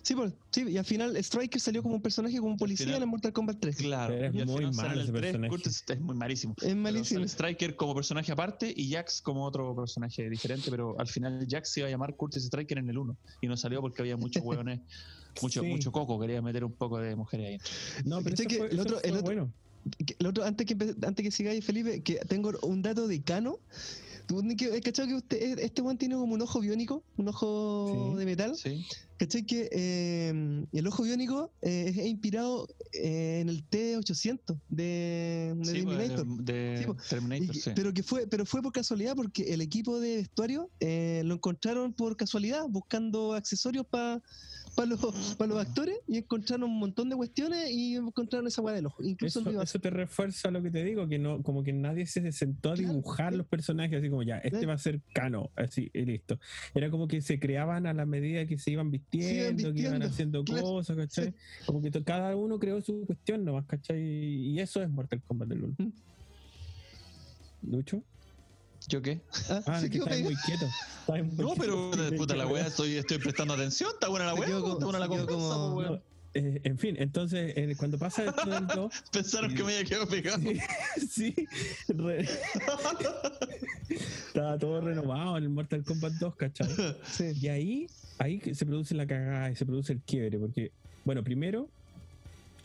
sí, 0.01 0.15
pues, 0.15 0.33
sí, 0.49 0.63
y 0.67 0.77
al 0.77 0.83
final 0.85 1.15
Striker 1.17 1.61
salió 1.61 1.83
como 1.83 1.93
un 1.95 2.01
personaje, 2.01 2.37
como 2.39 2.49
un 2.51 2.57
policía 2.57 2.87
final- 2.87 2.97
en 2.97 3.03
el 3.03 3.09
Mortal 3.09 3.31
Kombat 3.31 3.57
3. 3.59 3.75
Claro. 3.77 4.11
Pero 4.15 4.27
es 4.27 4.35
y 4.35 4.39
al 4.41 4.45
muy 4.47 4.57
final 4.57 4.73
malo 4.73 5.01
ese 5.03 5.11
3, 5.11 5.21
personaje. 5.21 5.49
Curtis 5.51 5.83
es 5.87 5.99
muy 6.01 6.15
malísimo. 6.15 6.55
Es 6.59 6.75
malísimo. 6.75 7.23
Striker 7.25 7.75
como 7.75 7.93
personaje 7.93 8.31
aparte 8.31 8.73
y 8.75 8.91
Jax 8.91 9.21
como 9.21 9.45
otro 9.45 9.75
personaje 9.75 10.27
diferente, 10.31 10.71
pero 10.71 10.99
al 10.99 11.07
final 11.07 11.45
Jax 11.47 11.69
se 11.71 11.81
iba 11.81 11.87
a 11.87 11.91
llamar 11.91 12.15
Curtis 12.15 12.43
Striker 12.45 12.79
en 12.79 12.89
el 12.89 12.97
1 12.97 13.15
y 13.39 13.47
no 13.47 13.55
salió 13.55 13.79
porque 13.79 14.01
había 14.01 14.17
muchos 14.17 14.41
hueones, 14.43 14.81
mucho, 15.43 15.61
Sí. 15.61 15.67
mucho 15.67 15.91
coco, 15.91 16.19
quería 16.19 16.41
meter 16.41 16.63
un 16.65 16.73
poco 16.73 16.97
de 16.97 17.15
mujeres 17.15 17.47
ahí. 17.47 18.03
No, 18.03 18.17
pero 18.23 18.31
¿Cachai 18.35 18.47
eso 18.47 18.49
que 18.49 18.57
fue, 18.57 18.67
el 18.67 18.73
eso 18.73 18.81
otro- 18.81 19.03
el 19.03 19.11
otro- 19.11 19.23
bueno. 19.23 19.53
Que- 20.05 20.15
El 20.19 20.25
otro, 20.27 20.43
antes 20.43 20.65
que, 20.67 20.73
antes 21.05 21.23
que 21.23 21.31
sigáis, 21.31 21.63
Felipe, 21.63 22.01
que 22.03 22.15
tengo 22.27 22.51
un 22.63 22.81
dato 22.81 23.07
de 23.07 23.21
Cano. 23.21 23.59
¿Tú 24.27 24.43
que- 24.57 24.81
¿Cachai 24.81 25.07
que 25.07 25.15
usted, 25.15 25.59
este 25.59 25.81
one 25.81 25.97
tiene 25.97 26.15
como 26.15 26.33
un 26.33 26.41
ojo 26.41 26.59
biónico? 26.59 27.03
Un 27.15 27.29
ojo 27.29 28.11
Sí. 28.13 28.19
de 28.19 28.25
metal. 28.25 28.55
Sí. 28.55 28.85
¿Cachai 29.17 29.45
que 29.45 29.69
eh, 29.71 30.65
el 30.71 30.87
ojo 30.87 31.03
biónico 31.03 31.53
eh, 31.61 31.85
es 31.87 32.05
inspirado 32.05 32.67
eh, 32.93 33.39
en 33.41 33.49
el 33.49 33.63
T-800 33.67 34.57
de, 34.67 35.53
de 35.57 35.65
Sí, 35.65 35.81
pues, 35.83 35.97
Terminator? 35.97 36.27
de 36.43 36.85
Sí. 36.85 37.09
Terminator, 37.09 37.55
Y. 37.55 37.61
Pero 37.73 37.93
que 37.93 38.03
fue, 38.03 38.27
pero 38.27 38.45
fue 38.45 38.61
por 38.61 38.73
casualidad 38.73 39.15
porque 39.15 39.53
el 39.53 39.61
equipo 39.61 39.99
de 39.99 40.17
vestuario 40.17 40.69
eh, 40.81 41.21
lo 41.25 41.35
encontraron 41.35 41.93
por 41.93 42.15
casualidad 42.17 42.65
buscando 42.69 43.33
accesorios 43.33 43.85
para 43.89 44.21
los, 44.85 45.35
pa 45.37 45.47
los 45.47 45.57
actores 45.57 45.97
y 46.07 46.17
encontraron 46.17 46.69
un 46.69 46.79
montón 46.79 47.09
de 47.09 47.15
cuestiones 47.15 47.69
y 47.71 47.95
encontraron 47.95 48.47
esa 48.47 48.61
weá 48.61 48.75
del 48.75 48.85
ojo. 48.85 49.03
Incluso 49.03 49.39
Eso, 49.61 49.79
te 49.79 49.89
refuerza 49.89 50.51
lo 50.51 50.61
que 50.61 50.71
te 50.71 50.83
digo, 50.83 51.07
que 51.07 51.19
no, 51.19 51.41
como 51.43 51.63
que 51.63 51.73
nadie 51.73 52.05
se 52.05 52.31
sentó 52.31 52.71
a 52.71 52.75
dibujar 52.75 53.33
sí. 53.33 53.37
los 53.37 53.47
personajes 53.47 53.99
así 53.99 54.09
como 54.09 54.23
ya, 54.23 54.37
este 54.37 54.49
Claro. 54.57 54.67
va 54.67 54.73
a 54.73 54.77
ser 54.77 55.01
cano, 55.13 55.51
así 55.55 55.89
y 55.93 56.05
listo. 56.05 56.39
Era 56.73 56.89
como 56.89 57.07
que 57.07 57.21
se 57.21 57.39
creaban 57.39 57.85
a 57.85 57.93
la 57.93 58.05
medida 58.05 58.45
que 58.45 58.57
se 58.57 58.71
iban 58.71 58.91
vistiendo, 58.91 59.73
que 59.73 59.81
iban 59.81 59.99
vistiendo, 59.99 60.05
haciendo 60.05 60.43
claro, 60.43 60.63
cosas, 60.63 60.97
¿cachai? 60.97 61.33
Como 61.65 61.81
que 61.81 61.91
cada 62.03 62.35
uno 62.35 62.59
creó 62.59 62.81
su 62.81 63.05
cuestión 63.05 63.45
nomás, 63.45 63.65
¿cachai? 63.65 64.01
Y 64.01 64.59
eso 64.59 64.81
es 64.81 64.89
Mortal 64.89 65.21
Kombat 65.21 65.49
del 65.49 65.63
1. 65.63 65.75
Mm. 65.77 65.91
¿Lucho? 67.71 68.03
¿Yo 68.87 69.01
qué? 69.01 69.21
Ah, 69.49 69.61
Ah, 69.65 69.79
se 69.81 69.89
que 69.89 69.97
estás 69.97 70.19
muy 70.21 70.35
quieto. 70.35 70.65
estás 70.65 71.23
muy 71.25 71.35
No, 71.45 71.53
quieto. 71.53 71.91
pero 71.93 72.09
Sí, 72.09 72.15
puta 72.15 72.35
la 72.35 72.47
wea, 72.47 72.67
estoy, 72.67 72.95
estoy 72.95 73.17
prestando 73.17 73.53
atención, 73.53 73.89
está 73.93 74.07
buena 74.07 74.25
la 74.27 74.33
está 74.33 74.45
buena 74.85 75.07
conversa, 75.07 75.35
como-. 75.35 75.81
No, 75.81 76.01
eh, 76.33 76.61
en 76.63 76.77
fin, 76.77 76.95
entonces 76.99 77.53
eh, 77.57 77.75
cuando 77.77 77.97
pasa 77.97 78.25
esto 78.25 78.49
del 78.49 78.67
2, 78.75 78.93
Pensaron 79.11 79.53
que 79.53 79.63
me 79.63 79.73
había 79.75 79.83
quedado 79.85 80.07
pegado. 80.07 80.41
sí, 81.09 81.35
re- 81.89 82.27
estaba 83.89 84.57
todo 84.57 84.81
renovado 84.81 85.37
en 85.37 85.43
el 85.43 85.49
Mortal 85.49 85.83
Kombat 85.83 86.13
2, 86.13 86.35
¿cachai? 86.35 86.67
Sí. 87.09 87.25
Y 87.41 87.47
ahí, 87.49 87.87
ahí 88.19 88.41
se 88.53 88.65
produce 88.65 88.95
la 88.95 89.05
cagada 89.07 89.51
y 89.51 89.55
se 89.55 89.65
produce 89.65 89.93
el 89.93 90.01
quiebre, 90.01 90.37
porque, 90.39 90.71
bueno, 91.05 91.23
primero, 91.23 91.69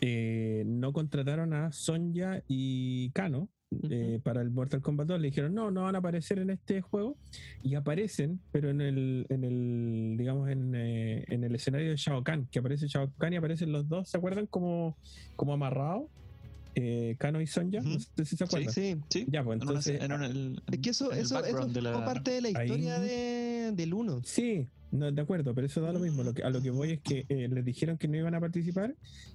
eh, 0.00 0.62
no 0.66 0.92
contrataron 0.92 1.52
a 1.54 1.72
Sonja 1.72 2.42
y 2.48 3.10
Kano 3.10 3.48
eh, 3.90 4.20
para 4.22 4.40
el 4.42 4.50
Mortal 4.50 4.80
Kombat 4.82 5.06
2. 5.08 5.20
Le 5.20 5.28
dijeron, 5.28 5.54
no, 5.54 5.70
no 5.70 5.82
van 5.82 5.94
a 5.94 5.98
aparecer 5.98 6.38
en 6.38 6.50
este 6.50 6.80
juego. 6.80 7.16
Y 7.62 7.74
aparecen, 7.74 8.40
pero 8.50 8.70
en 8.70 8.80
el, 8.80 9.26
en 9.28 9.44
el 9.44 10.14
digamos, 10.18 10.48
en, 10.50 10.74
eh, 10.74 11.24
en 11.28 11.44
el 11.44 11.54
escenario 11.54 11.90
de 11.90 11.96
Shao 11.96 12.22
Kahn, 12.22 12.48
que 12.50 12.58
aparece 12.58 12.86
Shao 12.88 13.10
Kahn 13.18 13.32
y 13.32 13.36
aparecen 13.36 13.72
los 13.72 13.88
dos, 13.88 14.08
¿se 14.08 14.16
acuerdan? 14.16 14.46
Como, 14.46 14.96
como 15.36 15.52
amarrados, 15.54 16.04
eh, 16.74 17.16
Kano 17.18 17.40
y 17.40 17.46
Sonja. 17.46 17.80
No 17.82 17.90
Ujú. 17.90 18.00
sé 18.16 18.24
si 18.24 18.36
se 18.36 18.44
acuerdan. 18.44 18.72
Sí. 18.72 18.96
Sí, 19.10 19.26
Ya, 19.28 19.44
pues 19.44 19.56
en 19.56 19.62
una- 19.68 19.72
entonces, 19.80 20.00
en 20.02 20.12
una- 20.12 20.54
Es 20.72 20.78
que 20.78 20.90
eso, 20.90 21.12
eso, 21.12 21.44
eso 21.44 21.68
fue 21.68 21.82
la- 21.82 22.04
parte 22.04 22.30
de 22.30 22.40
la 22.40 22.48
Ahí. 22.58 22.66
historia 22.66 22.98
de, 22.98 23.72
del 23.74 23.92
1. 23.94 24.20
Sí, 24.24 24.68
no, 24.92 25.10
de 25.10 25.20
acuerdo, 25.22 25.54
pero 25.54 25.66
eso 25.66 25.80
da 25.80 25.92
lo 25.92 25.98
mismo. 25.98 26.22
Lo 26.22 26.32
que, 26.34 26.42
a 26.44 26.50
lo 26.50 26.62
que 26.62 26.70
voy 26.70 26.90
es 26.92 27.00
que 27.00 27.24
eh, 27.28 27.48
les 27.50 27.64
dijeron 27.64 27.98
que 27.98 28.06
no 28.08 28.16
iban 28.16 28.34
a 28.34 28.40
participar 28.40 28.94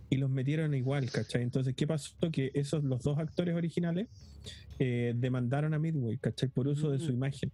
y 0.10 0.18
los 0.18 0.30
metieron 0.30 0.74
igual, 0.74 1.12
¿cachai? 1.12 1.42
Entonces, 1.44 1.76
¿qué 1.76 1.86
pasó? 1.86 2.14
Que 2.32 2.52
esos, 2.54 2.84
los 2.84 3.04
dos 3.04 3.18
actores 3.18 3.56
originales, 3.56 4.08
eh, 4.80 5.14
demandaron 5.18 5.74
a 5.74 5.80
Midway, 5.80 6.18
¿cachai? 6.18 6.48
Por 6.50 6.68
uso 6.68 6.92
de 6.92 7.00
su 7.00 7.12
Mm. 7.12 7.16
imagen. 7.16 7.52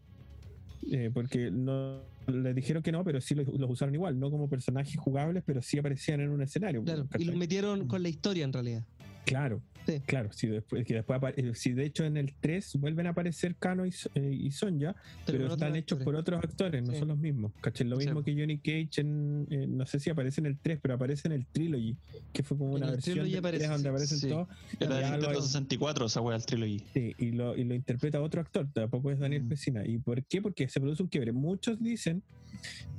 Eh, 0.92 1.10
porque 1.14 1.50
no 1.50 2.02
les 2.28 2.54
dijeron 2.54 2.84
que 2.84 2.92
no, 2.92 3.04
pero 3.06 3.22
sí 3.22 3.36
los, 3.36 3.48
los 3.48 3.70
usaron 3.70 3.96
igual, 3.96 4.20
no 4.20 4.30
como 4.30 4.50
personajes 4.50 4.98
jugables, 5.00 5.42
pero 5.46 5.62
sí 5.62 5.78
aparecían 5.80 6.20
en 6.20 6.30
un 6.30 6.42
escenario. 6.42 6.84
Claro. 6.84 7.08
Y 7.18 7.24
los 7.24 7.36
metieron 7.38 7.88
con 7.88 8.04
la 8.04 8.10
historia 8.10 8.44
en 8.44 8.52
realidad. 8.52 8.84
Claro, 9.26 9.62
Sí. 9.86 10.00
claro. 10.06 10.32
Si 10.32 10.48
después, 10.48 10.86
que 10.86 10.94
después 10.96 11.20
eh, 11.38 11.52
si 11.56 11.74
de 11.74 11.86
hecho 11.86 12.06
en 12.06 12.18
el 12.18 12.34
3 12.40 12.76
vuelven 12.80 13.08
a 13.08 13.10
aparecer 13.12 13.56
Kano 13.56 13.86
y, 13.86 13.94
eh, 14.16 14.32
y 14.32 14.52
Sonja, 14.52 14.96
pero, 15.26 15.48
están 15.48 15.76
hechos 15.76 15.98
actores. 16.00 16.04
por 16.06 16.16
otros 16.16 16.44
actores, 16.44 16.84
no 16.84 16.94
Sí. 16.94 17.00
son 17.00 17.08
los 17.10 17.18
mismos. 17.18 17.52
¿Cachai? 17.62 17.88
Lo 17.88 17.98
mismo 17.98 18.24
que 18.24 18.34
Johnny 18.34 18.60
Cage 18.60 19.02
en, 19.02 19.78
no 19.78 19.86
sé 19.86 20.00
si 20.00 20.10
aparece 20.10 20.42
en 20.42 20.48
el 20.48 20.58
3, 20.58 20.80
pero 20.82 20.94
aparece 20.96 21.28
en 21.28 21.34
el 21.34 21.46
Trilogy, 21.48 21.96
que 22.32 22.44
fue 22.44 22.58
como 22.58 22.72
En 22.72 22.84
una 22.84 22.86
el 22.88 22.92
versión 22.94 23.14
Trilogy 23.16 23.32
del 23.32 23.40
aparece, 23.40 23.60
3 23.60 23.70
donde 23.72 23.90
aparecen 23.90 24.18
Sí. 24.20 24.30
todos. 24.30 24.48
Era 24.80 24.96
de 24.98 25.12
Nintendo 25.12 25.42
64 25.42 26.06
esa 26.06 26.22
wea, 26.22 26.36
el 26.38 26.46
trilogy. 26.46 26.80
Sí, 26.94 27.16
y 27.18 27.32
lo, 27.32 27.56
y 27.58 27.64
lo 27.64 27.74
interpreta 27.76 28.22
otro 28.22 28.42
actor, 28.42 28.68
tampoco 28.74 29.12
es 29.12 29.20
Daniel 29.20 29.44
Mm. 29.44 29.50
Pesina. 29.50 29.86
¿Y 29.86 29.98
por 29.98 30.24
qué? 30.24 30.42
Porque 30.42 30.68
se 30.68 30.80
produce 30.80 31.04
un 31.04 31.10
quiebre. 31.10 31.32
Muchos 31.34 31.82
dicen, 31.82 32.24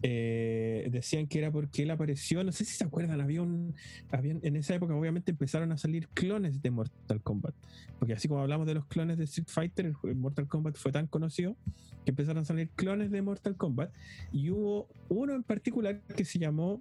eh, 0.03 0.87
decían 0.91 1.27
que 1.27 1.39
era 1.39 1.51
porque 1.51 1.83
él 1.83 1.91
apareció, 1.91 2.43
no 2.45 2.53
sé 2.53 2.65
si 2.65 2.75
se 2.75 2.85
acuerdan, 2.85 3.21
había 3.21 3.41
un, 3.43 3.75
habían, 4.11 4.41
en 4.43 4.57
esa 4.57 4.75
época 4.75 4.95
obviamente 4.95 5.31
empezaron 5.31 5.73
a 5.73 5.79
salir 5.79 6.09
clones 6.09 6.61
de 6.61 6.71
Mortal 6.75 7.21
Kombat. 7.23 7.55
Porque 7.99 8.13
así 8.15 8.29
como 8.29 8.41
hablamos 8.43 8.67
de 8.67 8.75
los 8.75 8.85
clones 8.87 9.17
de 9.19 9.25
Street 9.25 9.49
Fighter, 9.49 9.93
el 10.05 10.15
Mortal 10.17 10.47
Kombat 10.49 10.77
fue 10.77 10.93
tan 10.93 11.07
conocido 11.07 11.57
que 12.05 12.11
empezaron 12.11 12.43
a 12.43 12.45
salir 12.45 12.69
clones 12.71 13.11
de 13.11 13.23
Mortal 13.23 13.57
Kombat. 13.57 13.91
Y 14.33 14.51
hubo 14.51 14.89
uno 15.09 15.35
en 15.35 15.43
particular 15.43 16.01
que 16.17 16.25
se 16.25 16.39
llamó 16.39 16.81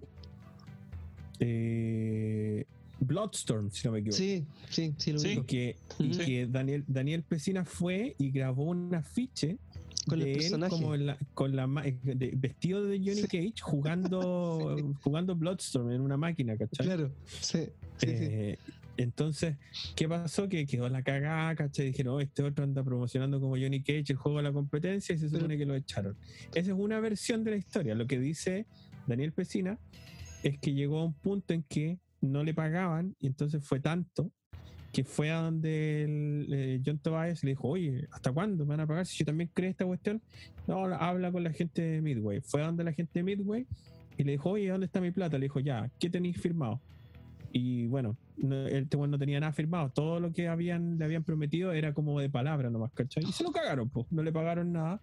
eh, 1.40 2.64
Bloodstorm, 3.00 3.70
si 3.70 3.86
no 3.86 3.92
me 3.92 3.98
equivoco. 4.00 4.16
Sí, 4.18 4.44
sí, 4.70 4.94
sí, 4.98 5.12
lo 5.12 5.18
Sí. 5.18 5.30
Y 5.38 5.42
que, 5.42 5.76
y 5.98 6.10
que 6.18 6.46
Daniel, 6.46 6.84
Daniel 6.86 7.22
Pesina 7.22 7.64
fue 7.64 8.14
y 8.18 8.30
grabó 8.30 8.64
un 8.64 8.94
afiche 8.94 9.58
Con 10.06 10.20
el 10.20 10.26
de 10.26 10.32
personaje. 10.34 10.70
como 10.70 10.94
en 10.94 11.06
la- 11.06 11.18
con 11.34 11.56
la 11.56 11.66
de- 11.66 12.32
vestido 12.36 12.84
de 12.84 12.98
Johnny 12.98 13.22
Sí. 13.22 13.26
Cage 13.28 13.54
jugando 13.62 14.76
jugando 15.02 15.34
Bloodstorm 15.34 15.90
en 15.90 16.00
una 16.00 16.16
máquina, 16.16 16.56
¿cachai? 16.56 16.86
Claro, 16.86 17.10
sí. 17.26 17.58
sí, 17.98 18.06
sí. 18.06 18.06
Eh, 18.08 18.58
Entonces, 18.96 19.56
¿qué 19.96 20.08
pasó? 20.08 20.48
Que 20.48 20.66
quedó 20.66 20.88
la 20.88 21.02
cagada, 21.02 21.54
¿cachai? 21.56 21.86
Dijeron, 21.86 22.14
oh, 22.14 22.20
este 22.20 22.42
otro 22.42 22.64
anda 22.64 22.84
promocionando 22.84 23.40
como 23.40 23.56
Johnny 23.56 23.82
Cage 23.82 24.12
el 24.12 24.16
juego 24.16 24.38
de 24.38 24.44
la 24.44 24.52
competencia 24.52 25.14
y 25.14 25.18
se 25.18 25.28
supone 25.28 25.58
que 25.58 25.66
lo 25.66 25.74
echaron. 25.74 26.16
Esa 26.54 26.70
es 26.70 26.76
una 26.78 27.00
versión 27.00 27.42
de 27.44 27.52
la 27.52 27.56
historia. 27.56 27.94
Lo 27.94 28.06
que 28.06 28.18
dice 28.18 28.66
Daniel 29.06 29.32
Pesina 29.32 29.78
es 30.42 30.58
que 30.58 30.74
llegó 30.74 31.00
a 31.00 31.04
un 31.04 31.14
punto 31.14 31.54
en 31.54 31.62
que 31.64 31.98
no 32.20 32.44
le 32.44 32.54
pagaban 32.54 33.16
y 33.20 33.26
entonces 33.26 33.64
fue 33.64 33.80
tanto 33.80 34.30
que 34.92 35.02
fue 35.02 35.32
a 35.32 35.40
donde 35.40 36.04
el, 36.04 36.46
eh, 36.52 36.80
John 36.86 36.98
Tobias 36.98 37.42
le 37.42 37.50
dijo, 37.50 37.68
oye, 37.68 38.06
¿hasta 38.12 38.30
cuándo 38.30 38.64
me 38.64 38.70
van 38.70 38.80
a 38.80 38.86
pagar 38.86 39.04
si 39.06 39.18
yo 39.18 39.24
también 39.24 39.50
creo 39.52 39.68
esta 39.68 39.84
cuestión? 39.84 40.22
No, 40.68 40.84
habla 40.84 41.32
con 41.32 41.42
la 41.42 41.52
gente 41.52 41.82
de 41.82 42.00
Midway. 42.00 42.40
Fue 42.42 42.62
a 42.62 42.66
donde 42.66 42.84
la 42.84 42.92
gente 42.92 43.18
de 43.18 43.24
Midway 43.24 43.66
y 44.16 44.22
le 44.22 44.32
dijo, 44.32 44.50
oye, 44.50 44.68
¿dónde 44.68 44.86
está 44.86 45.00
mi 45.00 45.10
plata? 45.10 45.36
Le 45.36 45.46
dijo, 45.46 45.58
ya, 45.58 45.90
¿qué 45.98 46.08
tenéis 46.08 46.40
firmado? 46.40 46.80
Y 47.56 47.86
bueno, 47.86 48.16
no, 48.36 48.66
este 48.66 48.96
weón 48.96 49.12
no 49.12 49.18
tenía 49.18 49.38
nada 49.38 49.52
firmado. 49.52 49.88
Todo 49.90 50.18
lo 50.18 50.32
que 50.32 50.48
habían, 50.48 50.98
le 50.98 51.04
habían 51.04 51.22
prometido 51.22 51.72
era 51.72 51.94
como 51.94 52.18
de 52.18 52.28
palabra 52.28 52.68
nomás, 52.68 52.90
¿cachai? 52.92 53.22
Y 53.22 53.30
se 53.30 53.44
lo 53.44 53.52
cagaron, 53.52 53.88
pues. 53.88 54.10
No 54.10 54.24
le 54.24 54.32
pagaron 54.32 54.72
nada. 54.72 55.00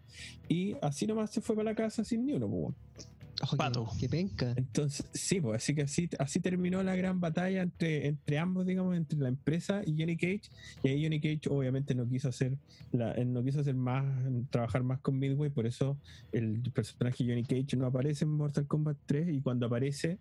Y 0.50 0.76
así 0.82 1.08
nomás 1.08 1.32
se 1.32 1.40
fue 1.40 1.56
para 1.56 1.70
la 1.70 1.76
casa 1.76 2.04
sin 2.04 2.26
ni 2.26 2.34
uno, 2.34 2.50
pues. 2.50 3.08
Qué- 3.50 3.58
Pato. 3.58 3.88
Qué 4.00 4.08
penca. 4.10 4.54
Entonces, 4.56 5.06
sí, 5.14 5.42
pues 5.42 5.64
así 5.64 5.74
que 5.76 5.82
así, 5.84 6.10
así 6.20 6.40
terminó 6.40 6.82
la 6.84 6.96
gran 6.96 7.20
batalla 7.20 7.62
entre, 7.62 8.08
entre 8.08 8.38
ambos, 8.38 8.66
digamos, 8.66 8.96
entre 8.96 9.18
la 9.20 9.30
empresa 9.30 9.82
y 9.86 9.96
Johnny 10.00 10.16
Cage. 10.18 10.42
Y 10.84 10.90
ahí 10.90 11.04
Johnny 11.04 11.20
Cage 11.20 11.50
obviamente 11.50 11.96
no 11.96 12.08
quiso 12.08 12.30
hacer 12.30 12.58
la, 12.92 13.12
él 13.14 13.32
no 13.34 13.44
quiso 13.44 13.62
hacer 13.62 13.76
más, 13.76 14.06
trabajar 14.50 14.84
más 14.84 15.00
con 15.00 15.18
Midway, 15.18 15.50
por 15.50 15.66
eso 15.66 15.98
el 16.32 16.62
personaje 16.74 17.24
Johnny 17.26 17.44
Cage 17.44 17.78
no 17.78 17.86
aparece 17.86 18.26
en 18.26 18.32
Mortal 18.32 18.68
Kombat 18.68 18.98
3 19.06 19.34
y 19.34 19.42
cuando 19.42 19.66
aparece 19.66 20.18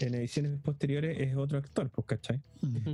en 0.00 0.14
ediciones 0.14 0.58
posteriores 0.62 1.18
es 1.20 1.36
otro 1.36 1.58
actor, 1.58 1.90
pues, 1.90 2.06
¿cachai? 2.06 2.40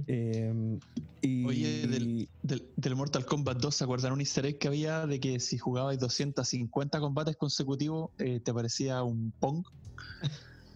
Eh, 0.06 0.78
y, 1.20 1.44
Oye, 1.44 1.86
del, 1.86 2.28
del, 2.42 2.62
del 2.76 2.96
Mortal 2.96 3.24
Kombat 3.26 3.58
2, 3.58 3.74
¿se 3.74 3.84
acuerdan 3.84 4.12
un 4.12 4.20
easter 4.20 4.46
egg 4.46 4.58
que 4.58 4.68
había 4.68 5.06
de 5.06 5.20
que 5.20 5.40
si 5.40 5.58
jugabas 5.58 5.98
250 5.98 7.00
combates 7.00 7.36
consecutivos 7.36 8.10
eh, 8.18 8.40
te 8.40 8.50
aparecía 8.50 9.02
un 9.02 9.32
Pong? 9.38 9.64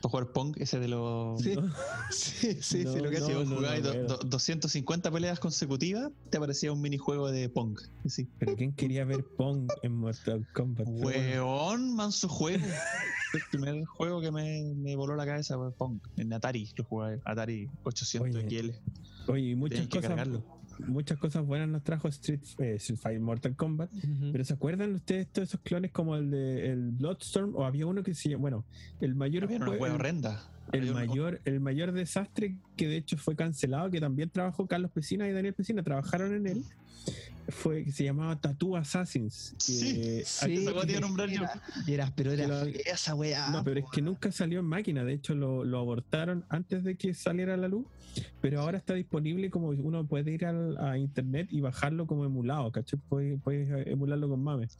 Para 0.00 0.10
jugar 0.10 0.32
Pong, 0.32 0.56
ese 0.58 0.80
de 0.80 0.88
los... 0.88 1.40
Sí, 1.40 1.54
¿no? 1.56 1.72
sí, 2.10 2.58
sí, 2.60 2.82
No, 2.84 2.92
sí, 2.92 2.98
lo 3.00 3.10
que 3.10 3.20
vos 3.20 3.46
no, 3.48 3.56
jugabas 3.56 3.80
no 3.82 3.86
do- 3.88 3.92
veo. 3.92 4.06
do- 4.08 4.18
250 4.24 5.10
peleas 5.12 5.38
consecutivas, 5.38 6.10
te 6.28 6.38
aparecía 6.38 6.72
un 6.72 6.80
minijuego 6.80 7.30
de 7.30 7.48
Pong. 7.48 7.78
Sí. 8.08 8.28
Pero 8.38 8.56
¿quién 8.56 8.72
quería 8.72 9.04
ver 9.04 9.24
Pong 9.36 9.70
en 9.84 9.92
Mortal 9.94 10.44
Kombat? 10.54 10.86
Weón, 10.88 11.94
manso 11.94 12.28
juego. 12.28 12.64
el 13.34 13.40
primer 13.52 13.84
juego 13.84 14.20
que 14.20 14.32
me, 14.32 14.74
me 14.74 14.96
voló 14.96 15.14
la 15.14 15.24
cabeza 15.24 15.56
fue 15.56 15.72
Pong. 15.72 16.00
En 16.16 16.32
Atari 16.32 16.68
lo 16.76 16.82
jugué, 16.84 17.20
Atari 17.24 17.70
800 17.84 18.42
Oye, 18.44 18.48
XL. 18.60 19.30
Oye, 19.30 19.50
y 19.50 19.54
muchas 19.54 19.74
Tenían 19.76 19.88
que 19.88 19.98
cosas, 19.98 20.08
cargarlo. 20.10 20.44
Muchas 20.86 21.18
cosas 21.18 21.44
buenas 21.46 21.68
nos 21.68 21.82
trajo 21.82 22.08
Street, 22.08 22.40
eh, 22.58 22.74
Street 22.76 22.98
Fighter 22.98 23.20
Mortal 23.20 23.56
Kombat. 23.56 23.90
Pero 24.32 24.44
¿se 24.44 24.54
acuerdan 24.54 24.94
ustedes 24.94 25.28
todos 25.28 25.48
esos 25.48 25.60
clones 25.60 25.90
como 25.92 26.16
el 26.16 26.30
de 26.30 26.70
el 26.72 26.90
Bloodstorm? 26.90 27.54
O 27.56 27.64
había 27.64 27.86
uno 27.86 28.02
que 28.02 28.14
se 28.14 28.30
llama, 28.30 28.40
bueno, 28.42 28.64
el 29.00 29.14
mayor 29.14 29.44
Había 29.44 29.56
una 29.58 29.66
jue- 29.66 29.78
hueá 29.80 29.90
el- 29.90 29.94
horrenda. 30.00 30.42
el 30.72 30.92
mayor, 30.94 31.40
el 31.44 31.60
mayor 31.60 31.92
desastre 31.92 32.56
que 32.76 32.88
de 32.88 32.96
hecho 32.96 33.16
fue 33.16 33.36
cancelado, 33.36 33.90
que 33.90 34.00
también 34.00 34.30
trabajó 34.30 34.66
Carlos 34.66 34.90
Pesina 34.90 35.28
y 35.28 35.32
Daniel 35.32 35.54
Pesina, 35.54 35.82
trabajaron 35.82 36.34
en 36.34 36.46
él, 36.46 36.64
fue 37.48 37.84
que 37.84 37.92
se 37.92 38.04
llamaba 38.04 38.40
Tattoo 38.40 38.76
Assassins. 38.76 39.54
que- 39.58 39.62
Sí, 39.64 40.22
Sí, 40.24 40.64
esa 40.66 41.00
nombrar 41.00 41.28
yo. 41.28 41.42
era, 41.86 42.12
pero 42.14 42.32
era 42.32 42.64
esa 42.86 43.14
weá. 43.14 43.50
No, 43.50 43.62
pero 43.64 43.80
es 43.80 43.86
que 43.92 44.00
nunca 44.00 44.30
salió 44.32 44.60
en 44.60 44.66
máquina, 44.66 45.04
de 45.04 45.14
hecho 45.14 45.34
lo, 45.34 45.64
lo 45.64 45.78
abortaron 45.78 46.44
antes 46.48 46.84
de 46.84 46.96
que 46.96 47.12
saliera 47.14 47.54
a 47.54 47.56
la 47.56 47.68
luz, 47.68 47.84
pero 48.42 48.60
ahora 48.60 48.76
está 48.78 48.94
disponible 48.94 49.50
como 49.50 49.68
uno 49.68 50.06
puede 50.06 50.32
ir 50.32 50.44
al- 50.44 50.76
a 50.78 50.98
internet 50.98 51.48
y 51.50 51.60
bajarlo 51.60 52.06
como 52.06 52.24
emulado, 52.24 52.70
¿cachai? 52.70 52.98
Puedes, 53.08 53.40
puedes 53.42 53.86
emularlo 53.86 54.28
con 54.28 54.42
mames. 54.42 54.76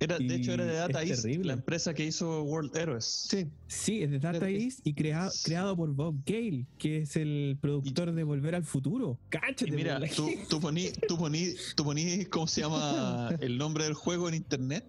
Era, 0.00 0.18
de 0.18 0.34
hecho, 0.34 0.52
era 0.52 0.64
de 0.64 0.74
Data 0.74 1.02
es 1.02 1.10
East, 1.10 1.22
terrible. 1.22 1.46
la 1.48 1.52
empresa 1.54 1.94
que 1.94 2.04
hizo 2.04 2.42
World 2.42 2.76
Heroes. 2.76 3.04
Sí, 3.04 3.48
Sí, 3.68 4.02
es 4.02 4.10
de 4.10 4.18
Data 4.18 4.38
Pero- 4.40 4.46
East 4.58 4.80
y 4.84 4.92
crea- 4.94 5.30
creado 5.44 5.74
por 5.76 5.90
Bob 5.94 6.16
Gale, 6.26 6.66
que 6.78 6.98
es 6.98 7.16
el 7.16 7.56
productor 7.60 8.12
de 8.12 8.22
Volver 8.24 8.54
al 8.54 8.64
Futuro. 8.64 9.18
Cáchate, 9.30 9.68
Y 9.68 9.70
mira, 9.72 9.98
tú, 10.14 10.28
tú 10.50 10.60
poní, 10.60 10.90
tú 11.08 11.16
poní, 11.16 11.51
tú 11.76 11.84
poní, 11.84 12.24
¿cómo 12.26 12.46
se 12.46 12.60
llama 12.62 13.30
el 13.40 13.58
nombre 13.58 13.84
del 13.84 13.94
juego 13.94 14.28
en 14.28 14.34
internet? 14.34 14.84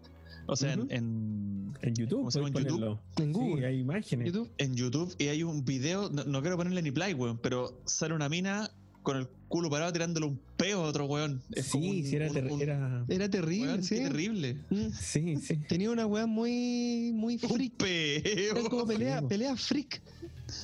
O 0.46 0.56
sea, 0.58 0.74
en- 0.74 0.88
en, 0.92 1.74
en 1.82 1.96
YouTube, 1.96 2.20
¿cómo 2.20 2.32
se 2.32 2.40
llama 2.40 2.50
en 2.50 2.66
YouTube? 2.68 3.00
en 3.18 3.26
Sí, 3.28 3.32
Google. 3.32 3.66
hay 3.68 3.80
imágenes. 3.80 4.28
YouTube. 4.28 4.52
en 4.58 4.76
YouTube 4.76 5.16
y 5.18 5.28
hay 5.30 5.44
un 5.44 5.64
video, 5.64 6.10
no, 6.10 6.24
no 6.26 6.42
quiero 6.42 6.58
ponerle 6.58 6.82
ni 6.82 6.92
play, 6.92 7.14
weón, 7.14 7.38
pero 7.38 7.80
sale 7.86 8.14
una 8.14 8.28
mina 8.28 8.70
con 9.04 9.18
el 9.18 9.28
culo 9.50 9.70
parado 9.70 9.92
tirándole 9.94 10.26
un 10.26 10.40
peo 10.58 10.84
a 10.84 10.88
otro 10.88 11.06
weón. 11.06 11.42
Es 11.52 11.68
Sí, 11.68 11.78
un- 11.78 12.06
sí, 12.10 12.16
era, 12.18 12.28
un- 12.28 12.34
ter- 12.34 12.52
un- 12.52 12.62
era- 12.62 13.06
Era 13.08 13.30
terrible, 13.30 13.68
weón, 13.72 13.84
sí. 13.84 13.96
terrible. 13.96 14.58
Mm. 14.70 14.90
Sí, 15.00 15.36
sí. 15.38 15.58
Tenía 15.70 15.92
una 15.92 16.06
weá 16.06 16.26
muy, 16.26 17.12
muy 17.14 17.36
Un 17.42 17.50
freak. 17.50 17.82
Era 17.86 18.54
peo. 18.56 18.70
como 18.70 18.86
pelea, 18.86 19.22
pelea 19.22 19.56
freak. 19.56 20.02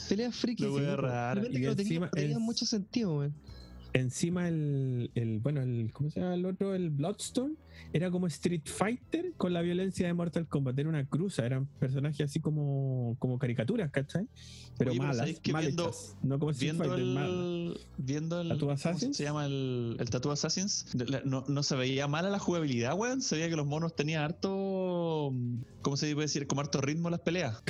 Pelea 0.09 0.31
freak. 0.31 0.59
La 0.59 0.67
y 0.67 0.69
wea 0.71 0.89
sí, 0.89 0.95
rara. 0.97 1.33
realmente 1.35 1.57
Y 1.57 1.61
que 1.61 1.67
no 1.67 1.75
tenía, 2.09 2.33
es- 2.33 2.39
mucho 2.39 2.65
sentido, 2.65 3.17
weón. 3.17 3.33
Encima 3.93 4.47
el, 4.47 5.09
el, 5.15 5.39
bueno, 5.39 5.61
el, 5.61 5.91
¿cómo 5.93 6.09
se 6.11 6.19
llama 6.19 6.35
el 6.35 6.45
otro? 6.45 6.75
El 6.75 6.89
Bloodstorm. 6.91 7.55
Era 7.93 8.11
como 8.11 8.27
Street 8.27 8.63
Fighter 8.65 9.33
con 9.37 9.53
la 9.53 9.61
violencia 9.61 10.05
de 10.05 10.13
Mortal 10.13 10.45
Kombat. 10.47 10.77
Era 10.77 10.89
una 10.89 11.05
cruza, 11.07 11.45
eran 11.45 11.65
personajes 11.65 12.19
así 12.29 12.39
como, 12.41 13.15
como 13.19 13.39
caricaturas, 13.39 13.89
¿cachai? 13.89 14.27
Pero 14.77 14.91
Oye, 14.91 14.97
pero 14.99 15.03
malas, 15.07 15.17
¿sabéis 15.17 15.39
que 15.39 15.53
mal 15.53 15.63
viendo- 15.65 15.85
hechas. 15.87 16.17
No 16.21 16.37
como 16.39 16.51
Street 16.51 16.73
Viendo 16.73 16.83
Fighter, 16.83 16.99
el, 17.07 17.79
viendo 17.97 18.41
el 18.41 18.49
¿Tattoo 18.49 18.67
¿cómo 18.67 18.77
se- 18.77 18.89
Assassins? 18.89 19.17
se 19.17 19.23
llama 19.23 19.45
el, 19.45 19.95
el 19.97 20.09
Tattoo 20.09 20.31
Assassins 20.31 20.93
la- 20.93 21.21
no, 21.23 21.45
no 21.47 21.63
se 21.63 21.75
veía 21.77 22.07
mala 22.07 22.29
la 22.29 22.37
jugabilidad 22.39 22.95
weón 22.95 23.21
se 23.21 23.35
veía 23.37 23.49
que 23.49 23.55
los 23.55 23.65
monos 23.65 23.95
tenían 23.95 24.23
harto 24.23 25.33
¿cómo 25.81 25.95
se 25.97 26.13
puede 26.13 26.25
decir? 26.25 26.47
como 26.47 26.61
harto 26.61 26.81
ritmo 26.81 27.09
las 27.09 27.21
peleas 27.21 27.63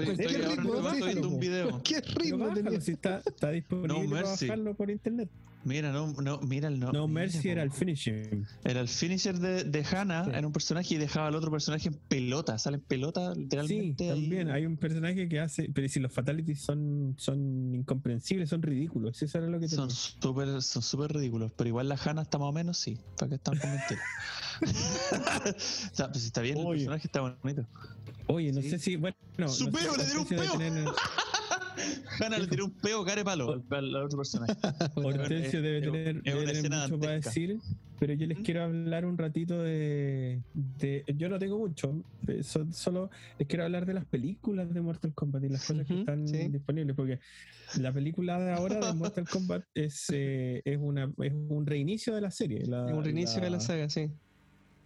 estoy, 0.00 0.16
Pues, 0.16 0.18
estoy 0.20 0.36
¿qué 0.36 0.46
ahora 0.46 0.62
ritmo? 0.62 0.74
estoy 0.78 1.02
viendo 1.02 1.28
un 1.28 1.34
Bájalo, 1.34 1.38
video 1.38 1.82
¿Qué 1.84 2.02
Pero 2.02 2.14
ritmo 2.20 2.38
bájalo, 2.46 2.54
tenía? 2.54 2.80
si 2.80 2.92
está, 2.92 3.22
está 3.24 3.50
disponible 3.50 3.88
No 3.88 4.10
para 4.10 4.22
bajarlo 4.48 4.74
por 4.74 4.90
internet. 4.90 5.30
Mira 5.64 5.92
no, 5.92 6.12
no 6.14 6.40
mira 6.40 6.68
el 6.68 6.78
no 6.80 6.90
No, 6.92 7.06
Mercy 7.08 7.48
era 7.50 7.62
el 7.62 7.70
finishing. 7.70 8.46
Era 8.64 8.80
el 8.80 8.88
finisher 8.88 9.38
de, 9.38 9.64
de 9.64 9.84
Hannah, 9.84 10.24
Sí. 10.24 10.30
era 10.34 10.46
un 10.46 10.52
personaje 10.52 10.94
y 10.94 10.98
dejaba 10.98 11.28
al 11.28 11.34
otro 11.34 11.50
personaje 11.50 11.88
en 11.88 11.94
pelota, 12.08 12.58
sale 12.58 12.76
en 12.76 12.82
pelota 12.82 13.34
Sí, 13.34 13.40
literalmente. 13.40 14.04
ahí. 14.10 14.20
también 14.20 14.50
hay 14.50 14.66
un 14.66 14.76
personaje 14.76 15.28
que 15.28 15.40
hace, 15.40 15.68
pero 15.74 15.88
si 15.88 16.00
los 16.00 16.12
fatalities 16.12 16.60
son, 16.62 17.14
son 17.18 17.74
incomprensibles, 17.74 18.48
son 18.48 18.62
ridículos, 18.62 19.20
eso 19.22 19.38
era 19.38 19.46
lo 19.48 19.58
que. 19.60 19.68
Son 19.68 19.90
súper 19.90 20.62
son 20.62 20.82
súper 20.82 21.12
ridículos, 21.12 21.52
pero 21.56 21.68
igual 21.68 21.88
la 21.88 21.96
Hannah 22.02 22.22
está 22.22 22.38
más 22.38 22.48
o 22.48 22.52
menos, 22.52 22.78
sí. 22.78 22.98
¿Para 23.18 23.28
qué 23.30 23.34
están 23.36 23.58
con 23.58 23.70
mentiras? 23.70 24.04
está, 25.84 26.10
pues 26.12 26.24
está 26.24 26.40
bien, 26.40 26.56
Oye. 26.58 26.68
el 26.70 26.76
personaje 26.76 27.06
está 27.06 27.20
bonito. 27.20 27.66
Oye, 28.26 28.52
no 28.52 28.60
Sí. 28.62 28.70
sé 28.70 28.78
si, 28.78 28.96
bueno, 28.96 29.16
no 29.38 29.48
¡Su 29.48 29.66
no 29.66 29.72
peo, 29.72 29.96
le 29.96 30.04
dieron 30.04 30.22
un 30.22 30.28
peo! 30.28 30.94
Hanna 32.20 32.38
le 32.38 32.46
tiró 32.46 32.64
un 32.66 32.72
peo 32.72 33.04
care 33.04 33.24
palo 33.24 33.62
al, 33.70 33.96
otro 33.96 34.18
personaje. 34.18 34.52
Hortensio 34.94 35.62
debe 35.62 35.78
es- 35.78 35.84
tener, 35.84 36.16
es 36.24 36.34
una 36.34 36.40
debe 36.44 36.62
tener 36.62 36.80
mucho 36.82 36.98
para 37.00 37.12
decir, 37.12 37.58
pero 37.98 38.14
yo 38.14 38.26
les 38.26 38.38
quiero 38.40 38.62
hablar 38.64 39.04
un 39.04 39.16
ratito 39.18 39.62
de, 39.62 40.40
de- 40.54 41.04
Yo 41.16 41.28
no 41.28 41.38
tengo 41.38 41.58
mucho, 41.58 42.02
eh, 42.28 42.42
so- 42.42 42.66
solo 42.72 43.10
les 43.38 43.46
quiero 43.48 43.64
hablar 43.64 43.86
de 43.86 43.94
las 43.94 44.04
películas 44.06 44.72
de 44.72 44.80
Mortal 44.80 45.12
Kombat 45.14 45.44
y 45.44 45.48
las 45.48 45.66
cosas 45.66 45.86
que 45.86 46.00
están 46.00 46.26
sí. 46.28 46.48
disponibles, 46.48 46.96
porque 46.96 47.20
la 47.78 47.92
película 47.92 48.38
de 48.40 48.52
ahora 48.52 48.86
de 48.86 48.94
Mortal 48.94 49.24
Kombat 49.30 49.64
es, 49.74 50.06
eh, 50.12 50.62
es, 50.64 50.78
una, 50.80 51.12
es 51.22 51.32
un 51.48 51.66
reinicio 51.66 52.14
de 52.14 52.20
la 52.20 52.30
serie. 52.30 52.64
la- 52.66 52.86
un 52.86 53.04
reinicio 53.04 53.40
de 53.40 53.50
la 53.50 53.60
saga, 53.60 53.88
sí. 53.90 54.10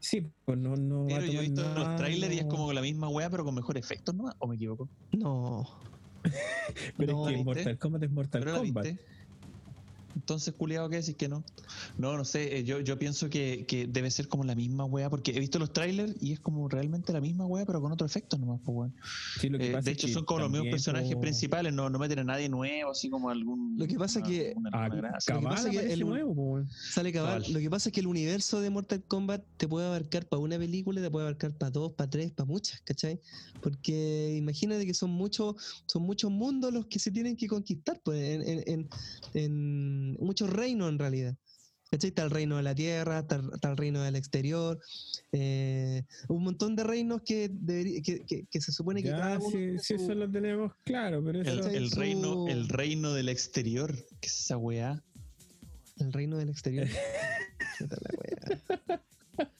Sí, 0.00 0.26
pues 0.44 0.58
no, 0.58 0.76
no 0.76 1.06
va 1.06 1.16
a 1.16 1.18
Pero 1.20 1.32
yo 1.32 1.38
he 1.40 1.44
visto 1.44 1.62
nada, 1.62 1.78
los 1.78 1.96
trailers 1.96 2.34
y 2.34 2.38
es 2.38 2.44
no- 2.44 2.50
como 2.50 2.72
la 2.74 2.82
misma 2.82 3.08
weá, 3.08 3.30
pero 3.30 3.42
con 3.42 3.54
mejor 3.54 3.78
efectos, 3.78 4.14
¿no? 4.14 4.24
¿O 4.38 4.46
me 4.46 4.56
equivoco? 4.56 4.86
No. 5.12 5.66
Pero 6.96 7.12
no, 7.12 7.28
es 7.28 7.36
que. 7.36 7.44
Mortal 7.44 7.78
Kombat 7.78 8.02
es 8.04 8.10
Mortal 8.10 8.40
¿Pero 8.40 8.52
la 8.52 8.58
Kombat. 8.58 8.84
viste? 8.84 9.04
Entonces, 10.14 10.54
culiado, 10.54 10.88
¿qué 10.88 10.96
decís 10.96 11.16
que 11.16 11.28
no? 11.28 11.44
No, 11.98 12.16
no 12.16 12.24
sé, 12.24 12.58
eh, 12.58 12.64
yo, 12.64 12.80
yo 12.80 12.98
pienso 12.98 13.28
que, 13.28 13.64
que 13.66 13.86
debe 13.86 14.10
ser 14.10 14.28
como 14.28 14.44
la 14.44 14.54
misma 14.54 14.84
weá, 14.84 15.10
porque 15.10 15.32
he 15.32 15.40
visto 15.40 15.58
los 15.58 15.72
trailers 15.72 16.14
y 16.20 16.32
es 16.32 16.40
como 16.40 16.68
realmente 16.68 17.12
la 17.12 17.20
misma 17.20 17.46
weá, 17.46 17.64
pero 17.66 17.80
con 17.80 17.92
otro 17.92 18.06
efecto 18.06 18.38
nomás, 18.38 18.60
pues 18.64 18.76
weón. 18.76 18.94
Sí, 19.40 19.48
lo 19.48 19.58
que 19.58 19.68
Eh, 19.70 19.72
pasa 19.72 19.84
de 19.84 19.90
es 19.92 19.98
hecho, 19.98 20.06
que 20.06 20.12
son 20.12 20.24
como 20.24 20.40
los 20.40 20.50
mismos 20.50 20.70
personajes 20.70 21.14
po, 21.14 21.20
principales, 21.20 21.72
no, 21.72 21.90
no 21.90 21.98
meten 21.98 22.20
a 22.20 22.24
nadie 22.24 22.48
nuevo, 22.48 22.90
así 22.92 23.10
como 23.10 23.28
algún. 23.30 23.76
Lo 23.76 23.86
que 23.86 23.96
pasa 23.96 24.22
que- 24.22 24.54
Ah, 24.72 24.88
que 25.70 25.76
es 25.78 25.98
que. 25.98 26.04
Sale 26.72 27.12
cabal. 27.12 27.42
Cabal. 27.42 27.52
Lo 27.52 27.58
que 27.60 27.70
pasa 27.70 27.88
es 27.88 27.92
que 27.92 28.00
el 28.00 28.06
universo 28.06 28.60
de 28.60 28.70
Mortal 28.70 29.02
Kombat 29.04 29.42
te 29.56 29.66
puede 29.68 29.86
abarcar 29.86 30.26
para 30.28 30.40
una 30.40 30.58
película, 30.58 31.00
te 31.02 31.10
puede 31.10 31.26
abarcar 31.26 31.56
para 31.56 31.70
dos, 31.70 31.92
para 31.92 32.08
tres, 32.10 32.30
para 32.32 32.46
muchas, 32.46 32.80
¿cachai? 32.82 33.20
Porque 33.62 34.36
imagínate 34.36 34.86
que 34.86 34.94
son 34.94 35.10
muchos, 35.10 35.56
son 35.86 36.02
muchos 36.02 36.30
mundos 36.30 36.72
los 36.72 36.86
que 36.86 36.98
se 36.98 37.10
tienen 37.10 37.36
que 37.36 37.46
conquistar, 37.48 38.00
pues, 38.04 38.20
en, 38.20 38.42
en- 38.48 38.62
en- 38.66 38.88
en 39.34 40.03
muchos 40.20 40.50
reinos 40.50 40.88
en 40.90 40.98
realidad. 40.98 41.36
¿Cachai? 41.90 42.08
Está 42.08 42.24
el 42.24 42.30
reino 42.30 42.56
de 42.56 42.62
la 42.64 42.74
tierra, 42.74 43.20
está, 43.20 43.40
está 43.54 43.70
el 43.70 43.76
reino 43.76 44.02
del 44.02 44.16
exterior, 44.16 44.80
eh, 45.32 46.02
un 46.28 46.42
montón 46.42 46.74
de 46.74 46.82
reinos 46.82 47.22
que, 47.24 47.48
deberí- 47.50 48.02
que, 48.02 48.24
que- 48.24 48.46
que 48.50 48.60
se 48.60 48.72
supone 48.72 49.00
que 49.02 49.10
Ya, 49.10 49.18
cada 49.18 49.38
uno 49.38 49.46
sí, 49.50 49.56
tiene 49.56 49.78
sí, 49.78 49.98
su- 49.98 50.02
eso 50.04 50.14
lo 50.14 50.28
tenemos 50.30 50.72
claro, 50.82 51.22
pero 51.24 51.42
eso... 51.42 51.50
El, 51.52 51.60
¿cachai? 51.60 51.76
el 51.76 51.90
su- 51.90 52.00
reino, 52.00 52.48
el 52.48 52.68
reino 52.68 53.12
del 53.12 53.28
exterior, 53.28 53.94
¿qué 54.20 54.26
es 54.28 54.40
esa 54.40 54.56
weá? 54.56 55.02
el 55.98 56.12
reino 56.12 56.36
del 56.38 56.48
exterior. 56.48 56.88
La. 58.88 59.00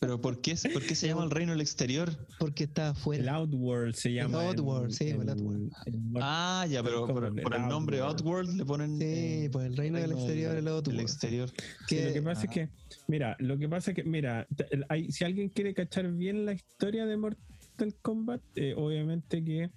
Pero 0.01 0.21
¿por 0.21 0.41
qué, 0.41 0.55
por 0.73 0.83
qué 0.87 0.95
se 0.95 1.07
llama 1.09 1.25
el 1.25 1.31
reino 1.31 1.53
del 1.53 1.61
exterior? 1.61 2.11
Porque 2.39 2.65
está 2.65 2.91
afuera. 2.91 3.23
El 3.23 3.29
Outworld 3.29 3.95
se 3.95 4.13
llama. 4.13 4.43
Outworld, 4.49 4.91
sí, 4.93 5.09
el 5.09 5.21
el, 5.23 5.29
Outworld. 5.31 5.73
el 5.87 6.01
Ah, 6.21 6.67
ya, 6.71 6.83
pero, 6.83 7.07
el 7.27 7.43
por 7.43 7.55
el 7.55 7.67
nombre 7.69 8.01
Outworld. 8.01 8.51
Le 8.57 8.65
ponen. 8.65 8.99
Sí, 8.99 9.05
eh, 9.05 9.49
pues 9.53 9.67
el 9.67 9.77
reino 9.77 9.99
del 9.99 10.13
exterior, 10.13 10.57
el 10.57 10.69
Outworld. 10.69 11.01
exterior. 11.01 11.51
Sí, 11.89 12.01
lo 12.05 12.13
que- 12.13 12.23
pasa 12.23 12.45
es 12.45 12.51
que, 12.51 12.69
mira, 13.09 13.37
lo 13.41 13.59
que 13.59 13.69
pasa 13.69 13.91
es 13.91 13.95
que, 13.97 14.05
mira, 14.05 14.47
el- 14.71 14.85
hay- 14.89 15.11
si 15.11 15.25
alguien 15.25 15.49
quiere 15.49 15.75
cachar 15.75 16.11
bien 16.13 16.45
la 16.47 16.53
historia 16.53 17.07
de 17.07 17.17
Mortal 17.17 17.95
Kombat, 18.03 18.41
eh, 18.57 18.75
obviamente 18.77 19.43
que 19.45 19.71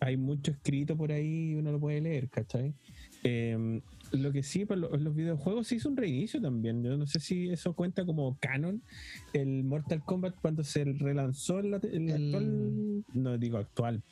hay 0.00 0.16
mucho 0.16 0.50
escrito 0.50 0.96
por 0.96 1.12
ahí 1.12 1.50
y 1.50 1.54
uno 1.54 1.72
lo 1.72 1.80
puede 1.80 2.00
leer, 2.00 2.28
¿cachai? 2.28 2.74
Eh, 3.22 3.80
lo 4.20 4.32
que 4.32 4.42
sí, 4.42 4.64
para 4.64 4.80
lo- 4.80 4.96
los 4.96 5.14
videojuegos 5.14 5.66
se 5.68 5.76
hizo 5.76 5.88
un 5.88 5.96
reinicio 5.96 6.40
también. 6.40 6.82
Yo 6.82 6.96
no 6.96 7.06
sé 7.06 7.20
si 7.20 7.48
eso 7.50 7.72
cuenta 7.74 8.04
como 8.04 8.36
canon. 8.40 8.82
El 9.32 9.64
Mortal 9.64 10.02
Kombat 10.04 10.34
cuando 10.40 10.64
se 10.64 10.84
relanzó 10.84 11.60
en 11.60 11.70
la, 11.72 11.80
en 11.82 12.06
la 12.06 12.16
El- 12.16 12.24
actual, 12.34 13.04
no 13.14 13.38
digo 13.38 13.58
actual, 13.58 14.02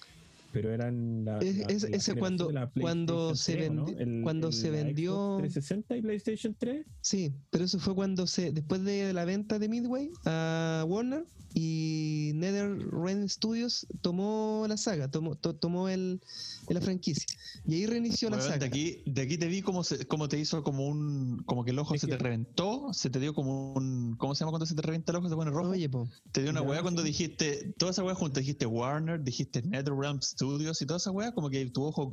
pero 0.53 0.73
eran 0.73 1.25
la, 1.25 1.39
Es- 1.39 1.57
la- 1.59 1.67
es- 1.67 1.83
la 1.91 1.97
ese 1.97 2.15
cuando- 2.15 2.47
de 2.49 2.53
la 2.55 2.71
cuando 2.81 3.35
se 3.35 3.53
3, 3.55 3.71
¿o 3.71 3.73
no? 3.75 3.87
vendi- 3.87 3.97
El- 4.01 4.23
cuando 4.23 4.49
el- 4.49 4.53
se 4.53 4.71
la 4.71 4.77
Xbox 4.79 4.85
vendió- 4.87 5.37
360 5.39 5.97
y 5.97 6.03
PlayStation 6.03 6.57
3. 6.59 6.87
Sí, 7.01 7.33
pero 7.51 7.65
eso 7.65 7.79
fue 7.79 7.95
cuando 7.95 8.27
se, 8.27 8.53
después 8.53 8.85
de 8.85 9.13
la 9.13 9.25
venta 9.25 9.59
de 9.59 9.69
Midway 9.69 10.11
a 10.27 10.85
Warner 10.87 11.25
y 11.55 12.33
NetherRealm 12.35 13.29
Studios 13.29 13.87
tomó 14.01 14.65
la 14.69 14.77
saga, 14.77 15.11
tomó, 15.11 15.35
to- 15.37 15.55
tomó 15.55 15.89
el, 15.89 16.21
la 16.69 16.81
franquicia 16.81 17.27
y 17.67 17.75
ahí 17.75 17.87
reinició 17.87 18.31
la 18.31 18.37
Weón, 18.39 18.49
saga. 18.49 18.59
de 18.61 18.67
aquí, 18.67 19.03
de 19.07 19.23
aquí 19.23 19.37
te 19.37 19.47
vi 19.49 19.61
como, 19.63 19.85
se, 19.85 20.07
como 20.07 20.29
te 20.29 20.39
hizo 20.39 20.63
como 20.63 20.87
un. 20.89 21.43
Como 21.45 21.65
que 21.65 21.71
el 21.73 21.79
ojo 21.79 21.95
Es 21.95 22.01
se 22.01 22.07
que- 22.07 22.17
te 22.17 22.23
reventó, 22.23 22.93
se 22.95 23.11
te 23.11 23.21
dio 23.21 23.35
como 23.35 23.75
un. 23.75 24.15
¿Cómo 24.17 24.35
se 24.35 24.41
llama 24.41 24.53
cuando 24.53 24.67
se 24.67 24.75
te 24.75 24.83
revienta 24.83 25.13
el 25.13 25.17
ojo? 25.19 25.29
Se 25.29 25.35
pone 25.35 25.51
rojo. 25.51 25.71
Oye, 25.71 25.89
po, 25.89 26.09
te 26.33 26.41
dio 26.43 26.51
una 26.51 26.63
weá 26.63 26.81
cuando 26.83 27.03
dijiste. 27.03 27.75
Toda 27.77 27.93
esa 27.93 28.03
weá 28.03 28.15
junto, 28.15 28.41
dijiste 28.41 28.65
Warner, 28.67 29.23
dijiste 29.23 29.63
NetherRealm 29.63 30.21
Studios 30.23 30.42
y 30.47 30.87
toda 30.87 30.97
esa 30.99 31.11
weá, 31.11 31.33
como 31.33 31.49
que 31.51 31.65
tu 31.67 31.85
ojo. 31.85 32.11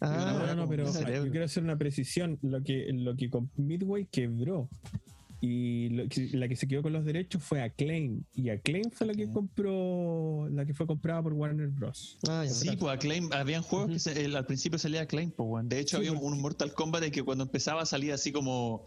Ah, 0.00 0.32
No, 0.46 0.54
no, 0.54 0.68
pero 0.68 0.84
yo 0.86 1.30
quiero 1.30 1.44
hacer 1.44 1.62
una 1.62 1.76
precisión. 1.76 2.38
Lo 2.42 2.62
que, 2.62 2.90
lo 2.92 3.16
que 3.16 3.30
con 3.30 3.50
Midway 3.56 4.06
quebró 4.06 4.68
y 5.40 5.90
lo 5.90 6.04
la 6.38 6.48
que 6.48 6.56
se 6.56 6.66
quedó 6.66 6.82
con 6.82 6.92
los 6.92 7.04
derechos 7.04 7.42
fue 7.42 7.60
Acclaim. 7.62 8.22
Y 8.34 8.48
Acclaim 8.50 8.90
fue 8.90 9.06
la 9.06 9.14
que 9.14 9.30
compró, 9.30 10.48
la 10.50 10.64
que 10.64 10.72
fue 10.74 10.86
comprada 10.86 11.22
por 11.22 11.32
Warner 11.34 11.68
Bros. 11.68 12.18
ah, 12.28 12.44
Sí, 12.48 12.66
pues. 12.68 12.76
pues 12.78 12.92
Acclaim, 12.94 13.30
habían 13.32 13.62
juegos 13.62 13.90
que 13.90 13.98
se- 13.98 14.24
el- 14.24 14.36
al 14.36 14.46
principio 14.46 14.78
salía 14.78 15.02
Acclaim, 15.02 15.30
pues 15.30 15.46
weón. 15.48 15.68
De 15.68 15.80
hecho, 15.80 15.96
Sí, 15.96 16.02
había 16.02 16.12
un- 16.12 16.18
porque- 16.18 16.34
un 16.36 16.42
Mortal 16.42 16.72
Kombat 16.72 17.02
de 17.02 17.10
que 17.10 17.22
cuando 17.22 17.44
empezaba 17.44 17.84
salía 17.86 18.14
así 18.14 18.32
como 18.32 18.84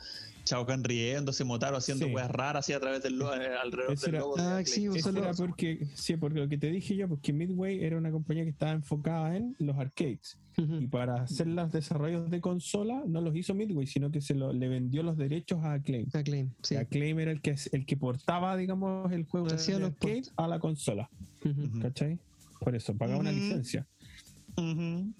Chao 0.47 0.65
Kahn 0.65 0.81
riéndose, 0.83 1.43
Motaro 1.43 1.75
haciendo 1.75 2.05
Sí. 2.07 2.13
weas 2.13 2.31
raras 2.31 2.61
así 2.65 2.71
a 2.71 2.79
través 2.79 3.03
del 3.03 3.19
lo- 3.19 3.35
eh, 3.35 3.49
alrededor 3.61 3.97
del 3.99 4.09
era- 4.09 4.19
logo 4.19 4.35
de 4.37 4.41
Ah, 4.43 4.57
Acclaim. 4.59 4.65
sí, 4.93 4.97
Eso 4.99 5.09
era 5.09 5.31
porque, 5.37 5.87
sí, 5.93 6.15
porque 6.15 6.39
lo 6.39 6.47
que 6.47 6.57
te 6.57 6.71
dije 6.71 6.95
yo, 6.95 7.09
porque 7.09 7.33
Midway 7.33 7.83
era 7.83 7.97
una 7.97 8.11
compañía 8.11 8.43
que 8.45 8.51
estaba 8.51 8.71
enfocada 8.71 9.35
en 9.35 9.55
los 9.59 9.75
arcades. 9.77 10.39
Y 10.57 10.87
para 10.87 11.21
hacer 11.21 11.45
los 11.45 11.71
desarrollos 11.71 12.31
de 12.31 12.41
consola, 12.41 13.03
no 13.05 13.21
los 13.21 13.35
hizo 13.35 13.53
Midway, 13.53 13.85
sino 13.85 14.09
que 14.09 14.21
se 14.21 14.33
lo, 14.33 14.51
le 14.53 14.67
vendió 14.67 15.03
los 15.03 15.15
derechos 15.15 15.63
a 15.63 15.73
Acclaim. 15.73 16.07
Acclaim, 16.13 16.49
sí. 16.63 16.75
Acclaim 16.77 17.19
era 17.19 17.31
el 17.31 17.41
que, 17.41 17.55
el 17.73 17.85
que 17.85 17.95
portaba, 17.97 18.57
digamos, 18.57 19.11
el 19.11 19.25
juego 19.25 19.47
Hacía 19.47 19.75
de 19.75 19.81
los 19.81 19.89
arcade 19.91 20.23
a 20.35 20.47
la 20.47 20.57
consola. 20.59 21.09
Ujú. 21.45 21.79
¿Cachai? 21.79 22.17
Por 22.59 22.73
eso, 22.75 22.95
pagaba 22.95 23.19
una 23.19 23.31
licencia. 23.31 23.85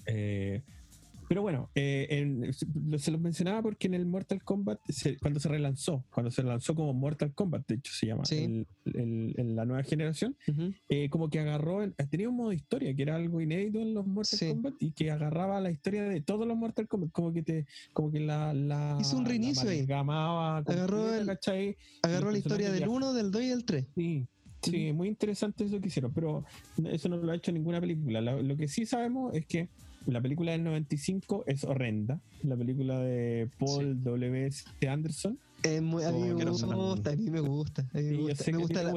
Eh, 0.08 0.62
pero 1.28 1.42
bueno, 1.42 1.70
eh, 1.76 2.08
en- 2.10 2.52
lo- 2.90 3.00
se 3.00 3.12
lo 3.12 3.18
mencionaba 3.20 3.62
porque 3.62 3.88
en 3.88 3.94
el 3.94 4.06
Mortal 4.06 4.44
Kombat, 4.44 4.80
se- 4.90 5.18
cuando 5.18 5.40
se 5.40 5.50
relanzó, 5.50 6.04
cuando 6.12 6.32
se 6.32 6.44
lanzó 6.44 6.74
como 6.76 6.94
Mortal 6.94 7.34
Kombat, 7.34 7.68
de 7.68 7.76
hecho 7.76 7.92
se 7.94 8.08
llama, 8.08 8.26
Sí. 8.26 8.44
el- 8.44 8.68
el- 8.94 9.34
en 9.38 9.56
la 9.56 9.66
nueva 9.66 9.84
generación, 9.84 10.36
Ujú. 10.48 10.72
eh, 10.90 11.10
como 11.10 11.30
que 11.30 11.40
agarró, 11.40 11.84
en- 11.84 11.94
tenía 12.10 12.30
un 12.30 12.38
modo 12.38 12.54
historia 12.54 12.94
que 12.96 13.02
era 13.02 13.16
algo 13.16 13.42
inédito 13.42 13.80
en 13.80 13.94
los 13.94 14.06
Mortal 14.08 14.40
Sí. 14.40 14.48
Kombat 14.50 14.74
y 14.80 14.92
que 14.92 15.12
agarraba 15.12 15.60
la 15.60 15.72
historia 15.72 16.04
de 16.04 16.22
todos 16.22 16.48
los 16.48 16.56
Mortal 16.58 16.88
Kombat, 16.88 17.12
como 17.12 17.34
que 17.34 17.44
te, 17.44 17.66
como 17.94 18.12
que 18.12 18.20
la, 18.20 18.54
la 18.54 18.98
Hizo 19.02 19.18
un 19.18 19.26
reinicio 19.26 19.70
ahí. 19.70 19.86
Agarró 19.90 21.14
el- 21.14 21.26
¿cachai? 21.26 21.78
Agarró 22.04 22.26
los 22.26 22.34
la 22.34 22.40
historia 22.40 22.72
del 22.72 22.80
personajes 22.82 22.98
1, 23.08 23.14
del 23.14 23.32
2 23.32 23.42
y 23.42 23.48
del 23.48 23.66
3. 23.66 23.86
Sí, 23.96 24.28
sí, 24.62 24.94
muy 24.94 25.08
interesante 25.08 25.66
eso 25.66 25.80
que 25.80 25.88
hicieron, 25.88 26.12
pero 26.14 26.44
eso 26.86 27.10
no 27.10 27.18
lo 27.18 27.32
ha 27.32 27.36
hecho 27.36 27.52
ninguna 27.52 27.80
película. 27.80 28.22
La- 28.22 28.42
lo 28.42 28.58
que 28.58 28.68
sí 28.68 28.86
sabemos 28.86 29.34
es 29.36 29.46
que 29.46 29.70
la 30.08 30.22
película 30.22 30.52
del 30.54 30.64
95 30.64 31.44
es 31.48 31.64
horrenda. 31.64 32.20
La 32.44 32.56
película 32.56 33.00
de 33.00 33.50
Paul 33.60 34.04
W.S. 34.04 34.66
Anderson. 34.88 35.38
Es 35.64 35.82
muy- 35.82 36.04
a 36.04 36.12
mí 36.12 36.20
me 36.22 36.34
gusta, 36.52 37.12
a 37.12 37.16
mí 37.16 37.30
me 37.32 37.40
gusta. 37.42 37.82
A 37.94 37.98
mí 37.98 38.04
me 38.04 38.18
gusta, 38.18 38.44
me 38.52 38.58
gusta 38.60 38.84
la, 38.84 38.92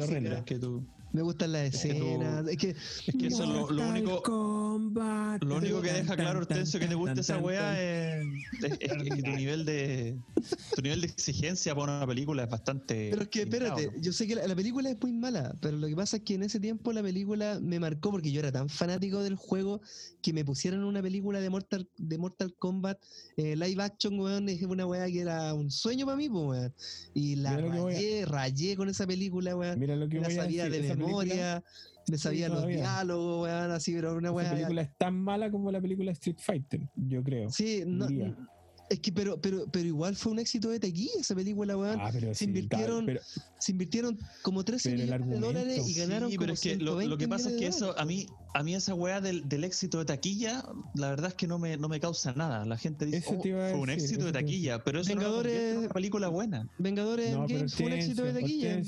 música, 0.00 0.44
que 0.44 0.58
tú- 0.58 0.84
me 1.16 1.22
gustan 1.22 1.52
las 1.52 1.74
escenas. 1.74 2.46
Es 2.46 2.56
que 2.58 2.70
Es 2.70 3.14
que 3.18 3.26
eso 3.28 3.44
lo, 3.46 3.70
lo 3.70 3.88
único, 3.88 4.22
Kombat. 4.22 5.42
lo 5.42 5.56
único 5.56 5.80
que 5.80 5.92
deja 5.92 6.14
claro, 6.14 6.40
Hortensio, 6.40 6.78
que 6.78 6.86
te 6.86 6.94
gusta 6.94 7.20
esa 7.20 7.38
weá 7.38 7.80
es 7.80 8.26
es, 8.62 8.72
es- 8.72 8.78
es 8.80 9.02
que 9.14 9.22
tu 9.22 9.30
nivel 9.30 9.64
de 9.64 10.16
tu 10.74 10.82
nivel 10.82 11.00
de 11.00 11.06
exigencia 11.06 11.74
para 11.74 11.96
una 11.98 12.06
película 12.06 12.44
es 12.44 12.50
bastante. 12.50 13.08
Pero 13.10 13.22
es 13.22 13.28
que 13.28 13.42
espérate, 13.42 13.86
¿no? 13.86 14.00
yo 14.00 14.12
sé 14.12 14.26
que 14.26 14.34
la, 14.34 14.46
la 14.46 14.54
película 14.54 14.90
es 14.90 15.00
muy 15.00 15.12
mala, 15.12 15.54
pero 15.60 15.76
lo 15.78 15.86
que 15.88 15.96
pasa 15.96 16.18
es 16.18 16.22
que 16.22 16.34
en 16.34 16.42
ese 16.42 16.60
tiempo 16.60 16.92
la 16.92 17.02
película 17.02 17.58
me 17.62 17.80
marcó 17.80 18.10
porque 18.10 18.30
yo 18.30 18.40
era 18.40 18.52
tan 18.52 18.68
fanático 18.68 19.22
del 19.22 19.34
juego 19.36 19.80
que 20.22 20.32
me 20.32 20.44
pusieron 20.44 20.84
una 20.84 21.00
película 21.02 21.40
de 21.40 21.48
Mortal, 21.50 21.88
de 21.96 22.18
Mortal 22.18 22.54
Kombat 22.58 22.98
eh, 23.36 23.56
live 23.56 23.82
action, 23.82 24.18
weón, 24.20 24.48
es 24.48 24.62
una 24.62 24.86
weá 24.86 25.06
que 25.06 25.20
era 25.20 25.54
un 25.54 25.70
sueño 25.70 26.04
para 26.06 26.16
mí, 26.18 26.28
pues, 26.28 26.46
weón. 26.46 26.74
Y 27.14 27.36
la 27.36 27.56
voy 27.58 27.70
a- 27.94 27.96
rayé, 27.96 28.24
rayé 28.26 28.76
con 28.76 28.88
esa 28.88 29.06
película, 29.06 29.56
weón. 29.56 29.78
Mira 29.78 29.96
lo 29.96 30.08
que 30.08 30.16
Me 30.16 30.22
la 30.22 30.28
voy 30.28 30.36
a 30.38 30.42
sabía 30.42 30.64
decir. 30.64 30.80
de 30.82 30.86
esa 30.88 30.96
memoria, 31.06 31.64
me 32.08 32.18
sabía 32.18 32.48
los 32.48 32.58
todavía. 32.58 32.76
diálogos, 32.78 33.42
weón, 33.48 33.70
así, 33.70 33.92
pero 33.94 34.14
una 34.16 34.30
weá. 34.32 34.50
película 34.50 34.82
es 34.82 34.90
tan 34.96 35.14
mala 35.20 35.50
como 35.50 35.70
la 35.72 35.80
película 35.80 36.12
Street 36.12 36.38
Fighter, 36.38 36.88
yo 36.96 37.22
creo. 37.22 37.50
Sí, 37.50 37.82
no, 37.86 38.06
diría. 38.06 38.36
es 38.88 39.00
que, 39.00 39.10
pero, 39.12 39.40
pero, 39.40 39.66
pero 39.72 39.84
igual 39.84 40.14
fue 40.14 40.30
un 40.30 40.38
éxito 40.38 40.68
de 40.70 40.78
taquilla 40.78 41.10
esa 41.18 41.34
película, 41.34 41.76
weón. 41.76 41.98
Ah, 42.00 42.12
se 42.12 42.34
sí, 42.36 42.44
invirtieron 42.44 43.04
pero- 43.06 43.20
se 43.58 43.72
invirtieron 43.72 44.16
como 44.42 44.64
13 44.64 44.90
Pero 44.90 45.02
el 45.02 45.08
millones 45.08 45.28
de 45.40 45.40
dólares 45.46 45.88
y 45.88 45.94
ganaron 45.94 46.30
Sí, 46.30 46.36
como 46.36 46.44
pero 46.44 46.52
es 46.52 46.60
que 46.60 46.76
lo, 46.76 46.84
lo 46.92 47.00
120 47.00 47.18
que 47.24 47.28
pasa 47.28 47.50
es 47.50 47.56
que 47.56 47.66
eso, 47.66 47.98
a 47.98 48.04
mí, 48.04 48.26
a 48.54 48.62
mí 48.62 48.74
esa 48.76 48.94
weá 48.94 49.20
del, 49.20 49.48
del 49.48 49.64
éxito 49.64 49.98
de 49.98 50.04
taquilla, 50.04 50.64
la 50.94 51.08
verdad 51.10 51.30
es 51.30 51.34
que 51.34 51.48
no 51.48 51.58
me, 51.58 51.76
no 51.76 51.88
me 51.88 51.98
causa 51.98 52.32
nada. 52.34 52.64
La 52.64 52.76
gente 52.76 53.04
dice, 53.06 53.24
"Oh, 53.26 53.40
fue 53.42 53.72
un 53.74 53.86
decir, 53.86 53.90
éxito 54.04 54.20
eso 54.20 54.26
de 54.26 54.32
taquilla, 54.32 54.84
pero 54.84 55.00
eso 55.00 55.12
no 55.16 55.20
Vengadores- 55.20 55.52
convierte 55.52 55.70
en 55.72 55.78
una 55.78 55.88
película 55.88 56.28
buena. 56.28 56.68
Vengadores 56.78 57.32
No, 57.32 57.46
fue 57.48 57.86
un 57.86 57.92
éxito 57.94 58.22
de 58.22 58.32
taquilla. 58.34 58.82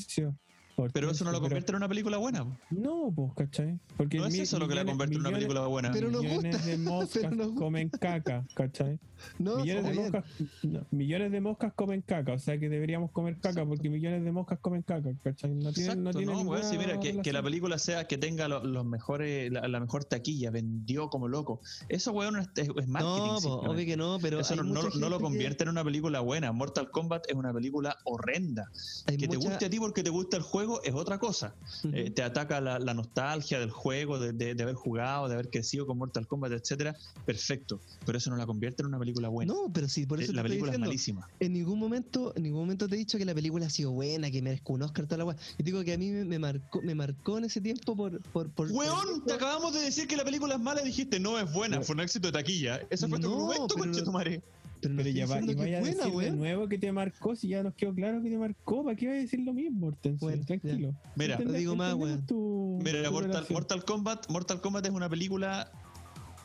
Pero 0.92 1.10
eso 1.10 1.24
no 1.24 1.30
lo 1.32 1.38
Pero- 1.38 1.48
convierte 1.48 1.72
en 1.72 1.76
una 1.76 1.88
película 1.88 2.16
buena. 2.18 2.46
No, 2.70 3.12
pues, 3.14 3.32
¿cachai? 3.36 3.78
Porque 3.96 4.18
No 4.18 4.26
es 4.26 4.32
mi- 4.34 4.40
eso 4.40 4.58
lo 4.58 4.68
que 4.68 4.74
la 4.74 4.84
convierte 4.84 5.14
en 5.16 5.20
una 5.20 5.30
película 5.30 5.66
buena. 5.66 5.90
Pero 5.92 6.10
nos 6.10 6.22
millones 6.22 6.56
gusta, 6.56 6.66
de 6.66 6.78
moscas 6.78 7.22
pero 7.22 7.30
nos 7.36 7.46
gusta. 7.48 7.60
comen 7.60 7.88
caca, 7.90 8.44
¿cachai? 8.54 8.98
No, 9.40 9.56
millones, 9.56 9.84
de 9.84 9.94
moscas, 9.94 10.24
no, 10.62 10.86
millones 10.92 11.32
de 11.32 11.40
moscas 11.40 11.72
comen 11.74 12.02
caca, 12.02 12.34
o 12.34 12.38
sea 12.38 12.56
que 12.56 12.68
deberíamos 12.68 13.10
comer 13.10 13.36
caca 13.40 13.66
porque 13.66 13.90
millones 13.90 14.22
de 14.24 14.30
moscas 14.30 14.60
comen 14.60 14.82
caca, 14.82 15.10
¿cachai? 15.24 15.50
No 15.56 15.72
tiene, 15.72 15.90
Exacto, 15.92 16.20
no 16.22 16.44
no, 16.44 16.62
sí, 16.62 16.78
mira, 16.78 17.00
que, 17.00 17.20
que 17.20 17.32
la 17.32 17.42
película 17.42 17.78
sea 17.78 18.06
que 18.06 18.16
tenga 18.16 18.46
lo- 18.46 18.62
los 18.62 18.84
mejores, 18.86 19.50
la, 19.50 19.66
la 19.66 19.80
mejor 19.80 20.04
taquilla, 20.04 20.52
vendió 20.52 21.10
como 21.10 21.26
loco. 21.26 21.60
Eso, 21.88 22.12
weón, 22.12 22.36
es, 22.38 22.48
es 22.56 22.86
marketing. 22.86 23.48
No, 23.48 23.54
obvio 23.62 23.86
que 23.86 23.96
no, 23.96 24.18
pero 24.22 24.38
Eso 24.38 24.54
no, 24.54 24.62
lo 25.08 25.18
que- 25.18 25.22
convierte 25.24 25.64
en 25.64 25.70
una 25.70 25.82
película 25.82 26.20
buena. 26.20 26.52
Mortal 26.52 26.88
Kombat 26.92 27.24
es 27.28 27.34
una 27.34 27.52
película 27.52 27.96
horrenda. 28.04 28.70
hay 29.06 29.16
que 29.16 29.26
te 29.26 29.36
guste 29.36 29.64
a 29.66 29.70
ti 29.70 29.80
porque 29.80 30.04
te 30.04 30.10
gusta 30.10 30.36
el 30.36 30.44
juego 30.44 30.67
es 30.84 30.94
otra 30.94 31.18
cosa. 31.18 31.54
Eh, 31.92 32.10
te 32.10 32.22
ataca 32.22 32.60
la, 32.60 32.78
la 32.78 32.94
nostalgia 32.94 33.58
del 33.60 33.70
juego, 33.70 34.18
de, 34.18 34.32
de- 34.32 34.54
de 34.54 34.62
haber 34.62 34.74
jugado, 34.74 35.28
de 35.28 35.34
haber 35.34 35.48
crecido 35.50 35.86
con 35.86 35.98
Mortal 35.98 36.26
Kombat, 36.26 36.52
etcétera. 36.52 36.96
Perfecto. 37.24 37.80
Pero 38.06 38.18
eso 38.18 38.30
no 38.30 38.36
la 38.36 38.46
convierte 38.46 38.82
en 38.82 38.86
una 38.88 38.98
película 38.98 39.28
buena. 39.28 39.52
No, 39.52 39.70
pero 39.72 39.88
sí, 39.88 40.06
por 40.06 40.20
Eh, 40.20 40.24
eso 40.24 40.32
la 40.32 40.42
te 40.42 40.48
película 40.48 40.72
es 40.72 40.78
malísima. 40.78 41.28
En 41.40 41.52
ningún 41.52 41.78
momento, 41.78 42.32
en 42.36 42.42
ningún 42.44 42.60
momento 42.60 42.88
te 42.88 42.94
he 42.94 42.98
dicho 42.98 43.18
que 43.18 43.24
la 43.24 43.34
película 43.34 43.66
ha 43.66 43.70
sido 43.70 43.90
buena, 43.92 44.30
que 44.30 44.40
merezco 44.42 44.72
un 44.72 44.82
Oscar, 44.82 45.06
toda 45.06 45.18
la 45.18 45.24
weá. 45.26 45.36
Yo 45.58 45.64
digo 45.64 45.84
que 45.84 45.92
a 45.94 45.98
mí 45.98 46.10
me, 46.10 46.24
me 46.24 46.38
marcó, 46.38 46.80
me 46.82 46.94
marcó 46.94 47.38
en 47.38 47.44
ese 47.44 47.60
tiempo 47.60 47.96
por, 47.96 48.20
por, 48.32 48.50
por 48.50 48.70
Weón, 48.70 49.24
te 49.26 49.34
acabamos 49.34 49.74
de 49.74 49.80
decir 49.80 50.06
que 50.06 50.16
la 50.16 50.24
película 50.24 50.54
es 50.54 50.60
mala 50.60 50.82
y 50.82 50.86
dijiste 50.86 51.20
no 51.20 51.38
es 51.38 51.52
buena, 51.52 51.76
No. 51.76 51.82
fue 51.82 51.94
un 51.94 52.00
éxito 52.00 52.28
de 52.28 52.32
taquilla. 52.32 52.80
Ese 52.90 53.08
fue 53.08 53.18
tu 53.20 53.28
No, 53.28 53.50
argumento, 53.50 53.74
pero. 53.78 54.42
Pero 54.80 54.94
no 54.94 54.98
Pero 55.02 55.08
estoy 55.08 55.20
ya 55.20 55.26
va, 55.26 55.40
y 55.42 55.54
vaya 55.54 55.78
a 55.78 55.82
decir 55.82 56.12
de 56.12 56.30
nuevo 56.32 56.68
que 56.68 56.78
te 56.78 56.92
marcó 56.92 57.34
si 57.36 57.48
ya 57.48 57.62
nos 57.62 57.74
quedó 57.74 57.94
claro 57.94 58.22
que 58.22 58.30
te 58.30 58.38
marcó, 58.38 58.84
¿para 58.84 58.96
qué 58.96 59.06
vaya 59.06 59.18
a 59.18 59.22
decir 59.22 59.40
lo 59.40 59.52
mismo, 59.52 59.88
Hortensio? 59.88 60.26
Bueno, 60.26 60.40
ya. 60.42 60.46
Tranquilo. 60.46 60.94
Mira, 61.16 61.38
No 61.38 61.52
digo 61.52 61.76
más, 61.76 61.94
weón. 61.94 62.26
tu- 62.26 62.80
Mira, 62.82 63.02
tu 63.04 63.12
Mortal. 63.12 63.46
Mortal 63.50 63.84
Kombat, 63.84 64.30
Mortal 64.30 64.60
Kombat 64.60 64.86
es 64.86 64.92
una 64.92 65.08
película 65.08 65.70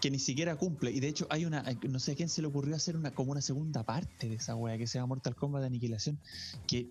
que 0.01 0.11
ni 0.11 0.19
siquiera 0.19 0.55
cumple. 0.57 0.91
Y 0.91 0.99
de 0.99 1.07
hecho 1.07 1.27
hay 1.29 1.45
una, 1.45 1.63
no 1.89 1.99
sé 1.99 2.11
a 2.11 2.15
quién 2.15 2.27
se 2.27 2.41
le 2.41 2.47
ocurrió 2.49 2.75
hacer 2.75 2.97
una 2.97 3.11
como 3.11 3.31
una 3.31 3.41
segunda 3.41 3.84
parte 3.84 4.27
de 4.27 4.36
esa 4.36 4.55
wea 4.55 4.77
que 4.77 4.86
se 4.88 4.97
llama 4.97 5.07
Mortal 5.07 5.36
Kombat 5.36 5.61
de 5.61 5.67
Aniquilación. 5.67 6.19
Que 6.67 6.88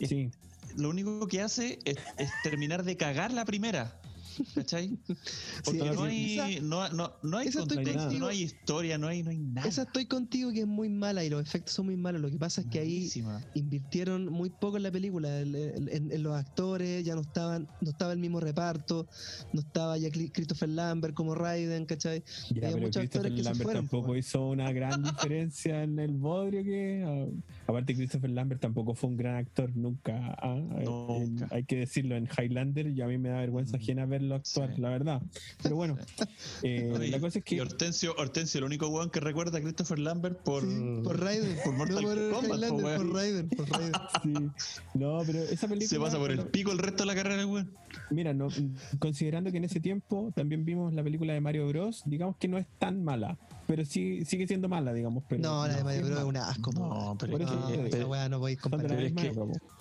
es- 0.00 0.10
lo 0.76 0.88
único 0.88 1.28
que 1.28 1.40
hace 1.40 1.78
es, 1.84 1.96
es 2.18 2.30
terminar 2.42 2.82
de 2.82 2.96
cagar 2.96 3.32
la 3.32 3.44
primera. 3.44 4.00
¿Cachai? 4.54 4.98
Porque 5.64 5.78
no, 5.92 6.02
hay, 6.04 6.38
esa- 6.38 6.60
no, 6.62 6.88
no, 6.90 7.12
no 7.22 7.38
hay 7.38 7.48
esa 7.48 7.60
estoy 7.62 7.76
contexto, 7.78 8.02
contigo. 8.04 8.20
no 8.24 8.26
hay 8.30 8.42
historia, 8.42 8.98
no 8.98 9.06
hay, 9.08 9.22
no 9.22 9.30
hay 9.30 9.38
nada. 9.38 9.68
Esa 9.68 9.82
estoy 9.82 10.06
contigo 10.06 10.52
que 10.52 10.60
es 10.60 10.66
muy 10.66 10.88
mala 10.88 11.24
y 11.24 11.30
los 11.30 11.40
efectos 11.42 11.74
son 11.74 11.86
muy 11.86 11.96
malos. 11.96 12.20
Lo 12.22 12.30
que 12.30 12.38
pasa 12.38 12.60
es 12.62 12.66
que 12.68 12.78
ahí 12.80 13.08
invirtieron 13.54 14.26
muy 14.32 14.50
poco 14.50 14.76
en 14.76 14.82
la 14.82 14.90
película, 14.90 15.40
el- 15.40 15.54
el- 15.54 15.88
en, 15.88 16.12
en 16.12 16.22
los 16.22 16.34
actores, 16.34 17.04
ya 17.04 17.14
no 17.14 17.20
estaban, 17.22 17.68
no 17.80 17.90
estaba 17.90 18.12
el 18.12 18.18
mismo 18.18 18.40
reparto, 18.40 19.06
no 19.52 19.60
estaba 19.60 19.98
ya 19.98 20.10
Christopher 20.10 20.68
Lambert 20.68 21.14
como 21.14 21.34
Raiden, 21.34 21.86
¿cachai? 21.86 22.22
ya, 22.50 22.56
Había 22.56 22.60
pero 22.74 22.86
muchos 22.86 23.00
Christopher 23.00 23.26
actores 23.26 23.32
que 23.32 23.36
se 23.38 23.44
Lambert 23.44 23.62
fueron, 23.64 23.82
tampoco 23.88 24.16
hizo 24.16 24.48
una 24.48 24.72
gran 24.72 25.02
diferencia 25.02 25.82
en 25.82 25.98
el 25.98 26.12
bodrio 26.12 26.62
que... 26.64 27.04
ah, 27.06 27.26
aparte 27.66 27.94
Christopher 27.94 28.30
Lambert 28.30 28.60
tampoco 28.60 28.94
fue 28.94 29.10
un 29.10 29.16
gran 29.16 29.36
actor 29.36 29.74
nunca. 29.76 30.36
ah, 30.40 30.56
eh, 30.78 30.84
Nunca. 30.84 31.44
en- 31.44 31.46
hay 31.52 31.64
que 31.64 31.76
decirlo, 31.76 32.16
en 32.16 32.26
Highlander 32.28 32.88
y 32.88 33.00
a 33.02 33.06
mí 33.06 33.18
me 33.18 33.28
da 33.28 33.38
vergüenza 33.40 33.76
Mm. 33.76 33.80
ajena 33.80 34.06
verlo 34.22 34.34
actuar, 34.36 34.74
Sí. 34.74 34.80
la 34.80 34.88
verdad. 34.88 35.22
Pero 35.62 35.76
bueno, 35.76 35.96
eh, 36.62 36.92
Oye, 36.94 37.08
la 37.08 37.20
cosa 37.20 37.38
es 37.38 37.44
Y 37.44 37.56
que... 37.56 37.60
Hortensio, 37.60 38.14
Hortensio, 38.16 38.58
el 38.58 38.64
único 38.64 38.88
weón 38.88 39.10
que 39.10 39.20
recuerda 39.20 39.58
a 39.58 39.60
Christopher 39.60 39.98
Lambert 39.98 40.38
por, 40.42 40.62
Sí, 40.62 41.00
por 41.04 41.20
Raiden, 41.20 41.56
por 41.64 41.74
Mortal 41.74 42.02
no 42.02 42.08
por 42.08 42.30
Kombat, 42.30 42.58
Highlander, 42.58 42.96
por 42.96 43.12
Raiden, 43.14 43.48
por 43.50 43.70
Raiden. 43.70 43.92
Sí. 44.22 44.32
No, 44.94 45.18
pero 45.26 45.40
esa 45.40 45.68
película... 45.68 45.88
Se 45.88 45.98
pasa 46.00 46.18
por 46.18 46.30
el 46.30 46.46
pico 46.46 46.72
el 46.72 46.78
resto 46.78 47.02
de 47.02 47.06
la 47.06 47.14
carrera, 47.14 47.46
weón. 47.46 47.72
Mira, 48.10 48.32
no, 48.32 48.48
considerando 48.98 49.50
que 49.50 49.58
en 49.58 49.64
ese 49.64 49.80
tiempo 49.80 50.32
también 50.34 50.64
vimos 50.64 50.92
la 50.94 51.02
película 51.02 51.32
de 51.34 51.40
Mario 51.40 51.66
Bros, 51.68 52.02
digamos 52.06 52.36
que 52.36 52.48
no 52.48 52.58
es 52.58 52.66
tan 52.78 53.04
mala, 53.04 53.36
pero 53.66 53.84
sí 53.84 54.24
sigue 54.24 54.46
siendo 54.46 54.68
mala, 54.68 54.92
digamos. 54.92 55.24
Pero 55.28 55.42
No, 55.42 55.66
la 55.66 55.76
de 55.76 55.84
Mario 55.84 56.00
es 56.02 56.06
Bros 56.08 56.18
es 56.20 56.24
mala. 56.26 56.28
un 56.28 56.36
asco, 56.50 56.72
No, 56.72 57.16
pero 57.18 57.32
Por 57.32 57.42
es 57.42 57.46
eso 57.48 57.54
No, 57.60 57.68
esa 57.68 57.82
pero- 57.90 58.28
no 58.28 58.40
comparar. 58.60 58.86
Pero 58.86 59.00
es 59.06 59.12
que-. 59.14 59.32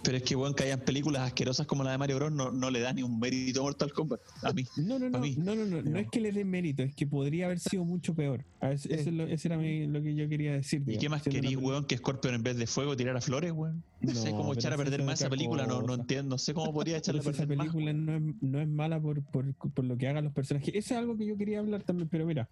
Pero 0.03 0.17
es 0.17 0.23
que, 0.23 0.35
weón, 0.35 0.53
que 0.55 0.63
hayan 0.63 0.79
películas 0.81 1.21
asquerosas 1.23 1.67
como 1.67 1.83
la 1.83 1.91
de 1.91 1.97
Mario 1.97 2.15
Bros. 2.17 2.31
no, 2.31 2.51
no 2.51 2.71
le 2.71 2.79
da 2.79 2.91
ni 2.93 3.03
un 3.03 3.19
mérito 3.19 3.59
a 3.59 3.63
Mortal 3.63 3.91
Kombat. 3.93 4.19
A 4.43 4.51
mí. 4.53 4.63
No, 4.77 4.97
no, 4.99 5.09
no, 5.09 5.19
mí. 5.19 5.35
no, 5.37 5.55
no, 5.55 5.65
no, 5.65 5.81
no 5.81 5.99
es 5.99 6.07
que 6.09 6.19
le 6.19 6.31
den 6.31 6.49
mérito, 6.49 6.83
es 6.83 6.93
que 6.95 7.05
podría 7.07 7.45
haber 7.45 7.59
sido 7.59 7.85
mucho 7.85 8.13
peor. 8.15 8.43
A 8.59 8.71
Eso, 8.71 8.89
eso 8.89 9.09
es 9.09 9.15
lo, 9.15 9.23
eso 9.23 9.47
era 9.47 9.57
mi- 9.57 9.87
lo 9.87 10.01
que 10.01 10.13
yo 10.15 10.27
quería 10.27 10.53
decir. 10.53 10.83
¿Y 10.87 10.97
qué 10.97 11.07
más 11.09 11.25
una 11.25 11.33
querís, 11.35 11.57
weón, 11.57 11.85
que 11.85 11.97
Scorpion 11.97 12.33
en 12.35 12.43
vez 12.43 12.57
de 12.57 12.67
fuego 12.67 12.95
tirara 12.95 13.21
flores, 13.21 13.51
weón? 13.51 13.83
No, 14.01 14.13
sé 14.15 14.31
cómo 14.31 14.53
echar 14.53 14.73
a 14.73 14.77
perder 14.77 15.03
más 15.03 15.21
esa 15.21 15.29
película, 15.29 15.65
no, 15.67 15.81
no 15.83 15.93
entiendo. 15.93 16.29
No 16.31 16.37
sé 16.39 16.53
cómo 16.55 16.73
podría 16.73 16.97
echarle 16.97 17.19
a 17.19 17.21
esa 17.21 17.31
perder 17.31 17.57
más. 17.57 17.67
película 17.67 17.93
no 17.93 18.15
es, 18.17 18.35
no 18.41 18.59
es 18.61 18.67
mala 18.67 18.99
por, 18.99 19.21
por, 19.23 19.53
por 19.53 19.85
lo 19.85 19.95
que 19.97 20.07
hagan 20.07 20.23
los 20.23 20.33
personajes. 20.33 20.69
Eso 20.73 20.93
es 20.95 20.99
algo 20.99 21.15
que 21.17 21.25
yo 21.27 21.37
quería 21.37 21.59
hablar 21.59 21.83
también, 21.83 22.09
pero 22.09 22.25
mira, 22.25 22.49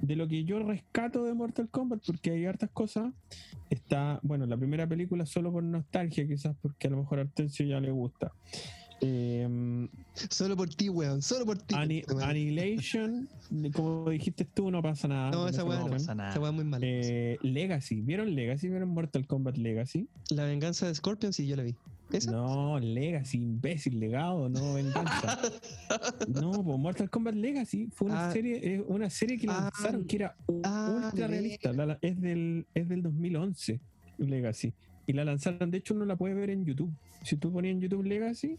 de 0.00 0.16
lo 0.16 0.28
que 0.28 0.44
yo 0.44 0.58
rescato 0.70 1.24
de 1.24 1.34
Mortal 1.34 1.68
Kombat, 1.68 2.02
porque 2.06 2.30
hay 2.30 2.46
hartas 2.46 2.70
cosas, 2.70 3.12
está, 3.70 4.18
bueno, 4.22 4.46
la 4.46 4.56
primera 4.56 4.86
película 4.86 5.26
solo 5.26 5.52
por 5.52 5.62
nostalgia, 5.62 6.26
quizás 6.26 6.56
porque 6.62 6.86
a 6.86 6.90
lo 6.90 6.96
mejor 6.98 7.18
a 7.18 7.22
Artensio 7.22 7.66
ya 7.66 7.80
le 7.80 7.90
gusta. 7.90 8.32
Eh, 9.02 9.88
Solo 10.28 10.56
por 10.56 10.68
ti, 10.68 10.90
weón, 10.90 11.22
solo 11.22 11.46
por 11.46 11.56
ti. 11.58 11.74
Ani- 11.74 12.02
weón. 12.08 12.22
Annihilation, 12.22 13.28
como 13.72 14.10
dijiste 14.10 14.44
tú, 14.44 14.70
no 14.70 14.82
pasa 14.82 15.08
nada. 15.08 15.30
no, 15.30 15.48
esa 15.48 15.64
weá 15.64 15.78
no 15.80 15.86
pasa 15.88 16.14
nada. 16.14 16.30
esa 16.34 16.46
es 16.46 16.52
muy 16.52 16.64
mala. 16.64 16.84
Eh, 16.86 17.38
Legacy, 17.42 18.02
¿vieron 18.02 18.34
Legacy? 18.34 18.68
¿Vieron 18.68 18.90
Mortal 18.90 19.26
Kombat 19.26 19.56
Legacy? 19.56 20.06
La 20.30 20.44
venganza 20.44 20.86
de 20.86 20.94
Scorpion, 20.94 21.32
sí, 21.32 21.46
yo 21.46 21.56
la 21.56 21.62
vi. 21.62 21.74
No, 22.30 22.78
Legacy, 22.80 23.38
imbécil, 23.38 24.00
legado, 24.00 24.48
no 24.48 24.74
venganza. 24.74 25.38
no, 26.28 26.50
pues 26.64 26.78
Mortal 26.78 27.08
Kombat 27.10 27.34
Legacy 27.34 27.88
fue 27.92 28.08
una 28.08 28.28
Ah. 28.28 28.32
serie, 28.32 28.74
es 28.76 28.82
una 28.86 29.08
serie 29.10 29.38
que 29.38 29.46
Ah. 29.48 29.70
lanzaron 29.72 30.04
que 30.04 30.16
era 30.16 30.36
Ah, 30.64 31.02
ultra 31.06 31.26
realista. 31.26 31.72
La- 31.72 31.98
es 32.02 32.20
del, 32.20 32.66
es 32.74 32.88
del 32.88 33.02
2011, 33.02 33.80
Legacy. 34.18 34.72
Y 35.06 35.12
la 35.12 35.24
lanzaron, 35.24 35.70
de 35.70 35.78
hecho 35.78 35.94
uno 35.94 36.04
la 36.04 36.16
puede 36.16 36.34
ver 36.34 36.50
en 36.50 36.64
YouTube. 36.64 36.92
Si 37.22 37.36
tú 37.36 37.52
ponías 37.52 37.74
en 37.74 37.80
YouTube 37.80 38.04
Legacy, 38.04 38.58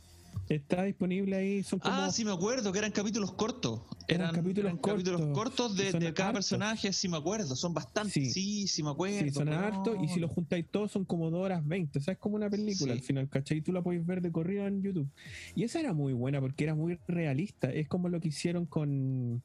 está 0.49 0.83
disponible 0.83 1.35
ahí, 1.35 1.63
son 1.63 1.79
como... 1.79 1.93
Ah, 1.95 2.11
sí 2.11 2.25
me 2.25 2.31
acuerdo, 2.31 2.71
que 2.71 2.79
eran 2.79 2.91
capítulos 2.91 3.31
cortos. 3.33 3.81
Eran 4.07 4.21
Eran, 4.29 4.35
capítulos 4.35 4.69
eran 4.71 4.77
capítulos 4.81 5.21
cortos, 5.33 5.67
cortos 5.67 5.79
y 5.79 5.91
de, 5.93 6.05
de 6.07 6.13
cada 6.13 6.29
hartos. 6.29 6.49
personaje, 6.49 6.91
sí 6.91 7.07
me 7.07 7.17
acuerdo. 7.17 7.55
Son 7.55 7.73
bastantes. 7.73 8.13
Sí, 8.13 8.31
Sí. 8.31 8.67
sí, 8.67 8.83
me 8.83 8.89
acuerdo. 8.89 9.19
Sí, 9.19 9.29
son 9.31 9.49
hartos 9.49 9.97
y 10.03 10.07
si 10.09 10.19
lo 10.19 10.27
juntáis 10.27 10.65
todos 10.69 10.91
son 10.91 11.05
como 11.05 11.29
2 11.31 11.39
horas 11.45 11.65
20. 11.65 11.99
O 11.99 12.01
sea, 12.01 12.13
es 12.13 12.19
como 12.19 12.35
una 12.35 12.49
película 12.49 12.93
Sí. 12.93 12.99
al 12.99 13.03
final, 13.05 13.29
¿cachai? 13.29 13.59
Y 13.59 13.61
tú 13.61 13.71
la 13.71 13.81
podéis 13.81 14.05
ver 14.05 14.21
de 14.21 14.31
corrido 14.31 14.67
en 14.67 14.81
YouTube. 14.81 15.07
Y 15.55 15.63
esa 15.63 15.79
era 15.79 15.93
muy 15.93 16.13
buena 16.13 16.41
porque 16.41 16.63
era 16.65 16.75
muy 16.75 16.99
realista. 17.07 17.71
Es 17.71 17.87
como 17.87 18.09
lo 18.09 18.19
que 18.19 18.27
hicieron 18.29 18.65
con. 18.65 19.41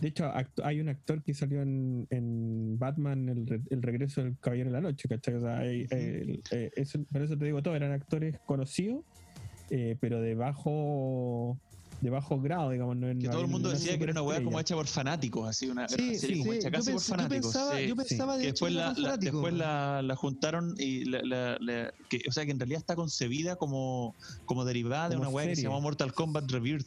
De 0.00 0.08
hecho, 0.08 0.30
hay 0.64 0.80
un 0.80 0.88
actor 0.88 1.22
que 1.22 1.34
salió 1.34 1.60
en, 1.60 2.06
en 2.10 2.78
Batman, 2.78 3.28
el, 3.28 3.46
re- 3.46 3.60
el 3.70 3.82
regreso 3.82 4.22
del 4.22 4.38
Caballero 4.38 4.70
de 4.70 4.72
la 4.72 4.80
Noche, 4.80 5.08
¿cachai? 5.08 5.34
O 5.34 5.40
sea, 5.40 5.58
hay- 5.58 5.86
eh, 5.90 6.70
eso, 6.76 7.04
por 7.12 7.20
eso 7.22 7.36
te 7.36 7.44
digo 7.44 7.62
todo, 7.62 7.76
eran 7.76 7.92
actores 7.92 8.38
conocidos, 8.46 9.04
eh, 9.70 9.96
pero 10.00 10.20
de 10.20 10.34
bajo. 10.34 11.58
De 12.00 12.10
bajo 12.10 12.38
grado, 12.38 12.70
digamos. 12.70 12.96
No, 12.96 13.06
Que 13.06 13.14
no 13.14 13.30
todo 13.30 13.40
el 13.42 13.46
mundo 13.48 13.70
decía 13.70 13.96
que 13.96 14.02
era 14.04 14.12
una 14.12 14.20
weá 14.22 14.42
como 14.44 14.60
hecha 14.60 14.74
por 14.74 14.86
fanáticos, 14.86 15.48
así 15.48 15.70
una, 15.70 15.88
Sí, 15.88 15.94
era 15.94 16.04
una 16.04 16.18
serie 16.18 16.34
sí, 16.36 16.38
como 16.40 16.52
sí. 16.52 16.58
hecha 16.58 16.68
Yo, 16.68 16.72
casi 16.72 16.92
por 16.92 17.00
yo 17.00 17.06
fanáticos. 17.08 17.46
pensaba, 17.52 17.78
sí. 17.78 17.86
yo 17.88 17.96
pensaba 17.96 18.36
de 18.36 18.46
después, 18.46 18.72
la, 18.74 19.16
después 19.16 19.54
la, 19.54 20.02
la 20.02 20.16
juntaron 20.16 20.74
y 20.76 21.04
la, 21.06 21.22
la- 21.22 21.56
la- 21.60 21.94
que, 22.10 22.20
o 22.28 22.32
sea 22.32 22.44
que 22.44 22.50
en 22.50 22.58
realidad 22.58 22.80
está 22.80 22.94
concebida 22.94 23.56
como, 23.56 24.14
como 24.44 24.66
derivada 24.66 25.08
de 25.08 25.16
una 25.16 25.28
weá 25.30 25.46
que 25.46 25.56
se 25.56 25.62
llamó 25.62 25.80
Mortal 25.80 26.12
Kombat 26.12 26.50
Rebirth. 26.50 26.86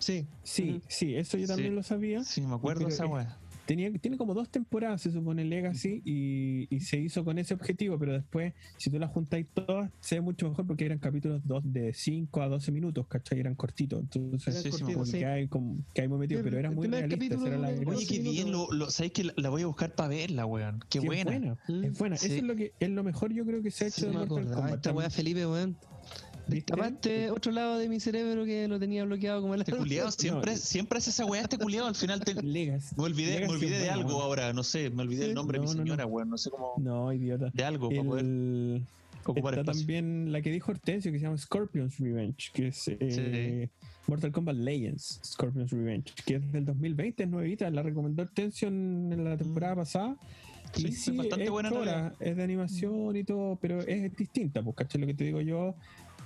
Sí. 0.00 0.26
Sí, 0.42 0.80
sí, 0.88 1.14
eso 1.14 1.38
yo 1.38 1.46
también 1.46 1.70
Sí. 1.70 1.74
lo 1.76 1.82
sabía. 1.84 2.24
Sí, 2.24 2.40
me 2.40 2.54
acuerdo 2.56 2.88
esa 2.88 3.04
es- 3.04 3.10
weá. 3.10 3.38
Tenía, 3.66 3.92
tiene 3.98 4.16
como 4.16 4.32
dos 4.32 4.48
temporadas, 4.50 5.02
se 5.02 5.10
supone, 5.10 5.44
Legacy, 5.44 6.00
y, 6.04 6.74
y 6.74 6.80
se 6.80 6.98
hizo 6.98 7.24
con 7.24 7.38
ese 7.38 7.52
objetivo, 7.54 7.98
pero 7.98 8.12
después, 8.12 8.54
si 8.78 8.90
tú 8.90 8.98
las 8.98 9.10
juntáis 9.10 9.46
todas, 9.52 9.90
se 10.00 10.14
ve 10.16 10.20
mucho 10.20 10.48
mejor 10.48 10.66
porque 10.66 10.86
eran 10.86 10.98
capítulos 10.98 11.42
dos, 11.44 11.62
de 11.64 11.92
5 11.92 12.42
a 12.42 12.48
12 12.48 12.70
minutos, 12.72 13.06
¿cachai? 13.08 13.40
Eran 13.40 13.56
cortitos. 13.56 14.00
Entonces, 14.00 14.62
sí, 14.62 14.70
que 15.18 15.26
hay, 15.26 15.48
como, 15.48 15.76
que 15.92 16.02
hay 16.02 16.08
muy 16.08 16.18
metido, 16.18 16.40
El- 16.40 16.44
pero 16.44 16.58
era 16.58 16.70
muy 16.70 16.86
realista. 16.86 17.34
era 17.46 17.58
la. 17.58 17.68
Oye, 17.68 18.06
qué 18.06 18.20
bien, 18.20 18.52
lo, 18.52 18.70
lo, 18.72 18.88
¿sabéis 18.90 19.12
que 19.12 19.24
la, 19.24 19.34
la 19.36 19.48
voy 19.50 19.62
a 19.62 19.66
buscar 19.66 19.94
para 19.94 20.08
verla, 20.08 20.46
weón? 20.46 20.78
Qué 20.88 21.00
Sí, 21.00 21.06
buena. 21.06 21.32
Es 21.32 21.40
buena, 21.40 21.56
Mm, 21.68 21.84
es 21.84 21.98
buena. 21.98 22.16
sí. 22.16 22.26
Eso 22.26 22.34
es 22.36 22.42
lo, 22.44 22.54
que, 22.56 22.72
es 22.78 22.88
lo 22.88 23.02
mejor 23.02 23.32
yo 23.32 23.44
creo 23.44 23.62
que 23.62 23.70
se 23.72 23.84
ha 23.84 23.88
hecho 23.88 24.00
Sí, 24.02 24.06
de 24.06 24.12
Mortal. 24.12 24.48
Kombat. 24.50 24.74
Esta 24.76 24.92
weá, 24.92 25.10
Felipe, 25.10 25.44
weón. 25.46 25.76
¿Viste? 26.48 26.72
Aparte, 26.74 27.30
otro 27.30 27.50
lado 27.50 27.76
de 27.78 27.88
mi 27.88 27.98
cerebro 27.98 28.44
que 28.44 28.68
lo 28.68 28.78
tenía 28.78 29.04
bloqueado 29.04 29.40
como 29.42 29.54
el 29.54 29.60
Este 29.62 29.72
culiado 29.72 30.10
siempre, 30.12 30.56
siempre 30.56 30.98
hace 30.98 31.10
esa 31.10 31.24
weá, 31.24 31.42
este 31.42 31.58
culiado 31.58 31.88
al 31.88 31.94
final 31.96 32.20
te, 32.20 32.34
Legacy. 32.42 32.94
Me 32.96 33.04
olvidé, 33.04 33.32
me 33.34 33.40
Legacy 33.40 33.52
olvidé 33.54 33.78
de 33.80 33.90
algo 33.90 34.08
weón. 34.10 34.22
ahora, 34.22 34.52
no 34.52 34.62
sé, 34.62 34.90
me 34.90 35.02
olvidé 35.02 35.24
Sí. 35.24 35.28
el 35.30 35.34
nombre 35.34 35.58
de 35.58 35.64
No, 35.64 35.70
mi 35.72 35.76
no, 35.78 35.82
señora, 35.84 36.04
no. 36.04 36.10
weón, 36.10 36.30
no 36.30 36.38
sé 36.38 36.50
cómo. 36.50 36.74
No, 36.78 37.12
idiota. 37.12 37.50
De 37.52 37.64
algo 37.64 37.88
para 37.88 38.02
poder 38.04 38.24
El, 38.24 38.86
ocupar 39.24 39.54
Está 39.54 39.60
espacio. 39.62 39.80
también 39.80 40.30
la 40.32 40.40
que 40.40 40.50
dijo 40.52 40.70
Hortensio 40.70 41.10
que 41.10 41.18
se 41.18 41.24
llama 41.24 41.36
Scorpion's 41.38 41.98
Revenge, 41.98 42.50
que 42.52 42.68
es 42.68 42.84
eh, 42.88 43.68
Mortal 44.06 44.30
Kombat 44.30 44.54
Legends, 44.56 45.20
Scorpion's 45.24 45.72
Revenge, 45.72 46.12
que 46.24 46.36
es 46.36 46.52
del 46.52 46.64
2020, 46.64 47.24
es 47.24 47.28
nuevita, 47.28 47.68
la 47.70 47.82
recomendó 47.82 48.22
Hortensio 48.22 48.68
en, 48.68 49.24
la 49.24 49.36
temporada 49.36 49.74
pasada. 49.76 50.10
Mm. 50.10 50.18
Sí, 50.74 50.82
y 50.82 50.88
es 50.88 51.00
sí, 51.00 51.16
bastante 51.16 51.44
es 51.44 51.50
buena 51.50 51.68
en 51.70 51.74
chora, 51.74 52.12
es 52.20 52.36
de 52.36 52.42
animación 52.42 53.16
y 53.16 53.24
todo, 53.24 53.56
pero 53.60 53.80
es 53.80 54.14
distinta, 54.16 54.62
pues, 54.62 54.76
¿cachai? 54.76 55.00
Lo 55.00 55.06
que 55.06 55.14
te 55.14 55.24
digo 55.24 55.40
yo, 55.40 55.74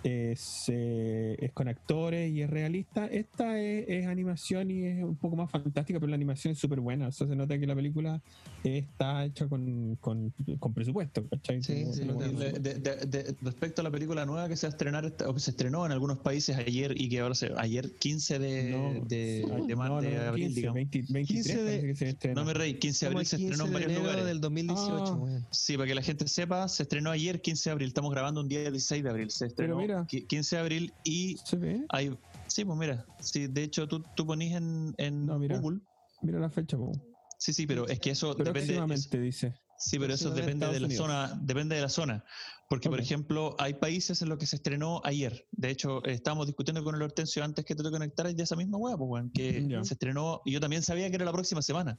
es, 0.03 0.65
eh, 0.69 1.37
es 1.41 1.53
con 1.53 1.69
actores 1.69 2.31
y 2.33 2.43
es 2.43 2.51
realista. 2.51 3.07
Esta 3.07 3.61
es, 3.61 3.85
es 3.89 4.07
animación 4.07 4.71
y 4.71 4.85
es 4.85 5.03
un 5.05 5.17
poco 5.17 5.37
más 5.37 5.51
fantástica, 5.51 6.01
pero 6.01 6.09
la 6.11 6.17
animación 6.17 6.53
es 6.53 6.59
súper 6.59 6.81
buena. 6.81 7.09
O 7.09 7.13
sea, 7.13 7.27
se 7.27 7.37
nota 7.37 7.59
que 7.59 7.67
la 7.67 7.75
película 7.75 8.21
está 8.65 9.25
hecha 9.25 9.47
con, 9.49 9.97
con, 10.01 10.33
con 10.59 10.75
presupuesto, 10.75 11.25
¿cachai? 11.29 11.63
Sí, 11.63 11.83
Como- 11.83 11.93
sí, 11.95 12.01
como- 12.07 12.21
lo 12.21 12.29
De- 12.29 12.53
de- 12.61 12.75
de- 12.75 13.07
de- 13.07 13.37
respecto 13.43 13.81
a 13.81 13.85
la 13.85 13.91
película 13.91 14.25
nueva 14.27 14.49
que 14.49 14.57
se 14.57 14.67
va 14.67 14.71
a 14.71 14.75
estrenar 14.75 15.05
esta- 15.05 15.29
o 15.29 15.35
que 15.35 15.41
se 15.41 15.51
estrenó 15.51 15.85
en 15.87 15.93
algunos 15.93 16.19
países 16.19 16.57
ayer 16.57 16.95
y 17.01 17.09
que 17.09 17.21
ahora 17.21 17.35
se 17.35 17.51
ayer 17.57 17.91
15 17.99 18.39
de, 18.39 18.71
No, 18.71 19.05
de, 19.07 19.45
no, 19.49 19.67
de 19.67 19.77
mar- 19.77 19.91
no, 19.91 20.01
de 20.01 20.15
no, 20.15 20.23
abril 20.23 20.47
15, 20.47 20.61
digamos. 20.61 20.75
20 20.75 20.99
23 21.09 21.27
15 21.27 21.57
de- 21.63 21.65
parece 21.69 21.87
que 21.87 21.95
se 21.97 22.09
estrena. 22.11 22.41
no 22.41 22.47
me 22.47 22.55
reí 22.55 22.75
15 22.75 23.07
de 23.07 23.13
abril 23.13 23.27
se 23.27 23.37
15 23.37 23.53
estrenó 23.53 23.67
en 23.67 23.73
varios 23.73 23.91
enero 23.91 24.05
lugares 24.05 24.25
del 24.27 24.41
2018, 24.41 25.27
Ah. 25.29 25.47
Sí, 25.51 25.77
para 25.77 25.87
que 25.89 25.95
la 25.95 26.03
gente 26.03 26.29
sepa, 26.29 26.69
se 26.69 26.83
estrenó 26.85 27.11
ayer 27.11 27.41
15 27.41 27.71
de 27.71 27.73
abril. 27.73 27.89
Estamos 27.89 28.11
grabando 28.13 28.41
un 28.41 28.49
día 28.49 28.61
16 28.61 29.03
de 29.03 29.11
abril. 29.11 29.31
Se 29.31 29.47
estrenó 29.47 29.77
mira. 29.91 30.07
qui- 30.07 30.27
15 30.27 30.57
de 30.57 30.63
abril 30.63 30.95
y 31.05 31.37
¿Se 31.39 31.57
ve? 31.57 31.85
hay. 31.89 32.11
Sí, 32.47 32.65
pues 32.65 32.79
mira. 32.79 33.05
Sí, 33.21 33.47
de 33.47 33.63
hecho, 33.65 33.87
tú, 33.89 34.03
tú 34.15 34.27
ponís 34.27 34.55
en, 34.55 34.95
en 34.99 35.27
No, 35.27 35.39
mira. 35.39 35.59
Google. 35.59 35.81
Mira 36.23 36.39
la 36.41 36.51
fecha, 36.51 36.77
po. 36.77 36.93
Sí, 37.39 37.53
sí, 37.53 37.67
pero 37.67 37.87
es 37.89 37.99
que 38.01 38.11
eso 38.11 38.35
depende. 38.35 38.61
es- 38.61 38.67
Próximamente, 38.67 39.21
dice. 39.21 39.55
sí, 39.79 39.99
pero 39.99 40.13
eso 40.15 40.31
depende 40.31 40.67
de 40.69 40.81
la 40.81 40.91
zona. 40.91 41.39
Depende 41.43 41.77
de 41.77 41.83
la 41.83 41.89
zona. 41.89 42.25
Porque, 42.69 42.89
por 42.89 43.01
ejemplo, 43.01 43.57
hay 43.59 43.75
países 43.75 44.23
en 44.23 44.29
los 44.29 44.39
que 44.39 44.47
se 44.47 44.55
estrenó 44.55 45.01
ayer. 45.03 45.45
De 45.51 45.71
hecho, 45.71 46.05
eh, 46.07 46.13
estábamos 46.13 46.47
discutiendo 46.47 46.85
con 46.85 46.95
el 46.95 47.03
Hortensio 47.03 47.43
antes 47.43 47.65
que 47.65 47.75
tú 47.75 47.83
te 47.83 47.91
conectaras 47.91 48.37
de 48.37 48.45
esa 48.45 48.55
misma 48.55 48.79
web, 48.79 48.97
pues, 48.97 49.25
que 49.35 49.67
se 49.83 49.95
estrenó. 49.95 50.41
Y 50.45 50.53
yo 50.53 50.61
también 50.61 50.83
sabía 50.83 51.09
que 51.11 51.17
era 51.17 51.25
la 51.25 51.33
próxima 51.33 51.63
semana. 51.63 51.99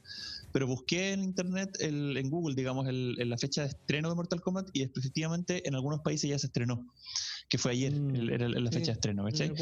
Pero 0.50 0.66
busqué 0.66 1.12
en 1.12 1.24
internet, 1.24 1.76
el- 1.80 2.16
en 2.16 2.30
Google, 2.30 2.54
digamos, 2.54 2.88
el- 2.88 3.16
en 3.18 3.28
la 3.28 3.36
fecha 3.36 3.62
de 3.62 3.68
estreno 3.68 4.08
de 4.08 4.14
Mortal 4.14 4.40
Kombat 4.40 4.70
y 4.72 4.80
efectivamente 4.82 5.66
en 5.68 5.74
algunos 5.74 6.00
países 6.00 6.30
ya 6.30 6.38
se 6.38 6.46
estrenó. 6.46 6.86
Que 7.48 7.58
fue 7.58 7.72
ayer, 7.72 7.92
Mm. 7.92 8.14
el- 8.16 8.64
la 8.64 8.70
Sí. 8.70 8.78
fecha 8.78 8.92
de 8.92 8.92
estreno, 8.92 9.28
En 9.28 9.32
¿cachai? 9.32 9.52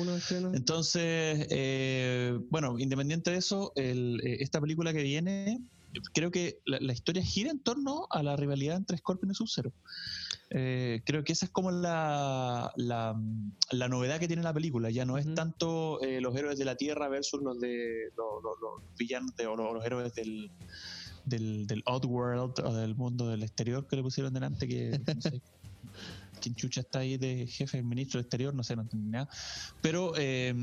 Entonces, 0.54 1.46
eh, 1.50 2.38
bueno, 2.50 2.78
independiente 2.78 3.30
de 3.32 3.38
eso, 3.38 3.72
el- 3.76 4.20
eh, 4.24 4.38
esta 4.40 4.60
película 4.60 4.92
que 4.92 5.02
viene, 5.02 5.60
creo 6.14 6.30
que 6.30 6.58
la, 6.66 6.78
la 6.80 6.92
historia 6.92 7.22
gira 7.22 7.50
en 7.50 7.58
torno 7.60 8.06
a 8.10 8.22
la 8.22 8.36
rivalidad 8.36 8.76
entre 8.76 8.96
Scorpion 8.98 9.32
y 9.32 9.34
Sub-Zero. 9.34 9.72
Eh, 10.50 11.02
creo 11.04 11.24
que 11.24 11.32
esa 11.32 11.46
es 11.46 11.50
como 11.52 11.70
la, 11.72 12.72
la, 12.76 13.20
la 13.72 13.88
novedad 13.88 14.18
que 14.20 14.26
tiene 14.28 14.42
la 14.42 14.52
película. 14.54 14.90
Ya 14.90 15.04
no 15.04 15.18
es 15.18 15.32
tanto 15.34 16.00
eh, 16.02 16.20
los 16.20 16.36
héroes 16.36 16.58
de 16.58 16.64
la 16.64 16.76
Tierra 16.76 17.08
versus 17.08 17.40
los 17.42 17.58
de 17.60 18.10
los, 18.16 18.42
los- 18.42 18.60
los 18.60 18.96
villanos 18.98 19.34
de- 19.36 19.46
o 19.46 19.56
los, 19.56 19.74
los 19.74 19.84
héroes 19.84 20.14
del, 20.14 20.50
del, 21.24 21.66
del 21.66 21.82
Oddworld 21.86 22.60
o 22.64 22.74
del 22.74 22.94
mundo 22.94 23.28
del 23.28 23.42
exterior 23.42 23.86
que 23.88 23.96
le 23.96 24.02
pusieron 24.02 24.32
delante, 24.32 24.66
que 24.68 25.00
no 25.14 25.20
sé 25.20 25.40
quién 26.40 26.54
chucha 26.54 26.80
está 26.80 27.00
ahí 27.00 27.16
de 27.18 27.46
jefe 27.46 27.82
ministro 27.82 28.18
del 28.18 28.24
exterior, 28.24 28.54
no 28.54 28.62
sé, 28.64 28.74
no 28.76 28.82
entendí 28.82 29.08
nada. 29.10 29.28
Pero, 29.80 30.12
eh, 30.16 30.54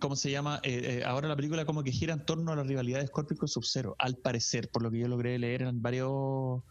¿cómo 0.00 0.16
se 0.16 0.30
llama? 0.30 0.60
Eh, 0.62 1.00
eh, 1.00 1.04
ahora 1.04 1.28
la 1.28 1.36
película 1.36 1.64
como 1.64 1.82
que 1.82 1.92
gira 1.92 2.14
en 2.14 2.24
torno 2.24 2.52
a 2.52 2.56
la 2.56 2.62
rivalidad 2.62 3.00
de 3.00 3.06
Scorpio 3.06 3.36
con 3.36 3.48
Sub-Zero, 3.48 3.94
al 3.98 4.16
parecer, 4.16 4.70
por 4.72 4.82
lo 4.82 4.90
que 4.90 4.98
yo 5.00 5.08
logré 5.08 5.38
leer 5.38 5.62
en 5.62 5.82
varios, 5.82 6.62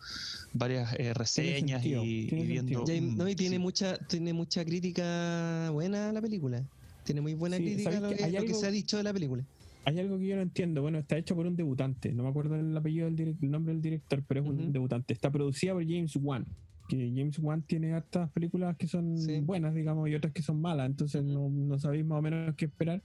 varias 0.53 0.93
eh, 0.97 1.14
reseñas 1.14 1.86
y, 1.86 1.93
y 1.95 2.47
viendo... 2.47 2.86
Ya, 2.86 2.93
y- 2.95 3.01
no, 3.01 3.28
y 3.28 3.36
tiene 3.36 3.57
sí. 3.57 3.59
mucha, 3.59 3.97
tiene 4.07 4.34
mucha 4.34 4.64
crítica 4.66 5.70
buena 5.72 6.11
la 6.11 6.22
película. 6.22 6.64
Tiene 7.03 7.22
muy 7.22 7.34
buena 7.34 7.57
Sí, 7.57 7.64
crítica 7.66 7.91
¿sabes 7.91 8.01
lo 8.01 8.09
que 8.09 8.16
que, 8.16 8.32
lo 8.32 8.32
que 8.32 8.38
algo- 8.47 8.59
se 8.59 8.68
ha 8.68 8.72
dicho 8.72 8.97
de 8.97 9.03
la 9.03 9.14
película. 9.14 9.43
Hay 9.86 9.99
algo 9.99 10.18
que 10.18 10.28
yo 10.28 10.38
no 10.38 10.41
entiendo. 10.41 10.82
Bueno, 10.82 10.99
está 10.99 11.18
hecho 11.18 11.36
por 11.36 11.45
un 11.45 11.57
debutante. 11.57 12.14
No 12.14 12.24
me 12.24 12.30
acuerdo 12.30 12.55
el 12.55 12.76
apellido 12.78 13.09
del 13.11 13.36
el 13.41 13.51
nombre 13.51 13.74
del 13.74 13.82
director, 13.82 14.24
pero 14.26 14.39
es 14.39 14.47
un 14.47 14.57
Ujú. 14.61 14.72
debutante. 14.72 15.14
Está 15.14 15.30
producida 15.30 15.74
por 15.74 15.84
James 15.84 16.16
Wan. 16.16 16.45
Que 16.88 17.11
James 17.15 17.39
Wan 17.39 17.61
tiene 17.61 17.93
hartas 17.93 18.29
películas 18.31 18.75
que 18.77 18.88
son 18.88 19.17
Sí. 19.17 19.39
buenas, 19.39 19.73
digamos, 19.73 20.09
y 20.09 20.15
otras 20.15 20.34
que 20.34 20.41
son 20.41 20.59
malas. 20.61 20.88
Entonces 20.88 21.23
no, 21.23 21.49
no 21.49 21.79
sabéis 21.79 22.05
más 22.05 22.19
o 22.19 22.21
menos 22.21 22.55
qué 22.55 22.65
esperar. 22.65 23.01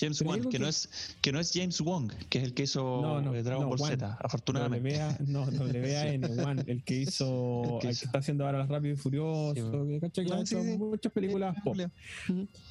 James 0.00 0.18
pero 0.18 0.30
Wan, 0.30 0.42
que, 0.42 0.48
que- 0.48 0.58
no 0.58 0.66
es, 0.68 1.16
que 1.20 1.32
no 1.32 1.38
es 1.40 1.52
James 1.52 1.80
Wong, 1.80 2.10
que 2.30 2.38
es 2.38 2.44
el 2.44 2.54
que 2.54 2.62
hizo 2.62 3.00
No, 3.02 3.20
no, 3.20 3.34
eh, 3.34 3.42
Dragon 3.42 3.68
no, 3.68 3.76
Ball. 3.76 3.90
Z, 3.90 4.16
afortunadamente. 4.20 4.98
No, 5.26 5.42
WAN, 5.44 6.38
Wan, 6.44 6.64
el 6.66 6.82
que 6.84 6.96
hizo, 7.00 7.62
El 7.64 7.70
el 7.74 7.78
que 7.80 7.86
que, 7.88 7.92
hizo. 7.92 8.04
está 8.06 8.18
haciendo 8.18 8.46
ahora 8.46 8.58
las 8.58 8.68
Rápido 8.68 8.94
y 8.94 8.96
Furioso, 8.96 9.54
Sí, 9.54 9.90
que, 9.92 10.00
¿cachai? 10.00 10.26
Que 10.26 10.32
ha 10.34 10.46
sí, 10.46 10.56
muchas 10.78 11.12
películas 11.12 11.56
pop. 11.62 11.76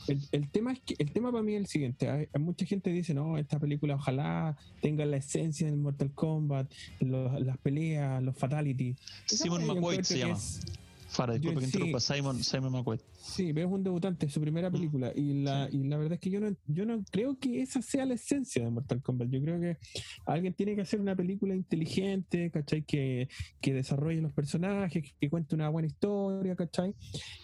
El, 0.08 0.20
el 0.32 0.50
tema 0.50 0.74
es 0.74 0.80
que 0.80 0.96
el 0.98 1.12
tema 1.12 1.32
para 1.32 1.44
mí 1.44 1.54
es 1.54 1.60
el 1.62 1.68
siguiente 1.68 2.10
hay, 2.10 2.28
hay 2.32 2.42
mucha 2.42 2.66
gente 2.66 2.90
dice 2.92 3.14
no 3.14 3.38
esta 3.38 3.60
película 3.60 3.96
ojalá 3.96 4.58
tenga 4.82 5.06
la 5.06 5.18
esencia 5.18 5.68
del 5.68 5.76
Mortal 5.78 6.12
Kombat 6.14 6.72
lo- 7.02 7.38
las 7.40 7.58
peleas 7.58 8.24
los 8.24 8.36
fatalities 8.38 8.96
Simon 9.26 9.66
McQuaid 9.68 10.02
se 10.04 10.14
que 10.14 10.20
llama. 10.22 10.34
Fara, 11.10 11.34
disculpa 11.34 11.56
Yo- 11.56 11.60
que 11.60 11.66
sí. 11.66 11.78
interrumpa, 11.78 12.00
Simon, 12.00 12.44
Simon 12.44 12.72
McQuaid. 12.74 13.00
Sí 13.28 13.52
pero 13.54 13.68
es 13.68 13.74
un 13.74 13.84
debutante 13.84 14.26
es 14.26 14.34
su 14.34 14.42
primera 14.42 14.70
Mm. 14.70 14.74
película 14.74 15.12
y 15.16 15.44
la 15.44 15.70
y 15.72 15.84
la 15.84 15.98
verdad 15.98 16.14
es 16.14 16.20
que 16.20 16.30
yo 16.30 16.40
no 16.40 16.56
yo 16.68 16.86
no 16.86 17.04
creo 17.12 17.38
que 17.40 17.62
esa 17.62 17.82
sea 17.82 18.06
la 18.06 18.14
esencia 18.16 18.64
de 18.64 18.70
Mortal 18.72 19.02
Kombat 19.02 19.30
yo 19.30 19.42
creo 19.42 19.60
que 19.60 19.78
alguien 20.26 20.54
tiene 20.54 20.76
que 20.76 20.82
hacer 20.82 21.00
una 21.02 21.16
película 21.16 21.54
inteligente 21.56 22.50
¿cachai? 22.52 22.84
que, 22.84 23.28
que 23.62 23.74
desarrolle 23.74 24.22
los 24.22 24.34
personajes 24.34 25.04
que, 25.04 25.12
que 25.20 25.30
cuente 25.30 25.56
una 25.56 25.70
buena 25.70 25.88
historia 25.88 26.56
¿cachai? 26.56 26.94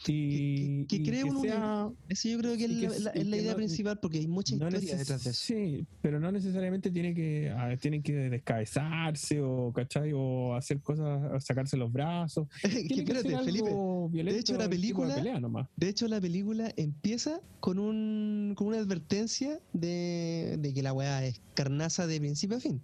y 0.08 0.86
Que- 0.86 0.86
que- 0.88 0.88
que 0.88 0.96
y 0.96 1.06
cree 1.06 1.24
un 1.24 1.42
sea 1.42 1.90
Eso 2.10 2.30
yo 2.30 2.38
creo 2.40 2.58
que 2.58 2.66
es 2.66 3.02
la, 3.04 3.12
es 3.12 3.26
idea 3.26 3.52
no- 3.52 3.58
principal 3.58 4.00
porque 4.02 4.18
hay 4.20 4.28
mucha 4.28 4.56
no 4.56 4.68
historia 4.68 4.98
detrás 4.98 5.24
de 5.24 5.32
eso. 5.32 5.44
Sí, 5.46 5.86
pero 6.02 6.20
no 6.20 6.32
necesariamente 6.32 6.92
tiene 6.92 7.14
que, 7.14 7.50
ah, 7.56 7.76
tienen 7.80 8.02
que 8.04 8.14
descabezarse 8.14 9.42
o, 9.42 9.72
¿cachai? 9.74 10.12
O 10.14 10.56
hacer 10.56 10.80
cosas, 10.82 11.44
sacarse 11.44 11.78
los 11.78 11.92
brazos. 11.92 12.48
Que 12.94 13.02
espérate, 13.02 13.30
algo 13.36 13.46
Felipe. 13.46 13.70
violento, 14.12 14.34
de 14.36 14.40
hecho, 14.40 14.54
la 14.54 14.60
tipo 14.60 14.70
de 14.70 14.76
película- 14.78 15.16
pelea 15.16 15.40
nomás. 15.40 15.68
De 15.76 15.90
hecho, 15.90 16.08
la 16.08 16.22
película 16.22 16.72
empieza 16.78 17.40
con 17.60 17.80
un 17.80 18.54
con 18.56 18.68
una 18.68 18.78
advertencia 18.78 19.60
de, 19.74 20.58
de 20.60 20.74
que 20.74 20.84
la 20.84 20.94
weá 20.94 21.26
es 21.26 21.42
carnaza 21.56 22.06
de 22.08 22.20
principio 22.20 22.58
a 22.58 22.60
fin. 22.60 22.82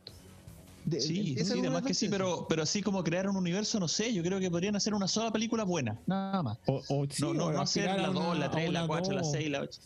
De- 0.86 1.00
Sí, 1.00 1.36
sí, 1.38 1.60
además 1.60 1.84
que 1.84 1.94
sí, 1.94 2.08
pero, 2.10 2.48
pero 2.50 2.64
así 2.64 2.82
como 2.82 3.04
crear 3.04 3.30
un 3.30 3.36
universo, 3.36 3.80
no 3.80 3.88
sé, 3.88 4.12
yo 4.14 4.24
creo 4.24 4.40
que 4.40 4.50
podrían 4.50 4.76
hacer 4.76 4.94
una 4.94 5.08
sola 5.08 5.32
película 5.32 5.64
buena, 5.66 6.00
nada 6.08 6.42
más. 6.42 6.58
O, 6.66 6.82
o 6.90 7.06
sí, 7.10 7.22
no, 7.22 7.34
no, 7.34 7.46
o 7.48 7.52
no 7.52 7.62
hacer 7.62 7.86
la 7.86 8.08
a 8.08 8.12
2, 8.12 8.26
una- 8.26 8.40
la 8.40 8.46
a 8.46 8.52
3, 8.52 8.72
la 8.72 8.80
una 8.80 8.88
4, 8.88 9.14
la 9.14 9.22
dos. 9.22 9.32
6, 9.32 9.50
la 9.52 9.62
8. 9.62 9.80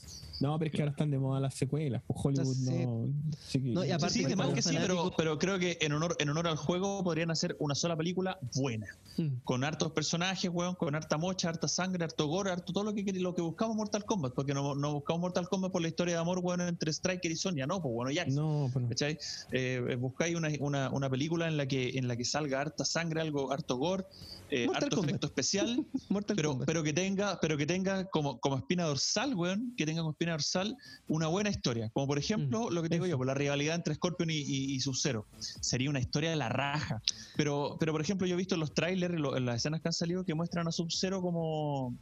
No, 0.43 0.59
pero 0.59 0.67
es 0.69 0.75
que 0.75 0.81
ahora 0.81 0.91
están 0.91 1.09
de 1.09 1.17
moda 1.19 1.39
las 1.39 1.53
secuelas. 1.53 2.03
Pues 2.05 2.19
Hollywood 2.21 2.53
Sí. 2.53 2.85
no. 2.85 3.07
sí 3.47 3.59
No, 3.59 3.85
y 3.85 3.91
aparte 3.91 4.13
Sí, 4.13 4.19
que 4.19 4.25
además 4.25 4.49
que 4.53 4.61
sí, 4.61 4.75
pero, 5.17 5.39
creo 5.39 5.57
que 5.57 5.77
en 5.79 5.93
honor, 5.93 6.17
en 6.19 6.27
honor 6.29 6.47
al 6.47 6.57
juego 6.57 7.01
podrían 7.01 7.31
hacer 7.31 7.55
una 7.59 7.75
sola 7.75 7.95
película 7.95 8.37
buena. 8.53 8.87
Mm. 9.17 9.37
Con 9.45 9.63
hartos 9.63 9.93
personajes, 9.93 10.51
weón, 10.53 10.75
con 10.75 10.95
harta 10.95 11.17
mocha, 11.17 11.47
harta 11.47 11.69
sangre, 11.69 12.03
harto 12.03 12.27
gore, 12.27 12.51
harto 12.51 12.73
todo 12.73 12.83
lo 12.83 12.93
que, 12.93 13.03
lo 13.13 13.33
que 13.33 13.41
buscamos 13.41 13.77
Mortal 13.77 14.03
Kombat. 14.03 14.33
Porque 14.33 14.53
no, 14.53 14.75
no 14.75 14.93
buscamos 14.95 15.21
Mortal 15.21 15.47
Kombat 15.47 15.71
por 15.71 15.81
la 15.81 15.87
historia 15.87 16.15
de 16.15 16.19
amor, 16.19 16.39
weón, 16.39 16.59
entre 16.61 16.91
Striker 16.91 17.31
y 17.31 17.37
Sonya, 17.37 17.65
no, 17.65 17.81
pues 17.81 17.93
bueno, 17.93 18.11
ya. 18.11 18.25
No, 18.25 18.69
pero 18.73 18.89
¿cachai? 18.89 19.17
Eh, 19.53 19.95
buscáis 19.97 20.35
una, 20.35 20.49
una, 20.59 20.89
una 20.89 21.09
película 21.09 21.47
en 21.47 21.55
la 21.55 21.65
que 21.67 21.97
en 21.97 22.07
la 22.09 22.17
que 22.17 22.25
salga 22.25 22.59
harta 22.59 22.83
sangre, 22.83 23.21
algo 23.21 23.51
harto 23.53 23.77
gore, 23.77 24.03
eh, 24.49 24.67
harto 24.73 24.97
Kombat. 24.97 25.09
efecto 25.09 25.27
especial, 25.27 25.85
Mortal 26.09 26.35
pero, 26.35 26.49
Kombat. 26.49 26.67
pero 26.67 26.83
que 26.83 26.91
tenga, 26.93 27.39
pero 27.39 27.57
que 27.57 27.65
tenga 27.65 28.05
como, 28.05 28.39
como 28.39 28.57
espina 28.57 28.83
dorsal, 28.83 29.33
weón, 29.35 29.73
que 29.77 29.85
tenga 29.85 30.01
como 30.01 30.11
espina 30.11 30.32
dorsal 30.33 30.75
una 31.07 31.27
buena 31.27 31.49
historia. 31.49 31.89
Como 31.93 32.05
por 32.07 32.19
ejemplo, 32.19 32.69
lo 32.69 32.81
que 32.83 32.89
te 32.89 32.95
digo 32.95 33.05
yo, 33.07 33.17
por 33.17 33.25
la 33.27 33.33
rivalidad 33.33 33.75
entre 33.75 33.95
Scorpion 33.95 34.29
y, 34.29 34.35
y, 34.37 34.73
y 34.75 34.79
Sub-Zero. 34.79 35.25
Sería 35.39 35.89
una 35.89 35.99
historia 35.99 36.29
de 36.29 36.35
la 36.35 36.49
raja. 36.49 37.01
Pero, 37.35 37.77
pero 37.79 37.91
por 37.91 38.01
ejemplo, 38.01 38.27
yo 38.27 38.33
he 38.35 38.37
visto 38.37 38.55
en 38.55 38.61
los 38.61 38.73
trailers, 38.73 39.13
lo- 39.19 39.35
en 39.37 39.45
las 39.45 39.55
escenas 39.57 39.81
que 39.81 39.87
han 39.87 39.93
salido, 39.93 40.23
que 40.23 40.33
muestran 40.33 40.67
a 40.67 40.71
Sub-Zero 40.71 41.21
como. 41.21 41.95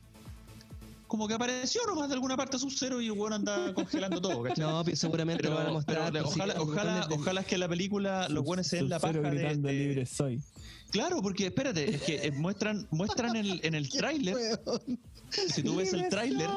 Como 1.08 1.28
que 1.28 1.34
apareció 1.34 1.82
nomás 1.88 2.08
de 2.08 2.14
alguna 2.14 2.38
parte 2.38 2.58
Sub-Zero 2.58 3.02
y 3.02 3.08
el 3.08 3.12
weón 3.12 3.34
anda 3.34 3.74
congelando 3.76 4.22
todo, 4.22 4.44
¿cachai? 4.44 4.64
No, 4.66 4.82
seguramente 4.96 5.44
Pero, 5.44 5.56
lo 5.56 5.60
van 5.60 5.68
a 5.68 5.74
mostrar. 5.74 6.12
pero 6.14 6.24
pues, 6.24 6.34
sí, 6.36 6.40
ojalá, 6.40 6.62
ojalá, 6.62 7.08
ojalá 7.12 7.44
que 7.44 7.58
la 7.58 7.68
película 7.68 8.30
los 8.30 8.46
buenos 8.46 8.66
se 8.68 8.78
den 8.78 8.88
la 8.88 8.98
paja 8.98 9.20
de, 9.20 9.58
de- 9.58 9.74
libre 9.74 10.06
soy. 10.06 10.42
Claro, 10.90 11.22
porque 11.22 11.48
espérate, 11.48 11.96
es 11.96 12.02
que 12.04 12.16
eh, 12.28 12.32
muestran, 12.32 12.88
muestran 12.92 13.36
en 13.36 13.46
el, 13.46 13.60
en 13.64 13.76
el 13.76 13.90
tráiler, 13.98 14.38
si 15.50 15.64
tú 15.64 15.76
ves 15.76 15.92
el 15.94 16.08
tráiler, 16.08 16.50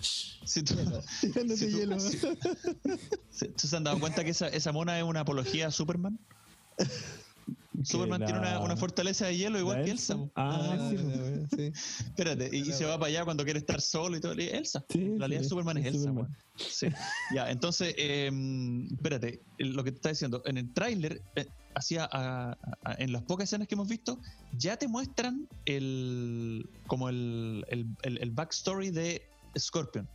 si 0.00 0.62
tú, 0.62 0.74
tirándote 1.20 1.56
si 1.56 1.70
tú- 1.70 1.76
hielo. 1.78 2.00
si- 2.00 2.18
si- 3.30 3.48
¿tú 3.48 3.66
se 3.68 3.76
han 3.76 3.84
dado 3.84 3.98
cuenta 4.00 4.24
que 4.24 4.30
esa, 4.30 4.48
esa 4.48 4.72
mona 4.72 4.98
es 4.98 5.04
una 5.04 5.20
apología 5.20 5.68
a 5.68 5.70
Superman? 5.70 6.18
Superman 7.82 8.20
la- 8.20 8.26
tiene 8.26 8.40
una, 8.40 8.60
una 8.60 8.76
fortaleza 8.76 9.26
de 9.26 9.36
hielo 9.38 9.58
igual 9.58 9.78
¿La 9.78 9.84
que 9.84 9.90
Elsa. 9.92 10.16
Ah, 10.36 10.76
Ah, 10.78 10.90
sí. 11.56 11.72
Espérate, 12.04 12.50
y, 12.52 12.58
y 12.68 12.72
se 12.72 12.84
va 12.84 12.98
para 12.98 13.08
allá 13.08 13.24
cuando 13.24 13.42
quiere 13.44 13.58
estar 13.58 13.80
solo 13.80 14.16
y 14.16 14.20
todo. 14.20 14.34
y 14.34 14.48
Elsa. 14.48 14.84
Sí, 14.90 14.98
en 14.98 15.18
realidad 15.18 15.42
sí, 15.42 15.48
Superman 15.48 15.78
es 15.78 15.86
es 15.86 15.94
Elsa. 15.94 16.08
Superman. 16.08 16.36
Ya, 17.34 17.50
entonces, 17.50 17.94
eh, 17.96 18.30
espérate, 18.92 19.40
lo 19.58 19.82
que 19.82 19.92
te 19.92 19.96
está 19.96 20.08
diciendo, 20.10 20.42
en 20.44 20.58
el 20.58 20.72
tráiler, 20.74 21.22
eh, 21.36 21.46
hacía 21.74 22.06
a- 22.12 22.58
a- 22.84 22.94
en 22.98 23.12
las 23.12 23.22
pocas 23.22 23.44
escenas 23.44 23.66
que 23.66 23.76
hemos 23.76 23.88
visto, 23.88 24.18
ya 24.58 24.76
te 24.76 24.86
muestran 24.86 25.48
el 25.64 26.68
como 26.86 27.08
el, 27.08 27.64
el, 27.68 27.86
el- 28.02 28.18
el 28.18 28.30
backstory 28.30 28.90
de 28.90 29.22
Scorpion. 29.58 30.08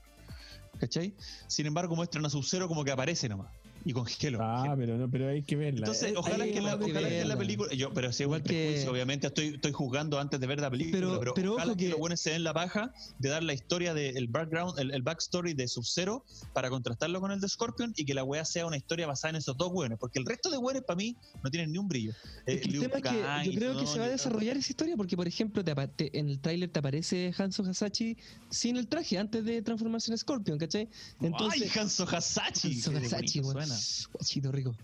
¿Cachai? 0.79 1.15
Sin 1.47 1.65
embargo, 1.65 1.95
muestran 1.95 2.25
a 2.25 2.29
Sub-Zero 2.29 2.67
como 2.67 2.83
que 2.83 2.91
aparece 2.91 3.29
nomás. 3.29 3.51
Y 3.85 3.93
congelo. 3.93 4.39
Ah, 4.41 4.73
pero 4.77 4.97
no, 4.97 5.09
pero 5.09 5.29
hay 5.29 5.43
que 5.43 5.55
verla. 5.55 5.81
Entonces, 5.81 6.13
ojalá 6.17 6.43
que, 6.45 6.59
la, 6.59 6.75
de 6.75 6.85
ojalá 6.91 7.07
que 7.07 7.23
la 7.25 7.37
película. 7.37 7.71
Yo, 7.73 7.93
pero 7.93 8.11
si 8.11 8.23
es 8.23 8.25
Igual 8.25 8.41
que- 8.41 8.49
prejuicio, 8.49 8.91
obviamente 8.91 9.27
estoy, 9.27 9.47
estoy 9.55 9.71
jugando 9.71 10.19
antes 10.19 10.39
de 10.39 10.47
ver 10.47 10.59
la 10.59 10.71
película. 10.71 10.97
Pero- 10.99 11.19
Pero, 11.19 11.33
pero 11.35 11.53
ojalá 11.53 11.71
ojo 11.71 11.77
que, 11.77 11.89
los 11.89 11.99
buenos 11.99 12.19
se 12.19 12.31
den 12.31 12.43
la 12.43 12.53
paja 12.53 12.91
de 13.19 13.29
dar 13.29 13.43
la 13.43 13.53
historia 13.53 13.93
del 13.93 14.27
background, 14.27 14.79
el, 14.79 14.91
el 14.91 15.01
backstory 15.03 15.53
de 15.53 15.67
Sub-Zero 15.67 16.25
para 16.53 16.69
contrastarlo 16.69 17.21
con 17.21 17.31
el 17.31 17.39
de 17.39 17.47
Scorpion 17.47 17.93
y 17.95 18.05
que 18.05 18.13
la 18.15 18.23
weá 18.23 18.43
sea 18.43 18.65
una 18.65 18.75
historia 18.77 19.05
basada 19.07 19.29
en 19.29 19.35
esos 19.37 19.55
dos 19.57 19.69
weones. 19.71 19.99
Porque 19.99 20.17
el 20.19 20.25
resto 20.25 20.49
de 20.49 20.57
weones 20.57 20.83
para 20.83 20.97
mí 20.97 21.15
no 21.43 21.51
tienen 21.51 21.71
ni 21.71 21.77
un 21.77 21.87
brillo. 21.87 22.11
Eh, 22.47 22.61
el 22.63 22.79
tema 22.79 22.95
es 22.97 23.03
que 23.43 23.51
yo 23.51 23.59
creo 23.59 23.79
que 23.79 23.85
se 23.85 23.99
va 23.99 24.05
a 24.05 24.09
desarrollar 24.09 24.57
esa 24.57 24.71
historia 24.71 24.97
porque, 24.97 25.15
por 25.15 25.27
ejemplo, 25.27 25.63
te 25.63 25.75
te- 25.95 26.17
en 26.17 26.29
el 26.29 26.39
tráiler 26.39 26.69
te 26.69 26.79
aparece 26.79 27.31
Hanzo 27.37 27.63
Hasashi 27.63 28.17
sin 28.49 28.77
el 28.77 28.87
traje 28.87 29.19
antes 29.19 29.45
de 29.45 29.61
transformarse 29.61 30.11
en 30.11 30.17
Scorpion, 30.17 30.57
¿cachai? 30.57 30.89
¡Ay, 31.19 31.69
Hanzo 31.77 32.03
Hasashi! 32.09 32.81
Hanzo 32.81 32.91
Hasashi, 32.97 33.41
bonito 33.41 33.59
weón. 33.59 33.74
Guachito 34.13 34.51
rico. 34.51 34.75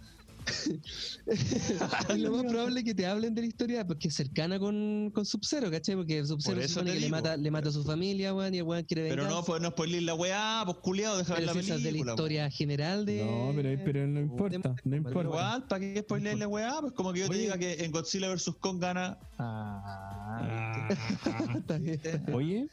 es 1.27 2.17
lo 2.17 2.31
más 2.31 2.45
probable 2.45 2.83
que 2.83 2.95
te 2.95 3.05
hablen 3.05 3.35
de 3.35 3.41
la 3.41 3.47
historia 3.47 3.85
porque 3.85 4.07
es 4.07 4.15
cercana 4.15 4.59
con, 4.59 5.11
con 5.13 5.25
Sub-Zero, 5.25 5.69
¿cachai? 5.69 5.95
Porque 5.95 6.25
Sub-Zero 6.25 6.67
supone 6.67 6.93
que 6.93 6.99
le 6.99 7.09
mata, 7.09 7.37
le 7.37 7.51
mata 7.51 7.69
a 7.69 7.71
su 7.71 7.83
familia, 7.83 8.33
weón, 8.33 8.53
y 8.53 8.57
el 8.57 8.63
weón 8.63 8.83
quiere 8.85 9.03
Pero 9.09 9.23
venganza. 9.23 9.35
no, 9.39 9.45
pues 9.45 9.61
no 9.61 9.69
spoiler 9.69 10.03
la 10.03 10.15
weá, 10.15 10.63
pues 10.65 10.77
culiado, 10.77 11.17
deja 11.19 11.33
ver 11.35 11.43
Pero 11.43 11.53
la 11.53 11.59
es 11.59 11.67
de 11.67 11.73
la 11.77 11.83
película. 11.83 12.11
historia 12.13 12.49
general 12.49 13.05
de. 13.05 13.23
No, 13.23 13.51
pero, 13.55 13.83
pero 13.85 14.07
no 14.07 14.19
importa, 14.19 14.57
no 14.69 14.75
Pero 14.83 14.97
importa. 14.97 15.29
Igual, 15.29 15.67
¿para 15.67 15.79
qué 15.79 15.99
spoiler 16.01 16.37
la 16.37 16.47
weá? 16.47 16.77
Pues 16.81 16.93
como 16.93 17.13
que 17.13 17.19
yo 17.19 17.29
te 17.29 17.37
diga 17.37 17.57
que 17.57 17.73
en 17.83 17.91
Godzilla 17.91 18.33
vs. 18.33 18.51
Kong 18.59 18.79
gana. 18.79 19.19
Ah, 19.37 20.87
Está 21.55 21.77
bien. 21.77 22.01
Oye, 22.33 22.67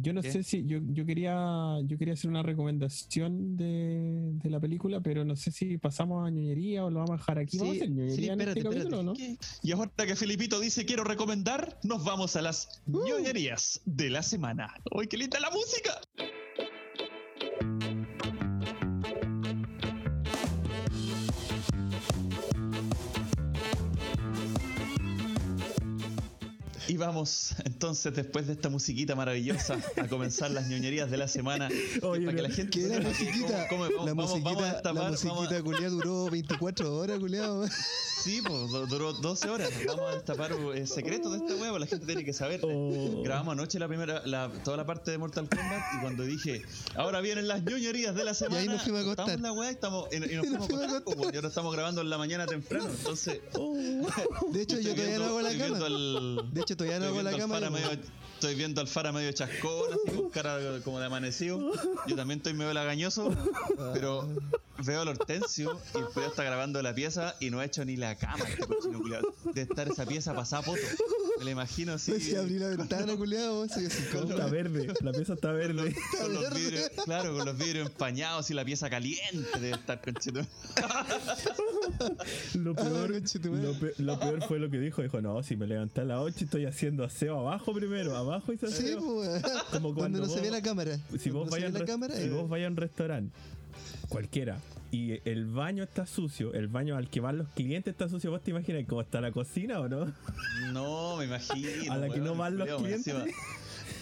yo 0.00 0.12
no 0.12 0.22
¿Qué? 0.22 0.32
sé 0.32 0.42
si 0.42 0.64
yo, 0.66 0.78
yo 0.92 1.04
quería 1.04 1.78
yo 1.84 1.98
quería 1.98 2.14
hacer 2.14 2.30
una 2.30 2.42
recomendación 2.42 3.56
de, 3.56 4.32
de 4.42 4.50
la 4.50 4.60
película, 4.60 5.00
pero 5.00 5.24
no 5.24 5.36
sé 5.36 5.50
si 5.50 5.78
pasamos 5.78 6.26
a 6.26 6.30
ñoñería 6.30 6.84
o 6.84 6.90
lo 6.90 7.00
vamos 7.00 7.14
a 7.14 7.16
dejar 7.16 7.38
aquí. 7.38 7.52
Sí, 7.52 7.58
¿Vamos 7.58 7.74
a 7.74 7.76
hacer 7.76 7.90
ñoñería 7.90 8.16
sí, 8.16 8.26
en 8.28 8.40
este 8.40 8.58
espérate, 8.60 8.78
capítulo, 8.78 9.02
no? 9.02 9.14
Y 9.62 9.72
ahora 9.72 9.90
que 10.06 10.16
Filipito 10.16 10.60
dice 10.60 10.84
quiero 10.84 11.04
recomendar, 11.04 11.78
nos 11.82 12.04
vamos 12.04 12.36
a 12.36 12.42
las 12.42 12.82
ñoñerías 12.86 13.80
de 13.84 14.10
la 14.10 14.22
semana. 14.22 14.74
¡Uy, 14.92 15.06
qué 15.06 15.16
linda 15.16 15.40
la 15.40 15.50
música! 15.50 16.00
Y 26.88 26.96
vamos 26.96 27.54
entonces, 27.64 28.14
después 28.14 28.46
de 28.46 28.52
esta 28.54 28.68
musiquita 28.68 29.14
maravillosa, 29.14 29.78
a 29.96 30.08
comenzar 30.08 30.50
las 30.50 30.68
ñoñerías 30.68 31.10
de 31.10 31.16
la 31.16 31.28
semana. 31.28 31.68
Oye, 32.02 32.24
para 32.26 32.36
que 32.36 32.42
la 32.42 32.50
gente 32.50 32.70
Que 32.78 32.84
era 32.86 32.96
sepa 32.96 33.08
musiquita. 33.08 33.68
cómo- 33.68 33.86
cómo- 33.86 34.06
la 34.06 34.14
vamos- 34.14 34.16
vamos 34.16 34.30
a 34.32 34.36
musiquita, 34.36 34.72
destapar, 34.72 34.94
la 34.94 35.00
vamos 35.02 35.24
a- 35.24 35.28
musiquita 35.28 35.62
culiada 35.62 35.88
duró 35.88 36.30
24 36.30 36.96
horas, 36.96 37.18
culiado. 37.18 37.66
Sí, 38.26 38.42
pues 38.42 38.70
du- 38.70 38.86
duró 38.86 39.12
12 39.12 39.48
horas. 39.48 39.70
Vamos 39.86 40.10
a 40.10 40.14
destapar 40.16 40.52
eh, 40.74 40.86
secretos 40.86 41.32
de 41.32 41.38
esta 41.38 41.54
huevo, 41.54 41.78
la 41.78 41.86
gente 41.86 42.04
tiene 42.06 42.24
que 42.24 42.32
saber. 42.32 42.60
Oh. 42.64 43.22
Grabamos 43.22 43.52
anoche 43.52 43.78
la 43.78 43.86
primera, 43.88 44.20
la, 44.26 44.50
toda 44.64 44.76
la 44.76 44.84
parte 44.84 45.10
de 45.12 45.18
Mortal 45.18 45.48
Kombat 45.48 45.94
y 45.96 46.00
cuando 46.00 46.24
dije, 46.24 46.62
ahora 46.96 47.20
vienen 47.20 47.46
las 47.48 47.62
ñoñerías 47.62 48.14
de 48.14 48.24
la 48.24 48.34
semana. 48.34 48.60
ahí 48.60 48.68
nos 48.68 48.82
fuimos 48.82 49.00
a 49.00 49.02
acostar. 49.04 49.28
estamos 49.28 49.36
en 49.36 49.42
la 49.42 49.52
weá 49.52 49.70
y, 49.70 49.74
estamos, 49.74 50.08
y, 50.12 50.16
y 50.16 50.36
nos 50.36 50.44
Y 50.46 50.48
fuimos 50.48 50.70
a 50.70 50.84
acostar, 50.98 51.04
pues, 51.04 51.32
y 51.32 51.36
ahora 51.36 51.48
estamos 51.48 51.72
grabando 51.72 52.00
en 52.00 52.10
la 52.10 52.18
mañana 52.18 52.46
temprano. 52.46 52.88
Entonces, 52.90 53.40
De 54.52 54.62
hecho, 54.62 54.80
yo 54.80 54.94
todavía 54.94 55.18
no 55.18 55.24
hago 55.26 55.40
la 55.42 55.56
cama. 55.56 55.86
al- 55.86 56.50
De 56.52 56.60
hecho, 56.60 56.76
todavía 56.76 56.98
no 56.98 57.06
hago 57.06 57.22
la 57.22 57.36
cama. 57.36 57.60
Estoy 58.36 58.54
viendo 58.54 58.80
al 58.82 58.86
Fara 58.86 59.12
medio 59.12 59.32
chascón, 59.32 59.90
así 59.94 60.14
con 60.16 60.28
cara 60.30 60.58
como 60.84 61.00
de 61.00 61.06
amanecido. 61.06 61.58
Yo 62.06 62.16
también 62.16 62.38
estoy 62.38 62.52
medio 62.52 62.72
lagañoso, 62.74 63.34
pero 63.94 64.28
veo 64.84 65.00
al 65.00 65.08
Hortensio 65.08 65.80
y 65.94 65.98
el 66.18 66.24
está 66.26 66.44
grabando 66.44 66.82
la 66.82 66.94
pieza 66.94 67.34
y 67.40 67.48
no 67.50 67.60
ha 67.60 67.64
hecho 67.64 67.84
ni 67.86 67.96
la 67.96 68.14
cama. 68.16 68.44
este 68.46 68.66
cochino. 68.66 69.00
De 69.54 69.62
estar 69.62 69.88
esa 69.88 70.04
pieza 70.04 70.34
pasada 70.34 70.62
poto. 70.62 70.82
Me 71.38 71.44
la 71.46 71.50
imagino 71.50 71.94
así. 71.94 72.18
Si 72.20 72.34
abrí 72.36 72.58
la 72.58 72.68
ventana, 72.68 73.16
culiado. 73.16 73.64
Está 73.64 74.46
verde, 74.48 74.92
la 75.00 75.12
pieza 75.12 75.32
está 75.34 75.52
verde. 75.52 75.94
Con 76.20 76.34
los 76.34 76.54
vidrios, 76.54 76.90
claro, 77.04 77.34
con 77.36 77.46
los 77.46 77.56
vidrios 77.56 77.88
empañados 77.88 78.50
y 78.50 78.54
la 78.54 78.64
pieza 78.66 78.90
caliente 78.90 79.58
de 79.60 79.70
estar 79.70 80.00
conchito. 80.02 80.40
Lo 82.54 82.74
peor, 82.74 83.12
conchetumare. 83.12 83.62
lo, 83.62 83.72
pe- 83.78 83.94
lo 83.98 84.18
peor 84.18 84.42
fue 84.46 84.58
lo 84.58 84.70
que 84.70 84.78
dijo. 84.78 85.02
Dijo, 85.02 85.20
no, 85.20 85.42
si 85.42 85.56
me 85.56 85.66
levanté 85.66 86.00
a 86.02 86.04
las 86.04 86.18
8 86.20 86.44
estoy 86.44 86.64
haciendo 86.66 87.04
aseo 87.04 87.38
abajo 87.38 87.72
primero. 87.72 88.16
Abajo 88.16 88.35
Sí, 88.70 88.96
pues. 88.98 89.42
Como 89.72 89.94
Cuando 89.94 89.94
cuando 89.94 90.18
no 90.20 90.26
se 90.26 90.32
vos- 90.34 90.42
ve 90.42 90.50
la 90.50 90.62
cámara. 90.62 90.96
si 91.18 91.30
Cuando 91.30 91.38
vos 91.40 91.44
no 91.46 91.50
se 91.52 91.56
vayas 91.56 91.72
ve 91.72 91.76
a 91.76 91.78
la 91.78 91.84
un 91.84 91.86
cámara. 91.86 92.16
si 92.16 92.22
eh, 92.22 92.30
vos 92.30 92.48
vayas 92.48 92.66
a 92.66 92.70
un 92.70 92.76
restaurante 92.76 93.38
cualquiera 94.08 94.58
y 94.92 95.18
el 95.28 95.46
baño 95.46 95.82
está 95.82 96.06
sucio, 96.06 96.54
el 96.54 96.68
baño 96.68 96.96
al 96.96 97.10
que 97.10 97.20
van 97.20 97.38
los 97.38 97.48
clientes 97.48 97.92
está 97.92 98.08
sucio, 98.08 98.30
¿vos 98.30 98.40
te 98.42 98.52
imaginas 98.52 98.84
cómo 98.88 99.00
está 99.00 99.20
la 99.20 99.32
cocina 99.32 99.80
o 99.80 99.88
no? 99.88 100.12
No, 100.72 101.16
me 101.16 101.24
imagino. 101.24 101.92
A 101.92 101.96
la 101.96 102.08
que 102.08 102.20
no 102.20 102.34
van 102.36 102.56
los 102.56 102.68
clientes. 102.80 103.14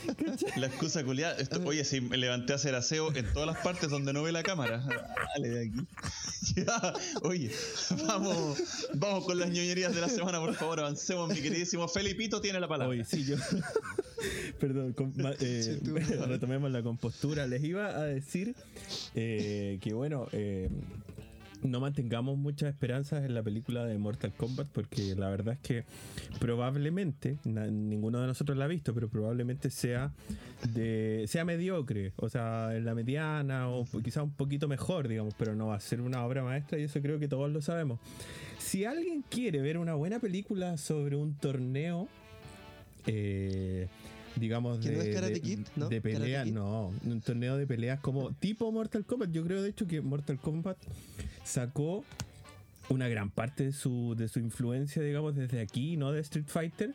La 0.56 0.66
excusa 0.66 1.02
culiada. 1.04 1.36
Esto- 1.38 1.62
Oye, 1.64 1.84
si 1.84 2.00
me 2.00 2.16
levanté 2.16 2.52
a 2.52 2.56
hacer 2.56 2.74
aseo 2.74 3.14
en 3.14 3.32
todas 3.32 3.46
las 3.46 3.58
partes 3.64 3.88
donde 3.90 4.12
no 4.12 4.22
ve 4.22 4.32
la 4.32 4.42
cámara. 4.42 4.84
Dale 5.36 5.48
de 5.48 5.68
aquí. 5.68 5.86
Ya, 6.56 6.92
Oye, 7.22 7.50
vamos, 8.06 8.58
vamos 8.92 9.24
con 9.24 9.38
las 9.38 9.48
ñoñerías 9.48 9.94
de 9.94 10.00
la 10.02 10.10
semana, 10.10 10.38
por 10.40 10.54
favor. 10.54 10.78
Avancemos, 10.80 11.30
mi 11.30 11.40
queridísimo 11.40 11.88
Felipito 11.88 12.40
tiene 12.42 12.60
la 12.60 12.68
palabra. 12.68 12.90
Oye, 12.92 13.04
sí, 13.04 13.24
yo. 13.24 13.36
Perdón, 14.60 14.92
con- 14.92 15.12
eh, 15.40 15.80
tú. 15.82 15.94
retomemos 16.26 16.70
la 16.70 16.82
compostura. 16.82 17.46
Les 17.46 17.64
iba 17.64 17.86
a 17.96 18.02
decir 18.04 18.54
eh, 19.14 19.78
que, 19.80 19.94
bueno, 19.94 20.28
eh, 20.32 20.68
no 21.64 21.80
mantengamos 21.80 22.36
muchas 22.38 22.68
esperanzas 22.72 23.24
en 23.24 23.34
la 23.34 23.42
película 23.42 23.84
de 23.84 23.98
Mortal 23.98 24.32
Kombat, 24.36 24.68
porque 24.68 25.14
la 25.16 25.28
verdad 25.30 25.54
es 25.54 25.60
que 25.60 25.84
probablemente, 26.38 27.38
na- 27.44 27.66
ninguno 27.66 28.20
de 28.20 28.26
nosotros 28.26 28.56
la 28.58 28.66
ha 28.66 28.68
visto, 28.68 28.94
pero 28.94 29.08
probablemente 29.08 29.70
sea 29.70 30.12
de 30.72 31.24
sea 31.26 31.44
mediocre, 31.44 32.12
o 32.16 32.28
sea, 32.28 32.76
en 32.76 32.84
la 32.84 32.94
mediana 32.94 33.68
o 33.68 33.84
quizá 34.02 34.22
un 34.22 34.32
poquito 34.32 34.68
mejor, 34.68 35.08
digamos, 35.08 35.34
pero 35.38 35.54
no 35.54 35.68
va 35.68 35.76
a 35.76 35.80
ser 35.80 36.00
una 36.00 36.24
obra 36.24 36.42
maestra 36.44 36.78
y 36.78 36.82
eso 36.84 37.00
creo 37.00 37.18
que 37.18 37.28
todos 37.28 37.50
lo 37.50 37.60
sabemos. 37.62 37.98
Si 38.58 38.84
alguien 38.84 39.22
quiere 39.28 39.60
ver 39.60 39.78
una 39.78 39.94
buena 39.94 40.18
película 40.20 40.76
sobre 40.78 41.16
un 41.16 41.34
torneo, 41.34 42.08
eh, 43.06 43.88
digamos, 44.36 44.78
Que 44.78 44.90
de, 44.90 44.96
no 44.96 45.02
es 45.02 45.14
Karate 45.14 45.34
de- 45.34 45.40
Kid, 45.40 45.58
¿no? 45.76 45.88
de 45.88 46.00
Karate 46.00 46.18
pelea, 46.18 46.44
Kid. 46.44 46.52
no, 46.52 46.92
un 47.04 47.20
torneo 47.20 47.56
de 47.56 47.66
peleas 47.66 48.00
como 48.00 48.32
tipo 48.32 48.70
Mortal 48.72 49.04
Kombat. 49.04 49.30
Yo 49.30 49.44
creo, 49.44 49.62
de 49.62 49.68
hecho, 49.70 49.86
que 49.86 50.00
Mortal 50.00 50.38
Kombat 50.38 50.76
sacó 51.44 52.04
una 52.88 53.08
gran 53.08 53.30
parte 53.30 53.64
de 53.66 53.72
su, 53.72 54.14
de 54.16 54.28
su 54.28 54.38
influencia, 54.40 55.02
digamos, 55.02 55.34
desde 55.36 55.60
aquí, 55.60 55.96
no 55.96 56.12
de 56.12 56.20
Street 56.20 56.46
Fighter. 56.48 56.92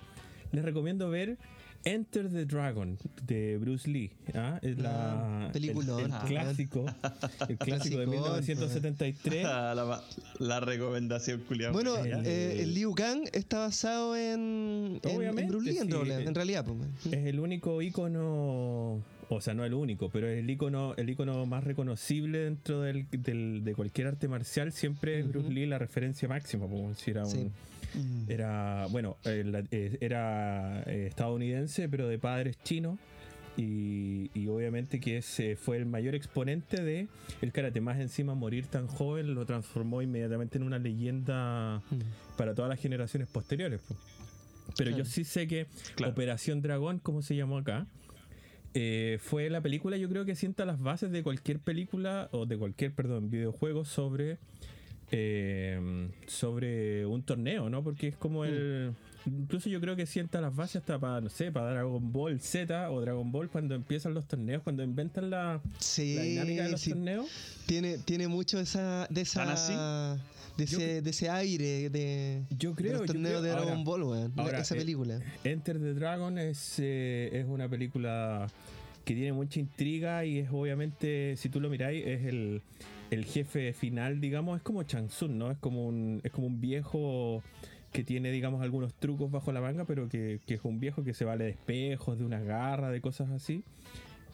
Les 0.51 0.63
recomiendo 0.65 1.09
ver 1.09 1.37
Enter 1.85 2.29
the 2.29 2.45
Dragon 2.45 2.97
de 3.25 3.57
Bruce 3.57 3.89
Lee. 3.89 4.11
¿ah? 4.35 4.59
Es 4.61 4.77
la, 4.79 5.49
peliculón, 5.53 5.99
el, 5.99 6.05
el 6.07 6.13
ah. 6.13 6.23
clásico, 6.27 6.85
el 7.47 7.57
clásico 7.57 7.99
de 7.99 8.05
Clasicón, 8.05 8.09
1973. 8.09 9.45
Ah, 9.45 9.73
la, 9.75 10.03
la 10.39 10.59
recomendación 10.59 11.39
culiada. 11.47 11.71
Bueno, 11.71 11.95
Ya. 12.05 12.21
eh, 12.25 12.61
el 12.63 12.73
Liu 12.73 12.93
Kang 12.93 13.21
está 13.31 13.59
basado 13.59 14.15
en, 14.17 14.99
en, 15.03 15.09
en 15.09 15.17
Obviamente, 15.17 15.51
Bruce 15.51 15.71
Lee, 15.71 15.77
en, 15.77 15.89
realidad- 15.89 16.21
en 16.21 16.35
realidad. 16.35 16.65
pues, 16.65 17.13
es 17.13 17.25
el 17.25 17.39
único 17.39 17.81
icono, 17.81 19.01
o 19.35 19.41
sea, 19.41 19.53
no 19.53 19.63
el 19.65 19.73
único, 19.73 20.09
pero 20.09 20.27
es 20.27 20.39
el 20.39 20.49
icono, 20.49 20.93
el 20.97 21.09
icono 21.09 21.45
más 21.45 21.63
reconocible 21.63 22.39
dentro 22.39 22.81
del, 22.81 23.05
del- 23.11 23.63
de 23.63 23.75
cualquier 23.75 24.07
arte 24.07 24.27
marcial. 24.27 24.71
Siempre 24.71 25.19
es 25.19 25.27
Bruce. 25.27 25.49
Lee 25.51 25.65
la 25.65 25.77
referencia 25.79 26.27
máxima, 26.27 26.67
como 26.67 26.93
si 26.95 27.11
era 27.11 27.23
un, 27.25 27.31
Sí. 27.31 27.51
era 28.27 28.87
bueno, 28.91 29.17
eh, 29.25 29.65
eh, 29.71 29.97
era 30.01 30.83
eh, 30.85 31.07
estadounidense, 31.07 31.87
pero 31.89 32.07
de 32.07 32.17
padres 32.19 32.57
chinos. 32.63 32.97
Y, 33.57 34.31
y 34.33 34.47
obviamente 34.47 35.01
que 35.01 35.17
ese 35.17 35.57
fue 35.57 35.75
el 35.77 35.85
mayor 35.85 36.15
exponente 36.15 36.81
de 36.81 37.07
el 37.41 37.51
karate. 37.51 37.81
Más 37.81 37.99
encima 37.99 38.33
morir 38.33 38.67
tan 38.67 38.87
joven 38.87 39.33
lo 39.35 39.45
transformó 39.45 40.01
inmediatamente 40.01 40.57
en 40.57 40.63
una 40.63 40.79
leyenda 40.79 41.81
Mm. 41.91 42.35
para 42.37 42.55
todas 42.55 42.69
las 42.69 42.79
generaciones 42.79 43.27
posteriores. 43.27 43.81
po. 43.81 43.95
Pero 44.77 44.91
yo 44.95 45.03
sí 45.03 45.23
sé 45.25 45.47
que 45.47 45.65
Claro. 45.95 46.13
Operación 46.13 46.61
Dragón, 46.61 46.99
como 46.99 47.21
se 47.21 47.35
llamó 47.35 47.57
acá, 47.57 47.85
eh, 48.73 49.17
fue 49.21 49.49
la 49.49 49.61
película, 49.61 49.97
yo 49.97 50.09
creo 50.09 50.25
que 50.25 50.35
sienta 50.35 50.65
las 50.65 50.79
bases 50.79 51.11
de 51.11 51.23
cualquier 51.23 51.59
película 51.59 52.29
o 52.31 52.45
de 52.45 52.57
cualquier, 52.57 52.93
perdón, 52.93 53.29
videojuego 53.29 53.85
sobre 53.85 54.37
eh, 55.11 56.09
sobre 56.27 57.05
un 57.05 57.23
torneo, 57.23 57.69
¿no? 57.69 57.83
Porque 57.83 58.09
es 58.09 58.15
como 58.15 58.45
el 58.45 58.93
incluso 59.25 59.69
yo 59.69 59.79
creo 59.81 59.95
que 59.95 60.05
sienta 60.05 60.41
las 60.41 60.55
bases 60.55 60.77
hasta 60.77 60.99
para 60.99 61.21
no 61.21 61.29
sé, 61.29 61.51
para 61.51 61.71
Dragon 61.71 62.11
Ball 62.11 62.39
Z 62.39 62.89
o 62.91 63.01
Dragon 63.01 63.31
Ball 63.31 63.49
cuando 63.49 63.75
empiezan 63.75 64.13
los 64.13 64.27
torneos, 64.27 64.63
cuando 64.63 64.83
inventan 64.83 65.29
la, 65.29 65.61
Sí, 65.79 66.15
la 66.15 66.21
dinámica 66.23 66.63
de 66.63 66.69
los 66.71 66.81
sí, 66.81 66.91
torneos. 66.91 67.27
tiene, 67.65 67.97
tiene 67.99 68.27
mucho 68.27 68.59
esa, 68.59 69.07
de 69.09 69.23
¿Tan 69.25 69.49
así? 69.49 69.73
esa 69.73 70.17
de 70.57 70.65
Yo 70.65 70.77
ese, 70.77 71.01
de 71.01 71.09
ese 71.09 71.29
aire 71.29 71.89
de, 71.89 72.43
Yo 72.57 72.71
de 72.71 72.75
creo, 72.75 72.91
los 72.93 73.01
yo 73.01 73.07
torneos 73.07 73.29
creo- 73.29 73.41
de 73.41 73.49
Dragon 73.49 73.69
ahora- 73.69 73.83
Ball, 73.83 74.03
weón. 74.03 74.33
esa 74.55 74.75
eh, 74.75 74.77
película. 74.79 75.19
Enter 75.45 75.79
the 75.79 75.93
Dragon 75.93 76.37
es, 76.37 76.75
eh, 76.79 77.29
es 77.31 77.45
una 77.47 77.69
película 77.69 78.47
que 79.05 79.13
tiene 79.15 79.31
mucha 79.33 79.59
intriga 79.59 80.25
y 80.25 80.39
es 80.39 80.49
obviamente, 80.51 81.35
si 81.37 81.49
tú 81.49 81.59
lo 81.61 81.69
miráis, 81.69 82.05
es 82.05 82.25
el, 82.25 82.61
el 83.09 83.25
jefe 83.25 83.71
final, 83.73 84.19
digamos, 84.19 84.57
es 84.57 84.63
como 84.63 84.83
Chang 84.83 85.07
Tsung, 85.07 85.31
¿no? 85.31 85.49
Es 85.49 85.57
como 85.57 85.87
un, 85.87 86.19
es 86.23 86.31
como 86.31 86.47
un 86.47 86.59
viejo 86.61 87.41
que 87.91 88.03
tiene, 88.03 88.31
digamos, 88.31 88.61
algunos 88.61 88.93
trucos 88.93 89.31
bajo 89.31 89.51
la 89.51 89.61
manga, 89.61 89.85
pero 89.85 90.07
que, 90.09 90.39
que 90.45 90.55
es 90.55 90.65
un 90.65 90.79
viejo 90.79 91.03
que 91.03 91.13
se 91.13 91.25
vale 91.25 91.45
de 91.45 91.51
espejos, 91.51 92.17
de 92.17 92.25
unas 92.25 92.43
garras, 92.43 92.91
de 92.91 93.01
cosas 93.01 93.29
así. 93.31 93.63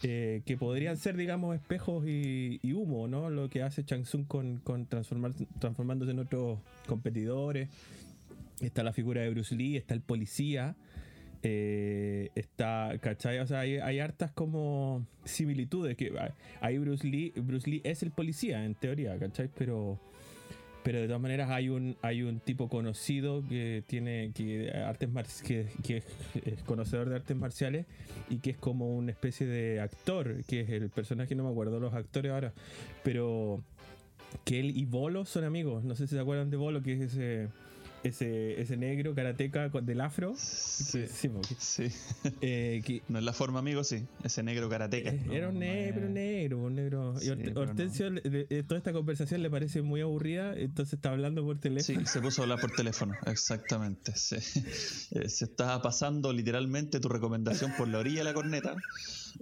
eh, 0.04 0.42
que 0.46 0.58
podrían 0.58 0.98
ser, 0.98 1.16
digamos, 1.16 1.56
espejos 1.56 2.06
y, 2.08 2.60
y 2.62 2.74
humo, 2.74 3.08
¿no? 3.08 3.30
Lo 3.30 3.50
que 3.50 3.64
hace 3.64 3.84
Chang 3.86 4.04
Tsung 4.04 4.26
con, 4.28 4.58
con 4.58 4.86
transformar, 4.88 5.34
transformándose 5.60 6.12
en 6.12 6.20
otros 6.20 6.60
competidores. 6.88 7.70
Está 8.62 8.84
la 8.84 8.94
figura 8.94 9.22
de 9.22 9.30
Bruce 9.30 9.56
Lee, 9.56 9.78
está 9.78 9.94
el 9.94 10.02
policía. 10.02 10.76
eh, 11.44 12.30
está, 12.36 12.98
¿cachai? 13.02 13.40
O 13.40 13.48
sea, 13.48 13.60
hay, 13.62 13.78
hay 13.78 14.00
hartas 14.00 14.32
como 14.32 15.06
similitudes. 15.26 15.96
que 15.96 16.12
Ahí 16.62 16.78
Bruce 16.80 17.08
Lee, 17.08 17.34
Bruce 17.36 17.70
Lee 17.70 17.82
es 17.84 18.04
el 18.04 18.12
policía, 18.12 18.66
en 18.66 18.76
teoría, 18.76 19.18
¿cachai? 19.20 19.50
Pero, 19.58 20.00
pero 20.86 21.00
de 21.02 21.08
todas 21.08 21.22
maneras 21.22 21.50
hay 21.50 21.70
un, 21.70 21.98
hay 22.04 22.22
un 22.22 22.40
tipo 22.40 22.70
conocido 22.70 23.44
que 23.50 23.84
tiene 23.88 24.32
que, 24.36 24.72
artes 24.72 25.10
mar- 25.10 25.26
que, 25.44 26.04
es 26.46 26.64
conocedor 26.64 27.10
de 27.10 27.16
artes 27.16 27.36
marciales 27.36 27.88
y 28.30 28.38
que 28.38 28.52
es 28.52 28.58
como 28.58 28.96
una 28.96 29.10
especie 29.10 29.48
de 29.48 29.80
actor, 29.82 30.44
que 30.48 30.62
es 30.62 30.70
el 30.70 30.92
personaje, 30.92 31.34
no 31.34 31.44
me 31.44 31.50
acuerdo 31.50 31.80
los 31.80 31.96
actores 31.96 32.32
ahora, 32.32 32.54
pero 33.04 33.64
que 34.44 34.60
él 34.60 34.78
y 34.78 34.86
Bolo 34.86 35.26
son 35.26 35.44
amigos. 35.44 35.84
No 35.84 35.96
sé 35.96 36.06
si 36.06 36.14
se 36.14 36.22
acuerdan 36.22 36.52
de 36.52 36.58
Bolo, 36.58 36.84
que 36.84 36.94
es 36.94 37.02
ese, 37.02 37.48
ese, 38.10 38.62
ese 38.62 38.78
negro 38.78 39.14
karateca 39.16 39.70
con- 39.72 39.86
del 39.86 40.02
afro. 40.02 40.34
Sí. 40.38 41.06
Sí, 41.16 41.30
porque- 41.30 41.56
Sí. 41.60 41.88
eh, 42.42 42.82
que 42.86 43.02
No 43.10 43.20
es 43.20 43.26
la 43.26 43.34
forma, 43.34 43.60
amigo, 43.60 43.84
sí. 43.84 44.06
Ese 44.24 44.44
negro 44.44 44.70
karateca. 44.70 45.10
eh, 45.12 45.22
¿no? 45.26 45.34
era 45.34 45.48
un 45.50 45.56
No 45.56 45.60
negro, 45.62 46.10
negro, 46.10 46.60
un 46.60 46.76
negro. 46.76 47.14
Y 47.18 47.26
Sí, 47.26 47.36
no. 47.54 47.62
Hortensio, 47.62 48.10
le- 48.10 48.22
le- 48.24 48.48
eh, 48.50 48.64
toda 48.64 48.78
esta 48.78 48.94
conversación 48.94 49.42
le 49.42 49.50
parece 49.50 49.82
muy 49.82 50.02
aburrida, 50.02 50.54
entonces 50.56 50.94
está 50.94 51.12
hablando 51.12 51.44
por 51.44 51.60
teléfono. 51.60 52.00
Sí, 52.00 52.06
se 52.06 52.22
puso 52.22 52.42
a 52.42 52.44
hablar 52.46 52.60
por 52.60 52.72
teléfono, 52.72 53.14
exactamente. 53.26 54.14
sí. 54.16 54.36
Se 55.30 55.46
estaba 55.46 55.82
pasando 55.82 56.32
literalmente 56.34 57.00
tu 57.00 57.10
recomendación 57.10 57.72
por 57.78 57.88
la 57.88 58.00
orilla 58.00 58.20
de 58.20 58.24
la 58.26 58.34
corneta 58.34 58.76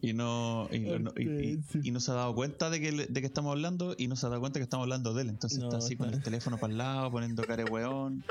y 0.01 0.13
no, 0.13 0.67
y, 0.71 0.79
no- 0.79 1.11
y- 1.17 1.23
y- 1.23 1.63
Sí. 1.71 1.79
y 1.83 1.91
no 1.91 1.99
se 1.99 2.11
ha 2.11 2.15
dado 2.15 2.33
cuenta 2.35 2.69
de 2.69 2.79
que, 2.81 2.91
de 2.91 3.21
que 3.21 3.25
estamos 3.27 3.51
hablando 3.51 3.95
y 3.97 4.07
no 4.07 4.15
se 4.15 4.25
ha 4.25 4.29
dado 4.29 4.41
cuenta 4.41 4.59
que 4.59 4.63
estamos 4.63 4.83
hablando 4.85 5.13
de 5.13 5.23
él. 5.23 5.29
Entonces 5.29 5.59
No, 5.59 5.65
está 5.65 5.77
así 5.77 5.95
con 5.95 6.13
el 6.13 6.21
teléfono 6.21 6.57
para 6.57 6.71
el 6.71 6.77
lado, 6.77 7.11
poniendo 7.11 7.43
cara 7.43 7.63
de 7.63 7.69
weón. 7.71 8.23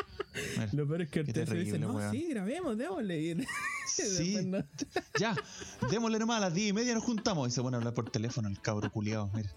Lo 0.73 0.87
peor 0.87 1.03
es 1.03 1.11
que 1.11 1.21
Hortensio 1.21 1.55
dice, 1.57 1.79
no, 1.79 1.93
weón. 1.93 2.11
sí, 2.13 2.27
grabemos, 2.31 2.77
démosle. 2.77 3.47
Sí. 3.95 4.39
Ya, 5.21 5.37
démosle 5.91 6.19
nomás 6.19 6.39
a 6.39 6.41
las 6.41 6.55
10 6.55 6.71
y 6.71 6.73
media 6.73 6.95
nos 6.95 7.05
juntamos 7.05 7.49
y 7.49 7.51
se 7.51 7.61
pone 7.61 7.77
a 7.77 7.79
hablar 7.79 7.93
por 7.93 8.09
teléfono 8.11 8.49
el 8.49 8.59
cabro 8.61 8.91
culiado. 8.91 9.29
Mira. 9.35 9.51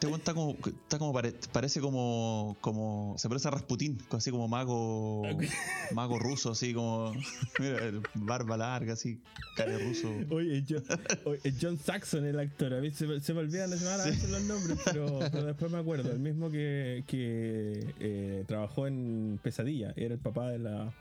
Este 0.00 0.06
weón 0.06 0.20
está 0.20 0.32
como, 0.32 0.56
está 0.64 0.98
como 0.98 1.12
pare- 1.12 1.34
parece 1.52 1.78
como, 1.82 2.56
como, 2.62 3.16
se 3.18 3.28
parece 3.28 3.48
a 3.48 3.50
Rasputín, 3.50 3.98
así 4.12 4.30
como 4.30 4.48
mago, 4.48 5.24
mago 5.94 6.18
ruso, 6.18 6.52
así 6.52 6.72
como, 6.72 7.12
mira, 7.58 7.76
barba 8.14 8.56
larga, 8.56 8.94
así, 8.94 9.20
cara 9.56 9.76
ruso. 9.78 10.08
Oye, 10.30 10.62
yo- 10.62 10.78
oye, 11.26 11.52
John 11.60 11.76
Saxon, 11.76 12.24
el 12.24 12.38
actor, 12.38 12.72
a 12.72 12.80
mí 12.80 12.90
se, 12.92 13.06
me- 13.06 13.20
se 13.20 13.34
me 13.34 13.40
olvidan 13.40 13.68
las 13.68 13.80
semanas 13.80 14.06
a 14.06 14.08
veces 14.08 14.30
los 14.30 14.42
nombres, 14.44 14.78
pero, 14.86 15.18
pero 15.30 15.44
después 15.44 15.70
me 15.70 15.76
acuerdo. 15.78 16.10
El 16.10 16.20
mismo 16.20 16.50
que, 16.50 17.04
que 17.06 17.92
eh, 18.00 18.44
trabajó 18.48 18.86
en 18.86 19.38
Pesadilla, 19.42 19.92
era 19.96 20.14
el 20.14 20.20
papá 20.20 20.48
de 20.48 20.60
la. 20.60 20.94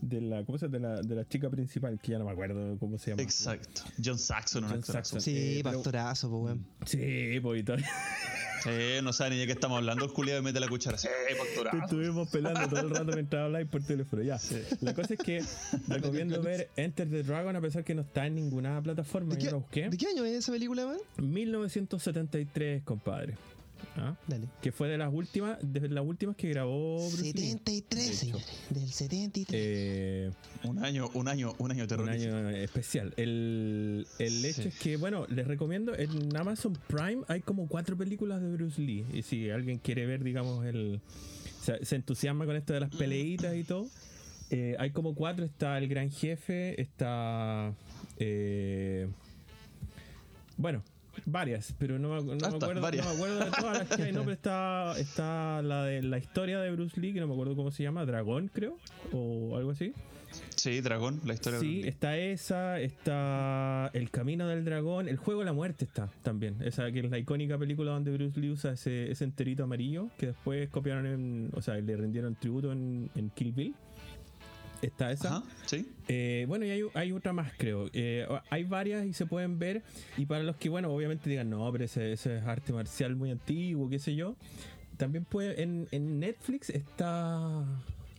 De 0.00 0.20
la, 0.20 0.44
¿cómo 0.44 0.58
se 0.58 0.66
llama? 0.66 0.78
De 0.78 0.82
la, 0.96 1.02
de 1.02 1.14
la 1.14 1.28
chica 1.28 1.50
principal, 1.50 1.98
que 2.00 2.12
ya 2.12 2.18
no 2.18 2.24
me 2.24 2.30
acuerdo 2.32 2.78
cómo 2.78 2.98
se 2.98 3.10
llama. 3.10 3.22
Exacto. 3.22 3.82
John 4.02 4.18
Saxon, 4.18 4.64
un 4.64 4.70
John 4.70 4.78
actorazo. 4.80 5.10
Saxon. 5.16 5.20
Sí, 5.20 5.58
Eh, 5.58 5.62
pastorazo, 5.62 6.30
pues, 6.30 6.42
weón. 6.44 6.66
Sí, 6.86 7.40
poquito. 7.40 7.74
Sí, 8.62 8.68
no 9.02 9.14
sabe 9.14 9.30
ni 9.30 9.36
de 9.38 9.46
qué 9.46 9.52
estamos 9.52 9.78
hablando, 9.78 10.04
el 10.04 10.12
culiado 10.12 10.38
y 10.40 10.44
mete 10.44 10.60
la 10.60 10.68
cuchara. 10.68 10.98
Sí, 10.98 11.08
Te 11.28 11.34
facturazo. 11.34 11.78
estuvimos 11.78 12.28
pelando 12.28 12.68
todo 12.68 12.80
el 12.80 12.90
rato 12.90 13.12
mientras 13.14 13.44
habláis 13.44 13.66
por 13.66 13.82
teléfono. 13.82 14.20
Ya. 14.22 14.38
La 14.82 14.92
cosa 14.92 15.14
es 15.14 15.18
que 15.20 15.42
recomiendo 15.88 16.42
ver 16.42 16.68
Enter 16.76 17.08
the 17.08 17.22
Dragon 17.22 17.56
a 17.56 17.60
pesar 17.62 17.84
que 17.84 17.94
no 17.94 18.02
está 18.02 18.26
en 18.26 18.34
ninguna 18.34 18.82
plataforma. 18.82 19.34
¿De 19.34 19.40
Yo 19.40 19.46
qué, 19.46 19.50
la 19.50 19.56
busqué. 19.56 19.88
¿De 19.88 19.96
qué 19.96 20.08
año 20.08 20.26
es 20.26 20.34
esa 20.40 20.52
película, 20.52 20.84
man? 20.84 20.98
1973, 21.16 22.82
compadre. 22.84 23.34
¿Ah? 23.96 24.16
Dale. 24.26 24.48
Que 24.62 24.70
fue 24.72 24.88
de 24.88 24.96
las 24.96 25.12
últimas, 25.12 25.58
de 25.62 25.88
las 25.88 26.04
últimas 26.04 26.36
que 26.36 26.48
grabó 26.48 26.96
Bruce 27.10 27.22
Lee. 27.32 27.50
73, 27.50 27.88
de 27.90 28.06
hecho. 28.06 28.16
señores. 28.16 28.46
Del 28.70 28.88
73. 28.92 29.60
Eh, 29.60 30.30
Un 30.64 30.84
año, 30.84 31.10
un 31.14 31.26
año, 31.28 31.54
un 31.58 31.70
año 31.72 31.82
un 31.82 31.88
terrorífico. 31.88 32.34
año 32.36 32.50
especial. 32.50 33.12
El, 33.16 34.06
el 34.18 34.44
hecho 34.44 34.62
Sí. 34.62 34.68
es 34.68 34.78
que, 34.78 34.96
bueno, 34.96 35.26
les 35.28 35.46
recomiendo, 35.46 35.94
en 35.96 36.34
Amazon 36.36 36.78
Prime 36.86 37.22
hay 37.28 37.40
como 37.40 37.66
cuatro 37.66 37.96
películas 37.96 38.40
de 38.40 38.52
Bruce 38.52 38.80
Lee. 38.80 39.04
Y 39.12 39.22
si 39.22 39.50
alguien 39.50 39.78
quiere 39.78 40.06
ver, 40.06 40.22
digamos, 40.22 40.64
el 40.66 41.00
se, 41.60 41.84
se 41.84 41.96
entusiasma 41.96 42.46
con 42.46 42.56
esto 42.56 42.72
de 42.72 42.80
las 42.80 42.90
peleitas 42.94 43.54
y 43.56 43.64
todo, 43.64 43.86
eh, 44.50 44.76
hay 44.78 44.92
como 44.92 45.14
cuatro. 45.14 45.44
Está 45.44 45.76
El 45.78 45.88
Gran 45.88 46.10
Jefe, 46.10 46.80
está... 46.80 47.74
eh, 48.18 49.08
bueno, 50.56 50.82
varias, 51.26 51.74
pero 51.78 51.98
no, 51.98 52.22
me- 52.22 52.34
acuerdo, 52.34 52.80
varias. 52.80 53.04
no 53.06 53.10
me 53.12 53.16
acuerdo 53.16 53.38
de 53.44 53.50
todas 53.50 53.78
las 53.78 53.96
que 53.96 54.02
hay. 54.04 54.12
No, 54.12 54.20
pero 54.20 54.32
está, 54.34 54.98
está 54.98 55.62
la 55.62 55.84
de 55.84 56.02
la 56.02 56.18
historia 56.18 56.60
de 56.60 56.70
Bruce 56.72 57.00
Lee, 57.00 57.12
que 57.12 57.20
no 57.20 57.26
me 57.26 57.34
acuerdo 57.34 57.56
cómo 57.56 57.70
se 57.70 57.82
llama, 57.82 58.04
Dragón, 58.06 58.50
creo, 58.52 58.76
o 59.12 59.56
algo 59.56 59.70
así. 59.72 59.92
Sí, 60.54 60.80
Dragón, 60.80 61.20
la 61.24 61.34
historia 61.34 61.58
de 61.58 61.64
Sí, 61.64 61.70
Bruce 61.72 61.82
Lee. 61.82 61.88
está 61.88 62.16
esa, 62.16 62.80
está 62.80 63.90
El 63.94 64.10
Camino 64.10 64.46
del 64.46 64.64
Dragón, 64.64 65.08
El 65.08 65.16
Juego 65.16 65.40
de 65.40 65.46
la 65.46 65.52
Muerte 65.52 65.84
está 65.84 66.08
también. 66.22 66.56
Esa 66.62 66.90
que 66.92 67.00
es 67.00 67.10
la 67.10 67.18
icónica 67.18 67.58
película 67.58 67.90
donde 67.92 68.12
Bruce 68.12 68.38
Lee 68.38 68.50
usa 68.50 68.72
ese, 68.72 69.10
ese 69.10 69.24
enterito 69.24 69.64
amarillo 69.64 70.08
que 70.18 70.26
después 70.28 70.68
copiaron 70.70 71.06
en, 71.06 71.50
o 71.54 71.60
sea, 71.62 71.74
le 71.76 71.96
rindieron 71.96 72.36
tributo 72.36 72.70
en, 72.72 73.10
en 73.16 73.30
Kill 73.30 73.52
Bill. 73.52 73.74
Está 74.82 75.10
esa. 75.12 75.36
Ajá, 75.36 75.42
sí. 75.66 75.86
Eh, 76.08 76.44
bueno, 76.48 76.64
y 76.64 76.70
hay, 76.70 76.82
hay 76.94 77.12
otra 77.12 77.32
más, 77.32 77.52
creo. 77.56 77.90
Eh, 77.92 78.26
hay 78.48 78.64
varias 78.64 79.04
y 79.06 79.12
se 79.12 79.26
pueden 79.26 79.58
ver. 79.58 79.82
Y 80.16 80.26
para 80.26 80.42
los 80.42 80.56
que, 80.56 80.68
bueno, 80.68 80.90
obviamente 80.90 81.28
digan, 81.28 81.50
no, 81.50 81.70
pero 81.70 81.84
ese, 81.84 82.12
ese 82.12 82.38
es 82.38 82.42
arte 82.44 82.72
marcial 82.72 83.14
muy 83.16 83.30
antiguo, 83.30 83.88
qué 83.88 83.98
sé 83.98 84.14
yo. 84.14 84.36
También 84.96 85.24
puede. 85.24 85.62
En, 85.62 85.88
en 85.90 86.18
Netflix 86.18 86.70
está. 86.70 87.64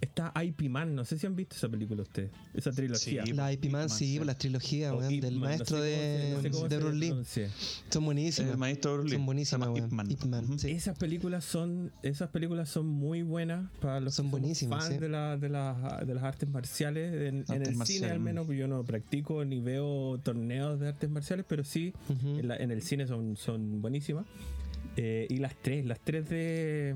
Está 0.02 0.34
IP 0.44 0.64
Man. 0.70 0.96
No 0.96 1.06
sé 1.06 1.18
si 1.20 1.28
han 1.28 1.36
visto 1.36 1.56
esa 1.56 1.70
película 1.70 2.02
ustedes. 2.02 2.32
Esa 2.56 2.72
trilogía. 2.72 3.24
Sí. 3.24 3.34
La 3.34 3.54
IP 3.54 3.66
Man, 3.70 3.88
sí, 3.88 4.14
sí. 4.14 4.18
por 4.18 4.26
las 4.26 4.38
trilogías, 4.40 4.92
weón, 4.94 5.20
del 5.20 5.34
Man, 5.36 5.42
maestro 5.50 5.78
no 5.78 5.84
sé 5.84 5.92
cómo 5.92 6.02
se- 6.02 6.18
de, 6.26 6.32
no 6.34 6.42
sé 6.42 6.50
cómo 6.52 6.64
de 6.68 6.76
se 6.76 6.82
Bruce 6.82 6.98
Lee. 6.98 7.14
Son 7.92 8.06
buenísimas. 8.06 8.52
El 8.52 8.58
maestro 8.58 8.94
Bruce 8.96 9.10
Lee. 9.10 9.16
Son 9.18 9.26
buenísimas, 9.28 9.70
weón. 9.70 9.86
Ip 9.86 9.92
Man. 9.92 10.12
Ip 10.12 10.24
Man, 10.26 10.44
Ujú. 10.46 10.58
sí. 10.60 10.72
Esas 10.72 10.98
películas 10.98 11.46
son 11.46 11.92
esas 12.02 12.30
películas 12.30 12.68
son 12.70 12.88
muy 12.88 13.22
buenas 13.22 13.70
para 13.80 14.00
los 14.00 14.16
Son 14.16 14.32
que 14.32 14.54
fans 14.68 14.86
sí. 14.86 14.98
de, 14.98 15.08
la- 15.10 15.38
de, 15.38 15.50
las- 15.50 16.08
de 16.08 16.14
las 16.16 16.24
artes 16.24 16.50
marciales 16.50 17.14
en, 17.14 17.46
el 17.62 17.86
cine 17.86 18.10
al 18.10 18.20
menos 18.20 18.48
yo 18.48 18.68
no 18.68 18.84
practico 18.84 19.46
ni 19.46 19.60
veo 19.60 20.20
torneos 20.24 20.80
de 20.80 20.88
artes 20.88 21.10
marciales 21.12 21.46
pero 21.48 21.64
sí 21.64 21.94
la- 22.42 22.58
en 22.58 22.72
el 22.72 22.82
cine 22.82 23.06
son, 23.06 23.38
son 23.38 23.82
buenísimas 23.82 24.26
Eh, 24.98 25.26
y 25.30 25.38
las 25.38 25.56
tres 25.56 25.86
las 25.86 26.00
tres 26.02 26.28
de 26.30 26.96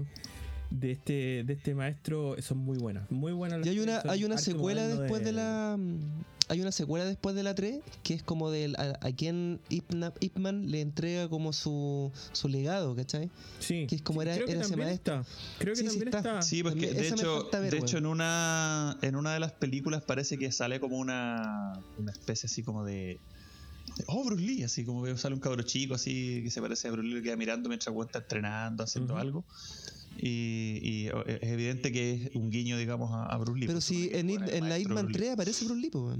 de 0.70 0.92
este 0.92 1.44
de 1.46 1.54
este 1.54 1.74
maestro 1.76 2.36
son 2.42 2.58
muy 2.58 2.78
buenas 2.78 3.10
muy 3.12 3.32
buenas 3.34 3.60
las 3.60 3.68
Y 3.68 3.70
hay 3.72 3.80
una, 3.80 4.02
hay 4.06 4.24
una 4.26 4.38
secuela 4.38 4.88
después 4.88 5.24
de 5.24 5.32
la. 5.32 5.78
Hay 6.48 6.62
una 6.62 6.72
secuela 6.72 7.06
después 7.06 7.34
de 7.36 7.42
la 7.42 7.56
3 7.56 7.80
que 8.04 8.14
es 8.14 8.22
como 8.22 8.52
del 8.52 8.76
a, 8.76 9.00
a 9.02 9.12
quien 9.14 9.60
Ip, 9.70 9.92
Na- 9.96 10.14
Ip 10.20 10.38
Man 10.38 10.70
le 10.70 10.82
entrega 10.82 11.28
como 11.28 11.54
su, 11.54 12.12
su 12.34 12.48
legado, 12.50 12.96
¿cachai? 12.96 13.32
sí 13.58 13.88
que 13.88 13.96
es 13.96 14.04
como 14.04 14.22
Sí, 14.22 14.28
era- 14.28 14.36
creo 14.36 14.46
que 14.46 14.52
era 14.52 14.62
ese 14.62 14.76
maestro. 14.78 15.22
está 15.22 15.32
creo 15.58 15.74
que 15.74 15.90
Sí, 15.90 15.98
está. 16.06 16.18
está, 16.20 16.42
Sí, 16.44 16.62
porque 16.62 16.86
También- 16.86 17.02
de 17.02 17.08
hecho, 17.10 17.50
ver, 17.52 17.72
de 17.72 17.78
hecho 17.80 17.98
en 17.98 18.06
una 18.06 18.96
en 19.02 19.16
una 19.16 19.34
de 19.34 19.40
las 19.40 19.54
películas 19.54 20.04
parece 20.04 20.38
que 20.38 20.52
sale 20.52 20.80
como 20.80 20.98
una, 21.00 21.80
una 21.98 22.12
especie 22.12 22.46
así 22.46 22.62
como 22.62 22.86
de, 22.86 23.20
oh 24.06 24.24
Bruce 24.24 24.44
Lee, 24.44 24.62
así 24.62 24.86
como 24.86 25.04
que 25.04 25.18
sale 25.18 25.34
un 25.34 25.42
cabro 25.42 25.64
chico 25.64 25.96
así 25.96 26.42
que 26.44 26.52
se 26.52 26.62
parece 26.62 26.90
a 26.90 26.92
Bruce 26.92 27.08
Lee 27.08 27.16
que 27.16 27.24
queda 27.24 27.38
mirando 27.38 27.70
mientras 27.70 27.96
está 28.06 28.20
entrenando, 28.20 28.84
haciendo 28.84 29.18
algo. 29.18 29.44
Y, 30.18 30.80
y, 30.82 31.10
o- 31.10 31.26
es 31.26 31.44
evidente 31.44 31.92
que 31.92 32.14
es 32.14 32.36
un 32.36 32.50
guiño, 32.50 32.78
digamos, 32.78 33.12
a, 33.12 33.26
a 33.26 33.38
Bruce 33.38 33.60
Lee. 33.60 33.68
Pero 33.68 33.82
si 33.82 34.10
en, 34.14 34.30
el 34.30 34.50
en 34.50 34.64
la 34.64 34.70
maestro 34.70 34.78
Ip 34.78 34.88
Man 34.90 35.06
Bruce 35.06 35.20
Lee. 35.20 35.26
3 35.26 35.34
aparece 35.34 35.66
Bruce 35.66 35.82
Lee, 35.82 35.90
pues. 35.90 36.18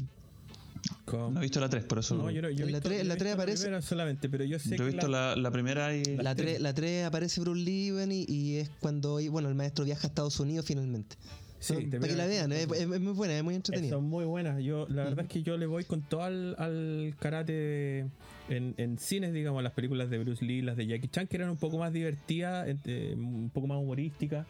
Con- 1.06 1.34
No 1.34 1.40
he 1.40 1.44
visto 1.44 1.60
la 1.60 1.70
3, 1.70 1.84
por 1.86 2.00
eso. 2.00 2.16
no, 2.16 2.30
yo 2.30 2.42
no 2.42 2.50
yo 2.50 2.66
he 2.66 2.68
En 2.68 2.72
la 2.74 2.78
visto- 2.80 2.90
tres- 2.90 2.98
yo 3.00 3.02
he 3.02 3.08
la 3.08 3.14
visto 3.16 3.24
tres 3.24 3.34
aparece- 3.36 3.62
primera 3.64 3.82
solamente 3.82 4.30
pero 4.30 4.44
yo 4.44 4.60
sé 4.60 4.70
Yo 4.70 4.76
he 4.76 4.78
que 4.78 4.84
visto 4.96 5.08
la, 5.08 5.36
la 5.36 5.52
primera 5.52 5.96
y. 5.96 6.04
La 6.18 6.36
tres. 6.36 6.48
3, 6.54 6.62
la 6.62 6.74
3 6.74 7.06
aparece 7.06 7.42
Bruce 7.42 7.62
Lee, 7.62 7.92
y, 8.28 8.32
y 8.34 8.56
es 8.58 8.70
cuando 8.80 9.20
bueno, 9.32 9.50
el 9.50 9.56
maestro 9.56 9.86
viaja 9.86 10.08
a 10.08 10.10
Estados 10.10 10.40
Unidos 10.40 10.66
finalmente. 10.66 11.16
Sí, 11.60 11.74
No, 11.86 12.00
para 12.00 12.08
que 12.10 12.16
la 12.16 12.26
vean, 12.28 12.52
es, 12.52 12.68
es- 12.72 12.88
muy 12.88 13.14
buena, 13.14 13.36
es 13.38 13.44
muy 13.44 13.56
entretenida. 13.56 13.92
Son 13.96 14.04
muy 14.04 14.26
buenas. 14.26 14.62
Yo, 14.64 14.86
la 14.90 15.06
verdad 15.06 15.26
es 15.26 15.32
que 15.32 15.42
yo 15.42 15.58
le 15.58 15.66
voy 15.66 15.84
con 15.86 16.02
todo 16.02 16.22
al, 16.24 16.56
al 16.60 17.16
karate 17.20 17.54
de- 17.54 18.06
en, 18.50 18.74
en 18.78 18.98
cines, 18.98 19.34
digamos, 19.34 19.64
las 19.64 19.74
películas 19.74 20.10
de 20.10 20.20
Bruce 20.20 20.44
Lee, 20.46 20.62
las 20.62 20.78
de 20.78 20.88
Jackie 20.88 21.08
Chan, 21.08 21.28
que 21.28 21.38
eran 21.38 21.50
un 21.50 21.58
poco 21.58 21.78
más 21.78 21.92
divertidas, 21.94 22.68
eh, 22.86 23.14
un 23.18 23.50
poco 23.54 23.68
más 23.68 23.78
humorísticas. 23.78 24.46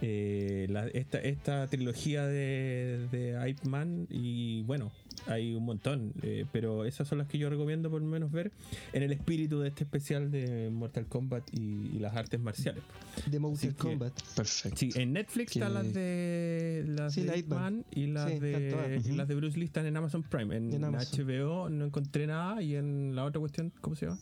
Eh, 0.00 0.66
la- 0.70 0.86
esta, 0.88 1.18
esta 1.18 1.66
trilogía 1.66 2.24
de, 2.26 3.08
de 3.10 3.50
Ip 3.50 3.64
Man 3.64 4.06
y 4.10 4.62
bueno, 4.62 4.92
hay 5.28 5.54
un 5.54 5.64
montón, 5.64 6.12
eh, 6.22 6.44
pero 6.52 6.84
esas 6.84 7.06
son 7.08 7.18
las 7.18 7.26
que 7.28 7.38
yo 7.38 7.48
recomiendo 7.50 7.90
por 7.90 8.00
lo 8.00 8.06
menos 8.08 8.30
ver 8.32 8.50
en 8.92 9.02
el 9.02 9.12
espíritu 9.12 9.60
de 9.60 9.68
este 9.68 9.84
especial 9.84 10.30
de 10.30 10.70
Mortal 10.70 11.06
Kombat 11.06 11.44
y, 11.52 11.90
y 11.94 11.98
las 11.98 12.16
artes 12.16 12.40
marciales. 12.40 12.82
De 13.26 13.38
Mortal 13.38 13.74
Kombat. 13.76 14.12
Perfecto. 14.34 14.76
Sí, 14.78 14.90
en 14.94 15.12
Netflix 15.12 15.52
Que- 15.52 15.58
están 15.60 15.74
las 15.74 15.92
de 15.92 16.84
las 16.88 17.12
Sí, 17.14 17.22
de 17.22 17.32
Hitman. 17.36 17.60
Man 17.60 17.84
y 17.90 18.06
las 18.06 18.30
Sí, 18.32 18.38
de 18.38 19.02
y 19.04 19.12
las 19.12 19.28
de 19.28 19.34
Bruce 19.34 19.58
Lee 19.58 19.64
están 19.66 19.86
en 19.86 19.96
Amazon 19.96 20.22
Prime. 20.22 20.56
En, 20.56 20.72
En 20.72 20.84
Amazon. 20.84 21.26
HBO 21.26 21.68
no 21.68 21.84
encontré 21.84 22.26
nada 22.26 22.62
y 22.62 22.74
en 22.76 23.14
la 23.14 23.24
otra 23.24 23.40
cuestión, 23.40 23.72
¿cómo 23.80 23.96
se 23.96 24.06
llama? 24.06 24.18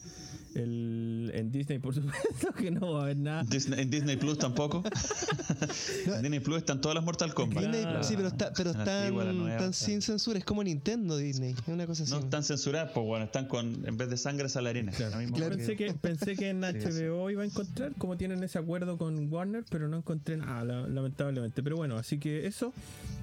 El, 0.54 1.30
en 1.34 1.52
Disney, 1.52 1.78
por 1.78 1.94
supuesto, 1.94 2.52
que 2.58 2.70
no 2.70 2.92
va 2.92 3.00
a 3.00 3.02
haber 3.04 3.16
nada. 3.18 3.44
Disney- 3.44 3.80
en 3.80 3.90
Disney 3.90 4.16
Plus 4.16 4.38
tampoco. 4.38 4.82
en 6.06 6.22
Disney 6.22 6.40
Plus 6.40 6.58
están 6.58 6.80
todas 6.80 6.94
las 6.94 7.04
Mortal 7.04 7.34
Kombat. 7.34 7.64
Disney, 7.64 7.84
sí, 8.02 8.14
pero, 8.16 8.28
está, 8.28 8.52
pero 8.56 8.70
están, 8.70 8.88
antigua, 8.88 9.24
nueva, 9.24 9.50
están 9.52 9.72
sin 9.72 10.00
censura. 10.02 10.38
Es 10.38 10.44
como 10.44 10.64
Nintendo 10.64 10.95
Disney. 10.96 11.50
Es 11.52 11.58
una 11.68 11.86
cosa 11.86 12.02
así. 12.04 12.12
No 12.12 12.20
están 12.20 12.42
censuradas, 12.42 12.90
pues 12.92 13.04
bueno, 13.06 13.24
están 13.26 13.46
con, 13.46 13.86
en 13.86 13.96
vez 13.96 14.08
de 14.10 14.16
sangre, 14.16 14.48
salarina. 14.48 14.92
Claro. 14.92 15.18
Que- 15.18 15.26
pensé 15.56 15.76
que, 15.76 15.92
pensé 15.94 16.36
que 16.36 16.48
en. 16.50 16.60
HBO 16.62 17.30
iba 17.30 17.42
a 17.42 17.44
encontrar, 17.46 17.92
como 17.98 18.16
tienen 18.16 18.42
ese 18.42 18.58
acuerdo 18.58 18.96
con 18.98 19.32
Warner, 19.32 19.64
pero 19.70 19.88
no 19.88 19.98
encontré 19.98 20.36
nada, 20.36 20.64
la- 20.64 20.88
lamentablemente. 20.88 21.62
Pero 21.62 21.76
bueno, 21.76 21.96
así 21.96 22.18
que 22.18 22.46
eso, 22.46 22.72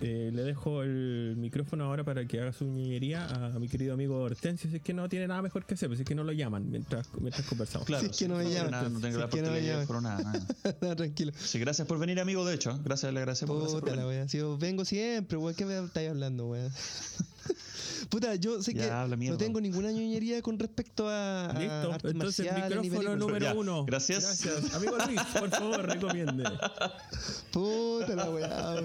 eh, 0.01 0.31
le 0.33 0.43
dejo 0.43 0.83
el 0.83 1.35
micrófono 1.37 1.85
ahora 1.85 2.03
para 2.03 2.25
que 2.25 2.39
haga 2.39 2.53
su 2.53 2.65
ñeñería 2.65 3.25
a 3.27 3.59
mi 3.59 3.67
querido 3.67 3.93
amigo 3.93 4.21
Hortensio, 4.21 4.69
si 4.69 4.77
es 4.77 4.81
que 4.81 4.93
no 4.93 5.09
tiene 5.09 5.27
nada 5.27 5.41
mejor 5.41 5.65
que 5.65 5.73
hacer, 5.73 5.89
pues 5.89 5.97
si 5.97 6.03
es 6.03 6.07
que 6.07 6.15
no 6.15 6.23
lo 6.23 6.31
llaman 6.31 6.69
mientras, 6.69 7.07
mientras 7.19 7.45
conversamos. 7.47 7.87
Claro, 7.87 8.03
Si 8.05 8.09
es 8.11 8.17
que 8.17 8.27
no 8.27 8.35
me 8.37 8.43
tengo 8.43 8.55
llaman, 8.55 8.71
nada, 8.71 8.89
no 8.89 8.99
tengo 8.99 9.13
si 9.13 9.19
la 9.19 9.25
es 9.25 9.31
que 9.31 9.41
no 9.41 9.51
me 9.51 9.61
llaman. 9.65 9.87
por 9.87 10.01
nada, 10.01 10.21
nada. 10.23 10.47
No, 10.81 10.95
tranquilo. 10.95 11.31
Sí, 11.37 11.59
gracias 11.59 11.87
por 11.87 11.97
venir, 11.99 12.19
amigo, 12.19 12.45
de 12.45 12.55
hecho. 12.55 12.77
Gracias, 12.83 13.11
le 13.13 13.19
agradecemos. 13.19 13.57
gracias 13.57 13.73
por 13.81 13.89
Puta 13.89 13.95
la 13.95 14.05
venir. 14.05 14.19
wea. 14.21 14.29
Si 14.29 14.37
yo 14.37 14.57
vengo 14.57 14.85
siempre, 14.85 15.37
weón. 15.37 15.55
¿Qué 15.55 15.65
me 15.65 15.77
estáis 15.83 16.09
hablando, 16.09 16.47
weón? 16.47 16.71
Puta, 18.09 18.35
yo 18.35 18.61
sé 18.61 18.73
Ya, 18.73 19.07
que 19.07 19.15
no 19.29 19.37
tengo 19.37 19.59
ninguna 19.61 19.91
ñoñería 19.91 20.41
con 20.41 20.59
respecto 20.59 21.07
a, 21.09 21.45
a 21.49 21.59
Listo, 21.59 21.93
artes 21.93 22.11
entonces 22.11 22.45
marciales 22.45 22.81
ni 22.81 22.89
micrófono 22.89 23.15
número 23.15 23.45
Ya, 23.45 23.53
uno. 23.53 23.85
gracias. 23.85 24.45
Amigo 24.73 24.97
Luis, 25.07 25.21
por 25.39 25.49
favor, 25.49 25.81
recomiende. 25.85 26.43
Puta 27.51 28.15
la 28.15 28.29
weá. 28.29 28.75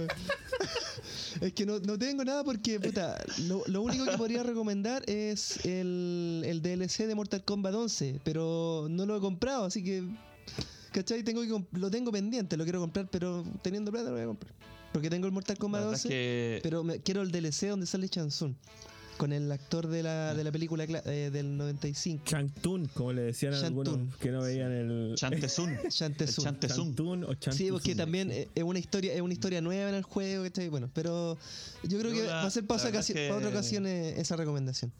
Es 1.40 1.52
que 1.52 1.66
no, 1.66 1.78
no 1.80 1.98
tengo 1.98 2.24
nada 2.24 2.42
porque, 2.44 2.80
puta, 2.80 3.16
lo, 3.46 3.62
lo 3.66 3.82
único 3.82 4.04
que 4.04 4.16
podría 4.16 4.42
recomendar 4.42 5.02
es 5.06 5.64
el, 5.64 6.42
el 6.44 6.62
DLC 6.62 7.06
de 7.06 7.14
Mortal 7.14 7.44
Kombat 7.44 7.74
11, 7.74 8.20
pero 8.24 8.86
no 8.90 9.06
lo 9.06 9.16
he 9.16 9.20
comprado, 9.20 9.64
así 9.64 9.82
que, 9.84 10.04
¿cachai? 10.92 11.22
Tengo 11.22 11.42
que, 11.42 11.78
lo 11.78 11.90
tengo 11.90 12.10
pendiente, 12.10 12.56
lo 12.56 12.64
quiero 12.64 12.80
comprar, 12.80 13.08
pero 13.10 13.44
teniendo 13.62 13.90
plata 13.92 14.06
lo 14.08 14.14
voy 14.14 14.22
a 14.22 14.26
comprar. 14.26 14.52
Porque 14.98 15.10
tengo 15.10 15.26
el 15.26 15.32
Mortal 15.32 15.56
Kombat 15.58 15.80
verdad 15.82 15.94
es 15.94 16.04
11, 16.04 16.08
que 16.08 16.60
pero 16.62 16.82
me- 16.84 16.98
quiero 17.00 17.22
el 17.22 17.30
DLC 17.30 17.68
donde 17.68 17.86
sale 17.86 18.08
Chansun, 18.08 18.56
con 19.16 19.32
el 19.32 19.50
actor 19.52 19.86
de 19.88 20.02
la, 20.02 20.34
de 20.34 20.44
la 20.44 20.50
película 20.52 20.84
eh, 20.84 21.30
del 21.32 21.56
95. 21.56 22.24
Changtun, 22.24 22.86
como 22.94 23.12
le 23.12 23.22
decían 23.22 23.54
a 23.54 23.66
algunos 23.66 24.14
que 24.16 24.30
no 24.30 24.42
veían 24.42 24.72
el. 24.72 25.14
Chantezun. 25.16 25.70
El 25.84 25.90
Chantesun. 25.90 26.44
Chantezun. 26.44 26.86
Chantún 26.86 27.24
o 27.24 27.34
Chantun. 27.34 27.52
Sí, 27.52 27.70
porque 27.70 27.94
también 27.94 28.30
eh, 28.30 28.48
es 28.54 28.62
una 28.64 28.78
historia, 28.78 29.12
es 29.14 29.20
una 29.20 29.32
historia 29.32 29.60
nueva 29.60 29.88
en 29.88 29.94
el 29.96 30.02
juego, 30.04 30.44
¿cachai? 30.44 30.68
Bueno, 30.68 30.90
pero 30.94 31.36
yo 31.84 31.98
creo 31.98 32.12
Yo 32.12 32.22
que 32.22 32.26
la- 32.28 32.34
va 32.34 32.42
a 32.44 32.50
ser 32.50 32.64
para, 32.66 32.80
es 32.82 32.88
ocasión- 32.88 33.16
que- 33.16 33.26
para 33.28 33.38
otra 33.38 33.50
ocasión 33.50 33.86
eh, 33.86 34.20
esa 34.20 34.36
recomendación. 34.36 34.92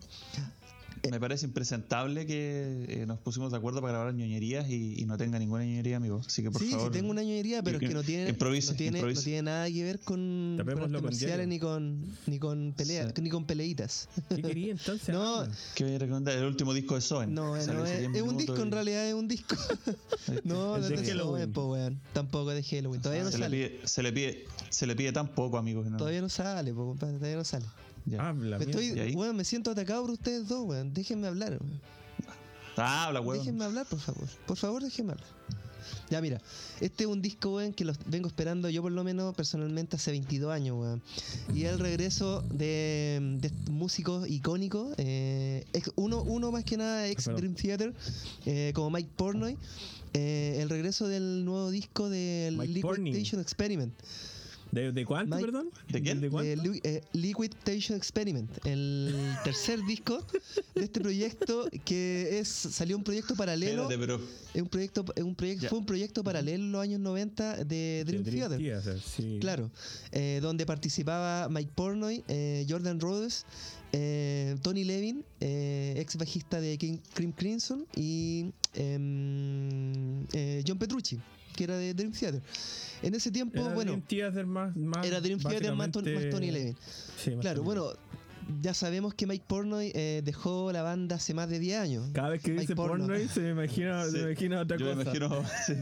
Me 1.10 1.20
parece 1.20 1.46
impresentable 1.46 2.26
que 2.26 2.84
eh, 2.88 3.06
nos 3.06 3.18
pusimos 3.18 3.50
de 3.52 3.58
acuerdo 3.58 3.80
para 3.80 3.94
grabar 3.94 4.14
ñoñerías 4.14 4.68
y, 4.68 5.00
y 5.00 5.04
no 5.06 5.16
tenga 5.16 5.38
ninguna 5.38 5.64
ñoñería, 5.64 5.96
amigo. 5.96 6.20
Así 6.26 6.42
que 6.42 6.50
por 6.50 6.60
sí, 6.62 6.70
favor. 6.70 6.86
sí 6.92 6.98
tengo 6.98 7.10
una 7.10 7.22
ñoñería, 7.22 7.62
pero 7.62 7.78
que- 7.78 7.86
es 7.86 7.88
que 7.90 7.94
no 7.94 8.02
tiene, 8.02 8.28
improvise, 8.30 8.72
no 8.72 8.76
tiene, 8.76 8.98
improvise. 8.98 9.20
no 9.20 9.24
tiene 9.24 9.42
nada 9.42 9.70
que 9.70 9.82
ver 9.84 10.00
con, 10.00 10.56
diario. 11.18 11.46
ni 11.46 11.58
con 11.58 12.04
ni 12.26 12.38
con 12.38 12.72
peleas, 12.76 13.12
Sí. 13.14 13.22
ni 13.22 13.30
con 13.30 13.44
peleitas. 13.46 14.08
¿Qué 14.28 14.42
quería 14.42 14.72
entonces? 14.72 15.08
No, 15.14 15.40
Ah, 15.40 15.48
¿Qué 15.74 15.84
voy 15.84 15.94
a 15.94 15.98
recomendar? 15.98 16.36
El 16.36 16.44
último 16.44 16.74
disco 16.74 16.94
de 16.94 17.00
Soen. 17.00 17.34
No, 17.34 17.56
eh, 17.56 17.66
no 17.66 17.84
es, 17.84 17.98
10 18.00 18.14
es 18.16 18.22
un 18.22 18.36
disco, 18.36 18.56
en 18.56 18.70
realidad 18.72 19.06
es 19.08 19.14
un 19.14 19.28
disco. 19.28 19.56
no, 20.44 20.76
Es 20.76 20.82
no 20.82 20.88
de 20.88 20.94
es 20.94 21.00
de 21.02 21.06
Halloween. 21.08 21.52
Po, 21.52 21.72
weón. 21.72 22.00
Tampoco 22.12 22.52
es 22.52 22.56
de 22.68 22.76
Halloween. 22.76 23.00
Todavía 23.02 23.24
no 23.24 23.30
se, 23.30 23.38
le 23.38 23.44
sale. 23.44 23.56
pide, 23.70 23.86
se, 23.86 24.02
le 24.02 24.12
pide, 24.12 24.44
se 24.70 24.86
le 24.86 24.96
pide 24.96 25.12
tan 25.12 25.28
poco, 25.28 25.58
amigo. 25.58 25.82
Que 25.82 25.90
no, 25.90 25.96
Todavía 25.96 26.20
no 26.20 26.28
sale, 26.28 26.72
po, 26.74 26.86
compadre, 26.86 27.14
todavía 27.16 27.36
no 27.36 27.44
sale. 27.44 27.66
Ya. 28.08 28.28
Habla, 28.28 28.58
Me 28.58 28.66
weón, 29.14 29.44
siento 29.44 29.70
atacado 29.70 30.02
por 30.02 30.10
ustedes 30.12 30.48
dos, 30.48 30.64
weón. 30.66 30.92
Déjenme 30.94 31.26
hablar, 31.28 31.58
weón. 31.60 31.80
Habla, 32.76 33.20
huevón. 33.20 33.38
Déjenme 33.38 33.64
hablar, 33.64 33.86
por 33.86 33.98
favor. 33.98 34.28
Por 34.46 34.56
favor, 34.56 34.82
déjenme 34.82 35.12
hablar. 35.12 35.26
Ya, 36.10 36.20
mira, 36.20 36.40
este 36.80 37.04
es 37.04 37.10
un 37.10 37.20
disco, 37.22 37.56
weón, 37.56 37.72
que 37.72 37.84
lo 37.84 37.92
vengo 38.06 38.28
esperando 38.28 38.68
yo 38.70 38.82
por 38.82 38.92
lo 38.92 39.04
menos 39.04 39.34
personalmente 39.34 39.96
hace 39.96 40.10
22 40.10 40.50
años, 40.52 40.76
weón. 40.78 41.02
Y 41.54 41.64
es 41.64 41.72
el 41.72 41.78
regreso 41.78 42.42
de, 42.52 43.18
de 43.40 43.50
músicos 43.70 44.28
icónicos, 44.28 44.94
eh, 44.98 45.64
ex- 45.72 45.92
uno, 45.96 46.22
uno 46.22 46.52
más 46.52 46.64
que 46.64 46.76
nada 46.76 47.08
ex. 47.08 47.24
Dream 47.24 47.54
Theater, 47.54 47.94
eh, 48.46 48.72
como 48.74 48.90
Mike 48.90 49.10
Pornoy. 49.16 49.56
eh, 50.14 50.58
el 50.60 50.68
regreso 50.70 51.06
del 51.08 51.44
nuevo 51.44 51.70
disco 51.70 52.08
del 52.08 52.56
Liquid 52.58 53.38
Experiment. 53.40 53.92
¿De, 54.70 54.92
de 54.92 55.04
cuánto, 55.06 55.34
Mike- 55.36 55.46
perdón? 55.46 55.70
¿De 55.88 56.02
quién? 56.02 56.20
¿De 56.20 56.28
cuánto? 56.30 56.72
Eh, 56.72 56.80
eh, 56.84 57.02
Liquid 57.12 57.52
Station 57.64 57.96
Experiment, 57.96 58.50
el 58.66 59.14
tercer 59.44 59.82
disco 59.86 60.22
de 60.74 60.84
este 60.84 61.00
proyecto 61.00 61.68
que 61.84 62.38
es 62.38 62.48
salió 62.48 62.96
un 62.96 63.02
proyecto 63.04 63.34
paralelo. 63.34 63.82
Espérate, 63.90 63.98
pero. 63.98 64.20
Es 64.54 64.62
un 64.62 64.68
proyecto, 64.68 65.04
es 65.14 65.22
un 65.24 65.34
proyecto, 65.34 65.62
Ya. 65.64 65.68
fue 65.70 65.78
un 65.78 65.86
proyecto 65.86 66.22
paralelo 66.24 66.64
en 66.64 66.72
los 66.72 66.82
años 66.82 67.00
90 67.00 67.64
de 67.64 68.04
Dream, 68.06 68.22
De 68.24 68.30
Theater. 68.32 68.58
Theater, 68.58 69.00
sí. 69.00 69.38
Claro, 69.40 69.70
eh, 70.12 70.40
donde 70.42 70.66
participaba 70.66 71.48
Mike 71.48 71.70
Pornoy, 71.74 72.24
eh, 72.28 72.66
Jordan 72.68 72.98
Rhodes, 73.00 73.46
eh, 73.92 74.56
Tony 74.62 74.84
Levin, 74.84 75.24
eh, 75.40 75.94
ex 75.96 76.16
bajista 76.16 76.60
de 76.60 76.76
King, 76.76 76.98
Cream 77.14 77.32
Crimson, 77.32 77.86
y 77.96 78.52
em, 78.74 80.24
eh, 80.32 80.62
John 80.66 80.78
Petrucci, 80.78 81.18
que 81.58 81.64
era 81.64 81.76
de 81.76 81.92
Dream 81.92 82.12
Theater. 82.12 82.40
En 83.02 83.14
ese 83.14 83.32
tiempo, 83.32 83.58
Era 83.58 83.74
bueno, 83.74 83.90
Dream 83.90 84.06
Theater 84.06 84.46
más, 84.46 84.76
más 84.76 85.04
era 85.04 85.20
Dream 85.20 85.40
Theater 85.40 85.74
más, 85.74 85.88
más 85.92 86.30
Tony 86.30 86.52
Levin. 86.52 86.76
Sí, 87.16 87.32
Claro, 87.40 87.64
bueno, 87.64 87.94
ya 88.62 88.74
sabemos 88.74 89.14
que 89.14 89.26
Mike 89.26 89.44
Pornoy 89.46 89.92
eh, 89.94 90.22
dejó 90.24 90.72
la 90.72 90.82
banda 90.82 91.16
hace 91.16 91.34
más 91.34 91.48
de 91.48 91.58
10 91.58 91.78
años. 91.80 92.10
Cada 92.12 92.30
vez 92.30 92.42
que 92.42 92.50
Mike 92.50 92.60
dice 92.62 92.76
Porno. 92.76 93.06
Pornoy 93.06 93.28
se 93.28 93.40
me 93.40 93.50
imagina, 93.50 94.04
se 94.10 94.12
me 94.18 94.22
imagina 94.32 94.60
otra 94.62 94.76
Yo 94.76 94.86
me 94.86 95.04
cosa. 95.04 95.16
imagino. 95.16 95.44
sí. 95.66 95.72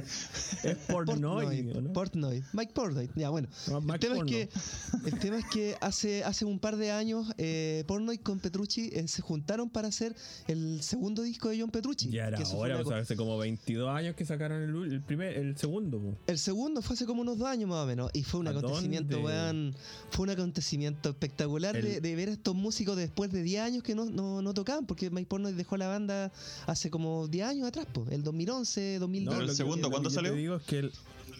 Es 0.65 0.77
Pornoy. 0.89 1.73
Portnoy. 1.93 2.45
Mike 2.53 2.73
Portnoy. 2.75 3.11
Ya, 3.15 3.31
bueno. 3.31 3.49
No, 3.69 3.79
el, 3.79 4.01
tema 4.01 4.17
Porno. 4.17 4.31
es 4.37 4.49
que, 4.49 5.09
el 5.09 5.19
tema 5.19 5.39
es 5.39 5.45
que 5.47 5.77
hace, 5.81 6.25
hace 6.25 6.45
un 6.45 6.59
par 6.59 6.77
de 6.77 6.91
años 6.91 7.27
eh, 7.39 7.85
Pornoy 7.87 8.19
con 8.19 8.41
Petrucci 8.41 8.91
eh, 8.93 9.07
se 9.09 9.23
juntaron 9.23 9.71
para 9.71 9.89
hacer 9.89 10.15
el 10.49 10.83
segundo 10.83 11.23
disco 11.23 11.49
de 11.49 11.61
John 11.61 11.71
Petrucci. 11.71 12.11
Ya 12.11 12.29
era 12.29 12.39
ahora, 12.39 12.81
o 12.81 12.85
sea, 12.85 12.99
hace 12.99 13.17
como 13.17 13.39
22 13.39 13.89
años 13.89 14.15
que 14.17 14.25
sacaron 14.25 14.63
el, 14.63 15.01
primer, 15.03 15.37
el 15.37 15.57
segundo. 15.57 15.99
po. 16.01 16.17
el 16.27 16.39
segundo 16.39 16.83
fue 16.83 16.95
hace 16.95 17.07
como 17.07 17.23
unos 17.23 17.39
dos 17.39 17.49
años 17.49 17.69
más 17.69 17.85
o 17.85 17.87
menos. 17.87 18.11
Y 18.13 18.23
fue 18.25 18.41
un 18.41 18.49
¿A 18.49 18.51
acontecimiento, 18.51 19.21
weón. 19.21 19.75
Fue 20.11 20.25
un 20.25 20.31
acontecimiento 20.31 21.11
espectacular 21.11 21.75
de, 21.75 21.97
El- 21.97 22.03
de 22.03 22.17
ver 22.17 22.29
a 22.29 22.33
estos 22.33 22.56
músicos 22.57 22.97
después 22.97 23.31
de 23.33 23.43
10 23.43 23.63
años 23.63 23.83
que 23.83 23.95
no, 23.95 24.05
no, 24.07 24.43
no 24.43 24.55
tocaban. 24.55 24.87
Porque 24.87 25.11
Mike 25.11 25.27
Pornoy 25.29 25.53
dejó 25.53 25.77
la 25.77 25.89
banda 25.89 26.33
hace 26.67 26.91
como 26.91 27.29
10 27.29 27.47
años 27.47 27.69
atrás, 27.69 27.87
po, 27.93 28.07
el 28.11 28.23
2011, 28.23 28.99
2012. 28.99 29.39
Pero 29.39 29.51
el 29.51 29.57
segundo, 29.57 29.91
¿cuándo 29.91 30.11
salió? 30.11 30.33
Te 30.33 30.39
digo 30.39 30.57
es 30.57 30.63
que 30.63 30.79
el, 30.81 30.93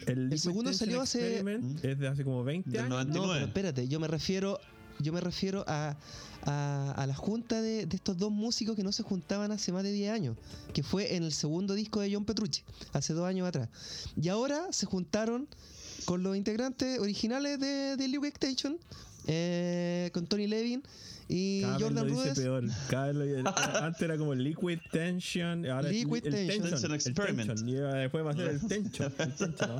el, 0.05 0.23
Liquid 0.29 0.37
segundo 0.41 0.73
salió 0.73 1.01
hace- 1.01 1.19
Experiment 1.37 1.83
es 1.83 1.99
de 1.99 2.07
hace 2.07 2.23
como 2.23 2.43
20 2.43 2.69
Del 2.69 2.79
años. 2.81 2.89
90. 2.91 3.13
No, 3.13 3.21
29. 3.27 3.51
pero 3.53 3.67
espérate, 3.69 3.87
yo 3.87 3.99
me 3.99 4.07
refiero, 4.07 4.59
yo 4.99 5.11
me 5.13 5.21
refiero 5.21 5.63
a, 5.67 5.95
a, 6.43 6.91
a 6.95 7.07
la 7.07 7.15
junta 7.15 7.61
de, 7.61 7.85
de 7.85 7.95
estos 7.95 8.17
dos 8.17 8.31
músicos 8.31 8.75
que 8.75 8.83
no 8.83 8.91
se 8.91 9.03
juntaban 9.03 9.51
hace 9.51 9.71
más 9.71 9.83
de 9.83 9.91
10 9.91 10.11
años, 10.11 10.37
que 10.73 10.83
fue 10.83 11.15
en 11.15 11.23
el 11.23 11.31
segundo 11.33 11.73
disco 11.73 11.99
de 11.99 12.13
John 12.13 12.25
Petrucci, 12.25 12.61
hace 12.93 13.13
dos 13.13 13.25
años 13.25 13.47
atrás. 13.47 13.69
Y 14.21 14.29
ahora 14.29 14.67
se 14.71 14.85
juntaron 14.85 15.47
con 16.05 16.23
los 16.23 16.37
integrantes 16.37 16.99
originales 16.99 17.59
de, 17.59 17.97
de 17.97 18.07
Liquid 18.07 18.31
Station, 18.39 18.77
eh, 19.27 20.09
con 20.13 20.27
Tony 20.27 20.47
Levin 20.47 20.81
y 21.29 21.61
Cada 21.61 21.73
vez 21.77 21.83
Jordan 21.83 22.07
lo 22.07 22.13
dice 22.23 22.41
peor. 22.41 22.63
Cada 22.89 23.11
vez 23.11 23.15
lo- 23.43 23.49
antes 23.83 24.01
era 24.01 24.17
como 24.17 24.33
Liquid 24.35 24.79
Tension. 24.91 25.65
Ahora 25.65 25.89
es 25.89 25.95
Liquid 25.95 26.25
el 26.25 26.31
Tension. 26.33 26.69
Tension 26.69 26.91
el 26.91 26.95
Experiment. 26.95 27.47
Tension, 27.49 27.69
y 27.69 27.73
después 27.73 28.25
va 28.25 28.31
a 28.31 28.35
ser 28.35 28.47
el 28.49 28.61
Tension. 28.67 29.13
El 29.17 29.27
tension, 29.35 29.55
¿no? 29.59 29.77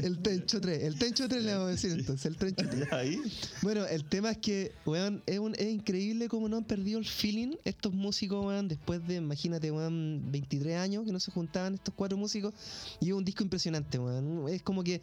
El 0.00 0.18
Tencho 0.18 0.60
3, 0.60 0.82
el 0.84 0.98
Tencho 0.98 1.28
3 1.28 1.42
le 1.44 1.52
vamos 1.52 1.68
a 1.68 1.70
decir 1.72 1.90
entonces, 1.92 2.26
el 2.26 2.36
Tencho 2.36 2.68
3. 2.68 2.88
Ya 2.90 2.96
ahí. 2.98 3.20
Bueno, 3.62 3.84
el 3.86 4.04
tema 4.04 4.30
es 4.30 4.38
que, 4.38 4.72
weón, 4.86 5.22
es, 5.26 5.38
un- 5.38 5.54
es 5.54 5.68
increíble 5.68 6.28
cómo 6.28 6.48
no 6.48 6.56
han 6.58 6.64
perdido 6.64 6.98
el 6.98 7.06
feeling 7.06 7.56
estos 7.64 7.92
músicos, 7.92 8.44
weón, 8.44 8.68
después 8.68 9.06
de, 9.06 9.16
imagínate, 9.16 9.70
weón, 9.70 10.22
23 10.30 10.76
años 10.76 11.04
que 11.04 11.12
no 11.12 11.20
se 11.20 11.30
juntaban 11.30 11.74
estos 11.74 11.94
cuatro 11.94 12.16
músicos. 12.16 12.54
Y 13.00 13.08
es 13.08 13.12
un 13.14 13.24
disco 13.24 13.42
impresionante, 13.42 13.98
weón. 13.98 14.48
Es 14.48 14.62
como 14.62 14.82
que, 14.84 15.00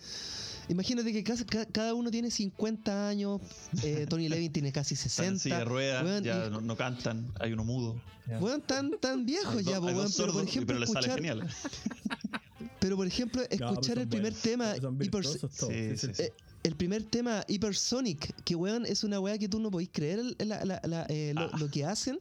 imagínate 0.69 1.11
que 1.13 1.23
cada, 1.23 1.43
ca- 1.45 1.65
cada 1.65 1.93
uno 1.93 2.09
tiene 2.11 2.31
50 2.31 3.09
años, 3.09 3.41
eh, 3.83 4.05
Tony 4.09 4.29
Levin 4.29 4.51
tiene 4.51 4.71
casi 4.71 4.93
Están 4.93 5.05
en 5.06 5.06
60. 5.09 5.39
silla 5.39 5.59
de 5.59 5.65
ruedas, 5.65 6.03
weón, 6.03 6.23
ya 6.23 6.45
y- 6.47 6.49
no, 6.49 6.61
no 6.61 6.75
cantan, 6.77 7.31
hay 7.39 7.53
uno 7.53 7.63
mudo. 7.63 8.01
Weón, 8.41 8.61
tan, 8.61 8.91
tan 8.99 9.25
viejos 9.25 9.63
ya, 9.63 9.79
weón, 9.79 9.85
pero 9.85 10.01
por 10.03 10.11
sordos, 10.11 10.43
ejemplo, 10.43 10.67
pero 10.67 10.79
les 10.79 10.89
sale 10.91 11.07
escuchar, 11.07 11.17
genial. 11.37 11.47
pero 12.79 12.95
por 12.95 13.07
ejemplo, 13.07 13.41
No, 13.41 13.47
escuchar 13.49 13.95
son 13.95 13.99
el 13.99 14.07
primer 14.07 14.33
buenos. 14.33 14.41
tema 14.41 14.75
por- 15.11 15.23
todos. 15.23 15.51
Sí, 15.51 15.97
Sí, 15.97 16.07
sí, 16.13 16.21
eh, 16.23 16.33
el 16.63 16.75
primer 16.75 17.03
tema, 17.03 17.43
Hypersonic, 17.47 18.33
que 18.43 18.55
weón 18.55 18.85
es 18.85 19.03
una 19.03 19.19
weá 19.19 19.37
que 19.37 19.47
tú 19.47 19.59
no 19.59 19.71
podéis 19.71 19.89
creer 19.93 20.19
la- 20.39 20.63
la- 20.65 20.81
la- 20.83 21.05
eh, 21.09 21.31
lo, 21.33 21.41
Ah. 21.43 21.57
lo 21.57 21.69
que 21.71 21.85
hacen, 21.85 22.19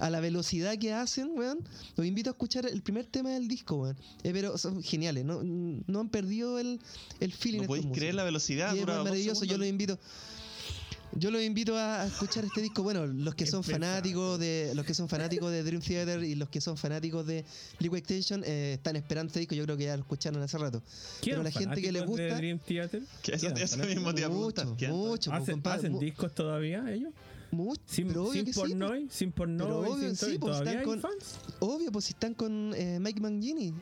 a 0.00 0.10
la 0.10 0.18
velocidad 0.18 0.76
que 0.76 0.92
hacen, 0.92 1.30
weón. 1.38 1.60
Los 1.96 2.04
invito 2.04 2.30
a 2.30 2.32
escuchar 2.32 2.66
el 2.66 2.82
primer 2.82 3.06
tema 3.06 3.30
del 3.30 3.46
disco, 3.46 3.76
weón. 3.76 3.96
Eh, 4.24 4.30
pero 4.32 4.58
son 4.58 4.82
geniales, 4.82 5.24
no, 5.24 5.40
no 5.44 6.00
han 6.00 6.08
perdido 6.08 6.58
el, 6.58 6.80
el 7.20 7.32
feeling. 7.32 7.60
No 7.60 7.66
podéis 7.68 7.86
creer 7.92 8.16
la 8.16 8.24
velocidad. 8.24 8.74
Y 8.74 8.80
es 8.80 8.86
maravilloso, 8.86 9.44
yo 9.44 9.56
los 9.56 9.68
invito. 9.68 9.96
Yo 11.16 11.30
los 11.30 11.42
invito 11.42 11.76
a 11.78 12.06
escuchar 12.06 12.44
este 12.44 12.60
disco. 12.60 12.82
Bueno, 12.82 13.06
los 13.06 13.34
que 13.34 13.44
Qué 13.44 13.50
son 13.50 13.62
fanáticos 13.62 14.38
de 14.38 14.72
los 14.74 14.84
que 14.84 14.94
son 14.94 15.08
fanáticos 15.08 15.50
de 15.52 15.62
Dream 15.62 15.80
Theater 15.80 16.24
y 16.24 16.34
los 16.34 16.48
que 16.48 16.60
son 16.60 16.76
fanáticos 16.76 17.24
de 17.26 17.44
Liquid 17.78 17.98
Extension 17.98 18.42
eh, 18.44 18.74
están 18.74 18.96
esperando 18.96 19.28
este 19.28 19.40
disco. 19.40 19.54
Yo 19.54 19.64
creo 19.64 19.76
que 19.76 19.84
ya 19.84 19.96
lo 19.96 20.02
escucharon 20.02 20.42
hace 20.42 20.58
rato. 20.58 20.82
Pero 21.22 21.42
¿Quedan 21.42 21.44
la 21.44 21.50
gente 21.52 21.80
que 21.82 21.92
le 21.92 22.00
fanáticos 22.00 22.16
de 22.16 22.24
gusta 22.24 22.36
Dream 22.36 22.58
Theater? 22.58 23.02
Que 23.22 23.34
eso, 23.34 23.46
¿Quedan 23.46 23.62
eso 23.62 23.78
mismo 23.78 24.14
te 24.14 24.28
mucho, 24.28 24.76
¿qué 24.76 24.88
mucho, 24.88 25.32
¿Hacen, 25.32 25.54
compadre, 25.54 25.78
hacen 25.78 25.98
discos 26.00 26.34
todavía 26.34 26.84
ellos? 26.92 27.12
mucho, 27.52 27.80
Sin, 27.86 28.08
pero 28.08 28.24
obvio 28.24 28.32
sin 28.32 28.44
que 28.46 28.52
sí, 28.52 28.58
pues. 28.58 28.70
pornoy, 28.70 29.08
sin 29.10 29.32
obvio, 29.38 30.08
sin 30.08 30.16
todo, 30.18 30.28
sí, 30.30 30.34
¿y 30.34 30.38
pues, 30.38 30.52
¿Todavía 30.52 30.72
están 30.72 30.84
con- 30.84 31.00
fans? 31.00 31.38
Obvio, 31.60 31.92
pues 31.92 32.04
si 32.06 32.12
están 32.12 32.34
con 32.34 32.74
eh, 32.74 32.98
Mike 33.00 33.20
Mangini. 33.20 33.72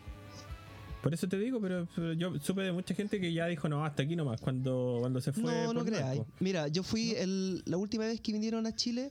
Por 1.03 1.13
eso 1.13 1.29
te 1.29 1.37
digo, 1.39 1.61
pero, 1.61 1.89
pero 1.97 2.13
yo 2.13 2.33
supe 2.41 2.63
de 2.63 2.73
mucha 2.73 2.95
gente 2.95 3.21
que 3.21 3.33
ya 3.33 3.47
dijo, 3.47 3.69
no, 3.69 3.85
hasta 3.85 4.05
aquí 4.05 4.15
nomás, 4.15 4.41
cuando, 4.41 4.99
cuando 5.01 5.21
se 5.21 5.33
fue. 5.33 5.43
No, 5.43 5.73
no 5.73 5.85
creáis. 5.85 6.23
Mira, 6.39 6.69
yo 6.69 6.83
fui 6.83 7.13
el, 7.13 7.63
la 7.67 7.77
última 7.77 8.05
vez 8.05 8.21
que 8.21 8.33
vinieron 8.33 8.67
a 8.67 8.75
Chile. 8.75 9.11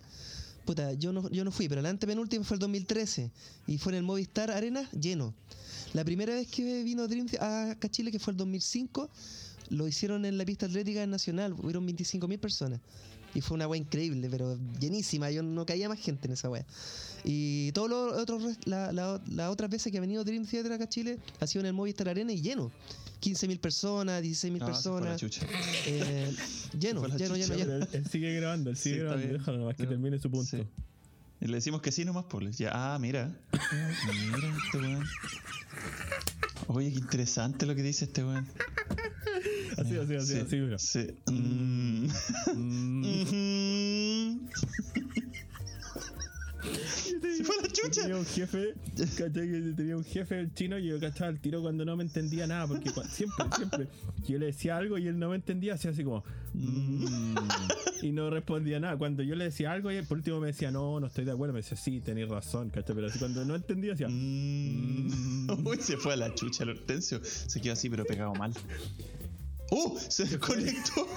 Puta, 0.65 0.93
yo 0.93 1.11
no, 1.11 1.29
yo 1.31 1.43
no 1.43 1.51
fui, 1.51 1.67
pero 1.67 1.81
la 1.81 1.89
antepenúltima 1.89 2.45
fue 2.45 2.55
el 2.55 2.59
2013 2.59 3.31
y 3.67 3.77
fue 3.77 3.93
en 3.93 3.97
el 3.97 4.03
Movistar 4.03 4.51
Arena 4.51 4.87
lleno. 4.91 5.33
La 5.93 6.05
primera 6.05 6.33
vez 6.33 6.47
que 6.47 6.83
vino 6.83 7.07
Dream 7.07 7.27
a 7.39 7.75
Chile, 7.89 8.11
que 8.11 8.19
fue 8.19 8.31
el 8.31 8.37
2005, 8.37 9.09
lo 9.69 9.87
hicieron 9.87 10.23
en 10.25 10.37
la 10.37 10.45
pista 10.45 10.67
atlética 10.67 11.05
nacional, 11.07 11.53
hubieron 11.53 11.85
25.000 11.87 12.39
personas. 12.39 12.79
Y 13.33 13.41
fue 13.41 13.55
una 13.55 13.67
wea 13.67 13.79
increíble, 13.79 14.27
pero 14.29 14.57
llenísima, 14.79 15.31
yo 15.31 15.41
no 15.41 15.65
caía 15.65 15.87
más 15.87 15.99
gente 15.99 16.27
en 16.27 16.33
esa 16.33 16.49
wea. 16.49 16.65
Y 17.23 17.71
todos 17.71 17.89
los 17.89 18.13
otros, 18.19 18.43
res- 18.43 18.57
la- 18.65 18.91
la- 18.91 19.21
las 19.27 19.49
otras 19.49 19.69
veces 19.69 19.91
que 19.91 19.97
ha 19.97 20.01
venido 20.01 20.23
Dream 20.23 20.45
Theater 20.45 20.73
acá 20.73 20.83
a 20.85 20.89
Chile, 20.89 21.17
ha 21.39 21.47
sido 21.47 21.61
en 21.61 21.67
el 21.67 21.73
Movistar 21.73 22.09
Arena 22.09 22.33
y 22.33 22.41
lleno. 22.41 22.71
15.000 23.21 23.59
personas, 23.59 24.21
16.000 24.23 24.59
No, 24.59 24.73
se 24.75 24.89
fue 24.89 25.01
la 25.01 25.15
personas. 25.17 25.49
Eh, 25.85 26.35
lleno, 26.79 26.99
fue 27.01 27.09
la 27.09 27.17
lleno, 27.17 27.35
lleno, 27.35 27.53
él, 27.93 28.05
sigue 28.11 28.33
grabando, 28.35 28.69
él 28.71 28.77
sigue 28.77 28.95
Sí, 28.95 29.01
grabando, 29.01 29.27
déjalo 29.33 29.57
nomás 29.59 29.75
que 29.77 29.85
termine 29.85 30.17
su 30.19 30.29
punto. 30.31 30.57
Sí. 30.57 30.63
Y 31.39 31.45
le 31.47 31.53
decimos 31.53 31.81
que 31.81 31.91
sí 31.91 32.03
nomás, 32.03 32.25
pues. 32.29 32.45
decía, 32.47 32.71
ah, 32.73 32.97
mira. 32.99 33.31
Mira 34.35 34.55
este 34.65 34.77
weón. 34.79 35.05
Oye, 36.67 36.91
qué 36.91 36.99
interesante 36.99 37.65
lo 37.65 37.75
que 37.75 37.83
dice 37.83 38.05
este 38.05 38.23
weón. 38.23 38.47
Así, 39.77 39.97
así, 39.97 40.15
así, 40.15 40.33
Sí, 40.33 40.39
así, 40.39 40.55
mira. 40.57 40.77
sí. 40.77 41.07
Mm. 41.31 42.07
Mm. 42.53 44.49
Se 46.61 47.43
fue 47.43 47.55
la 47.61 47.67
chucha. 47.67 48.01
Tenía 48.03 48.17
un 48.17 48.25
jefe, 48.25 48.73
tenía 49.75 49.97
un 49.97 50.03
jefe 50.03 50.39
el 50.39 50.53
chino 50.53 50.77
y 50.77 50.87
yo 50.87 50.99
cachaba 50.99 51.29
el 51.31 51.39
tiro 51.39 51.61
cuando 51.61 51.83
no 51.85 51.95
me 51.97 52.03
entendía 52.03 52.45
nada, 52.47 52.67
porque 52.67 52.91
siempre, 53.09 53.45
siempre, 53.55 53.87
yo 54.27 54.37
le 54.37 54.47
decía 54.47 54.77
algo 54.77 54.97
y 54.97 55.07
él 55.07 55.17
no 55.17 55.29
me 55.29 55.35
entendía, 55.37 55.73
hacía 55.73 55.91
así 55.91 56.03
como, 56.03 56.23
"Mm", 56.53 57.35
y 58.03 58.11
no 58.11 58.29
respondía 58.29 58.79
nada. 58.79 58.97
Cuando 58.97 59.23
yo 59.23 59.35
le 59.35 59.45
decía 59.45 59.71
algo 59.71 59.91
y 59.91 59.95
él 59.95 60.05
por 60.05 60.17
último 60.17 60.39
me 60.39 60.47
decía, 60.47 60.71
no, 60.71 60.99
no 60.99 61.07
estoy 61.07 61.25
de 61.25 61.31
acuerdo, 61.31 61.53
me 61.53 61.59
decía, 61.61 61.77
sí, 61.77 61.99
tenéis 61.99 62.29
razón, 62.29 62.69
¿cachai? 62.69 62.95
Pero 62.95 63.07
así 63.07 63.17
cuando 63.19 63.43
no 63.45 63.55
entendía, 63.55 63.93
hacía, 63.93 64.07
Mm. 64.09 65.65
Uy, 65.65 65.77
se 65.81 65.97
fue 65.97 66.13
a 66.13 66.17
la 66.17 66.33
chucha 66.35 66.63
el 66.63 66.69
Hortensio. 66.71 67.19
Se 67.23 67.59
quedó 67.61 67.73
así, 67.73 67.89
pero 67.89 68.05
pegado 68.05 68.33
mal. 68.35 68.53
¡Uh! 69.71 69.97
Se 70.09 70.25
desconectó. 70.25 71.07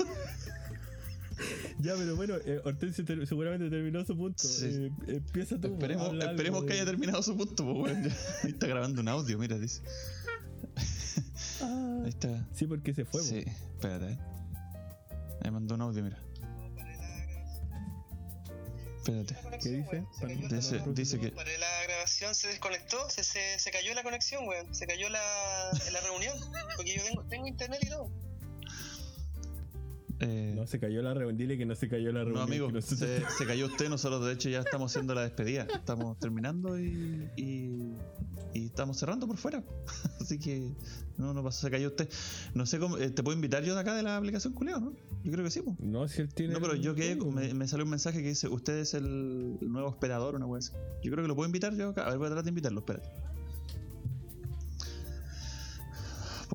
Ya, 1.78 1.94
pero 1.96 2.16
bueno, 2.16 2.34
eh, 2.44 2.60
Hortensio 2.64 3.04
ter- 3.04 3.26
seguramente 3.26 3.68
terminó 3.70 4.04
su 4.04 4.16
punto. 4.16 4.42
Sí. 4.46 4.66
Eh, 4.66 4.90
empieza 5.08 5.58
tú. 5.60 5.76
esperemos 5.80 6.64
que 6.64 6.72
haya 6.74 6.84
terminado 6.84 7.22
su 7.22 7.36
punto, 7.36 7.64
pues. 7.80 7.96
Ya, 8.42 8.48
está 8.48 8.66
grabando 8.66 9.00
un 9.00 9.08
audio, 9.08 9.38
mira, 9.38 9.58
dice. 9.58 9.82
Ah, 11.60 12.00
Ahí 12.04 12.08
está. 12.10 12.46
sí, 12.54 12.66
porque 12.66 12.92
se 12.94 13.04
fue. 13.04 13.22
Sí, 13.22 13.44
espérate. 13.74 14.12
eh. 14.12 14.18
Ahí 15.42 15.50
mandó 15.50 15.74
un 15.74 15.82
audio, 15.82 16.02
mira. 16.02 16.18
Espérate. 18.96 19.36
¿Qué 19.62 19.68
dice? 19.68 20.04
Dice, 20.50 20.82
dice 20.94 21.20
que. 21.20 21.28
Para 21.30 21.50
la 21.58 21.66
grabación 21.86 22.34
se 22.34 22.48
desconectó, 22.48 23.10
se, 23.10 23.22
se, 23.22 23.58
se 23.58 23.70
cayó 23.70 23.92
la 23.94 24.02
conexión, 24.02 24.46
weón. 24.48 24.74
Se 24.74 24.86
cayó 24.86 25.08
la, 25.10 25.20
la 25.92 26.00
reunión. 26.00 26.34
Porque 26.76 26.96
yo 26.96 27.02
tengo, 27.04 27.22
tengo 27.24 27.46
internet 27.46 27.80
y 27.82 27.88
todo. 27.90 28.10
Eh, 30.24 30.52
No, 30.56 30.66
se 30.66 30.78
cayó 30.80 31.02
la 31.02 31.14
reunión. 31.14 31.36
Dile 31.36 31.56
que 31.58 31.66
no 31.66 31.74
se 31.74 31.88
cayó 31.88 32.12
la 32.12 32.20
reunión. 32.24 32.34
no, 32.34 32.42
amigo, 32.42 32.70
nosotros- 32.72 32.98
se, 32.98 33.22
se 33.38 33.46
cayó 33.46 33.66
usted. 33.66 33.88
Nosotros, 33.88 34.24
de 34.26 34.32
hecho, 34.32 34.48
ya 34.48 34.60
estamos 34.60 34.90
haciendo 34.92 35.14
la 35.14 35.22
despedida. 35.22 35.66
Estamos 35.74 36.18
terminando 36.18 36.78
y, 36.78 37.28
y, 37.36 37.92
y 38.54 38.66
estamos 38.66 38.98
cerrando 38.98 39.26
por 39.26 39.36
fuera. 39.36 39.62
Así 40.20 40.38
que 40.38 40.72
no, 41.16 41.32
no 41.34 41.42
pasó, 41.42 41.62
se 41.66 41.70
cayó 41.70 41.88
usted. 41.88 42.08
No 42.54 42.66
sé 42.66 42.78
cómo. 42.78 42.98
eh, 42.98 43.10
¿Te 43.10 43.22
puedo 43.22 43.34
invitar 43.36 43.62
yo 43.64 43.74
de 43.74 43.80
acá 43.80 43.94
de 43.94 44.02
la 44.02 44.16
aplicación 44.16 44.52
Culeo, 44.52 44.80
no? 44.80 44.92
Yo 45.22 45.32
creo 45.32 45.44
que 45.44 45.50
sí, 45.50 45.60
pues. 45.62 45.78
No, 45.80 46.06
si 46.08 46.20
él 46.22 46.32
tiene. 46.34 46.52
No, 46.54 46.60
pero 46.60 46.74
yo 46.74 46.94
que 46.94 47.14
me, 47.16 47.54
me 47.54 47.68
salió 47.68 47.84
un 47.84 47.90
mensaje 47.90 48.22
que 48.22 48.28
dice: 48.28 48.48
Usted 48.48 48.78
es 48.78 48.94
el 48.94 49.56
nuevo 49.60 49.88
hospedador, 49.88 50.34
una 50.34 50.46
wea 50.46 50.58
así. 50.58 50.72
Yo 51.02 51.10
creo 51.12 51.24
que 51.24 51.28
lo 51.28 51.34
puedo 51.36 51.46
invitar 51.46 51.74
yo 51.74 51.90
acá. 51.90 52.04
A 52.06 52.10
ver, 52.10 52.18
voy 52.18 52.26
a 52.26 52.30
tratar 52.30 52.44
de 52.44 52.50
invitarlo, 52.50 52.80
espérate. 52.80 53.08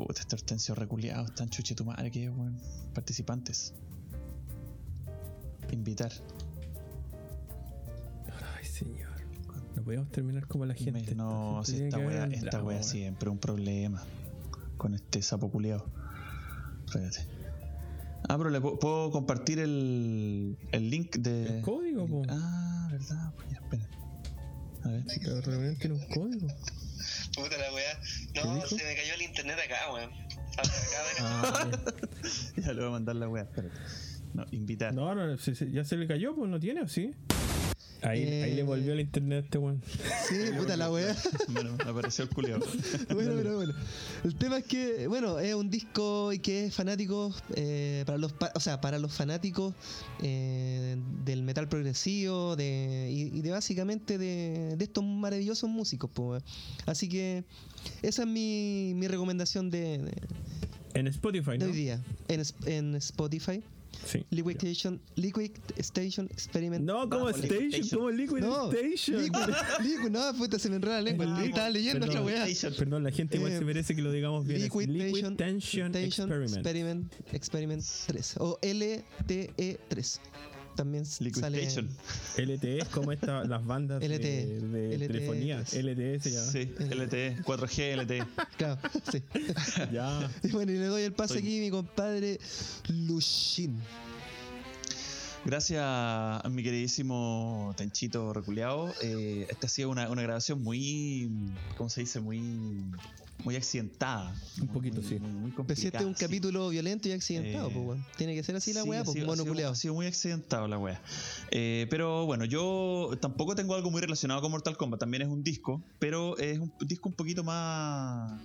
Puta, 0.07 0.21
este 0.21 0.35
hortensio 0.35 0.75
reculeado, 0.75 1.25
están 1.25 1.49
chuche 1.49 1.75
tu 1.75 1.83
madre 1.83 2.09
que 2.09 2.23
es, 2.25 2.29
weón. 2.29 2.57
Participantes. 2.93 3.73
Invitar. 5.71 6.11
Ay, 8.57 8.65
señor. 8.65 9.09
No 9.75 9.83
podíamos 9.83 10.09
terminar 10.11 10.47
como 10.47 10.65
la 10.65 10.73
gente. 10.73 11.01
Me- 11.11 11.15
no, 11.15 11.61
si 11.65 11.83
esta 11.83 11.99
wea, 11.99 12.25
esta 12.25 12.63
wea 12.63 12.81
siempre 12.81 13.29
un 13.29 13.37
problema. 13.39 14.01
Con 14.77 14.93
este 14.95 15.21
sapo 15.21 15.51
culeado. 15.51 15.85
Espérate. 16.85 17.27
Ah, 18.29 18.37
pero 18.37 18.49
le 18.49 18.61
pu- 18.61 18.79
puedo 18.79 19.11
compartir 19.11 19.59
el, 19.59 20.57
el 20.71 20.89
link 20.89 21.17
de. 21.17 21.57
El 21.57 21.61
código, 21.61 22.07
po. 22.07 22.21
Ah, 22.29 22.87
verdad. 22.91 23.33
Pues 23.35 23.49
ya, 23.51 23.57
espera. 23.57 23.88
A 24.83 24.89
ver. 24.89 25.03
La 25.23 25.41
reunión 25.41 25.75
tiene 25.77 25.95
un 25.95 26.07
código. 26.07 26.47
Puta 27.35 27.57
la 27.57 27.73
weá. 27.73 27.99
¿Qué 28.33 28.43
No, 28.43 28.65
se 28.65 28.75
me 28.75 28.95
cayó 28.95 29.13
el 29.15 29.21
internet 29.21 29.57
acá, 29.65 29.93
weón. 29.93 30.11
Ah, 31.19 31.69
Ya 32.57 32.73
le 32.73 32.79
voy 32.81 32.89
a 32.89 32.91
mandar 32.91 33.15
la 33.15 33.29
wea, 33.29 33.43
espérate. 33.43 33.75
No, 34.33 34.45
invitar. 34.51 34.93
no, 34.93 35.15
no, 35.15 35.35
ya 35.35 35.83
se 35.83 35.97
le 35.97 36.07
cayó, 36.07 36.35
pues 36.35 36.49
no 36.49 36.59
tiene, 36.59 36.81
¿o 36.81 36.87
sí? 36.87 37.11
Ahí, 38.01 38.23
ahí 38.23 38.53
le 38.55 38.61
Eh. 38.61 38.63
volvió 38.63 38.93
el 38.93 39.01
internet 39.01 39.41
a 39.43 39.45
este 39.45 39.57
weón. 39.57 39.81
Sí, 40.27 40.35
puta 40.57 40.77
la 40.77 40.89
wea. 40.91 41.15
Bueno, 41.49 41.75
me 41.83 41.89
apareció 41.91 42.23
el 42.23 42.29
culeado. 42.29 42.65
bueno, 43.13 43.33
pero 43.35 43.55
bueno. 43.57 43.73
El 44.23 44.35
tema 44.35 44.57
es 44.59 44.63
que, 44.65 45.07
bueno, 45.07 45.37
es 45.39 45.53
un 45.53 45.69
disco 45.69 46.31
y 46.31 46.39
que 46.39 46.65
es 46.67 46.73
fanático, 46.75 47.33
eh, 47.55 48.03
para 48.05 48.17
los, 48.17 48.33
o 48.55 48.59
sea, 48.59 48.79
para 48.79 48.99
los 48.99 49.11
fanáticos 49.13 49.73
eh, 50.21 50.97
del 51.25 51.43
metal 51.43 51.67
progresivo 51.67 52.55
de, 52.55 53.09
y, 53.11 53.37
y 53.37 53.41
de 53.41 53.51
básicamente 53.51 54.17
de, 54.17 54.75
de 54.77 54.83
estos 54.83 55.03
maravillosos 55.03 55.69
músicos. 55.69 56.09
weón. 56.17 56.43
Así 56.85 57.09
que 57.09 57.43
esa 58.01 58.23
es 58.23 58.27
mi, 58.29 58.93
mi 58.95 59.07
recomendación 59.07 59.69
de, 59.69 59.97
de- 59.99 60.11
En 60.93 61.07
Spotify, 61.07 61.51
de 61.51 61.57
¿no? 61.59 61.65
hoy 61.65 61.71
día 61.73 62.01
en, 62.29 62.41
en 62.65 62.95
Spotify. 62.95 63.61
Sí. 64.05 64.25
Liquid 64.29 64.55
Station, 64.57 65.01
Liquid 65.15 65.51
Station 65.77 66.27
Experiment. 66.31 66.83
No, 66.85 67.09
como 67.09 67.25
Vamos, 67.25 67.37
Station, 67.43 67.67
Station. 67.73 67.99
como 67.99 68.11
Liquid 68.11 68.39
No, 68.41 68.71
Station. 68.71 69.21
Liquid, 69.23 69.39
Liquid, 69.83 70.09
no, 70.09 70.33
puta, 70.35 70.57
se 70.59 70.69
me 70.69 70.77
enreda 70.77 70.95
la 70.95 71.01
lengua. 71.01 71.25
Liquid- 71.25 71.49
Estaba 71.49 71.69
leyendo 71.69 72.05
otra 72.05 72.21
Perdón. 72.21 72.25
weá. 72.33 72.47
Station. 72.47 72.73
Perdón, 72.77 73.03
la 73.03 73.11
gente 73.11 73.37
igual 73.37 73.51
Eh, 73.53 73.57
se 73.59 73.65
merece 73.65 73.95
que 73.95 74.01
lo 74.01 74.11
digamos 74.11 74.45
bien. 74.47 74.61
Liquid, 74.61 74.87
Liquid 74.89 75.35
Tension, 75.35 75.91
Tension 75.91 76.29
Experiment. 76.31 76.55
Experiment, 76.57 77.13
Experiment 77.33 77.83
3 78.07 78.35
o 78.39 78.57
LTE3. 78.61 80.19
También 80.79 81.05
sale 81.05 81.29
Station. 81.29 81.89
LTE 82.37 82.77
es 82.79 82.87
como 82.87 83.11
esta, 83.11 83.43
las 83.43 83.65
bandas 83.65 83.99
de- 83.99 84.07
LTE. 84.07 84.45
de, 84.45 84.95
LTE, 84.95 85.07
telefonía. 85.07 85.59
LTE 85.59 86.19
se 86.21 86.31
llama. 86.31 86.51
Sí, 86.51 86.73
LTE, 86.79 87.37
4G, 87.43 87.95
LTE. 87.97 88.23
Claro, 88.57 88.79
sí. 89.11 89.21
Ya. 89.91 90.31
y 90.43 90.47
bueno, 90.51 90.71
y 90.71 90.75
le 90.77 90.85
doy 90.85 91.03
el 91.03 91.11
pase 91.11 91.35
Estoy- 91.35 91.47
aquí 91.47 91.57
a 91.59 91.61
mi 91.63 91.69
compadre 91.71 92.39
Lushin. 92.87 93.77
Gracias 95.45 95.81
a 95.83 96.43
mi 96.49 96.63
queridísimo 96.63 97.73
Tenchito 97.77 98.31
Reculeado. 98.33 98.93
Eh, 99.01 99.47
esta 99.49 99.67
ha 99.67 99.69
sido 99.69 99.89
una, 99.89 100.09
una 100.09 100.21
grabación 100.21 100.61
muy, 100.63 101.29
¿cómo 101.77 101.89
se 101.89 102.01
dice? 102.01 102.19
Muy, 102.19 102.39
muy 103.43 103.55
accidentada. 103.55 104.35
Un 104.61 104.67
poquito, 104.67 105.01
Muy- 105.01 105.09
sí. 105.09 105.19
Muy, 105.19 105.51
Pues 105.51 105.79
si 105.79 105.85
este 105.87 105.99
es 105.99 106.03
un 106.05 106.15
sí. 106.15 106.25
capítulo 106.25 106.69
violento 106.69 107.07
y 107.07 107.13
accidentado, 107.13 107.69
Eh, 107.69 107.81
pues. 107.85 107.99
Tiene 108.17 108.35
que 108.35 108.43
ser 108.43 108.55
así 108.55 108.73
la 108.73 108.83
Sí, 108.83 108.89
weá, 108.89 108.99
pues 109.03 109.09
ha 109.09 109.13
sido- 109.13 109.27
monoculeado. 109.27 109.71
Ha 109.73 109.75
sido 109.75 109.93
muy 109.93 110.05
accidentado 110.07 110.67
la 110.67 110.77
wea. 110.77 111.01
Eh, 111.51 111.87
pero 111.89 112.25
bueno, 112.25 112.45
yo 112.45 113.11
tampoco 113.21 113.55
tengo 113.55 113.75
algo 113.75 113.89
muy 113.91 114.01
relacionado 114.01 114.41
con 114.41 114.51
Mortal 114.51 114.75
Kombat. 114.77 114.99
También 114.99 115.23
es 115.23 115.29
un 115.29 115.43
disco, 115.43 115.81
pero 115.99 116.37
es 116.37 116.59
un 116.59 116.71
disco 116.81 117.09
un 117.09 117.15
poquito 117.15 117.43
más. 117.43 118.39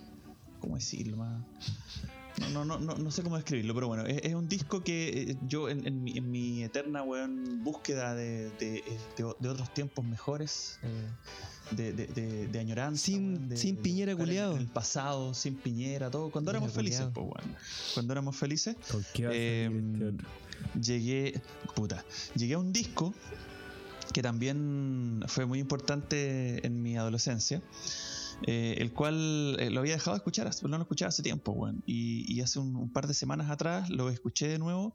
¿Cómo 0.60 0.76
decirlo? 0.76 1.16
Más. 1.18 1.42
no, 2.52 2.64
no, 2.64 2.78
no, 2.80 2.94
no 2.96 3.10
sé 3.12 3.22
cómo 3.22 3.36
describirlo, 3.36 3.74
pero 3.74 3.86
bueno, 3.86 4.06
es, 4.06 4.20
es 4.24 4.34
un 4.34 4.48
disco 4.48 4.82
que 4.82 5.30
eh, 5.30 5.36
yo 5.46 5.68
en, 5.68 5.86
en 5.86 6.02
mi, 6.02 6.18
en 6.18 6.30
mi 6.30 6.64
eterna 6.64 7.02
weón, 7.04 7.62
búsqueda 7.62 8.14
de, 8.16 8.50
de, 8.58 8.82
de- 9.16 9.34
de 9.38 9.48
otros 9.48 9.72
tiempos 9.72 10.04
mejores, 10.04 10.78
eh, 10.82 11.08
de, 11.76 11.92
de, 11.92 12.06
de, 12.06 12.48
de 12.48 12.58
añoranza. 12.58 13.04
Sin- 13.04 13.48
de- 13.48 13.56
sin 13.56 13.76
de 13.76 13.82
Piñera 13.82 14.12
en 14.12 14.18
El 14.56 14.66
pasado, 14.68 15.34
sin 15.34 15.54
Piñera, 15.54 16.10
todo. 16.10 16.30
Cuando 16.30 16.50
Piñera 16.52 16.58
éramos 16.66 16.72
felices, 16.74 17.06
pues, 17.12 17.26
weón. 17.26 17.56
Cuando 17.94 18.12
éramos 18.12 18.36
felices, 18.36 18.76
¿Con 18.90 19.04
qué 19.12 19.24
va 19.24 19.30
a 19.30 19.32
salir 19.32 19.42
Em, 19.46 19.94
este 19.94 20.06
otro? 20.06 20.28
llegué, 20.80 21.40
puta, 21.74 22.04
llegué 22.34 22.54
a 22.54 22.58
un 22.58 22.72
disco 22.72 23.14
que 24.12 24.22
también 24.22 25.24
fue 25.26 25.44
muy 25.46 25.58
importante 25.58 26.64
en 26.66 26.82
mi 26.82 26.96
adolescencia, 26.96 27.62
eh, 28.46 28.76
el 28.78 28.92
cual 28.92 29.56
eh, 29.58 29.70
lo 29.70 29.80
había 29.80 29.94
dejado 29.94 30.12
de 30.14 30.18
escuchar, 30.18 30.50
no 30.62 30.76
lo 30.76 30.82
escuchaba 30.82 31.08
hace 31.08 31.22
tiempo, 31.22 31.52
weón. 31.52 31.82
Y, 31.86 32.24
y 32.32 32.40
hace 32.42 32.58
un, 32.58 32.76
un 32.76 32.90
par 32.90 33.06
de 33.06 33.14
semanas 33.14 33.50
atrás 33.50 33.88
lo 33.90 34.10
escuché 34.10 34.48
de 34.48 34.58
nuevo 34.58 34.94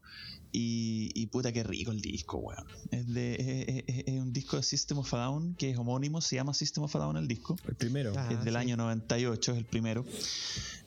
y, 0.52 1.10
y 1.14 1.26
puta 1.26 1.52
que 1.52 1.62
rico 1.62 1.90
el 1.92 2.00
disco, 2.00 2.38
weón. 2.38 2.64
Es, 2.90 3.06
de, 3.12 3.34
es, 3.34 3.84
es- 3.86 4.04
es 4.06 4.20
un 4.20 4.32
disco 4.32 4.56
de 4.56 4.62
System 4.62 4.98
of 4.98 5.12
a 5.14 5.18
Down 5.24 5.54
que 5.56 5.70
es 5.70 5.78
homónimo, 5.78 6.20
se 6.20 6.36
llama 6.36 6.54
System 6.54 6.84
of 6.84 6.94
a 6.96 6.98
Down 7.00 7.16
el 7.16 7.26
disco. 7.28 7.56
El 7.66 7.74
primero. 7.74 8.12
Ah, 8.16 8.28
es 8.30 8.44
del 8.44 8.54
sí. 8.54 8.58
año 8.60 8.76
98, 8.76 9.52
es 9.52 9.58
el 9.58 9.64
primero. 9.64 10.04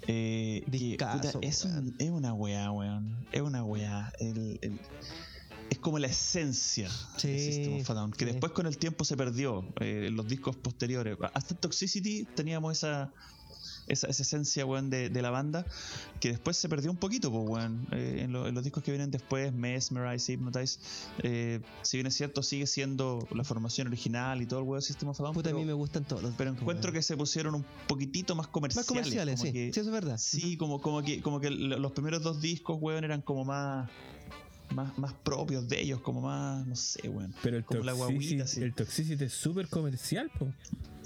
Eh, 0.08 0.64
que, 0.72 0.98
puta, 0.98 1.32
es, 1.42 1.64
un- 1.66 1.96
es 1.98 2.10
una 2.10 2.34
weá, 2.34 2.72
weón. 2.72 3.26
Es 3.32 3.42
una 3.42 3.64
weá. 3.64 4.12
El- 4.20 4.60
como 5.84 6.00
la 6.00 6.08
esencia 6.08 6.90
Sí, 7.18 7.28
de 7.28 7.40
System 7.40 7.82
of 7.82 7.90
a 7.90 7.94
Down, 7.94 8.12
que 8.12 8.26
sí. 8.26 8.32
después 8.32 8.52
con 8.54 8.66
el 8.66 8.78
tiempo 8.78 9.06
se 9.06 9.16
perdió 9.16 9.64
eh, 9.80 10.06
en 10.08 10.16
los 10.16 10.28
discos 10.28 10.56
posteriores. 10.56 11.18
Hasta 11.34 11.54
Toxicity 11.56 12.26
teníamos 12.36 12.78
esa, 12.78 13.12
esa, 13.88 14.08
esa 14.08 14.24
esencia, 14.24 14.66
weón, 14.66 14.90
de, 14.90 15.10
de 15.10 15.22
la 15.22 15.30
banda, 15.30 15.66
que 16.22 16.30
después 16.30 16.56
se 16.58 16.70
perdió 16.70 16.90
un 16.90 16.96
poquito, 16.98 17.30
pues, 17.32 17.44
weón. 17.48 17.86
Eh, 17.92 18.22
en, 18.24 18.32
lo- 18.32 18.48
en 18.48 18.56
los 18.56 18.64
discos 18.64 18.82
que 18.84 18.92
vienen 18.92 19.12
después, 19.12 19.52
Mesmerize, 19.54 20.32
Hypnotize, 20.34 20.80
eh, 21.22 21.60
si 21.82 21.98
bien 21.98 22.08
es 22.08 22.16
cierto, 22.16 22.42
sigue 22.44 22.66
siendo 22.66 23.28
la 23.36 23.44
formación 23.44 23.88
original 23.88 24.42
y 24.42 24.46
todo 24.46 24.60
el 24.62 24.66
weón 24.66 24.80
de 24.80 24.86
System 24.88 25.10
of 25.10 25.20
a 25.20 25.24
Down. 25.24 25.34
Puta, 25.34 25.50
a 25.50 25.52
pero- 25.52 25.60
mí 25.60 25.66
me 25.66 25.74
gustan 25.74 26.06
todos 26.06 26.24
los 26.24 26.34
pero 26.36 26.52
encuentro 26.52 26.90
weón. 26.92 26.94
que 26.94 27.02
se 27.04 27.18
pusieron 27.18 27.56
un 27.56 27.66
poquitito 27.88 28.36
más 28.36 28.48
comerciales. 28.48 28.88
Más 28.88 28.98
comerciales, 28.98 29.40
sí. 29.42 29.52
que- 29.52 29.74
Sí, 29.74 29.80
eso 29.82 29.90
es 29.90 29.92
verdad. 29.92 30.18
sí, 30.18 30.56
como, 30.58 30.82
como 30.82 31.04
que, 31.04 31.22
como 31.22 31.40
que 31.42 31.50
los 31.52 31.92
primeros 31.92 32.24
dos 32.24 32.42
discos, 32.42 32.78
weón, 32.80 33.04
eran 33.04 33.22
como 33.22 33.44
más, 33.44 33.90
más, 34.74 34.98
más 34.98 35.14
propios 35.14 35.68
de 35.68 35.82
ellos, 35.82 36.02
como 36.02 36.22
más, 36.22 36.66
no 36.68 36.76
sé, 36.76 37.08
weón. 37.10 37.34
Pero 37.44 37.58
el 37.58 37.64
como 37.66 37.84
la 37.84 37.94
guaguita, 37.94 38.20
Toxicity, 38.20 38.42
así. 38.42 38.62
el 38.62 38.74
Toxicity 38.74 39.24
es 39.26 39.34
súper 39.34 39.68
comercial, 39.68 40.30
po. 40.38 40.48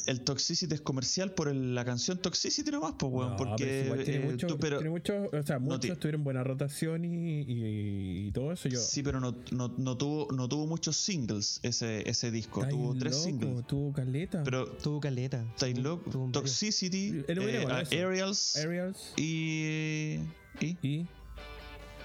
El 0.06 0.22
Toxicity 0.22 0.73
es 0.73 0.80
comercial 0.81 1.34
por 1.34 1.49
el- 1.49 1.76
la 1.76 1.84
canción 1.84 2.18
Toxicity 2.19 2.72
nomás, 2.72 2.94
pues, 2.98 3.11
weón, 3.11 3.31
No, 3.31 3.35
porque 3.35 3.65
pero 3.65 3.85
igual 3.85 4.03
tiene 4.06 4.26
eh, 4.26 4.31
mucho, 4.31 4.48
tú- 4.48 4.57
pero- 4.57 4.77
tiene 4.77 4.89
mucho, 4.91 5.14
o 5.34 5.44
sea, 5.44 5.60
muchos 5.60 5.99
tuvieron 5.99 6.23
buena 6.23 6.44
rotación 6.44 7.03
y, 7.03 7.41
y, 7.41 8.27
y 8.27 8.31
todo 8.31 8.53
eso. 8.53 8.69
Yo, 8.69 8.80
sí, 8.80 9.03
pero 9.03 9.19
no, 9.19 9.35
no, 9.52 9.73
no 9.77 9.98
tuvo, 9.98 10.31
no 10.31 10.48
tuvo 10.48 10.65
muchos 10.65 10.95
singles 10.95 11.60
ese, 11.64 12.10
ese 12.10 12.31
disco, 12.31 12.65
tuvo 12.69 12.94
tres 12.95 13.14
loco, 13.14 13.23
singles. 13.26 13.68
Tuvo 13.68 13.91
caleta. 13.91 14.44
Pero 14.44 14.68
Tuvo 14.77 15.02
caleta. 15.02 15.44
loco, 15.76 16.10
tuvo. 16.10 16.31
Toxicity, 16.31 17.23
eh. 17.27 17.89
Aerials 17.91 18.56
Aerials 18.56 19.14
y. 19.18 20.19
y. 20.61 20.77
y 20.81 21.07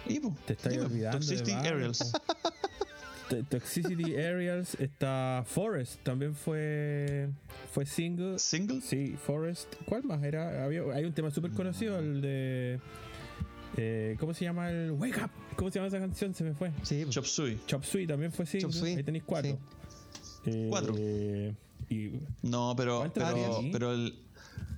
y, 0.07 0.20
po, 0.20 0.37
te 0.47 0.55
olvidando. 0.81 1.19
Toxicity 1.19 1.53
Aerials. 1.53 2.12
Toxicity 3.49 4.15
Aerials 4.16 4.74
está 4.79 5.43
Forest, 5.47 6.03
también 6.03 6.35
fue 6.35 7.29
fue 7.73 7.87
single. 7.87 8.39
¿Singles? 8.39 8.85
Sí, 8.85 9.16
Forest. 9.16 9.74
¿Cuál 9.87 10.05
más 10.05 10.23
era? 10.23 10.65
Había, 10.65 10.83
hay 10.95 11.05
un 11.05 11.12
tema 11.12 11.31
súper 11.31 11.53
conocido, 11.53 11.99
el 11.99 12.20
de. 12.20 12.79
eh, 13.77 14.16
¿Cómo 14.20 14.35
se 14.35 14.45
llama 14.45 14.70
el 14.70 14.91
Wake 14.93 15.16
Up? 15.24 15.31
¿Cómo 15.57 15.70
se 15.70 15.79
llama 15.79 15.89
esa 15.89 15.99
canción? 15.99 16.35
Se 16.35 16.45
me 16.45 16.53
fue. 16.55 16.73
Sí, 16.83 17.07
Chop 17.09 17.24
Suey. 17.24 17.59
Chop 17.66 17.85
Suey 17.85 18.07
también 18.07 18.33
fue 18.33 18.45
single. 18.45 18.70
Chop 18.73 18.85
Ahí 18.85 19.03
tenéis 19.03 19.24
cuatro. 19.24 19.59
Eh, 20.45 20.66
Cuatro. 20.69 20.95
y 21.89 22.20
No, 22.43 22.74
pero. 22.77 22.99
¿Cuántos 22.99 23.33
Pero, 23.33 23.61
pero 23.73 23.93
el. 23.93 24.15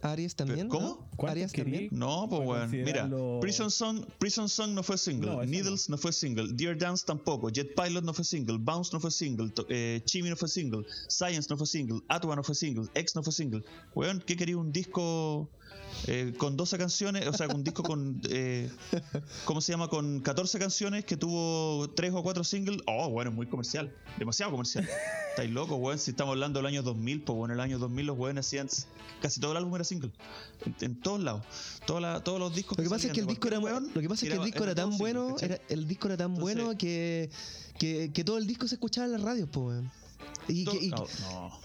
Aries 0.05 0.35
también. 0.37 0.69
¿Cómo? 0.69 0.87
¿no? 0.89 1.09
¿Cuántos 1.17 1.31
Aries 1.31 1.53
querí? 1.53 1.71
también. 1.71 1.89
No, 1.93 2.27
pues 2.29 2.47
weón. 2.47 2.71
Mira, 2.71 3.11
Prison 3.41 3.71
Song, 3.71 4.05
Prison 4.19 4.49
Song 4.49 4.73
no 4.75 4.83
fue 4.83 4.99
single. 4.99 5.31
No, 5.31 5.45
Needles 5.45 5.89
no. 5.89 5.99
fue 5.99 6.13
single. 6.13 6.53
Dear 6.53 6.77
Dance 6.77 7.05
tampoco. 7.07 7.51
Jet 7.51 7.75
Pilot 7.75 8.05
no 8.05 8.13
fue 8.13 8.25
single. 8.25 8.59
Bounce 8.59 8.91
no 8.93 9.01
fue 9.01 9.11
single. 9.11 9.53
Eh, 9.69 10.01
Chimmy 10.05 10.31
no 10.31 10.37
fue 10.37 10.49
single. 10.49 10.85
Science 11.09 11.49
no 11.51 11.57
fue 11.57 11.67
single. 11.67 12.01
Atwa 12.09 12.37
no 12.37 12.43
fue 12.43 12.55
single. 12.55 12.89
X 12.95 13.15
no 13.17 13.23
fue 13.23 13.33
single. 13.33 13.65
Weón, 13.95 14.23
¿qué 14.27 14.37
quería 14.37 14.57
un 14.57 14.73
disco 14.73 15.49
eh, 16.07 16.35
con 16.37 16.57
12 16.57 16.79
canciones? 16.79 17.27
O 17.27 17.33
sea, 17.33 17.49
un 17.49 17.65
disco 17.65 17.83
con. 17.83 18.21
Eh, 18.29 18.71
¿Cómo 19.45 19.61
se 19.61 19.73
llama? 19.73 19.89
Con 19.89 20.21
14 20.21 20.59
canciones 20.59 21.05
que 21.05 21.17
tuvo 21.17 21.89
3 21.91 22.13
o 22.15 22.23
4 22.23 22.45
singles. 22.45 22.81
Oh, 22.87 23.09
bueno, 23.11 23.31
es 23.31 23.37
muy 23.37 23.47
comercial. 23.47 23.95
Demasiado 24.19 24.53
comercial. 24.53 24.89
Estáis 25.31 25.51
locos, 25.51 25.79
weón. 25.81 25.99
Si 25.99 26.11
estamos 26.13 26.33
hablando 26.33 26.59
del 26.59 26.67
año 26.67 26.83
2000, 26.83 27.23
pues 27.23 27.37
bueno, 27.37 27.55
en 27.55 27.61
el 27.61 27.65
año 27.65 27.79
2000 27.79 28.07
los 28.07 28.19
weones 28.19 28.47
hacían. 28.47 28.69
Casi 29.23 29.41
todo 29.41 29.53
el 29.53 29.57
álbum 29.59 29.75
era 29.75 29.85
single. 29.85 30.11
En, 30.67 30.77
en 30.81 31.01
todos 31.01 31.21
lados. 31.21 31.43
Toda 31.87 32.01
la- 32.01 32.23
todos 32.23 32.39
los 32.39 32.55
discos. 32.55 32.77
Lo 32.77 32.85
que 32.85 32.91
pasa 32.91 33.07
es 33.07 33.13
que 33.13 33.21
el 33.21 33.27
disco 33.27 33.49
era 33.49 33.59
weón, 33.59 33.91
lo 33.95 34.01
que 34.01 34.09
pasa 34.09 34.27
es 34.27 34.29
que 34.31 34.35
el 34.35 34.41
era- 34.41 34.45
disco 34.45 34.65
era 34.65 34.75
tan 34.75 34.91
todo 34.91 34.99
single, 34.99 35.13
bueno, 35.23 35.37
era, 35.41 35.61
el 35.69 35.89
disco 35.89 36.09
era 36.09 36.17
tan 36.17 36.33
Entonces- 36.35 36.57
bueno 36.57 36.79
que, 36.79 37.31
que, 37.79 38.11
que 38.13 38.25
todo 38.25 38.37
el 38.39 38.47
disco 38.47 38.69
se 38.69 38.75
escuchaba 38.75 39.07
en 39.07 39.13
las 39.13 39.23
radios, 39.23 39.49
pues, 39.51 39.67
weón. 39.67 39.91
Y, 40.49 40.65
que- 40.67 40.85
y- 40.87 40.91
No, 40.91 41.07
no, 41.21 41.61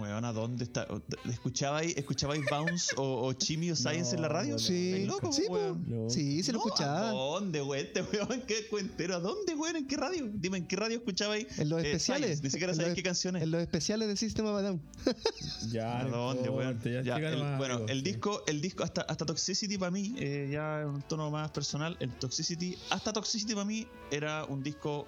weón, 0.00 0.24
¿a 0.24 0.32
dónde 0.32 0.64
está? 0.64 0.86
¿Escuchabais, 1.28 1.96
escuchabais 1.96 2.42
Bounce 2.50 2.94
o, 2.96 3.26
o 3.26 3.32
Chimmy 3.32 3.70
o 3.70 3.76
Science 3.76 4.14
en 4.14 4.22
la 4.22 4.28
radio? 4.28 4.58
sí, 4.58 4.88
¿Estáis 4.92 5.06
locos, 5.08 5.36
sí, 5.36 5.44
weón? 5.48 5.84
po. 5.84 5.90
No. 5.90 6.10
sí, 6.10 6.42
se 6.42 6.52
lo 6.52 6.58
No, 6.58 6.64
escuchaba. 6.66 7.08
¿A 7.08 7.12
dónde, 7.12 7.62
weón? 7.62 7.84
Este 7.86 8.02
weón, 8.02 8.42
qué 8.46 8.66
cuentero. 8.68 9.16
¿A 9.16 9.20
dónde, 9.20 9.54
weón? 9.54 9.76
¿En 9.76 9.86
qué 9.86 9.96
radio? 9.96 10.28
Dime, 10.34 10.58
¿en 10.58 10.66
qué 10.66 10.76
radio 10.76 10.96
escuchabais? 10.98 11.58
En 11.58 11.68
los 11.68 11.82
eh, 11.82 11.86
especiales. 11.86 12.26
Science? 12.26 12.42
Ni 12.44 12.50
siquiera 12.50 12.72
en 12.72 12.76
sabéis 12.76 12.90
los- 12.90 12.96
qué 12.96 13.02
canciones. 13.02 13.42
En 13.42 13.50
los 13.50 13.60
especiales 13.62 14.08
de 14.08 14.16
System 14.16 14.46
of 14.46 14.56
a 14.58 14.62
Down. 14.62 14.82
Ya, 15.70 16.00
¿A 16.00 16.04
no 16.04 16.34
dónde, 16.34 16.48
weón? 16.48 16.80
ya 16.82 17.02
Ya, 17.02 17.16
llegaron 17.16 17.38
el- 17.38 17.44
más 17.44 17.58
bueno, 17.58 17.80
el 17.88 17.98
sí. 17.98 18.04
disco, 18.04 18.42
el 18.46 18.60
disco 18.60 18.84
hasta, 18.84 19.02
hasta 19.02 19.24
Toxicity 19.26 19.78
para 19.78 19.90
mí, 19.90 20.14
eh, 20.18 20.48
ya 20.52 20.82
en 20.82 20.88
un 20.88 21.02
tono 21.02 21.30
más 21.30 21.50
personal, 21.50 21.96
el 22.00 22.10
Toxicity, 22.10 22.76
hasta 22.90 23.12
Toxicity 23.12 23.54
para 23.54 23.64
mí 23.64 23.86
era 24.10 24.44
un 24.44 24.62
disco 24.62 25.06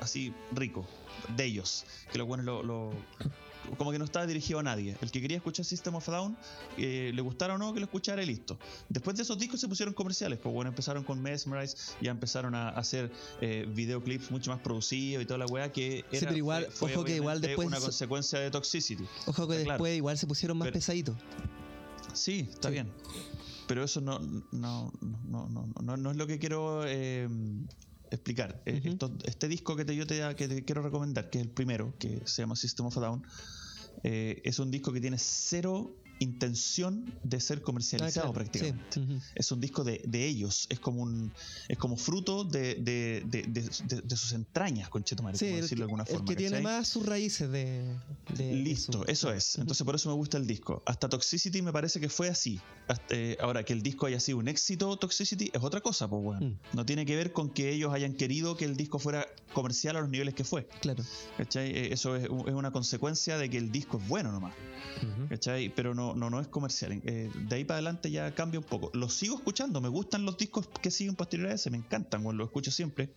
así 0.00 0.32
rico, 0.52 0.86
de 1.36 1.44
ellos, 1.44 1.84
que 2.12 2.18
los 2.18 2.26
buenos 2.26 2.44
lo, 2.46 2.62
lo- 2.62 2.92
como 3.78 3.90
que 3.92 3.98
no 3.98 4.04
estaba 4.04 4.26
dirigido 4.26 4.58
a 4.58 4.62
nadie. 4.62 4.96
El 5.00 5.10
que 5.10 5.20
quería 5.20 5.36
escuchar 5.36 5.64
System 5.64 5.94
of 5.94 6.08
a 6.08 6.12
Down, 6.12 6.36
eh, 6.76 7.10
le 7.14 7.22
gustara 7.22 7.54
o 7.54 7.58
no, 7.58 7.72
que 7.74 7.80
lo 7.80 7.86
escuchara 7.86 8.22
y 8.22 8.26
listo. 8.26 8.58
Después 8.88 9.16
de 9.16 9.22
esos 9.22 9.38
discos 9.38 9.60
se 9.60 9.68
pusieron 9.68 9.94
comerciales, 9.94 10.38
pues 10.38 10.52
bueno, 10.54 10.68
empezaron 10.70 11.04
con 11.04 11.20
Mesmerize, 11.20 11.76
ya 12.00 12.10
empezaron 12.10 12.54
a 12.54 12.68
hacer 12.70 13.10
eh, 13.40 13.66
videoclips 13.68 14.30
mucho 14.30 14.50
más 14.50 14.60
producidos 14.60 15.22
y 15.22 15.26
toda 15.26 15.38
la 15.38 15.46
weá 15.46 15.72
que 15.72 16.04
era, 16.10 16.26
pero 16.28 16.36
igual, 16.36 16.64
fue- 16.66 16.88
fue 16.90 16.92
ojo 16.96 17.04
que 17.04 17.16
igual 17.16 17.40
después 17.40 17.66
una 17.66 17.78
se- 17.78 17.82
consecuencia 17.84 18.38
de 18.40 18.50
Toxicity. 18.50 19.04
Ojo 19.26 19.48
que 19.48 19.54
después 19.56 19.76
claro. 19.78 19.94
igual 19.94 20.18
se 20.18 20.26
pusieron 20.26 20.58
más 20.58 20.66
Pero- 20.66 20.74
pesaditos. 20.74 21.16
Sí, 22.12 22.46
está 22.50 22.68
Sí. 22.68 22.74
bien. 22.74 22.90
Pero 23.66 23.82
eso 23.82 24.00
no, 24.00 24.18
no, 24.52 24.92
no, 25.00 25.48
no, 25.48 25.66
no, 25.82 25.96
no 25.96 26.10
es 26.10 26.16
lo 26.16 26.26
que 26.26 26.38
quiero 26.38 26.82
eh, 26.86 27.28
explicar. 28.10 28.62
Eh, 28.66 28.80
esto- 28.84 29.16
este 29.24 29.48
disco 29.48 29.76
que 29.76 29.84
te, 29.84 29.94
yo 29.96 30.06
te, 30.06 30.20
que 30.36 30.48
te 30.48 30.64
quiero 30.64 30.82
recomendar, 30.82 31.30
que 31.30 31.38
es 31.38 31.44
el 31.44 31.50
primero, 31.50 31.94
que 31.98 32.22
se 32.26 32.42
llama 32.42 32.56
System 32.56 32.86
of 32.86 32.96
a 32.98 33.00
Down, 33.00 33.22
eh, 34.02 34.40
es 34.44 34.58
un 34.58 34.70
disco 34.70 34.92
que 34.92 35.00
tiene 35.00 35.16
cero 35.18 35.96
intención 36.20 37.12
de 37.22 37.40
ser 37.40 37.62
comercializado 37.62 38.28
Ah, 38.28 38.32
claro, 38.32 38.32
prácticamente. 38.32 38.84
sí, 38.90 39.00
ujú. 39.00 39.18
Es 39.34 39.50
un 39.52 39.60
disco 39.60 39.84
de, 39.84 40.00
de 40.06 40.26
ellos, 40.26 40.66
es 40.70 40.78
como 40.80 41.02
un 41.02 41.32
es 41.68 41.76
como 41.78 41.96
fruto 41.96 42.44
de, 42.44 42.74
de, 42.76 43.22
de, 43.26 44.16
sus 44.16 44.32
entrañas, 44.32 44.88
conchetumare, 44.88 45.36
Sí, 45.38 45.46
como 45.46 45.56
el, 45.56 45.62
decirlo 45.62 45.82
de 45.84 45.90
alguna 45.90 46.02
el 46.04 46.08
forma. 46.08 46.26
que 46.28 46.36
tiene 46.36 46.60
más 46.60 46.88
sus 46.88 47.04
raíces 47.06 47.50
de. 47.50 47.84
Listo, 48.38 49.04
su- 49.04 49.10
eso 49.10 49.32
es. 49.32 49.56
Entonces 49.58 49.84
por 49.84 49.94
eso 49.94 50.08
me 50.08 50.14
gusta 50.14 50.36
el 50.38 50.46
disco. 50.46 50.82
Hasta 50.86 51.08
Toxicity 51.08 51.62
me 51.62 51.72
parece 51.72 52.00
que 52.00 52.08
fue 52.08 52.28
así. 52.28 52.60
Hasta, 52.88 53.04
eh, 53.14 53.36
ahora, 53.40 53.64
que 53.64 53.72
el 53.72 53.82
disco 53.82 54.06
haya 54.06 54.20
sido 54.20 54.38
un 54.38 54.48
éxito, 54.48 54.96
Toxicity, 54.96 55.50
es 55.52 55.62
otra 55.62 55.80
cosa, 55.80 56.08
pues 56.08 56.22
bueno. 56.22 56.46
Mm. 56.46 56.76
No 56.76 56.86
tiene 56.86 57.06
que 57.06 57.16
ver 57.16 57.32
con 57.32 57.50
que 57.50 57.70
ellos 57.70 57.92
hayan 57.92 58.14
querido 58.14 58.56
que 58.56 58.64
el 58.64 58.76
disco 58.76 58.98
fuera 58.98 59.26
comercial 59.52 59.96
a 59.96 60.00
los 60.00 60.10
niveles 60.10 60.34
que 60.34 60.44
fue. 60.44 60.66
Claro. 60.80 61.02
¿Cachai? 61.38 61.70
Eh, 61.70 61.92
Eso 61.92 62.16
es, 62.16 62.24
es 62.24 62.30
una 62.30 62.70
consecuencia 62.72 63.38
de 63.38 63.48
que 63.50 63.58
el 63.58 63.70
disco 63.72 63.98
es 63.98 64.08
bueno 64.08 64.32
nomás. 64.32 64.54
¿Cachai? 65.28 65.68
Pero 65.74 65.94
no, 65.94 66.03
no, 66.12 66.28
no 66.28 66.40
es 66.40 66.48
comercial. 66.48 67.00
Eh, 67.04 67.30
de 67.48 67.56
ahí 67.56 67.64
para 67.64 67.76
adelante 67.76 68.10
ya 68.10 68.34
cambia 68.34 68.60
un 68.60 68.66
poco. 68.66 68.90
Los 68.92 69.14
sigo 69.14 69.36
escuchando, 69.36 69.80
me 69.80 69.88
gustan 69.88 70.26
los 70.26 70.36
discos 70.36 70.68
que 70.82 70.90
siguen 70.90 71.16
posterior 71.16 71.48
a 71.48 71.54
ese, 71.54 71.70
me 71.70 71.78
encantan, 71.78 72.22
bueno, 72.22 72.38
los 72.38 72.48
escucho 72.48 72.70
siempre. 72.70 73.14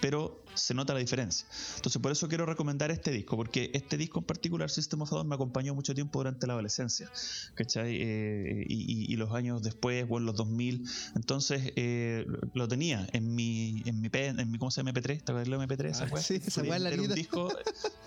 Pero 0.00 0.41
se 0.54 0.74
nota 0.74 0.92
la 0.94 1.00
diferencia. 1.00 1.46
Entonces, 1.76 2.00
por 2.02 2.12
eso 2.12 2.28
quiero 2.28 2.44
recomendar 2.46 2.90
este 2.90 3.10
disco, 3.10 3.36
porque 3.36 3.70
este 3.74 3.96
disco 3.96 4.18
en 4.20 4.24
particular, 4.24 4.70
System 4.70 5.02
of 5.02 5.12
a 5.12 5.16
Down, 5.16 5.28
me 5.28 5.34
acompañó 5.34 5.74
mucho 5.74 5.94
tiempo 5.94 6.18
durante 6.18 6.46
la 6.46 6.52
adolescencia, 6.54 7.10
¿cachai? 7.54 7.96
Eh, 8.00 8.64
y, 8.68 8.74
y- 9.08 9.12
y 9.12 9.16
los 9.16 9.32
años 9.32 9.62
después, 9.62 10.04
o 10.08 10.18
en 10.18 10.26
los 10.26 10.34
2000. 10.36 10.84
Entonces, 11.14 11.72
eh, 11.76 12.26
lo 12.54 12.68
tenía 12.68 13.06
en 13.12 13.34
mi, 13.34 13.82
en 13.86 14.00
mi, 14.00 14.08
pen, 14.08 14.38
en 14.40 14.50
mi, 14.50 14.58
¿cómo 14.58 14.70
famoso 14.70 14.80
MP3, 14.82 15.24
¿te 15.24 15.32
acuerdas 15.32 15.44
del 15.48 15.54
MP3? 15.54 15.90
Esa 15.90 16.04
Ah, 16.04 16.16
sí, 16.20 16.40
esa 16.44 16.62
weá 16.62 16.78
meter 16.78 17.00
un 17.00 17.08
larguita. 17.08 17.14
disco 17.14 17.48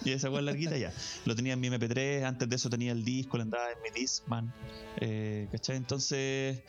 y 0.03 0.11
esa 0.11 0.29
weá 0.29 0.41
larguita 0.41 0.77
ya. 0.77 0.91
Lo 1.25 1.35
tenía 1.35 1.53
en 1.53 1.59
mi 1.59 1.67
MP3, 1.67 2.23
antes 2.23 2.47
de 2.49 2.55
eso 2.55 2.69
tenía 2.69 2.91
el 2.91 3.03
disco, 3.03 3.37
lo 3.37 3.43
andaba 3.43 3.65
en 3.71 3.77
mi 3.83 3.99
Discman, 4.01 4.53
eh, 5.01 5.47
¿cachai? 5.51 5.77
Entonces, 5.77 6.61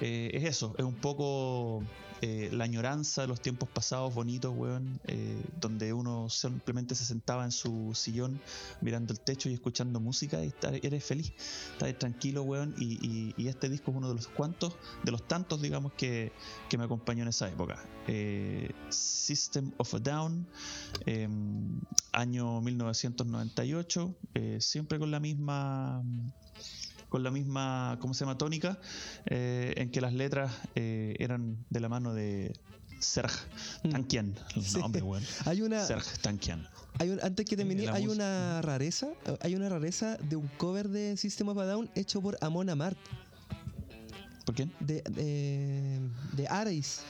eh, 0.00 0.30
es 0.32 0.44
eso, 0.44 0.74
es 0.78 0.84
un 0.84 0.94
poco 0.96 1.82
eh, 2.22 2.48
la 2.52 2.64
añoranza 2.64 3.22
de 3.22 3.28
los 3.28 3.40
tiempos 3.42 3.68
pasados 3.68 4.14
bonitos, 4.14 4.52
weón, 4.56 5.00
eh, 5.08 5.44
donde 5.60 5.92
uno 5.92 6.28
simplemente 6.30 6.94
se 6.94 7.04
sentaba 7.04 7.44
en 7.44 7.50
su 7.52 7.92
sillón 7.94 8.40
mirando 8.80 9.12
el 9.12 9.20
techo 9.20 9.48
y 9.50 9.54
escuchando 9.54 10.00
música 10.00 10.42
y 10.44 10.48
estar- 10.48 10.78
eres 10.82 11.04
feliz, 11.04 11.32
estás 11.72 11.98
tranquilo, 11.98 12.42
weón, 12.44 12.74
y, 12.78 13.34
y- 13.36 13.48
este 13.48 13.68
disco 13.68 13.90
es 13.90 13.96
uno 13.96 14.08
de 14.08 14.14
los 14.14 14.28
cuantos, 14.28 14.76
de 15.02 15.10
los 15.10 15.26
tantos, 15.28 15.60
digamos, 15.60 15.92
que, 15.94 16.32
que 16.70 16.78
me 16.78 16.84
acompañó 16.84 17.22
en 17.22 17.28
esa 17.28 17.48
época. 17.48 17.76
Eh, 18.06 18.70
System 18.88 19.72
of 19.76 19.92
a 19.94 19.98
Down, 19.98 20.46
eh, 21.06 21.28
año 22.12 22.60
1998, 22.60 24.14
eh, 24.34 24.58
siempre 24.60 24.98
con 24.98 25.10
la 25.10 25.20
misma 25.20 26.02
con 27.12 27.22
la 27.22 27.30
misma, 27.30 27.98
¿cómo 28.00 28.14
se 28.14 28.24
llama? 28.24 28.38
Tónica, 28.38 28.78
eh, 29.26 29.74
en 29.76 29.90
que 29.90 30.00
las 30.00 30.14
letras 30.14 30.50
eh, 30.74 31.14
eran 31.18 31.62
de 31.68 31.78
la 31.80 31.90
mano 31.90 32.14
de 32.14 32.54
Serge 33.00 33.38
Tankian, 33.90 34.34
el 34.56 34.64
Sí. 34.64 34.78
nombre, 34.78 35.02
weón. 35.02 35.22
Hay 35.44 35.60
una, 35.60 35.84
Serge 35.84 36.16
Tankian. 36.22 36.66
hay 36.98 37.10
un- 37.10 37.20
antes 37.22 37.44
que 37.44 37.54
termine, 37.54 37.86
hay 37.90 38.06
una 38.08 38.62
rareza, 38.62 39.08
hay 39.42 39.54
una 39.54 39.68
rareza 39.68 40.16
de 40.16 40.36
un 40.36 40.48
cover 40.56 40.88
de 40.88 41.18
System 41.18 41.48
of 41.50 41.58
a 41.58 41.66
Down 41.66 41.90
hecho 41.94 42.22
por 42.22 42.38
Amon 42.40 42.70
Amart, 42.70 42.96
¿Por 44.46 44.54
quién? 44.54 44.72
de, 44.80 45.02
de, 45.10 46.00
de 46.32 46.48
Ares. 46.48 47.02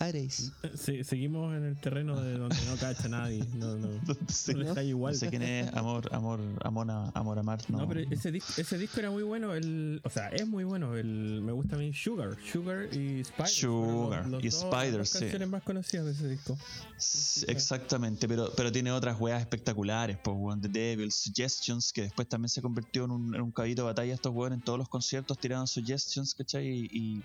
Ares. 0.00 0.50
Sí, 0.74 1.04
seguimos 1.04 1.54
en 1.54 1.62
el 1.64 1.76
terreno 1.78 2.18
de 2.20 2.38
donde 2.38 2.56
no 2.66 2.76
cacha 2.76 3.06
nadie. 3.08 3.44
No, 3.54 3.76
no. 3.76 3.88
Sí, 4.28 4.54
No 4.54 4.62
está 4.62 4.82
igual. 4.82 5.12
No 5.12 5.18
sé 5.18 5.28
quién 5.28 5.42
es 5.42 5.72
Amor, 5.74 6.08
Amor, 6.12 6.40
Amona, 6.64 7.10
Amor 7.14 7.38
Amar. 7.38 7.60
No, 7.68 7.78
No, 7.80 7.88
pero 7.88 8.00
ese 8.10 8.32
disco, 8.32 8.52
ese 8.56 8.78
disco 8.78 8.98
era 8.98 9.10
muy 9.10 9.22
bueno. 9.22 9.54
El, 9.54 10.00
o 10.02 10.08
sea, 10.10 10.28
es 10.28 10.48
muy 10.48 10.64
bueno. 10.64 10.96
El, 10.96 11.42
me 11.42 11.52
gusta 11.52 11.76
a 11.76 11.78
mí 11.78 11.92
Sugar. 11.92 12.36
Sugar 12.50 12.88
y 12.94 13.20
Spider. 13.20 13.48
Sugar 13.48 14.26
y 14.26 14.48
dos- 14.48 14.64
Spider, 14.64 14.94
las 15.00 15.10
sí. 15.10 15.18
canciones 15.20 15.48
más 15.50 15.62
conocidas 15.62 16.06
de 16.06 16.12
ese 16.12 16.28
disco. 16.28 16.56
Sí, 16.96 17.44
exactamente, 17.48 18.26
pero, 18.26 18.50
pero 18.56 18.72
tiene 18.72 18.90
otras 18.92 19.20
weas 19.20 19.40
espectaculares, 19.40 20.16
pues 20.24 20.36
The 20.62 20.68
Devil, 20.68 21.12
Suggestions, 21.12 21.92
que 21.92 22.02
después 22.02 22.26
también 22.28 22.48
se 22.48 22.62
convirtió 22.62 23.04
en 23.04 23.10
un, 23.10 23.34
en 23.34 23.40
un 23.42 23.50
cabito 23.52 23.82
de 23.82 23.86
batalla 23.86 24.14
estos 24.14 24.32
weón 24.34 24.54
en 24.54 24.60
todos 24.62 24.78
los 24.78 24.88
conciertos 24.88 25.38
tiraban 25.38 25.66
Suggestions, 25.66 26.34
¿cachai? 26.34 26.66
Y, 26.66 26.88
y 26.92 27.22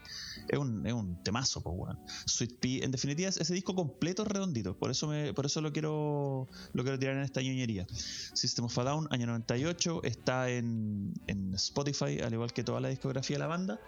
es, 0.50 0.60
un, 0.60 0.86
es 0.86 0.94
un 0.94 1.16
temazo, 1.24 1.62
pues 1.62 1.76
weón. 1.78 2.00
Sweet 2.26 2.65
Pea, 2.66 2.84
en 2.84 2.90
definitiva, 2.90 3.30
ese 3.30 3.54
disco 3.54 3.76
completo 3.76 4.24
es 4.24 4.28
redondito, 4.28 4.76
por 4.76 4.90
eso 4.90 5.08
me, 5.08 5.36
por 5.36 5.46
eso 5.46 5.62
lo 5.62 5.72
quiero, 5.72 6.48
lo 6.74 6.84
quiero 6.84 6.98
tirar 6.98 7.16
en 7.16 7.22
esta 7.22 7.40
ñoñería. 7.40 7.86
System 8.34 8.66
of 8.66 8.78
a 8.80 8.84
Down, 8.84 9.08
año 9.12 9.28
98, 9.28 10.02
está 10.04 10.50
en, 10.50 11.14
en 11.28 11.54
Spotify, 11.54 12.22
al 12.22 12.34
igual 12.34 12.54
que 12.54 12.64
toda 12.64 12.82
la 12.82 12.90
discografía 12.90 13.36
de 13.36 13.40
la 13.40 13.48
banda. 13.48 13.80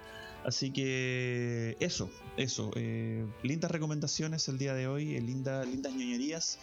Así 0.45 0.72
que 0.72 1.76
eso, 1.81 2.09
eso. 2.38 2.72
eh, 2.76 3.26
lindas 3.43 3.69
recomendaciones 3.69 4.47
el 4.47 4.57
día 4.57 4.73
de 4.73 4.88
hoy, 4.88 5.15
eh, 5.15 5.22
linda- 5.22 5.65
lindas 5.65 5.93
ñoñerías. 5.93 6.57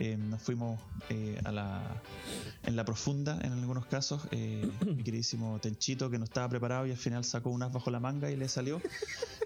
Eh, 0.00 0.16
nos 0.16 0.42
fuimos 0.42 0.80
eh, 1.08 1.40
a 1.44 1.52
la, 1.52 2.02
en 2.64 2.74
la 2.74 2.84
profunda 2.84 3.38
en 3.42 3.52
algunos 3.52 3.86
casos. 3.86 4.22
Eh, 4.32 4.68
mi 4.86 5.04
queridísimo 5.04 5.60
Tenchito 5.60 6.10
que 6.10 6.18
no 6.18 6.24
estaba 6.24 6.48
preparado 6.48 6.86
y 6.86 6.90
al 6.90 6.96
final 6.96 7.24
sacó 7.24 7.50
unas 7.50 7.72
bajo 7.72 7.90
la 7.92 8.00
manga 8.00 8.28
y 8.30 8.36
le 8.36 8.48
salió. 8.48 8.80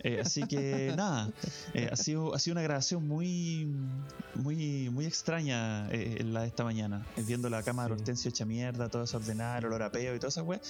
Eh, 0.04 0.20
así 0.24 0.42
que 0.44 0.92
nada, 0.96 1.30
ha, 1.90 1.96
sido, 1.96 2.34
ha 2.34 2.38
sido 2.38 2.54
una 2.54 2.62
grabación 2.62 3.06
muy 3.06 3.68
muy 4.34 4.88
muy 4.90 5.04
extraña 5.04 5.86
la 5.88 6.40
de 6.42 6.46
esta 6.46 6.64
mañana. 6.64 7.04
Viendo 7.26 7.50
la 7.50 7.62
cama 7.62 7.82
de 7.82 7.88
Sí. 7.88 7.92
Hortensio 7.92 8.28
hecha 8.30 8.46
mierda, 8.46 8.88
todo 8.88 9.02
desordenado, 9.02 9.58
el 9.58 9.64
olor 9.66 9.82
a 9.82 9.92
peo 9.92 10.14
y 10.16 10.18
toda 10.18 10.28
esa 10.30 10.42
wea. 10.42 10.60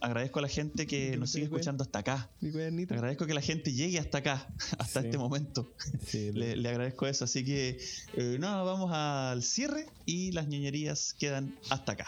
Agradezco 0.00 0.38
a 0.38 0.42
la 0.42 0.48
gente 0.48 0.86
que 0.86 1.10
¿Qué 1.10 1.16
nos 1.18 1.30
sigue 1.30 1.44
escuchando 1.44 1.82
hasta 1.82 1.95
acá. 1.98 2.30
Mi. 2.40 2.82
Agradezco 2.84 3.26
que 3.26 3.34
la 3.34 3.40
gente 3.40 3.72
llegue 3.72 3.98
hasta 3.98 4.18
acá, 4.18 4.46
hasta 4.78 5.00
Sí. 5.00 5.06
este 5.06 5.18
momento. 5.18 5.72
Sí, 6.06 6.32
Le, 6.32 6.56
le 6.56 6.68
agradezco 6.68 7.06
eso. 7.06 7.24
Así 7.24 7.44
que, 7.44 7.78
eh, 8.14 8.36
nada, 8.38 8.62
vamos 8.62 8.90
al 8.92 9.42
cierre 9.42 9.86
y 10.06 10.32
las 10.32 10.46
ñoñerías 10.48 11.14
quedan 11.18 11.56
hasta 11.70 11.92
acá. 11.92 12.06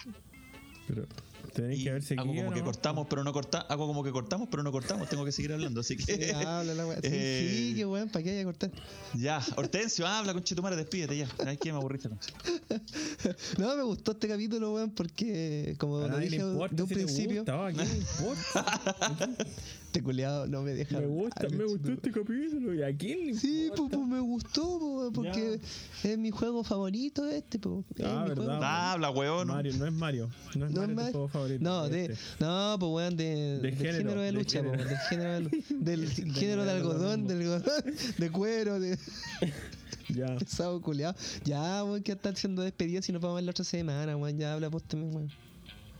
pero 0.87 1.07
tenéis 1.53 1.81
Y 1.81 1.85
que 1.85 1.91
haber 1.91 2.03
seguido. 2.03 2.23
hago 2.25 2.35
como 2.35 2.51
que 2.53 2.61
nomás, 2.61 2.75
cortamos, 2.77 3.07
pero 3.11 3.25
no 3.25 3.33
corta, 3.33 3.59
hago 3.61 3.87
como 3.87 4.03
que 4.05 4.11
cortamos, 4.13 4.49
pero 4.51 4.63
no 4.63 4.73
cortamos. 4.73 5.09
Tengo 5.09 5.25
que 5.25 5.33
seguir 5.33 5.53
hablando, 5.53 5.81
así 5.81 5.97
que 5.97 6.05
Sí, 6.17 6.31
habla 6.33 6.75
la 6.75 6.87
wea. 6.87 6.97
Sí, 7.01 7.09
Eh, 7.13 7.49
sí, 7.69 7.75
qué 7.77 7.87
weón, 7.87 8.09
¿para 8.09 8.23
qué 8.23 8.31
hay 8.31 8.39
que 8.39 8.45
cortar? 8.45 8.71
ya. 9.15 9.41
Hortensio, 9.57 10.07
habla 10.07 10.33
con 10.33 10.43
Chetumare, 10.43 10.77
despídete 10.77 11.17
ya. 11.17 11.29
Ay, 11.47 11.57
que 11.57 11.73
me 11.73 11.79
aburriste. 11.79 12.09
No, 13.59 13.77
me 13.77 13.83
gustó 13.83 14.13
este 14.13 14.29
capítulo, 14.29 14.75
weón, 14.75 14.91
porque 14.91 15.75
como 15.79 16.07
lo 16.07 16.19
dije 16.19 16.39
de 16.39 16.45
un 16.45 16.69
si 16.69 16.77
te 16.87 16.95
principio, 16.95 17.37
gusta, 17.45 17.67
¿a 17.67 17.73
quién 17.73 17.89
le 17.89 17.97
importa? 17.99 19.37
este 19.89 20.03
culiado 20.03 20.47
no 20.47 20.61
me 20.63 20.73
deja. 20.75 21.01
me 21.01 21.07
gusta, 21.07 21.41
hablar, 21.45 21.59
me 21.59 21.65
gustó 21.65 21.93
este 21.93 22.13
capítulo. 22.13 22.75
¿Y 22.75 22.83
a 22.83 22.95
quién 22.95 23.27
le 23.27 23.35
Sí, 23.35 23.71
pues, 23.75 23.91
pues 23.91 24.07
me 24.07 24.21
gustó, 24.21 24.79
po, 24.79 25.11
porque 25.15 25.61
es 26.05 26.19
mi 26.19 26.31
juego 26.31 26.63
favorito 26.63 27.27
este, 27.27 27.59
po. 27.59 27.85
Es 27.97 28.05
Ah, 28.05 28.25
verdad. 28.29 28.45
juego. 28.45 28.53
Ah, 28.63 28.93
habla, 28.93 29.11
weón. 29.11 29.49
Mario, 29.49 29.73
no 29.79 29.87
es 29.87 29.93
Mario. 29.93 30.29
No 30.55 30.67
es 30.67 30.73
No 30.73 30.81
Mario 30.83 31.01
es 31.01 31.07
tu 31.07 31.13
juego 31.13 31.29
favorito. 31.29 31.65
No, 31.65 31.89
de, 31.89 32.05
este. 32.05 32.17
no, 32.41 32.77
pues 32.79 32.93
weón, 32.93 33.17
de, 33.17 33.59
del 33.61 33.75
género, 33.77 33.97
género, 33.99 34.21
de 34.21 34.27
de 34.27 34.33
lucha, 34.33 34.63
po, 34.63 34.71
género. 34.73 34.89
del 34.89 34.99
género 34.99 35.49
de, 35.71 35.97
del 35.97 36.09
género 36.35 36.65
de 36.65 36.71
algodón, 36.71 37.27
del 37.27 37.39
algodón, 37.41 37.85
de 38.19 38.31
cuero, 38.31 38.79
de 38.81 38.99
Ya. 40.11 40.37
pesado 40.39 40.81
culiado. 40.83 41.15
Ya, 41.45 41.83
weón, 41.85 42.03
que 42.03 42.13
estar 42.13 42.33
haciendo 42.35 42.63
despedidas 42.63 43.05
si 43.07 43.13
nos 43.13 43.23
vamos 43.23 43.35
a 43.35 43.37
ver 43.37 43.45
la 43.45 43.51
otra 43.53 43.65
semana, 43.65 44.17
weón. 44.17 44.39
Ya 44.39 44.53
habla 44.53 44.69
vos 44.69 44.83
también, 44.85 45.15
weón. 45.15 45.31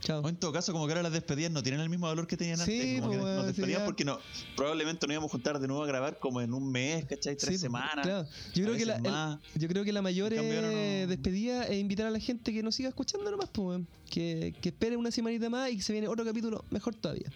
Chao. 0.01 0.21
O 0.21 0.29
en 0.29 0.35
todo 0.37 0.51
caso, 0.53 0.71
como 0.71 0.85
que 0.87 0.93
ahora 0.93 1.03
las 1.03 1.11
despedidas 1.11 1.51
no 1.51 1.61
tienen 1.61 1.81
el 1.81 1.89
mismo 1.89 2.07
valor 2.07 2.25
que 2.25 2.37
tenían 2.37 2.57
Sí, 2.57 2.61
antes. 2.97 3.01
Como 3.01 3.11
pues, 3.13 3.19
que 3.19 3.25
nos 3.25 3.41
sí, 3.41 3.47
despedíamos 3.47 3.79
ya. 3.81 3.85
porque 3.85 4.05
no, 4.05 4.19
probablemente 4.55 5.05
nos 5.07 5.13
íbamos 5.13 5.29
a 5.29 5.31
juntar 5.31 5.59
de 5.59 5.67
nuevo 5.67 5.83
a 5.83 5.87
grabar 5.87 6.19
como 6.19 6.41
en 6.41 6.53
un 6.53 6.71
mes, 6.71 7.05
¿cachai? 7.05 7.35
Tres 7.35 7.55
Sí, 7.55 7.57
semanas. 7.57 8.03
Claro. 8.05 8.27
Yo 8.53 8.63
creo, 8.65 8.77
que 8.77 8.85
la, 8.85 9.39
el- 9.53 9.59
yo 9.61 9.67
creo 9.67 9.83
que 9.83 9.91
la 9.93 10.01
mayor 10.01 10.33
cambio, 10.33 10.53
eh, 10.63 11.01
no- 11.03 11.07
despedida 11.09 11.63
es 11.67 11.77
invitar 11.79 12.07
a 12.07 12.11
la 12.11 12.19
gente 12.19 12.53
que 12.53 12.63
nos 12.63 12.75
siga 12.75 12.89
escuchando 12.89 13.29
nomás, 13.29 13.49
pues. 13.51 13.81
Que, 14.09 14.55
que 14.61 14.69
espere 14.69 14.95
una 14.97 15.11
semanita 15.11 15.49
más 15.49 15.69
y 15.71 15.77
que 15.77 15.83
se 15.83 15.91
viene 15.93 16.07
otro 16.07 16.23
capítulo 16.25 16.63
mejor 16.71 16.95
todavía. 16.95 17.29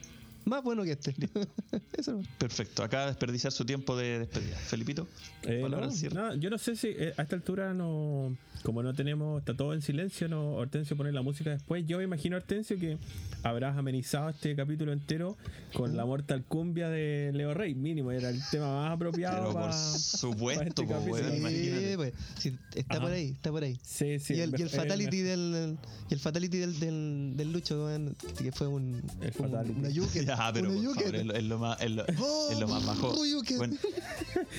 Más 0.45 0.64
bueno 0.64 0.84
que 0.84 0.91
este. 0.91 1.14
Eso. 1.98 2.22
Perfecto. 2.38 2.84
Acá 2.84 3.07
desperdiciar 3.07 3.52
su 3.53 3.65
tiempo 3.65 3.95
de 3.95 4.20
despedida. 4.20 4.56
Felipito. 4.57 5.07
Eh, 5.44 5.65
no, 6.14 6.36
yo 6.36 6.49
no 6.49 6.57
sé 6.57 6.76
si 6.76 6.88
eh, 6.90 7.14
a 7.18 7.22
esta 7.24 7.36
altura 7.36 7.74
no. 7.74 8.36
Como 8.64 8.82
no 8.82 8.94
tenemos, 8.94 9.40
está 9.40 9.53
todo 9.57 9.74
en 9.74 9.82
silencio, 9.82 10.30
no 10.30 10.53
Hortensio 10.53 10.95
pone 10.95 11.11
la 11.11 11.22
música 11.22 11.49
después. 11.49 11.86
Yo 11.86 11.98
me 11.98 12.06
imagino, 12.06 12.38
Hortensio, 12.38 12.80
que 12.80 12.98
habrás 13.44 13.78
amenizado 13.78 14.30
este 14.30 14.56
capítulo 14.56 14.94
entero 14.94 15.36
con 15.74 15.98
la 15.98 16.06
Mortal 16.06 16.45
Cumbia 16.45 16.88
de 16.88 17.32
Leo 17.34 17.53
Rey, 17.53 17.76
mínimo, 17.76 18.11
era 18.14 18.30
el 18.30 18.40
tema 18.52 18.68
más 18.84 18.91
apropiado. 18.94 19.49
Pero 19.49 19.53
por 19.65 19.74
supuesto, 19.74 20.64
este 20.64 20.84
po, 20.84 20.90
capítulo. 20.94 21.14
weón, 21.14 21.32
Sí, 21.32 21.38
imagínate. 21.38 21.90
Sí, 21.90 21.95
pues, 21.98 22.14
sí, 22.38 22.57
está 22.76 22.94
Ajá. 22.94 23.03
por 23.03 23.11
ahí, 23.11 23.30
está 23.32 23.52
por 23.52 23.64
ahí. 23.64 23.78
Sí, 23.84 24.20
sí. 24.20 24.34
y, 24.36 24.40
el, 24.40 24.56
y 24.57 24.61
el 24.61 24.70
fatality 24.70 25.18
del 25.18 25.78
y 26.10 26.14
el 26.14 26.20
fatality 26.22 26.57
del, 26.60 26.80
del, 26.80 27.34
del 27.36 27.52
Lucho, 27.52 27.90
que 28.38 28.52
fue 28.53 28.68
un, 28.68 29.02
El 29.22 29.34
fue 29.34 29.45
un- 29.48 29.52
fatality. 29.52 29.80
una 29.80 29.90
yuke. 29.90 30.26
Ya, 30.38 30.51
pero 30.53 30.69
una 30.72 30.76
por 30.76 30.84
yuke. 30.84 30.99
favor, 31.03 31.15
es, 31.15 31.26
lo, 31.26 31.34
es 31.35 31.43
lo 31.43 31.60
más, 31.60 31.81
es 31.81 31.91
lo, 31.91 32.05
Oh, 32.19 32.49
es 32.51 32.60
lo 32.60 32.68
más 32.68 32.85
bajo. 32.85 33.07
oh. 33.10 33.23
Bueno, 33.57 33.76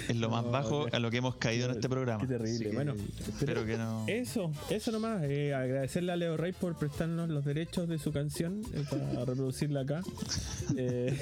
es 0.08 0.16
lo 0.16 0.30
más 0.30 0.44
bajo 0.50 0.86
a 0.92 0.98
lo 0.98 1.10
que 1.10 1.16
hemos 1.18 1.36
caído 1.36 1.66
en 1.66 1.72
este 1.76 1.88
programa. 1.88 2.20
Qué 2.22 2.28
terrible. 2.28 2.70
Bueno, 2.72 2.94
espero 3.18 3.64
que 3.66 3.76
no. 3.76 4.04
Eso, 4.08 4.52
eso 4.70 4.92
nomás. 4.92 5.22
eh, 5.24 5.54
agradecerle 5.54 6.12
a 6.12 6.16
Leo 6.16 6.36
Rey 6.36 6.52
por 6.52 6.76
prestarnos 6.76 7.28
los 7.28 7.44
derechos 7.44 7.88
de 7.88 7.98
su 7.98 8.12
canción 8.12 8.62
eh, 8.72 8.84
para 8.90 9.24
reproducirla 9.24 9.80
acá. 9.80 10.02
Eh, 10.76 11.16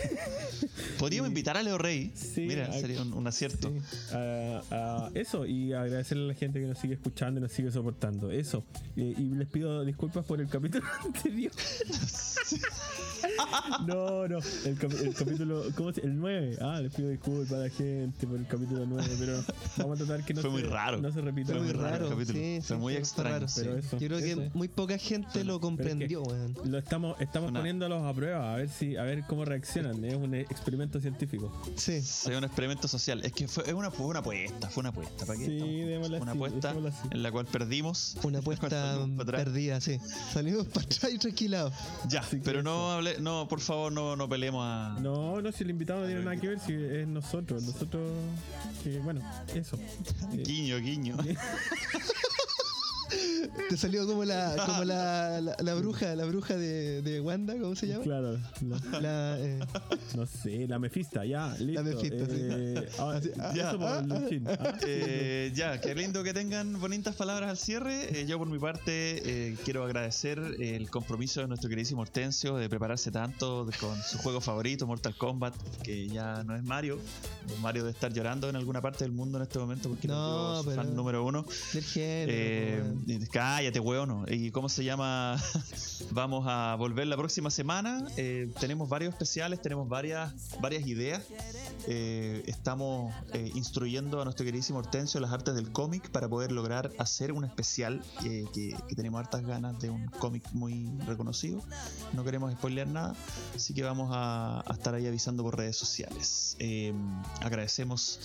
Podríamos 0.99 1.29
invitar 1.29 1.57
a 1.57 1.63
Leo 1.63 1.77
Rey. 1.77 2.13
Sí, 2.15 2.43
Mira, 2.43 2.67
a- 2.67 2.73
sería 2.73 3.03
un, 3.03 3.13
un 3.13 3.27
acierto. 3.27 3.71
Sí, 3.71 4.15
a- 4.15 4.63
a 4.71 5.11
eso 5.15 5.45
y 5.47 5.73
agradecerle 5.73 6.25
a 6.25 6.29
la 6.29 6.35
gente 6.35 6.61
que 6.61 6.67
nos 6.67 6.79
sigue 6.79 6.95
escuchando 6.95 7.41
y 7.41 7.43
nos 7.43 7.53
sigue 7.53 7.71
soportando. 7.73 8.31
Eso. 8.31 8.65
Eh, 8.97 9.15
y 9.19 9.35
les 9.35 9.49
pido 9.49 9.85
disculpas 9.85 10.25
por 10.25 10.41
el 10.41 10.49
capítulo 10.49 10.85
anterior. 11.05 11.53
no, 13.87 14.29
no. 14.29 14.39
El, 14.65 15.15
capítulo. 15.15 15.65
¿Cómo 15.77 15.93
se 15.93 16.01
El 16.03 16.17
9. 16.19 16.59
Ah, 16.61 16.81
les 16.81 16.93
pido 16.93 17.09
disculpas 17.09 17.53
a 17.53 17.59
la 17.59 17.69
gente 17.71 18.27
por 18.27 18.39
el 18.39 18.47
capítulo 18.47 18.85
9. 18.87 19.09
Pero 19.19 19.45
vamos 19.79 20.01
a 20.01 20.05
tratar 20.05 20.25
que 20.25 20.35
no, 20.35 20.41
Fue 20.43 20.51
se, 20.51 20.57
muy 20.57 20.63
raro. 20.63 20.99
no 20.99 21.13
se 21.13 21.21
repita. 21.21 21.53
Fue 21.53 21.61
muy 21.63 21.73
raro 21.73 21.87
el 21.87 21.93
raro, 21.93 22.09
capítulo. 22.11 22.39
sí, 22.39 22.59
Fue 22.63 22.77
sí, 22.77 22.81
muy 22.81 22.95
extraño. 22.95 23.31
raro. 23.35 23.49
sí. 23.49 23.61
Pero 23.63 23.77
eso. 23.79 23.99
Yo 23.99 24.07
creo 24.09 24.19
que 24.21 24.31
eso 24.33 24.43
es. 24.43 24.55
muy 24.55 24.69
poca 24.69 24.99
gente 24.99 25.45
lo 25.45 25.61
comprendió. 25.61 26.23
Lo 26.65 26.79
estamos, 26.79 27.21
estamos 27.21 27.51
Una- 27.51 27.61
poniéndolos 27.61 28.03
a 28.05 28.13
prueba 28.15 28.53
a 28.53 28.57
ver 28.57 28.69
si 28.69 28.97
a 28.97 29.03
ver 29.03 29.25
cómo 29.29 29.45
reaccionan. 29.45 30.05
Es 30.05 30.15
un 30.15 30.35
experimento 30.35 31.01
científico. 31.01 31.53
Sí. 31.77 32.01
Fue 32.03 32.37
un 32.37 32.45
experimento 32.45 32.89
social. 32.89 33.25
Es 33.25 33.33
que 33.33 33.49
fue, 33.49 33.65
es 33.67 33.73
una, 33.73 33.91
fue 33.91 34.07
una 34.07 34.21
apuesta. 34.21 34.69
Fue 34.69 34.81
una 34.83 34.91
apuesta. 34.91 35.27
¿Para 35.27 35.39
qué 35.39 35.47
Sí, 35.47 35.59
Una 35.61 36.07
así, 36.07 36.29
apuesta 36.39 36.75
en 37.11 37.23
la 37.23 37.31
cual 37.33 37.47
perdimos. 37.47 38.17
Una 38.23 38.39
apuesta 38.41 38.99
perdida, 39.27 39.81
sí. 39.81 39.99
Salimos 40.33 40.67
para 40.67 40.87
atrás 40.87 41.13
y 41.13 41.19
tranquilados. 41.19 41.73
Ya, 42.09 42.23
pero 42.45 42.63
no 42.63 42.93
hable, 42.93 43.17
no, 43.21 43.47
por 43.49 43.61
favor, 43.61 43.93
no, 43.93 44.17
no 44.17 44.29
peleemos 44.33 44.65
a. 44.65 44.97
No, 45.01 45.43
no, 45.43 45.53
si 45.53 45.63
el 45.63 45.71
invitado 45.71 46.01
no 46.01 46.07
tiene 46.07 46.23
nada 46.23 46.37
que 46.37 46.49
ver, 46.49 46.59
si 46.59 46.73
es 46.73 47.07
nosotros. 47.07 47.63
Nosotros, 47.63 48.03
eh, 48.87 48.99
bueno, 49.05 49.21
eso. 49.55 49.79
Guiño, 50.33 50.79
guiño. 50.79 51.17
Te 53.69 53.77
salió 53.77 54.07
como 54.07 54.25
la, 54.25 54.55
como 54.67 54.85
la, 54.85 55.41
la, 55.41 55.57
la 55.59 55.75
bruja, 55.75 56.15
la 56.15 56.25
bruja 56.25 56.57
de, 56.57 57.03
de 57.03 57.21
Wanda, 57.21 57.55
¿cómo 57.61 57.75
se 57.75 57.87
llama? 57.89 58.03
claro, 58.05 58.39
la- 58.93 59.01
La, 59.01 59.39
eh, 59.41 59.59
no 60.17 60.27
sé, 60.27 60.67
la 60.69 60.79
Mefista, 60.79 61.25
ya, 61.25 61.55
listo. 61.59 61.83
Mefista, 61.83 62.27
sí. 62.27 62.33
eh, 62.37 62.89
Así, 62.99 63.31
ah, 63.39 63.53
ya. 63.55 63.69
eso 63.71 63.79
por 63.79 64.07
Luchín, 64.21 64.49
¿ah? 64.49 64.79
Eh, 64.87 65.53
ya, 65.55 65.81
qué 65.81 65.95
lindo 65.95 66.23
que 66.23 66.33
tengan 66.33 66.81
bonitas 66.81 67.15
palabras 67.17 67.51
al 67.51 67.57
cierre. 67.59 68.21
Eh, 68.21 68.27
yo 68.27 68.39
por 68.39 68.49
mi 68.49 68.59
parte 68.59 69.23
eh, 69.51 69.57
quiero 69.65 69.85
agradecer 69.85 70.39
el 70.61 70.89
compromiso 70.91 71.41
de 71.41 71.49
nuestro 71.49 71.69
queridísimo 71.69 72.03
Hortensio 72.03 72.57
de 72.57 72.69
prepararse 72.69 73.11
tanto 73.11 73.69
con 73.81 74.01
su 74.03 74.19
juego 74.19 74.41
favorito, 74.41 74.87
Mortal 74.87 75.17
Kombat, 75.17 75.55
que 75.83 76.09
ya 76.09 76.43
no 76.45 76.57
es 76.57 76.63
Mario. 76.63 76.99
Mario 77.61 77.85
de 77.85 77.91
estar 77.91 78.13
llorando 78.13 78.49
en 78.49 78.57
alguna 78.57 78.81
parte 78.81 79.05
del 79.05 79.13
mundo 79.13 79.39
en 79.39 79.43
este 79.43 79.59
momento 79.59 79.89
porque 79.89 80.09
No, 80.09 80.55
no, 80.55 80.61
es 80.61 80.67
pero- 80.67 80.77
fan 80.83 80.95
número 80.97 81.25
uno. 81.25 81.45
del 81.73 81.85
género. 81.85 83.02
Cállate, 83.31 83.81
weón. 83.81 84.27
¿Y 84.29 84.51
cómo 84.51 84.69
se 84.69 84.85
llama? 84.85 85.37
Vamos 86.11 86.45
a 86.49 86.77
volver 86.77 87.07
la 87.07 87.17
próxima 87.17 87.51
semana. 87.51 88.07
Eh, 88.17 88.53
tenemos 88.61 88.89
varios 88.89 89.13
especiales, 89.13 89.61
tenemos 89.61 89.89
varias, 89.89 90.33
varias 90.61 90.87
ideas. 90.87 91.23
Eh, 91.89 92.43
estamos 92.47 93.13
eh, 93.33 93.51
instruyendo 93.55 94.21
a 94.21 94.25
nuestro 94.25 94.45
queridísimo 94.45 94.79
Hortensio 94.79 95.21
las 95.21 95.33
artes 95.33 95.55
del 95.55 95.73
cómic 95.73 96.11
para 96.11 96.29
poder 96.29 96.53
lograr 96.53 96.93
hacer 96.99 97.33
un 97.33 97.45
especial 97.45 98.03
que, 98.23 98.77
tenemos 98.95 99.21
hartas 99.21 99.45
ganas 99.45 99.79
de 99.81 99.91
un 99.91 100.07
cómic 100.07 100.45
muy 100.53 100.91
reconocido. 101.07 101.63
No 102.13 102.25
queremos 102.25 102.53
spoilear 102.53 102.87
nada, 102.87 103.15
así 103.57 103.75
que 103.75 103.83
vamos 103.83 104.11
a, 104.13 104.65
estar 104.73 104.95
ahí 104.95 105.07
avisando 105.07 105.43
por 105.43 105.57
redes 105.57 105.77
sociales. 105.77 106.57
Agradecemos 107.41 108.21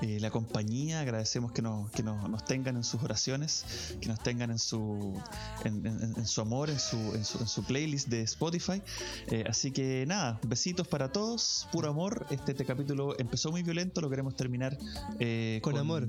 la 0.00 0.30
compañía, 0.30 1.00
agradecemos 1.00 1.52
que, 1.52 1.62
nos, 1.62 1.90
que 1.90 2.02
nos, 2.02 2.28
nos 2.28 2.44
tengan 2.44 2.76
en 2.76 2.84
sus 2.84 3.02
oraciones, 3.02 3.64
que 4.00 4.08
nos 4.08 4.21
tengan 4.22 4.50
en 4.50 4.58
su, 4.58 5.20
en, 5.64 5.84
en- 5.86 6.14
en 6.16 6.26
su 6.26 6.40
amor, 6.40 6.70
en 6.70 6.78
su, 6.78 6.96
en, 7.14 7.24
su, 7.24 7.38
en 7.38 7.46
su 7.48 7.62
playlist 7.64 8.08
de 8.08 8.22
Spotify. 8.22 8.82
Eh, 9.28 9.44
así 9.48 9.70
que 9.70 10.04
nada, 10.06 10.38
besitos 10.46 10.86
para 10.88 11.10
todos, 11.12 11.68
puro 11.72 11.88
amor. 11.90 12.26
Este, 12.30 12.52
este 12.52 12.64
capítulo 12.64 13.18
empezó 13.18 13.50
muy 13.50 13.62
violento, 13.62 14.00
lo 14.00 14.10
queremos 14.10 14.34
terminar 14.36 14.76
eh, 15.18 15.60
Con 15.62 15.76
amor. 15.78 16.06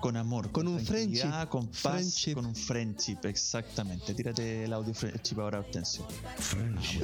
Con 0.00 0.16
amor, 0.16 0.50
Con 0.52 0.68
un 0.68 0.80
friendship. 0.80 1.28
con 1.48 1.66
paz, 1.68 1.80
Friendship. 1.80 2.34
con 2.34 2.46
un 2.46 2.54
friendship, 2.56 3.18
exactamente. 3.24 4.14
Tírate 4.14 4.64
el 4.64 4.72
audio 4.72 4.94
friendship 4.94 5.40
ahora, 5.40 5.58
Hortensio. 5.60 6.06
Friendship. 6.38 7.02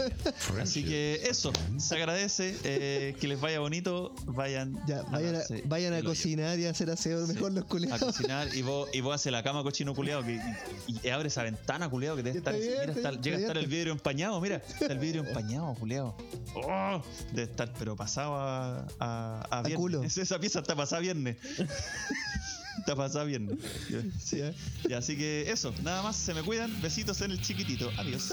Así 0.60 0.85
que 0.85 1.20
eso, 1.28 1.52
se 1.78 1.94
agradece, 1.97 2.56
eh, 2.64 3.14
que 3.20 3.28
les 3.28 3.40
vaya 3.40 3.60
bonito, 3.60 4.14
vayan, 4.27 4.78
Ya, 4.86 5.02
vayan 5.10 5.36
a, 5.36 5.40
vayan 5.66 5.94
a 5.94 6.02
cocinar 6.02 6.59
y 6.59 6.66
a 6.66 6.70
hacer 6.70 6.90
aseo 6.90 7.27
Sí, 7.27 7.32
mejor 7.35 7.52
los 7.52 7.64
a 7.64 7.69
culiados. 7.69 8.01
cocinar 8.02 8.55
y 8.55 8.62
vos, 8.62 8.89
y 8.93 9.01
vos 9.01 9.14
haces 9.14 9.32
la 9.32 9.43
cama 9.43 9.62
cochino 9.62 9.94
culiado 9.94 10.23
que, 10.24 10.31
y, 10.86 11.00
y 11.06 11.09
abre 11.10 11.28
esa 11.28 11.42
ventana 11.42 11.88
culiado 11.88 12.16
que 12.16 12.22
debe 12.22 12.38
estar, 12.38 12.54
bien, 12.54 12.66
mira, 12.70 12.82
está 12.84 12.92
está- 12.98 13.10
bien, 13.10 13.22
llega 13.22 13.36
a 13.36 13.40
estar 13.40 13.59
el 13.59 13.66
vidrio 13.66 13.92
empañado, 13.92 14.40
mira, 14.40 14.56
está 14.80 14.86
el 14.92 14.98
vidrio 14.98 15.24
empañado 15.26 15.74
culiado. 15.74 16.16
Oh, 16.54 17.02
debe 17.32 17.50
estar 17.50 17.72
pero 17.78 17.96
pasado 17.96 18.36
a, 18.36 18.86
a, 19.00 19.46
a 19.50 19.62
viernes. 19.62 19.76
culo. 19.78 20.02
Es- 20.04 20.18
Esa 20.22 20.38
pieza 20.38 20.60
está 20.60 20.74
pasada 20.76 21.00
viernes. 21.00 21.36
está 22.78 22.97
pasada. 22.97 23.27
Sí, 24.19 24.40
¿eh? 24.40 24.55
Y 24.89 24.93
así 24.93 25.16
que 25.16 25.51
eso, 25.51 25.73
nada 25.82 26.03
más, 26.03 26.16
se 26.16 26.35
me 26.35 26.43
cuidan, 26.43 26.70
besitos 26.81 27.20
en 27.20 27.32
el 27.32 27.40
chiquitito. 27.40 27.90
Adiós. 27.99 28.32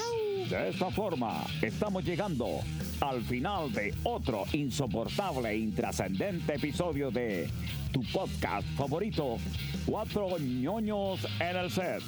De 0.49 0.69
esta 0.69 0.89
forma, 0.89 1.45
estamos 1.61 2.03
llegando 2.03 2.61
al 3.01 3.21
final 3.23 3.71
de 3.71 3.93
otro 4.03 4.45
insoportable 4.53 5.49
e 5.49 5.57
intrascendente 5.57 6.55
episodio 6.55 7.11
de 7.11 7.49
tu 7.91 8.01
podcast 8.11 8.67
favorito, 8.75 9.37
Cuatro 9.85 10.37
ñoños 10.37 11.25
en 11.39 11.55
el 11.57 11.71
set. 11.71 12.03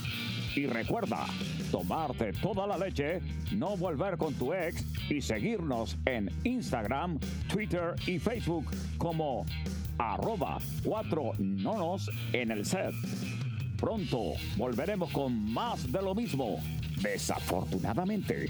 Y 0.55 0.67
recuerda, 0.67 1.25
tomarte 1.71 2.33
toda 2.33 2.67
la 2.67 2.77
leche, 2.77 3.21
no 3.53 3.77
volver 3.77 4.17
con 4.17 4.33
tu 4.33 4.53
ex 4.53 4.83
y 5.09 5.21
seguirnos 5.21 5.97
en 6.05 6.29
Instagram, 6.43 7.19
Twitter 7.47 7.95
y 8.05 8.19
Facebook 8.19 8.65
como 8.97 9.45
arroba 10.01 10.57
cuatro 10.83 11.31
nonos 11.37 12.09
en 12.33 12.51
el 12.51 12.65
set. 12.65 12.93
Pronto 13.77 14.33
volveremos 14.57 15.11
con 15.11 15.51
más 15.53 15.91
de 15.91 16.01
lo 16.01 16.15
mismo. 16.15 16.59
Desafortunadamente. 17.01 18.47